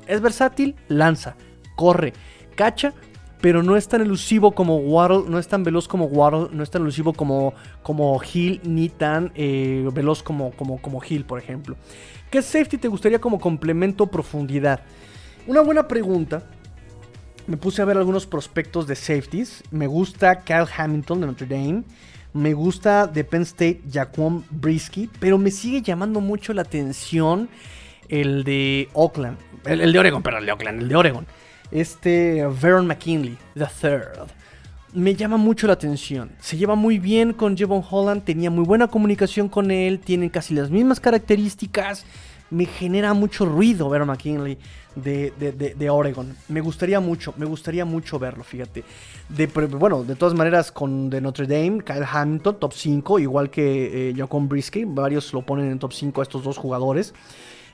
Es 0.07 0.21
versátil, 0.21 0.75
lanza, 0.89 1.35
corre, 1.75 2.13
cacha, 2.55 2.93
pero 3.39 3.63
no 3.63 3.75
es 3.75 3.87
tan 3.87 4.01
elusivo 4.01 4.51
como 4.51 4.77
Waddle, 4.77 5.29
no 5.29 5.39
es 5.39 5.47
tan 5.47 5.63
veloz 5.63 5.87
como 5.87 6.05
Waddle, 6.05 6.49
no 6.51 6.61
es 6.61 6.69
tan 6.69 6.83
elusivo 6.83 7.13
como, 7.13 7.53
como 7.81 8.21
Hill, 8.21 8.61
ni 8.63 8.89
tan 8.89 9.31
eh, 9.35 9.87
veloz 9.93 10.21
como, 10.21 10.51
como, 10.51 10.79
como 10.81 11.01
Hill, 11.07 11.25
por 11.25 11.39
ejemplo. 11.39 11.75
¿Qué 12.29 12.41
safety 12.41 12.77
te 12.77 12.87
gustaría 12.87 13.19
como 13.19 13.39
complemento 13.39 14.07
profundidad? 14.07 14.81
Una 15.47 15.61
buena 15.61 15.87
pregunta. 15.87 16.43
Me 17.47 17.57
puse 17.57 17.81
a 17.81 17.85
ver 17.85 17.97
algunos 17.97 18.25
prospectos 18.25 18.87
de 18.87 18.95
safeties. 18.95 19.63
Me 19.71 19.87
gusta 19.87 20.41
Kyle 20.41 20.67
Hamilton 20.75 21.21
de 21.21 21.27
Notre 21.27 21.47
Dame. 21.47 21.83
Me 22.33 22.53
gusta 22.53 23.07
de 23.07 23.23
Penn 23.23 23.41
State 23.41 23.81
Jaquan 23.91 24.43
Brisky. 24.49 25.09
Pero 25.19 25.37
me 25.37 25.51
sigue 25.51 25.81
llamando 25.81 26.21
mucho 26.21 26.53
la 26.53 26.61
atención 26.61 27.49
el 28.09 28.43
de 28.43 28.89
Oakland. 28.93 29.37
El, 29.65 29.91
de 29.91 29.99
Oregon, 29.99 30.23
perdón, 30.23 30.41
el 30.41 30.45
de 30.47 30.51
Oakland, 30.51 30.81
el 30.81 30.89
de 30.89 30.95
Oregon. 30.95 31.27
Este 31.71 32.47
Veron 32.61 32.87
McKinley, 32.87 33.37
the 33.55 33.65
third 33.65 34.29
me 34.93 35.15
llama 35.15 35.37
mucho 35.37 35.67
la 35.67 35.73
atención. 35.73 36.31
Se 36.39 36.57
lleva 36.57 36.75
muy 36.75 36.99
bien 36.99 37.33
con 37.33 37.55
Jevon 37.55 37.83
Holland, 37.89 38.23
tenía 38.23 38.49
muy 38.49 38.65
buena 38.65 38.87
comunicación 38.87 39.47
con 39.47 39.71
él, 39.71 39.99
tienen 39.99 40.29
casi 40.29 40.53
las 40.53 40.69
mismas 40.69 40.99
características. 40.99 42.05
Me 42.49 42.65
genera 42.65 43.13
mucho 43.13 43.45
ruido 43.45 43.89
ver 43.89 44.01
a 44.01 44.05
McKinley 44.05 44.57
de, 44.95 45.31
de, 45.77 45.89
Oregon. 45.89 46.35
Me 46.49 46.59
gustaría 46.59 46.99
mucho, 46.99 47.33
me 47.37 47.45
gustaría 47.45 47.85
mucho 47.85 48.19
verlo, 48.19 48.43
fíjate. 48.43 48.83
Bueno, 49.69 50.03
de 50.03 50.15
todas 50.15 50.33
maneras, 50.33 50.69
con 50.69 51.09
de 51.09 51.21
Notre 51.21 51.47
Dame, 51.47 51.81
Kyle 51.81 52.05
Hamilton, 52.05 52.59
top 52.59 52.73
5, 52.73 53.19
igual 53.19 53.49
que 53.49 54.09
eh, 54.09 54.13
Jacon 54.15 54.49
Brisky, 54.49 54.83
varios 54.83 55.31
lo 55.31 55.43
ponen 55.43 55.71
en 55.71 55.79
top 55.79 55.93
5 55.93 56.19
a 56.19 56.23
estos 56.23 56.43
dos 56.43 56.57
jugadores. 56.57 57.13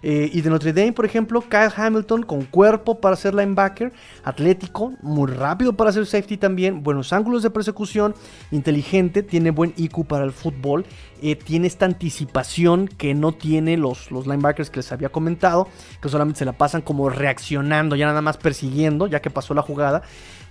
Eh, 0.10 0.30
y 0.32 0.40
de 0.40 0.50
Notre 0.50 0.72
Dame, 0.72 0.94
por 0.94 1.04
ejemplo, 1.04 1.42
Kyle 1.42 1.70
Hamilton 1.76 2.24
con 2.24 2.44
cuerpo 2.44 3.02
para 3.02 3.18
ser 3.18 3.36
linebacker, 3.36 3.92
atlético, 4.24 4.94
muy 5.02 5.30
rápido 5.30 5.74
para 5.74 5.92
ser 5.92 6.06
safety 6.06 6.38
también, 6.38 6.82
buenos 6.82 7.12
ángulos 7.12 7.44
de 7.44 7.50
persecución, 7.50 8.16
inteligente, 8.52 9.22
tiene 9.22 9.52
buen 9.52 9.74
IQ 9.76 10.06
para 10.08 10.24
el 10.24 10.32
fútbol, 10.32 10.86
eh, 11.22 11.36
tiene 11.36 11.68
esta 11.68 11.86
anticipación 11.86 12.88
que 12.88 13.14
no 13.14 13.34
tiene 13.34 13.76
los, 13.76 14.10
los 14.10 14.28
linebackers 14.28 14.70
que 14.70 14.78
les 14.78 14.90
había 14.94 15.10
comentado, 15.10 15.68
que 16.02 16.08
solamente 16.08 16.40
se 16.40 16.46
la 16.46 16.54
pasan 16.54 16.82
como 16.82 17.10
reaccionando, 17.10 17.98
ya 17.98 18.06
nada 18.06 18.22
más 18.22 18.38
persiguiendo, 18.38 19.08
ya 19.08 19.22
que 19.22 19.30
pasó 19.30 19.54
la 19.54 19.62
jugada. 19.62 20.04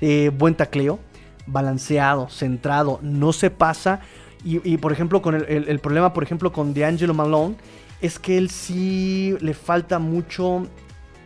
Eh, 0.02 0.30
buen 0.36 0.54
tacleo, 0.54 0.98
balanceado, 1.46 2.28
centrado, 2.28 2.98
no 3.00 3.32
se 3.32 3.48
pasa. 3.50 4.00
Y, 4.44 4.76
por 4.76 4.92
ejemplo, 4.92 5.22
con 5.22 5.34
el, 5.34 5.66
el 5.66 5.78
problema, 5.80 6.12
por 6.12 6.22
ejemplo, 6.22 6.52
con 6.52 6.72
DeAngelo 6.72 7.14
Malone 7.14 7.56
es 8.00 8.18
que 8.18 8.38
él 8.38 8.50
sí 8.50 9.36
le 9.40 9.54
falta 9.54 9.98
mucho 9.98 10.66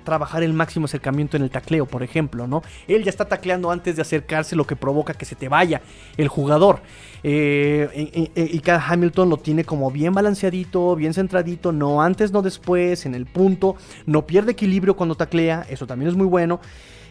trabajar 0.05 0.43
el 0.43 0.53
máximo 0.53 0.87
acercamiento 0.87 1.37
en 1.37 1.43
el 1.43 1.51
tacleo, 1.51 1.87
por 1.87 2.03
ejemplo, 2.03 2.47
¿no? 2.47 2.63
Él 2.89 3.05
ya 3.05 3.11
está 3.11 3.27
tacleando 3.27 3.71
antes 3.71 3.97
de 3.97 4.03
acercarse, 4.03 4.57
lo 4.57 4.67
que 4.67 4.77
provoca 4.77 5.15
que 5.15 5.25
se 5.25 5.37
te 5.37 5.49
vaya 5.49 5.83
el 6.17 6.29
jugador. 6.29 6.81
Eh, 7.23 8.31
y, 8.35 8.59
cada 8.61 8.85
Hamilton 8.85 9.29
lo 9.29 9.37
tiene 9.37 9.65
como 9.65 9.91
bien 9.91 10.15
balanceadito, 10.15 10.97
bien 10.97 11.15
centradito, 11.15 11.71
no 11.71 12.03
antes, 12.03 12.33
no 12.33 12.43
después, 12.43 13.07
en 13.07 13.15
el 13.15 13.27
punto, 13.27 13.77
no 14.07 14.27
pierde 14.27 14.53
equilibrio 14.53 14.97
cuando 14.97 15.15
taclea, 15.15 15.67
eso 15.69 15.87
también 15.87 16.11
es 16.11 16.17
muy 16.17 16.27
bueno. 16.27 16.61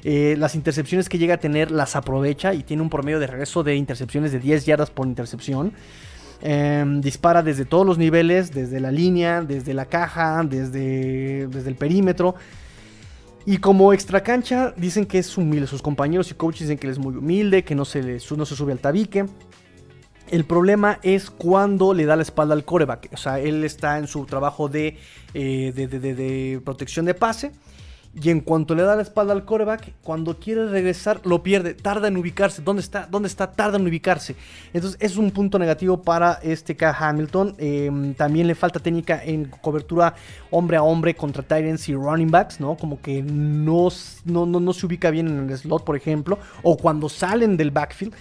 Eh, 0.03 0.35
las 0.37 0.55
intercepciones 0.55 1.09
que 1.09 1.17
llega 1.17 1.35
a 1.35 1.39
tener 1.39 1.71
las 1.71 1.95
aprovecha 1.95 2.53
y 2.53 2.63
tiene 2.63 2.81
un 2.81 2.89
promedio 2.89 3.19
de 3.19 3.27
regreso 3.27 3.63
de 3.63 3.75
intercepciones 3.75 4.31
de 4.31 4.39
10 4.39 4.65
yardas 4.65 4.89
por 4.89 5.05
intercepción. 5.07 5.73
Em, 6.41 7.01
dispara 7.01 7.43
desde 7.43 7.65
todos 7.65 7.85
los 7.85 7.97
niveles, 7.97 8.53
desde 8.53 8.79
la 8.79 8.91
línea, 8.91 9.41
desde 9.41 9.73
la 9.73 9.85
caja, 9.85 10.41
desde, 10.43 11.47
desde 11.47 11.69
el 11.69 11.75
perímetro. 11.75 12.35
Y 13.45 13.57
como 13.57 13.93
extra 13.93 14.21
cancha 14.21 14.73
dicen 14.77 15.05
que 15.05 15.19
es 15.19 15.37
humilde. 15.37 15.67
Sus 15.67 15.81
compañeros 15.81 16.31
y 16.31 16.35
coaches 16.35 16.61
dicen 16.61 16.77
que 16.77 16.87
él 16.87 16.91
es 16.91 16.99
muy 16.99 17.15
humilde, 17.15 17.63
que 17.63 17.75
no 17.75 17.83
se, 17.83 18.03
le, 18.03 18.19
no 18.37 18.45
se 18.45 18.55
sube 18.55 18.71
al 18.71 18.79
tabique. 18.79 19.25
El 20.29 20.45
problema 20.45 20.99
es 21.01 21.29
cuando 21.29 21.93
le 21.93 22.05
da 22.05 22.15
la 22.15 22.21
espalda 22.21 22.53
al 22.53 22.63
coreback. 22.63 23.09
O 23.13 23.17
sea, 23.17 23.39
él 23.39 23.63
está 23.63 23.97
en 23.97 24.07
su 24.07 24.25
trabajo 24.25 24.69
de, 24.69 24.97
eh, 25.33 25.73
de, 25.75 26.61
protección 26.63 27.05
de 27.05 27.15
pase. 27.15 27.51
Y 28.15 28.31
en 28.31 28.39
cuanto 28.39 28.73
le 28.73 28.81
da 28.81 28.95
la 28.95 29.03
espalda 29.03 29.33
al 29.33 29.45
coreback, 29.45 29.93
cuando 30.01 30.39
quiere 30.39 30.67
regresar, 30.67 31.21
lo 31.25 31.43
pierde. 31.43 31.75
Tarda 31.75 32.07
en 32.07 32.17
ubicarse. 32.17 32.63
¿Dónde 32.63 32.81
está? 32.81 33.07
¿Dónde 33.09 33.27
está? 33.27 33.51
Tarda 33.51 33.77
en 33.77 33.87
ubicarse. 33.87 34.35
Entonces 34.73 34.99
es 34.99 35.15
un 35.15 35.29
punto 35.29 35.59
negativo 35.59 36.01
para 36.01 36.39
este 36.41 36.75
K. 36.75 36.95
Hamilton. 36.99 37.55
Em, 37.59 38.13
también 38.15 38.47
le 38.47 38.55
falta 38.55 38.79
técnica 38.79 39.23
en 39.23 39.45
cobertura 39.45 40.15
hombre 40.49 40.77
a 40.77 40.83
hombre 40.83 41.15
contra 41.15 41.43
Titans 41.43 41.87
y 41.87 41.93
running 41.93 42.31
backs, 42.31 42.59
¿no? 42.59 42.75
Como 42.75 42.99
que 42.99 43.21
no, 43.21 43.89
no, 44.25 44.45
no, 44.47 44.73
se 44.73 44.85
ubica 44.87 45.11
bien 45.11 45.27
en 45.27 45.49
el 45.49 45.57
slot, 45.57 45.83
por 45.83 45.95
ejemplo. 45.95 46.39
O 46.63 46.77
cuando 46.77 47.09
salen 47.09 47.57
del 47.57 47.69
backfield. 47.69 48.13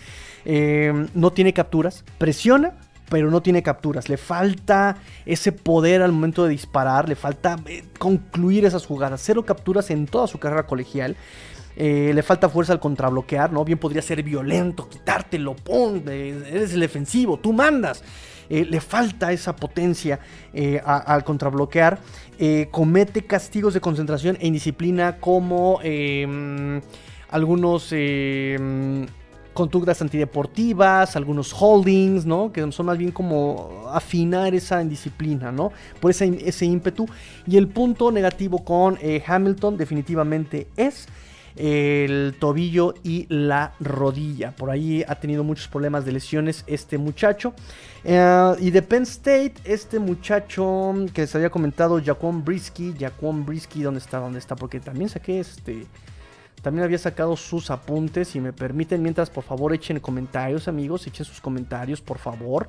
Em, 0.45 1.09
no 1.15 1.33
tiene 1.33 1.53
capturas. 1.55 2.05
Presiona, 2.19 2.75
pero 3.09 3.31
no 3.31 3.43
tiene 3.43 3.63
capturas. 3.63 4.09
Le 4.09 4.17
falta 4.17 4.97
ese 5.27 5.53
poder 5.53 6.03
al 6.03 6.13
momento 6.13 6.45
de 6.45 6.51
disparar, 6.51 7.09
le 7.09 7.17
falta 7.17 7.57
eh, 7.67 7.85
concluir 7.99 8.65
esas 8.65 8.87
jugadas. 8.87 9.21
Cero 9.25 9.45
capturas 9.45 9.91
en 9.91 10.07
toda 10.07 10.27
su 10.27 10.39
carrera 10.39 10.67
colegial. 10.67 11.17
Eh, 11.77 12.11
le 12.13 12.23
falta 12.23 12.49
fuerza 12.49 12.73
al 12.73 12.81
contrabloquear, 12.81 13.53
¿no? 13.53 13.65
Bien 13.65 13.79
podría 13.79 14.03
ser 14.03 14.23
violento, 14.23 14.89
quitártelo, 14.89 15.55
pum, 15.55 16.03
eres 16.09 16.73
el 16.73 16.81
defensivo, 16.81 17.39
tú 17.39 17.53
mandas. 17.53 18.03
Eh, 18.51 18.65
le 18.65 18.81
falta 18.81 19.31
esa 19.31 19.55
potencia 19.55 20.19
al 20.85 21.23
contrabloquear. 21.23 21.99
comete 22.71 23.27
castigos 23.27 23.75
de 23.75 23.81
concentración 23.81 24.37
e 24.41 24.47
indisciplina 24.47 25.19
como 25.19 25.81
em, 25.83 26.81
algunos 27.31 27.89
em, 27.93 29.07
conductas 29.59 30.01
antideportivas, 30.01 31.17
algunos 31.17 31.53
holdings, 31.53 32.25
¿no? 32.25 32.53
Que 32.53 32.71
son 32.71 32.87
más 32.87 32.97
bien 32.97 33.11
como 33.11 33.89
afinar 33.93 34.55
esa 34.55 34.81
indisciplina, 34.81 35.51
¿no? 35.51 35.73
Por 36.01 36.13
ese, 36.13 36.27
ese 36.47 36.65
ímpetu. 36.65 37.09
Y 37.45 37.57
el 37.57 37.67
punto 37.67 38.13
negativo 38.13 38.65
con 38.65 38.97
eh, 39.03 39.21
Hamilton 39.27 39.77
definitivamente 39.77 40.69
es 40.77 41.09
el 41.57 42.37
tobillo 42.39 42.95
y 43.03 43.27
la 43.29 43.73
rodilla. 43.81 44.53
Por 44.53 44.71
ahí 44.71 45.05
ha 45.09 45.17
tenido 45.17 45.43
muchos 45.43 45.67
problemas 45.67 46.05
de 46.05 46.13
lesiones 46.13 46.63
este 46.69 46.97
muchacho. 46.97 47.53
Eh, 48.05 48.55
y 48.61 48.71
de 48.71 48.83
Penn 48.83 49.03
State, 49.03 49.55
este 49.65 49.99
muchacho 49.99 50.95
que 51.13 51.23
les 51.23 51.35
había 51.35 51.51
comentado, 51.51 52.01
Jaquan 52.01 52.45
Brisky. 52.45 52.95
Jaquan 52.97 53.45
Brisky, 53.45 53.83
¿dónde 53.83 53.99
está? 53.99 54.21
¿Dónde 54.21 54.39
está? 54.39 54.55
Porque 54.55 54.79
también 54.79 55.09
saqué 55.09 55.41
este 55.41 55.85
también 56.63 56.85
había 56.85 56.99
sacado 56.99 57.37
sus 57.37 57.71
apuntes. 57.71 58.29
Si 58.29 58.41
me 58.41 58.53
permiten, 58.53 59.03
mientras 59.03 59.31
por 59.31 59.45
favor 59.45 59.75
echen 59.75 60.01
comentarios, 60.01 60.69
amigos. 60.69 61.07
Echen 61.07 61.25
sus 61.25 61.41
comentarios, 61.41 62.01
por 62.01 62.19
favor. 62.19 62.69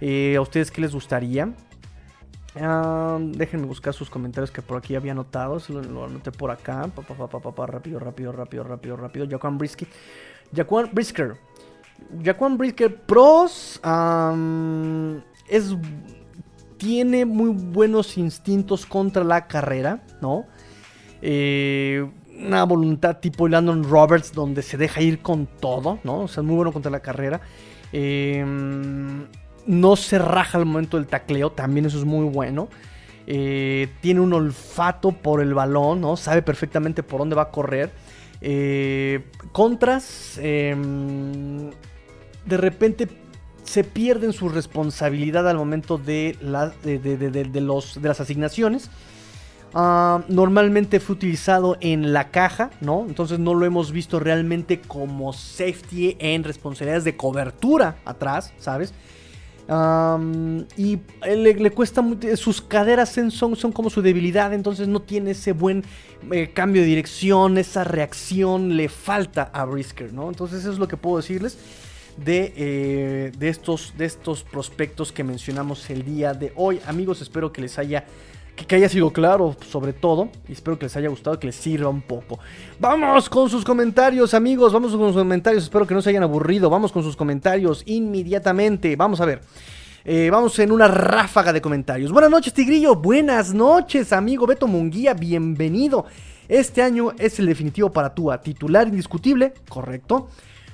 Eh, 0.00 0.34
¿A 0.36 0.40
ustedes 0.40 0.70
qué 0.70 0.80
les 0.80 0.92
gustaría? 0.92 1.52
Ah, 2.56 3.18
déjenme 3.20 3.66
buscar 3.66 3.92
sus 3.92 4.08
comentarios 4.08 4.50
que 4.50 4.62
por 4.62 4.78
aquí 4.78 4.94
había 4.94 5.12
anotado. 5.12 5.60
lo, 5.68 6.04
anoté 6.04 6.30
por 6.30 6.50
acá. 6.50 6.88
Pa, 6.94 7.66
rápido, 7.66 7.98
rápido, 7.98 8.32
rápido, 8.32 8.64
rápido, 8.64 8.96
rápido. 8.96 9.26
Jaquan 9.28 9.58
Brisky. 9.58 9.86
Jaquan 10.54 10.90
Brisker. 10.92 11.36
Jaquan 12.22 12.56
Brisker 12.56 12.94
Pros. 13.02 13.80
es, 15.48 15.76
tiene 16.76 17.24
muy 17.24 17.50
buenos 17.50 18.16
instintos 18.18 18.86
contra 18.86 19.24
la 19.24 19.46
carrera, 19.46 20.04
¿no? 20.20 20.46
Eh, 21.22 22.08
una 22.38 22.64
voluntad 22.64 23.18
tipo 23.18 23.48
Landon 23.48 23.84
Roberts 23.84 24.32
donde 24.32 24.62
se 24.62 24.76
deja 24.76 25.00
ir 25.00 25.20
con 25.20 25.46
todo, 25.46 25.98
¿no? 26.04 26.20
O 26.20 26.28
sea, 26.28 26.42
muy 26.42 26.56
bueno 26.56 26.72
contra 26.72 26.90
la 26.90 27.00
carrera. 27.00 27.40
Em, 27.92 29.26
no 29.66 29.96
se 29.96 30.18
raja 30.18 30.58
al 30.58 30.66
momento 30.66 30.96
del 30.96 31.06
tacleo, 31.06 31.50
también 31.52 31.86
eso 31.86 31.98
es 31.98 32.04
muy 32.04 32.26
bueno. 32.28 32.68
Eh, 33.26 33.88
tiene 34.00 34.20
un 34.20 34.32
olfato 34.32 35.12
por 35.12 35.40
el 35.40 35.54
balón, 35.54 36.00
¿no? 36.00 36.16
Sabe 36.16 36.42
perfectamente 36.42 37.02
por 37.02 37.20
dónde 37.20 37.36
va 37.36 37.42
a 37.42 37.50
correr. 37.50 37.90
Eh, 38.40 39.24
contras, 39.52 40.38
em, 40.42 41.70
de 42.44 42.56
repente 42.56 43.08
se 43.62 43.84
pierden 43.84 44.34
su 44.34 44.50
responsabilidad 44.50 45.48
al 45.48 45.56
momento 45.56 45.96
de, 45.96 46.36
de 46.42 47.60
las 48.02 48.20
asignaciones. 48.20 48.90
Ah, 49.76 50.22
normalmente 50.28 51.00
fue 51.00 51.16
utilizado 51.16 51.76
en 51.80 52.12
la 52.12 52.30
caja, 52.30 52.70
¿no? 52.80 53.04
Entonces 53.08 53.40
no 53.40 53.54
lo 53.54 53.66
hemos 53.66 53.90
visto 53.90 54.20
realmente 54.20 54.80
como 54.80 55.32
safety 55.32 56.16
en 56.20 56.44
responsabilidades 56.44 57.02
de 57.02 57.16
cobertura 57.16 57.96
atrás, 58.04 58.54
¿sabes? 58.58 58.94
y 60.76 60.98
le, 61.26 61.70
cuesta 61.70 62.02
mucho, 62.02 62.36
sus 62.36 62.60
caderas 62.60 63.18
son, 63.30 63.56
son 63.56 63.72
como 63.72 63.88
su 63.88 64.02
debilidad, 64.02 64.52
entonces 64.52 64.88
no 64.88 65.00
tiene 65.00 65.30
ese 65.30 65.52
buen 65.52 65.82
eh, 66.30 66.50
cambio 66.52 66.82
de 66.82 66.88
dirección, 66.88 67.56
esa 67.56 67.82
reacción 67.82 68.76
le 68.76 68.90
falta 68.90 69.44
a 69.54 69.64
Brisker, 69.64 70.12
¿no? 70.12 70.28
Entonces 70.28 70.60
eso 70.60 70.72
es 70.72 70.78
lo 70.78 70.86
que 70.86 70.98
puedo 70.98 71.16
decirles 71.16 71.56
de, 72.18 72.52
eh, 72.56 73.32
de, 73.38 73.48
estos, 73.48 73.94
de 73.96 74.04
estos 74.04 74.44
prospectos 74.44 75.12
que 75.12 75.24
mencionamos 75.24 75.88
el 75.88 76.04
día 76.04 76.34
de 76.34 76.52
hoy. 76.56 76.80
Amigos, 76.86 77.22
espero 77.22 77.50
que 77.50 77.62
les 77.62 77.78
haya 77.78 78.04
que, 78.54 78.76
haya 78.76 78.88
sido 78.88 79.12
claro 79.12 79.56
sobre 79.68 79.92
todo. 79.92 80.28
Y 80.48 80.52
espero 80.52 80.78
que 80.78 80.86
les 80.86 80.96
haya 80.96 81.08
gustado, 81.08 81.38
que 81.38 81.46
les 81.46 81.56
sirva 81.56 81.88
un 81.88 82.02
poco. 82.02 82.38
Vamos 82.78 83.28
con 83.28 83.50
sus 83.50 83.64
comentarios, 83.64 84.34
amigos. 84.34 84.72
Vamos 84.72 84.92
con 84.92 85.00
sus 85.08 85.16
comentarios. 85.16 85.64
Espero 85.64 85.86
que 85.86 85.94
no 85.94 86.02
se 86.02 86.10
hayan 86.10 86.22
aburrido. 86.22 86.70
Vamos 86.70 86.92
con 86.92 87.02
sus 87.02 87.16
comentarios 87.16 87.82
inmediatamente. 87.86 88.96
Vamos 88.96 89.20
a 89.20 89.26
ver. 89.26 89.40
Eh, 90.04 90.28
vamos 90.30 90.58
en 90.58 90.70
una 90.70 90.86
ráfaga 90.86 91.52
de 91.52 91.60
comentarios. 91.60 92.12
Buenas 92.12 92.30
noches, 92.30 92.52
Tigrillo. 92.52 92.94
Buenas 92.94 93.54
noches, 93.54 94.12
amigo 94.12 94.46
Beto 94.46 94.66
Munguía. 94.66 95.14
Bienvenido. 95.14 96.04
Este 96.48 96.82
año 96.82 97.12
es 97.18 97.38
el 97.38 97.46
definitivo 97.46 97.90
para 97.90 98.14
Tua. 98.14 98.40
Titular 98.40 98.86
indiscutible, 98.86 99.54
correcto. 99.68 100.28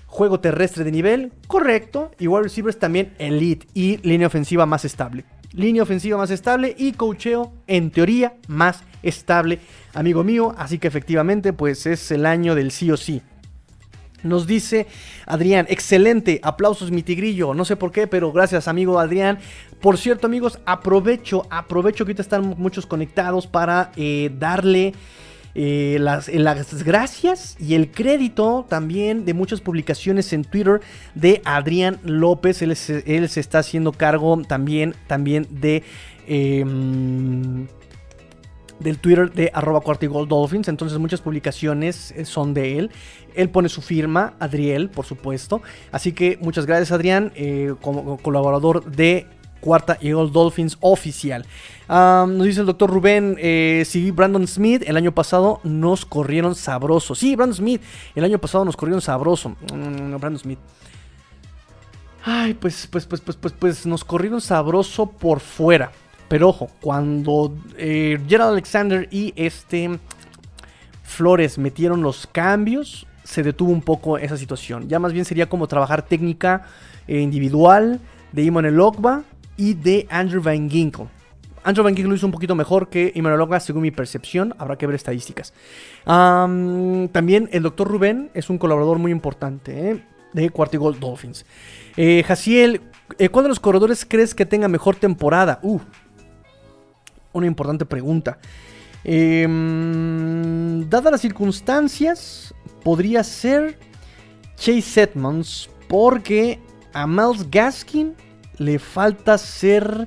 Juego 0.07 0.40
terrestre 0.40 0.82
de 0.82 0.90
nivel, 0.90 1.32
correcto. 1.47 2.11
Y 2.19 2.27
wide 2.27 2.43
receivers 2.43 2.78
también 2.78 3.15
elite. 3.19 3.69
Y 3.73 3.98
línea 3.98 4.27
ofensiva 4.27 4.66
más 4.66 4.85
estable 4.85 5.24
línea 5.53 5.83
ofensiva 5.83 6.19
más 6.19 6.31
estable 6.31 6.75
y 6.79 6.93
cocheo 6.93 7.53
en 7.67 7.91
teoría 7.91 8.35
más 8.49 8.83
estable, 9.03 9.59
amigo 9.95 10.25
mío. 10.25 10.55
Así 10.57 10.79
que 10.79 10.89
efectivamente, 10.89 11.53
pues 11.53 11.87
es 11.87 12.11
el 12.11 12.27
año 12.27 12.55
del 12.55 12.71
sí 12.71 12.91
o 12.91 12.97
sí. 12.97 13.23
Nos 14.23 14.47
dice 14.47 14.87
Adrián, 15.27 15.67
excelente, 15.71 16.41
aplausos 16.43 16.91
mi 16.91 17.03
tigrillo, 17.03 17.55
no 17.55 17.65
sé 17.65 17.77
por 17.77 17.91
qué, 17.91 18.07
pero 18.07 18.33
gracias 18.33 18.69
amigo 18.69 18.99
Adrián. 18.99 19.39
Por 19.81 19.97
cierto 19.97 20.27
amigos, 20.27 20.59
aprovecho, 20.67 21.47
aprovecho 21.49 22.05
que 22.05 22.11
ahorita 22.11 22.23
están 22.23 22.55
muchos 22.59 22.85
conectados 22.85 23.47
para 23.47 23.93
eh, 23.97 24.31
darle 24.39 24.93
eh, 25.55 25.99
las, 26.01 26.29
las, 26.29 26.85
gracias 26.85 27.57
y 27.59 27.75
el 27.75 27.91
crédito 27.91 28.67
también 28.69 29.25
de 29.25 29.35
muchas 29.35 29.61
publicaciones 29.61 30.33
en 30.33 30.45
Twitter 30.45 30.81
de 31.15 31.43
Adrián 31.45 31.99
López. 32.05 32.63
Él, 32.63 32.77
se 32.77 33.41
está 33.41 33.59
haciendo 33.59 33.93
cargo 33.93 34.41
también, 34.43 34.95
también 35.07 35.47
de... 35.51 35.83
Em, 36.27 37.67
del 38.79 38.99
Twitter 38.99 39.31
de 39.31 39.51
arroba 39.53 39.83
Dolphins. 40.27 40.69
Entonces 40.69 40.99
muchas 40.99 41.21
publicaciones 41.21 42.13
eh, 42.13 42.25
son 42.25 42.55
de 42.55 42.79
él. 42.79 42.91
Él 43.35 43.51
pone 43.51 43.69
su 43.69 43.83
firma, 43.83 44.35
Adriel, 44.41 44.89
por 44.89 45.05
supuesto. 45.05 45.63
Así 45.93 46.13
que 46.13 46.39
muchas 46.41 46.67
gracias 46.67 46.91
Adrián, 46.91 47.33
eh, 47.37 47.75
como 47.81 48.17
colaborador 48.19 48.91
de 48.91 49.27
Cuarta 49.61 49.99
Eagle 50.01 50.31
Dolphins 50.31 50.77
oficial. 50.81 51.45
nos 51.89 52.45
dice 52.45 52.61
el 52.61 52.66
doctor 52.66 52.91
Rubén, 52.91 53.37
eh, 53.39 53.85
sí, 53.87 54.11
Brandon 54.11 54.47
Smith, 54.47 54.82
el 54.87 54.97
año 54.97 55.12
pasado 55.12 55.61
nos 55.65 56.05
corrieron 56.05 56.55
sabroso. 56.55 57.15
Sí, 57.15 57.37
Brandon 57.37 57.57
Smith, 57.57 57.82
el 58.15 58.24
año 58.24 58.39
pasado 58.39 58.65
nos 58.65 58.77
corrieron 58.77 59.01
sabroso. 59.01 59.57
Brandon 59.69 60.39
Smith. 60.39 60.59
Ay, 62.24 62.55
pues, 62.55 62.87
pues, 62.91 63.07
pues, 63.07 63.20
pues, 63.20 63.37
pues, 63.37 63.55
pues 63.59 63.87
nos 63.87 64.05
corrieron 64.05 64.41
sabroso 64.41 65.07
por 65.07 65.41
fuera. 65.41 65.91
Pero 66.28 66.51
ojo, 66.51 66.70
cuando 66.81 67.57
eh, 67.77 68.19
Gerald 68.28 68.53
Alexander 68.53 69.09
y 69.11 69.32
este 69.37 69.99
Flores 71.03 71.59
metieron 71.59 72.03
los 72.03 72.28
cambios, 72.28 73.07
se 73.24 73.43
detuvo 73.43 73.73
un 73.73 73.82
poco 73.82 74.16
esa 74.16 74.37
situación. 74.37 74.89
Ya 74.89 75.01
más 75.01 75.12
bien 75.12 75.24
sería 75.24 75.49
como 75.49 75.66
trabajar 75.66 76.03
técnica 76.03 76.66
eh, 77.09 77.20
individual 77.20 78.01
de 78.32 78.43
Imon 78.43 78.65
Elokba 78.65 79.24
y 79.61 79.74
de 79.74 80.07
Andrew 80.09 80.43
Van 80.43 80.70
Ginkle. 80.70 81.07
Andrew 81.62 81.85
Van 81.85 81.95
Ginkle 81.95 82.09
lo 82.09 82.16
hizo 82.16 82.24
un 82.24 82.32
poquito 82.32 82.55
mejor 82.55 82.89
que 82.89 83.12
Immanuel 83.15 83.61
según 83.61 83.82
mi 83.82 83.91
percepción. 83.91 84.55
Habrá 84.57 84.77
que 84.77 84.87
ver 84.87 84.97
estadísticas. 84.97 85.53
también 86.07 87.51
el 87.53 87.62
doctor 87.62 87.87
Rubén 87.87 88.31
es 88.32 88.49
un 88.49 88.57
colaborador 88.57 88.99
muy 88.99 89.12
importante 89.12 89.91
¿eh? 89.91 90.05
de 90.32 90.49
Cuartigol 90.49 90.99
Dolphins. 90.99 91.45
Eh, 91.95 92.24
Jaciel, 92.27 92.81
eh, 93.19 93.28
¿cuál 93.28 93.45
de 93.45 93.49
los 93.51 93.61
corredores 93.61 94.07
crees 94.09 94.35
que 94.35 94.47
tenga 94.47 94.66
mejor 94.66 94.97
temporada? 94.97 95.61
Uh, 95.62 95.78
una 97.35 97.47
importante 97.47 97.85
pregunta. 97.85 98.39
Em, 99.05 100.89
dadas 100.89 101.12
las 101.12 101.20
circunstancias, 101.20 102.55
podría 102.82 103.23
ser 103.23 103.78
Chase 104.57 105.03
Edmonds 105.03 105.69
porque 105.87 106.59
a 106.95 107.07
Miles 107.07 107.51
Gaskin 107.51 108.15
le 108.61 108.78
falta 108.78 109.39
ser 109.39 110.07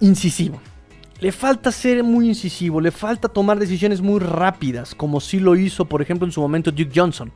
incisivo. 0.00 0.60
le 1.18 1.32
falta 1.32 1.72
ser 1.72 2.02
muy 2.02 2.28
incisivo, 2.28 2.80
le 2.80 2.90
falta 2.90 3.28
tomar 3.28 3.58
decisiones 3.58 4.00
muy 4.00 4.18
rápidas, 4.18 4.94
como 4.94 5.20
sí 5.20 5.38
lo 5.38 5.54
hizo, 5.56 5.84
por 5.84 6.02
ejemplo, 6.02 6.26
en 6.26 6.32
su 6.32 6.40
momento 6.40 6.70
Duke 6.70 6.90
Johnson 6.94 7.32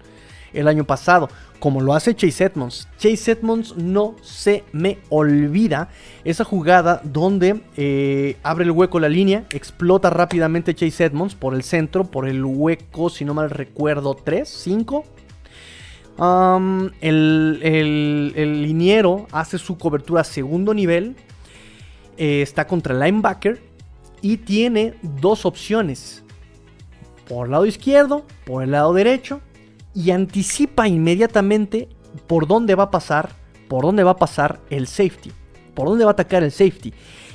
el 0.52 0.68
año 0.68 0.85
pasado, 0.85 1.28
como 1.60 1.81
lo 1.81 1.94
hace 1.94 2.14
Chase 2.14 2.44
Edmonds. 2.44 2.89
Chase 2.98 3.32
Edmonds 3.32 3.77
no 3.77 4.16
se 4.23 4.64
me 4.73 4.98
olvida 5.09 5.89
esa 6.24 6.44
jugada 6.44 7.01
donde 7.05 7.62
eh, 7.77 8.36
abre 8.43 8.64
el 8.64 8.73
hueco 8.73 8.98
la 8.98 9.09
línea, 9.09 9.44
explota 9.51 10.10
rápidamente 10.10 10.74
Chase 10.74 11.05
Edmonds 11.05 11.35
por 11.35 11.55
el 11.55 11.62
centro, 11.62 12.05
por 12.05 12.28
el 12.28 12.44
hueco, 12.44 13.09
si 13.09 13.24
no 13.24 13.35
mal 13.35 13.51
recuerdo, 13.51 14.14
3, 14.14 14.48
5. 14.48 15.05
El, 17.01 17.60
liniero 18.62 19.26
hace 19.32 19.59
su 19.59 19.78
cobertura 19.78 20.22
a 20.22 20.24
segundo 20.24 20.72
nivel. 20.74 21.16
Eh, 22.16 22.43
está 22.43 22.66
contra 22.66 22.94
el 22.94 23.01
linebacker 23.01 23.60
y 24.22 24.38
tiene 24.38 24.94
dos 25.02 25.44
opciones. 25.44 26.22
Por 27.28 27.47
el 27.47 27.52
lado 27.52 27.66
izquierdo, 27.66 28.24
por 28.44 28.62
el 28.62 28.70
lado 28.70 28.94
derecho 28.94 29.40
y 29.94 30.10
anticipa 30.10 30.88
inmediatamente 30.88 31.88
por 32.26 32.47
dónde 32.47 32.74
va 32.74 32.84
a 32.84 32.90
pasar, 32.90 33.30
por 33.68 33.84
dónde 33.84 34.05
va 34.05 34.12
a 34.12 34.16
pasar 34.16 34.60
el 34.70 34.86
safety, 34.86 35.32
por 35.74 35.88
dónde 35.88 36.05
va 36.05 36.10
a 36.10 36.12
atacar 36.12 36.43
el 36.43 36.52
safety. 36.52 36.93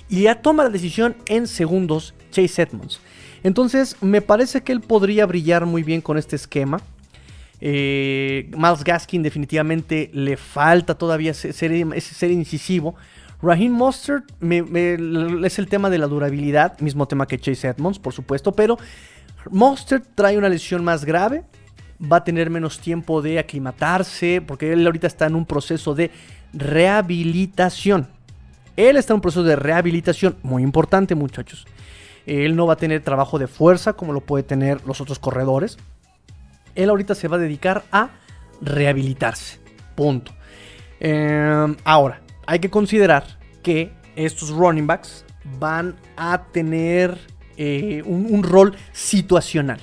Y 0.09 0.23
ya 0.23 0.41
toma 0.41 0.63
la 0.63 0.69
decisión 0.69 1.15
en 1.27 1.47
segundos 1.47 2.13
Chase 2.31 2.63
Edmonds. 2.63 2.99
Entonces 3.43 3.95
me 4.01 4.21
parece 4.21 4.61
que 4.61 4.71
él 4.71 4.81
podría 4.81 5.25
brillar 5.25 5.65
muy 5.65 5.83
bien 5.83 6.01
con 6.01 6.17
este 6.17 6.35
esquema. 6.35 6.81
Eh, 7.61 8.49
Miles 8.57 8.83
Gaskin 8.83 9.23
definitivamente 9.23 10.09
le 10.13 10.35
falta 10.35 10.95
todavía 10.95 11.33
ser, 11.33 11.53
ser, 11.53 12.31
incisivo. 12.31 12.95
Raheem 13.41 13.71
Mostert 13.71 14.25
es 14.41 15.59
el 15.59 15.67
tema 15.67 15.89
de 15.89 15.97
la 15.97 16.07
durabilidad, 16.07 16.79
mismo 16.79 17.07
tema 17.07 17.27
que 17.27 17.39
Chase 17.39 17.69
Edmonds, 17.69 17.99
por 17.99 18.13
supuesto, 18.13 18.51
pero 18.51 18.77
Mostert 19.49 20.05
trae 20.15 20.38
una 20.38 20.49
lesión 20.49 20.83
más 20.83 21.05
grave 21.05 21.43
va 22.01 22.17
a 22.17 22.23
tener 22.23 22.49
menos 22.49 22.79
tiempo 22.79 23.21
de 23.21 23.39
aclimatarse, 23.39 24.41
porque 24.45 24.73
él 24.73 24.85
ahorita 24.85 25.07
está 25.07 25.27
en 25.27 25.35
un 25.35 25.45
proceso 25.45 25.93
de 25.93 26.11
rehabilitación. 26.53 28.07
Él 28.75 28.97
está 28.97 29.13
en 29.13 29.15
un 29.15 29.21
proceso 29.21 29.43
de 29.43 29.55
rehabilitación 29.55 30.38
muy 30.43 30.63
importante, 30.63 31.15
muchachos. 31.15 31.67
Él 32.25 32.55
no 32.55 32.67
va 32.67 32.73
a 32.73 32.77
tener 32.77 33.03
trabajo 33.03 33.39
de 33.39 33.47
fuerza 33.47 33.93
como 33.93 34.13
lo 34.13 34.21
puede 34.21 34.43
tener 34.43 34.85
los 34.85 35.01
otros 35.01 35.19
corredores. 35.19 35.77
Él 36.76 36.89
ahorita 36.89 37.15
se 37.15 37.27
va 37.27 37.38
a 37.38 37.39
dedicar 37.39 37.84
a 37.91 38.10
rehabilitarse. 38.61 39.60
Punto. 39.95 40.31
Em, 40.99 41.76
ahora, 41.84 42.22
hay 42.45 42.60
que 42.60 42.69
considerar 42.69 43.23
que 43.64 43.91
estos 44.15 44.49
running 44.49 44.88
backs 44.88 45.26
van 45.60 45.95
a 46.18 46.43
tener 46.52 47.18
eh, 47.57 48.03
un 48.06 48.43
rol 48.43 48.76
situacional. 48.91 49.80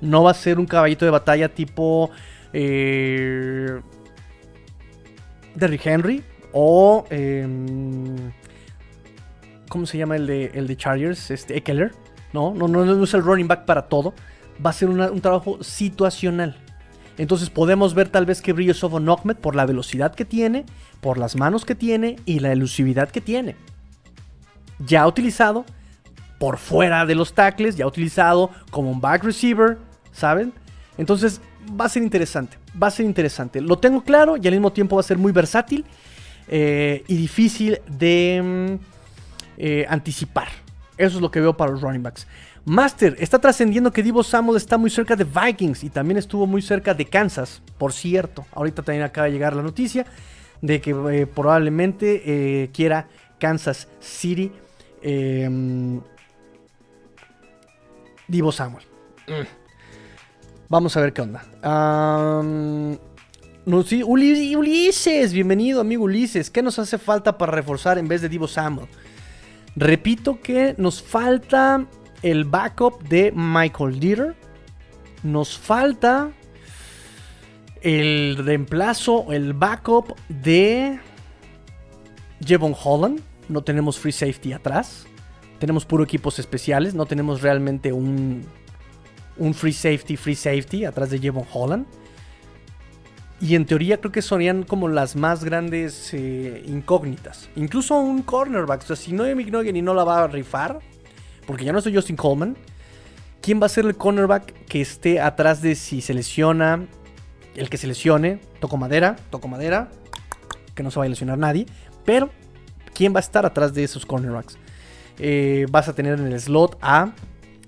No 0.00 0.22
va 0.22 0.30
a 0.30 0.34
ser 0.34 0.58
un 0.58 0.66
caballito 0.66 1.04
de 1.04 1.10
batalla 1.10 1.48
tipo 1.48 2.10
eh, 2.52 3.80
Derrick 5.54 5.86
Henry 5.86 6.24
o... 6.52 7.04
Em, 7.10 8.32
¿Cómo 9.68 9.86
se 9.86 9.98
llama 9.98 10.16
el 10.16 10.26
de, 10.26 10.46
el 10.46 10.66
de 10.66 10.76
Chargers? 10.76 11.30
Este, 11.30 11.56
Eckler. 11.56 11.92
No, 12.32 12.52
no, 12.52 12.66
no, 12.66 12.84
no 12.84 13.04
es 13.04 13.14
el 13.14 13.22
running 13.22 13.46
back 13.46 13.66
para 13.66 13.82
todo. 13.82 14.14
Va 14.64 14.70
a 14.70 14.72
ser 14.72 14.88
un 14.88 15.20
trabajo 15.20 15.62
situacional. 15.62 16.56
Entonces 17.18 17.50
podemos 17.50 17.94
ver 17.94 18.08
tal 18.08 18.24
vez 18.24 18.40
que 18.40 18.52
brille 18.52 18.74
Sofo 18.74 18.98
Nogmet 18.98 19.38
por 19.38 19.54
la 19.54 19.66
velocidad 19.66 20.14
que 20.14 20.24
tiene, 20.24 20.64
por 21.00 21.18
las 21.18 21.36
manos 21.36 21.64
que 21.64 21.74
tiene 21.74 22.16
y 22.24 22.38
la 22.40 22.52
elusividad 22.52 23.10
que 23.10 23.20
tiene. 23.20 23.56
Ya 24.78 25.06
utilizado 25.06 25.66
por 26.38 26.56
fuera 26.56 27.04
de 27.04 27.14
los 27.14 27.34
tackles, 27.34 27.76
ya 27.76 27.86
utilizado 27.86 28.50
como 28.70 28.90
un 28.90 29.00
back 29.00 29.22
receiver, 29.24 29.76
¿saben? 30.12 30.54
Entonces 30.96 31.42
va 31.78 31.84
a 31.84 31.88
ser 31.90 32.02
interesante, 32.02 32.56
va 32.82 32.86
a 32.86 32.90
ser 32.90 33.04
interesante. 33.04 33.60
Lo 33.60 33.78
tengo 33.78 34.02
claro 34.02 34.38
y 34.38 34.46
al 34.46 34.54
mismo 34.54 34.72
tiempo 34.72 34.96
va 34.96 35.00
a 35.00 35.02
ser 35.04 35.18
muy 35.18 35.32
versátil 35.32 35.84
eh, 36.48 37.04
y 37.06 37.16
difícil 37.16 37.80
de 37.86 38.40
mm, 38.42 38.84
eh, 39.58 39.86
anticipar. 39.88 40.48
Eso 40.96 41.16
es 41.16 41.22
lo 41.22 41.30
que 41.30 41.40
veo 41.40 41.56
para 41.56 41.72
los 41.72 41.82
running 41.82 42.02
backs. 42.02 42.26
Master, 42.70 43.16
está 43.18 43.40
trascendiendo 43.40 43.90
que 43.90 44.00
Divo 44.00 44.22
Samuel 44.22 44.56
está 44.56 44.78
muy 44.78 44.90
cerca 44.90 45.16
de 45.16 45.24
Vikings 45.24 45.82
y 45.82 45.90
también 45.90 46.18
estuvo 46.18 46.46
muy 46.46 46.62
cerca 46.62 46.94
de 46.94 47.04
Kansas, 47.04 47.60
por 47.76 47.92
cierto. 47.92 48.46
Ahorita 48.52 48.84
también 48.84 49.02
acaba 49.02 49.26
de 49.26 49.32
llegar 49.32 49.56
la 49.56 49.62
noticia 49.62 50.06
de 50.62 50.80
que 50.80 50.92
eh, 50.92 51.26
probablemente 51.26 52.70
quiera 52.72 53.08
Kansas 53.40 53.88
City 53.98 54.52
em, 55.02 56.00
Divo 58.28 58.52
Samuel. 58.52 58.84
Mm. 59.26 59.48
Vamos 60.68 60.96
a 60.96 61.00
ver 61.00 61.12
qué 61.12 61.22
onda. 61.22 61.42
no, 63.66 63.82
sí, 63.82 64.04
Ulises, 64.04 65.32
bienvenido 65.32 65.80
amigo 65.80 66.04
Ulises. 66.04 66.50
¿Qué 66.50 66.62
nos 66.62 66.78
hace 66.78 66.98
falta 66.98 67.36
para 67.36 67.50
reforzar 67.50 67.98
en 67.98 68.06
vez 68.06 68.22
de 68.22 68.28
Divo 68.28 68.46
Samuel? 68.46 68.86
Repito 69.74 70.40
que 70.40 70.76
nos 70.78 71.02
falta 71.02 71.88
el 72.22 72.44
backup 72.44 73.02
de 73.08 73.32
Michael 73.34 74.00
Dieter. 74.00 74.36
Nos 75.22 75.58
falta 75.58 76.30
el 77.82 78.36
reemplazo, 78.36 79.32
el 79.32 79.52
backup 79.52 80.16
de 80.28 80.98
Jevon 82.44 82.74
Holland. 82.82 83.20
No 83.48 83.62
tenemos 83.62 83.98
free 83.98 84.12
safety 84.12 84.52
atrás. 84.52 85.06
Tenemos 85.58 85.84
puro 85.84 86.04
equipos 86.04 86.38
especiales. 86.38 86.94
No 86.94 87.06
tenemos 87.06 87.42
realmente 87.42 87.92
un 87.92 88.46
un 89.40 89.54
free 89.54 89.72
safety, 89.72 90.16
free 90.16 90.34
safety 90.36 90.84
atrás 90.84 91.10
de 91.10 91.18
Jevon 91.18 91.46
Holland. 91.52 91.86
Y 93.40 93.54
en 93.54 93.64
teoría 93.64 93.98
creo 93.98 94.12
que 94.12 94.20
serían 94.20 94.64
como 94.64 94.86
las 94.86 95.16
más 95.16 95.42
grandes 95.44 96.12
eh, 96.12 96.62
incógnitas. 96.66 97.48
Incluso 97.56 97.98
un 97.98 98.22
cornerback. 98.22 98.82
O 98.82 98.86
sea, 98.86 98.96
si 98.96 99.12
no 99.12 99.24
hay 99.24 99.34
McNugget 99.34 99.74
y 99.74 99.82
no 99.82 99.94
la 99.94 100.04
va 100.04 100.24
a 100.24 100.26
rifar, 100.28 100.78
porque 101.50 101.64
ya 101.64 101.72
no 101.72 101.80
soy 101.80 101.92
Justin 101.92 102.14
Coleman, 102.14 102.56
¿quién 103.42 103.60
va 103.60 103.66
a 103.66 103.68
ser 103.68 103.84
el 103.84 103.96
cornerback 103.96 104.66
que 104.66 104.80
esté 104.80 105.18
atrás 105.20 105.60
de 105.60 105.74
si 105.74 106.00
se 106.00 106.14
lesiona? 106.14 106.86
El 107.56 107.68
que 107.68 107.76
se 107.76 107.88
lesione, 107.88 108.38
toco 108.60 108.76
madera, 108.76 109.16
toco 109.30 109.48
madera, 109.48 109.90
que 110.76 110.84
no 110.84 110.92
se 110.92 111.00
va 111.00 111.06
a 111.06 111.08
lesionar 111.08 111.38
nadie. 111.38 111.66
Pero, 112.04 112.30
¿quién 112.94 113.12
va 113.12 113.16
a 113.16 113.20
estar 113.20 113.44
atrás 113.44 113.74
de 113.74 113.82
esos 113.82 114.06
cornerbacks? 114.06 114.58
Eh, 115.18 115.66
vas 115.72 115.88
a 115.88 115.92
tener 115.92 116.20
en 116.20 116.28
el 116.28 116.40
slot 116.40 116.78
a 116.82 117.14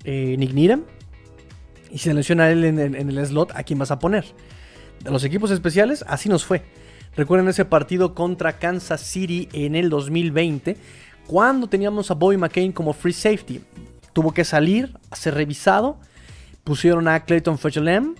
eh, 0.05 0.37
Nick 0.37 0.53
Needham, 0.53 0.85
y 1.91 1.97
si 1.97 2.05
selecciona 2.05 2.49
él 2.51 2.63
en, 2.63 2.79
el 2.79 3.25
slot, 3.25 3.51
¿a 3.53 3.63
quién 3.63 3.79
vas 3.79 3.91
a 3.91 3.99
poner? 3.99 4.23
De 5.01 5.11
los 5.11 5.25
equipos 5.25 5.51
especiales, 5.51 6.05
así 6.07 6.29
nos 6.29 6.45
fue. 6.45 6.63
Recuerden 7.17 7.49
ese 7.49 7.65
partido 7.65 8.15
contra 8.15 8.59
Kansas 8.59 9.01
City 9.01 9.49
en 9.51 9.75
el 9.75 9.89
2020, 9.89 10.77
cuando 11.27 11.67
teníamos 11.67 12.11
a 12.11 12.13
Bobby 12.13 12.37
McCain 12.37 12.71
como 12.71 12.93
free 12.93 13.13
safety. 13.13 13.61
Tuvo 14.13 14.33
que 14.33 14.43
salir, 14.43 14.97
ser 15.13 15.33
revisado. 15.33 15.97
Pusieron 16.63 17.07
a 17.07 17.25
Clayton 17.25 17.57
Fetchelem 17.57 18.15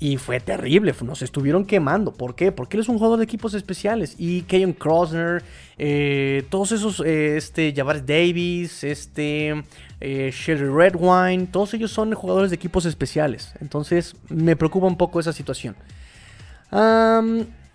y 0.00 0.18
fue 0.18 0.38
terrible, 0.38 0.94
nos 1.02 1.22
estuvieron 1.22 1.64
quemando. 1.64 2.12
¿Por 2.12 2.34
qué? 2.34 2.52
Porque 2.52 2.76
él 2.76 2.82
es 2.82 2.88
un 2.88 2.98
jugador 2.98 3.18
de 3.18 3.24
equipos 3.24 3.54
especiales. 3.54 4.16
Y 4.18 4.42
Keyon 4.42 4.74
Krosner, 4.74 5.42
eh, 5.78 6.44
todos 6.50 6.72
esos, 6.72 7.00
eh, 7.00 7.36
este, 7.36 7.72
Javaris 7.74 8.04
Davis, 8.04 8.84
este, 8.84 9.64
eh, 10.00 10.30
Sherry 10.30 10.68
Redwine, 10.68 11.46
todos 11.46 11.72
ellos 11.74 11.90
son 11.90 12.12
jugadores 12.12 12.50
de 12.50 12.56
equipos 12.56 12.84
especiales. 12.84 13.54
Entonces 13.60 14.14
me 14.28 14.56
preocupa 14.56 14.86
un 14.86 14.96
poco 14.98 15.20
esa 15.20 15.32
situación. 15.32 15.74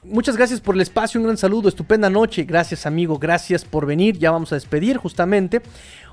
Muchas 0.03 0.37
gracias 0.37 0.61
por 0.61 0.75
el 0.75 0.81
espacio, 0.81 1.19
un 1.19 1.25
gran 1.25 1.37
saludo, 1.37 1.69
estupenda 1.69 2.09
noche. 2.09 2.43
Gracias 2.43 2.85
amigo, 2.85 3.17
gracias 3.17 3.65
por 3.65 3.85
venir. 3.85 4.17
Ya 4.17 4.31
vamos 4.31 4.51
a 4.51 4.55
despedir 4.55 4.97
justamente. 4.97 5.61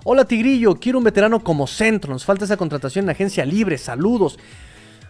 Hola 0.04 0.24
Tigrillo, 0.24 0.76
quiero 0.76 0.98
un 0.98 1.04
veterano 1.04 1.42
como 1.42 1.66
centro. 1.66 2.12
Nos 2.12 2.24
falta 2.24 2.44
esa 2.44 2.56
contratación 2.56 3.06
en 3.06 3.10
agencia 3.10 3.44
libre. 3.44 3.78
Saludos. 3.78 4.38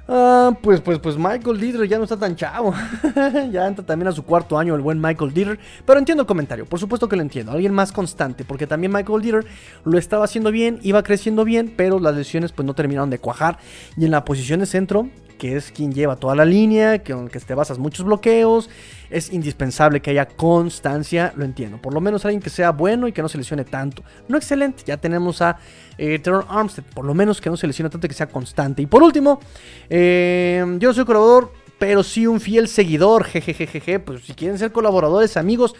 Ah, 0.08 0.56
pues, 0.62 0.80
pues, 0.80 1.00
pues 1.00 1.16
Michael 1.16 1.58
Dieter 1.58 1.88
ya 1.88 1.98
no 1.98 2.04
está 2.04 2.16
tan 2.16 2.36
chavo. 2.36 2.72
ya 3.50 3.66
entra 3.66 3.84
también 3.84 4.08
a 4.08 4.12
su 4.12 4.24
cuarto 4.24 4.56
año 4.56 4.74
el 4.74 4.80
buen 4.80 5.00
Michael 5.00 5.34
Dieter. 5.34 5.58
Pero 5.84 5.98
entiendo 5.98 6.22
el 6.22 6.26
comentario, 6.26 6.64
por 6.64 6.78
supuesto 6.78 7.08
que 7.08 7.16
lo 7.16 7.22
entiendo. 7.22 7.52
Alguien 7.52 7.74
más 7.74 7.90
constante, 7.90 8.44
porque 8.44 8.66
también 8.66 8.92
Michael 8.92 9.20
Dieter 9.20 9.46
lo 9.84 9.98
estaba 9.98 10.24
haciendo 10.24 10.52
bien, 10.52 10.78
iba 10.82 11.02
creciendo 11.02 11.44
bien, 11.44 11.72
pero 11.76 11.98
las 11.98 12.14
lesiones 12.14 12.52
pues 12.52 12.66
no 12.66 12.74
terminaron 12.74 13.10
de 13.10 13.18
cuajar. 13.18 13.58
Y 13.96 14.04
en 14.04 14.12
la 14.12 14.24
posición 14.24 14.60
de 14.60 14.66
centro, 14.66 15.08
que 15.38 15.56
es 15.56 15.72
quien 15.72 15.92
lleva 15.92 16.16
toda 16.16 16.36
la 16.36 16.44
línea, 16.44 16.98
que 17.00 17.12
aunque 17.12 17.40
te 17.40 17.54
basas 17.54 17.78
muchos 17.78 18.06
bloqueos, 18.06 18.70
es 19.10 19.32
indispensable 19.32 20.00
que 20.00 20.10
haya 20.10 20.26
constancia, 20.26 21.32
lo 21.36 21.44
entiendo. 21.44 21.78
Por 21.78 21.94
lo 21.94 22.00
menos 22.00 22.24
alguien 22.24 22.40
que 22.40 22.50
sea 22.50 22.70
bueno 22.70 23.08
y 23.08 23.12
que 23.12 23.22
no 23.22 23.28
se 23.28 23.38
lesione 23.38 23.64
tanto. 23.64 24.02
No 24.28 24.36
excelente, 24.36 24.82
ya 24.86 24.96
tenemos 24.96 25.42
a 25.42 25.58
eh, 25.98 26.20
Armstead, 26.48 26.84
por 26.94 27.04
lo 27.04 27.14
menos 27.14 27.40
que 27.40 27.50
no 27.50 27.56
se 27.56 27.66
lesione 27.66 27.90
tanto 27.90 28.06
y 28.06 28.08
que 28.08 28.14
sea 28.14 28.28
constante. 28.28 28.82
Y 28.82 28.86
por 28.86 29.02
último, 29.02 29.40
eh, 29.88 30.64
yo 30.78 30.92
soy 30.92 31.04
colaborador, 31.04 31.52
pero 31.78 32.02
sí 32.02 32.26
un 32.26 32.40
fiel 32.40 32.68
seguidor, 32.68 33.24
jejejeje. 33.24 34.00
Pues 34.00 34.24
si 34.24 34.34
quieren 34.34 34.58
ser 34.58 34.72
colaboradores, 34.72 35.36
amigos. 35.36 35.74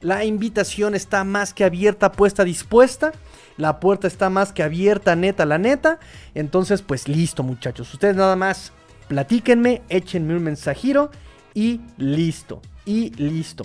La 0.00 0.24
invitación 0.24 0.94
está 0.94 1.24
más 1.24 1.52
que 1.52 1.64
abierta, 1.64 2.12
puesta, 2.12 2.44
dispuesta. 2.44 3.12
La 3.56 3.80
puerta 3.80 4.06
está 4.06 4.30
más 4.30 4.52
que 4.52 4.62
abierta, 4.62 5.16
neta, 5.16 5.44
la 5.44 5.58
neta. 5.58 5.98
Entonces, 6.36 6.82
pues 6.82 7.08
listo, 7.08 7.42
muchachos. 7.42 7.92
Ustedes 7.92 8.14
nada 8.14 8.36
más 8.36 8.72
platíquenme, 9.08 9.82
échenme 9.88 10.36
un 10.36 10.44
mensajito 10.44 11.10
y 11.54 11.80
listo. 11.96 12.60
Y 12.84 13.10
listo. 13.10 13.64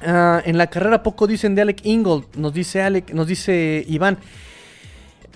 Ah, 0.00 0.40
en 0.44 0.56
la 0.58 0.68
carrera 0.68 1.02
poco 1.02 1.26
dicen 1.26 1.54
de 1.54 1.62
Alec 1.62 1.84
Ingold, 1.84 2.36
nos 2.36 2.54
dice 2.54 2.82
Alec, 2.82 3.12
nos 3.12 3.26
dice 3.26 3.84
Iván. 3.88 4.18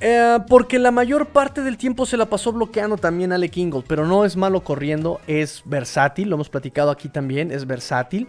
Eh, 0.00 0.38
porque 0.48 0.80
la 0.80 0.90
mayor 0.90 1.28
parte 1.28 1.62
del 1.62 1.76
tiempo 1.76 2.06
se 2.06 2.16
la 2.16 2.26
pasó 2.26 2.52
bloqueando 2.52 2.96
también 2.96 3.32
Alec 3.32 3.56
Ingold, 3.56 3.84
pero 3.86 4.04
no 4.06 4.24
es 4.24 4.36
malo 4.36 4.64
corriendo, 4.64 5.20
es 5.28 5.62
versátil, 5.64 6.28
lo 6.28 6.34
hemos 6.34 6.48
platicado 6.48 6.90
aquí 6.90 7.08
también, 7.08 7.52
es 7.52 7.66
versátil. 7.66 8.26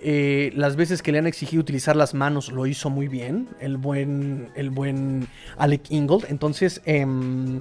Eh, 0.00 0.52
las 0.54 0.76
veces 0.76 1.02
que 1.02 1.10
le 1.10 1.18
han 1.18 1.26
exigido 1.26 1.60
utilizar 1.60 1.96
las 1.96 2.14
manos 2.14 2.52
lo 2.52 2.66
hizo 2.66 2.90
muy 2.90 3.08
bien, 3.08 3.48
el 3.60 3.76
buen, 3.76 4.50
el 4.54 4.70
buen 4.70 5.26
Alec 5.56 5.90
Ingold. 5.90 6.26
Entonces, 6.28 6.80
em, 6.84 7.60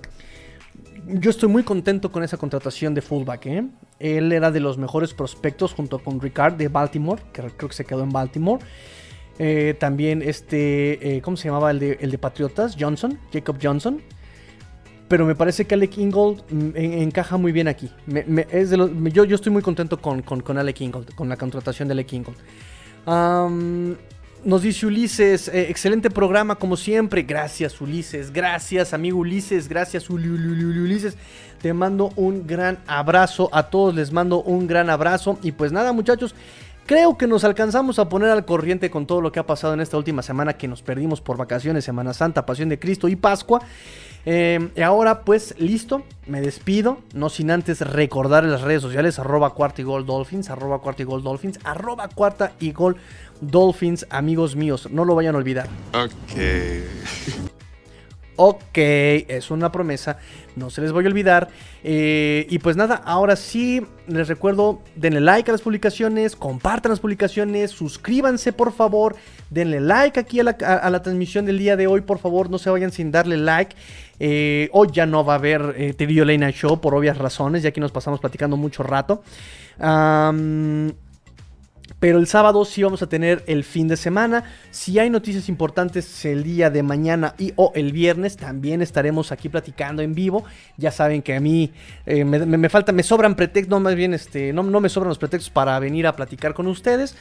yo 1.08 1.30
estoy 1.30 1.50
muy 1.50 1.64
contento 1.64 2.12
con 2.12 2.24
esa 2.24 2.38
contratación 2.38 2.94
de 2.94 3.02
fullback. 3.02 3.48
Él 4.00 4.32
era 4.32 4.52
de 4.52 4.60
los 4.60 4.78
mejores 4.78 5.14
prospectos 5.14 5.74
junto 5.74 6.00
con 6.00 6.20
Ricard 6.20 6.56
de 6.56 6.68
Baltimore, 6.68 7.22
que 7.32 7.42
creo 7.42 7.70
que 7.70 7.76
se 7.76 7.86
quedó 7.86 8.04
en 8.04 8.10
Baltimore. 8.10 8.64
Eh, 9.38 9.76
también 9.78 10.22
este, 10.22 11.18
eh, 11.18 11.22
¿cómo 11.22 11.36
se 11.36 11.50
llamaba 11.50 11.72
el 11.72 11.80
de, 11.80 11.98
el 12.02 12.12
de, 12.12 12.18
Patriotas? 12.18 12.76
Johnson, 12.80 13.20
Jacob 13.34 13.58
Johnson. 13.62 14.02
Pero 15.08 15.26
me 15.26 15.36
parece 15.36 15.66
que 15.66 15.76
Alec 15.76 15.98
Ingold 15.98 16.44
mm, 16.50 16.72
encaja 16.76 17.38
muy 17.38 17.52
bien 17.52 17.68
aquí. 17.68 17.90
es 18.52 18.70
de 18.70 18.78
yo, 19.12 19.24
yo, 19.26 19.36
estoy 19.36 19.52
muy 19.52 19.62
contento 19.62 20.02
con, 20.02 20.22
con, 20.22 20.58
Alec 20.58 20.82
Ingold, 20.82 21.14
con 21.14 21.30
la 21.30 21.38
contratación 21.38 21.88
de 21.88 21.94
Alec 21.94 22.14
Ingold. 22.14 22.38
nos 24.44 24.62
dice 24.62 24.86
Ulises, 24.88 25.48
eh, 25.50 25.70
excelente 25.70 26.10
programa 26.10 26.56
como 26.56 26.76
siempre. 26.76 27.22
Gracias 27.22 27.80
Ulises, 27.82 28.32
gracias 28.32 28.94
amigo 28.94 29.20
Ulises, 29.20 29.68
gracias 29.68 30.10
Ulises. 30.10 31.18
Te 31.62 31.74
mando 31.74 32.12
un 32.16 32.46
gran 32.46 32.80
abrazo, 32.88 33.50
a 33.52 33.64
todos 33.64 33.96
les 33.96 34.12
mando 34.12 34.42
un 34.42 34.68
gran 34.68 34.90
abrazo. 34.90 35.40
Y 35.42 35.52
pues 35.52 35.72
nada 35.72 35.94
muchachos, 35.94 36.36
Creo 36.86 37.18
que 37.18 37.26
nos 37.26 37.44
alcanzamos 37.44 37.98
a 37.98 38.10
poner 38.10 38.30
al 38.30 38.46
corriente 38.46 38.92
con 38.92 39.08
todo 39.08 39.20
lo 39.20 39.32
que 39.32 39.40
ha 39.40 39.48
pasado 39.48 39.74
en 39.74 39.82
esta 39.82 39.98
última 39.98 40.22
semana 40.22 40.54
que 40.54 40.68
nos 40.68 40.84
perdimos 40.84 41.20
por 41.20 41.36
vacaciones, 41.36 41.84
Semana 41.84 42.14
Santa, 42.14 42.46
Pasión 42.46 42.70
de 42.70 42.78
Cristo 42.78 43.08
y 43.08 43.16
Pascua. 43.16 43.60
Eh, 44.28 44.70
y 44.76 44.82
ahora 44.82 45.22
pues 45.22 45.56
listo, 45.58 46.04
me 46.28 46.42
despido, 46.42 47.00
no 47.14 47.30
sin 47.30 47.50
antes 47.50 47.82
recordar 47.82 48.44
en 48.44 48.52
las 48.52 48.62
redes 48.62 48.84
sociales 48.84 49.18
arroba 49.18 49.56
cuarta 49.56 49.82
y 49.82 49.84
gol 49.84 50.06
dolphins, 50.06 50.52
arroba 50.52 50.80
cuarta 50.80 51.02
y 51.02 51.06
gol 51.06 51.24
dolphins, 51.24 51.60
arroba 51.64 52.08
cuarta 52.08 52.52
y 52.60 52.72
gol 52.72 52.98
dolphins, 53.42 54.06
amigos 54.12 54.56
míos, 54.56 54.88
no 54.92 55.06
lo 55.06 55.16
vayan 55.16 55.34
a 55.34 55.40
olvidar. 55.40 55.68
Ok. 55.94 57.52
Ok, 58.38 58.78
es 58.78 59.50
una 59.50 59.72
promesa, 59.72 60.18
no 60.56 60.70
se 60.70 60.82
les 60.82 60.92
voy 60.92 61.06
a 61.06 61.08
olvidar. 61.08 61.48
Eh, 61.84 62.46
y 62.50 62.60
pues 62.60 62.76
nada, 62.76 62.96
ahora 63.06 63.36
sí, 63.36 63.82
les 64.08 64.28
recuerdo, 64.28 64.82
denle 64.96 65.22
like 65.22 65.50
a 65.50 65.54
las 65.54 65.62
publicaciones, 65.62 66.36
compartan 66.36 66.90
las 66.90 67.00
publicaciones, 67.00 67.72
suscríbanse 67.72 68.52
por 68.52 68.74
favor, 68.74 69.16
denle 69.50 69.80
like 69.80 70.20
aquí 70.20 70.40
a 70.42 70.44
la, 70.44 71.02
transmisión 71.02 71.46
del 71.46 71.60
día 71.60 71.78
de 71.78 71.88
hoy, 71.88 72.02
por 72.02 72.20
favor, 72.20 72.50
no 72.50 72.58
se 72.58 72.70
vayan 72.70 72.92
sin 72.92 73.12
darle 73.12 73.38
like. 73.38 73.76
Eh, 74.20 74.70
hoy 74.72 74.90
ya 74.92 75.06
no 75.06 75.24
va 75.24 75.34
a 75.34 75.38
haber 75.38 75.76
eh, 75.78 75.94
TV 75.94 76.14
Show 76.52 76.82
por 76.82 76.94
obvias 76.96 77.18
razones, 77.18 77.64
ya 77.64 77.72
que 77.72 77.80
nos 77.82 77.92
pasamos 77.92 78.20
platicando 78.20 78.58
mucho 78.58 78.84
rato. 78.84 79.24
Pero 82.00 82.20
el 82.20 82.28
sábado 82.28 82.66
sí 82.66 82.84
vamos 82.84 83.02
a 83.02 83.08
tener 83.08 83.44
el 83.48 83.64
fin 83.64 83.88
de 83.88 83.98
semana. 83.98 84.44
Si 84.72 85.00
hay 85.00 85.10
noticias 85.10 85.50
importantes 85.50 86.26
el 86.26 86.44
día 86.44 86.70
de 86.70 86.84
mañana 86.84 87.36
y 87.38 87.54
o 87.56 87.72
el 87.76 87.94
viernes, 87.94 88.38
también 88.38 88.82
estaremos 88.82 89.32
aquí 89.32 89.50
platicando 89.50 90.02
en 90.02 90.14
vivo. 90.14 90.44
Ya 90.78 90.92
saben 90.92 91.22
que 91.22 91.36
a 91.36 91.40
mí 91.40 91.72
eh, 92.06 92.26
me, 92.26 92.70
falta, 92.70 92.92
me 92.92 93.04
sobran 93.04 93.36
pretextos, 93.36 93.70
no 93.70 93.80
más 93.80 93.96
bien 93.96 94.14
este, 94.14 94.52
no, 94.52 94.64
no, 94.64 94.82
me 94.82 94.90
sobran 94.90 95.10
los 95.10 95.18
pretextos 95.18 95.50
para 95.50 95.78
venir 95.80 96.08
a 96.08 96.16
platicar 96.16 96.54
con 96.54 96.68
ustedes. 96.68 97.16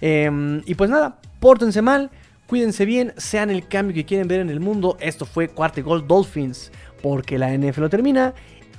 Em, 0.00 0.62
y 0.64 0.74
pues 0.74 0.90
nada, 0.90 1.18
pórtense 1.40 1.82
mal, 1.82 2.10
cuídense 2.46 2.84
bien, 2.84 3.12
sean 3.16 3.50
el 3.50 3.66
cambio 3.66 3.94
que 3.94 4.04
quieren 4.04 4.28
ver 4.28 4.40
en 4.40 4.50
el 4.50 4.60
mundo. 4.60 4.96
Esto 5.00 5.26
fue 5.26 5.48
Cuarto 5.48 5.82
Gol 5.82 6.06
Dolphins, 6.06 6.70
porque 7.02 7.38
la 7.38 7.52
NFL 7.52 7.80
no 7.80 7.90
termina 7.90 8.34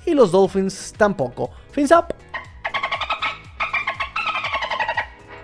y 0.05 0.13
los 0.13 0.31
Dolphins 0.31 0.93
tampoco. 0.97 1.51
Fins 1.71 1.91
up. 1.91 2.13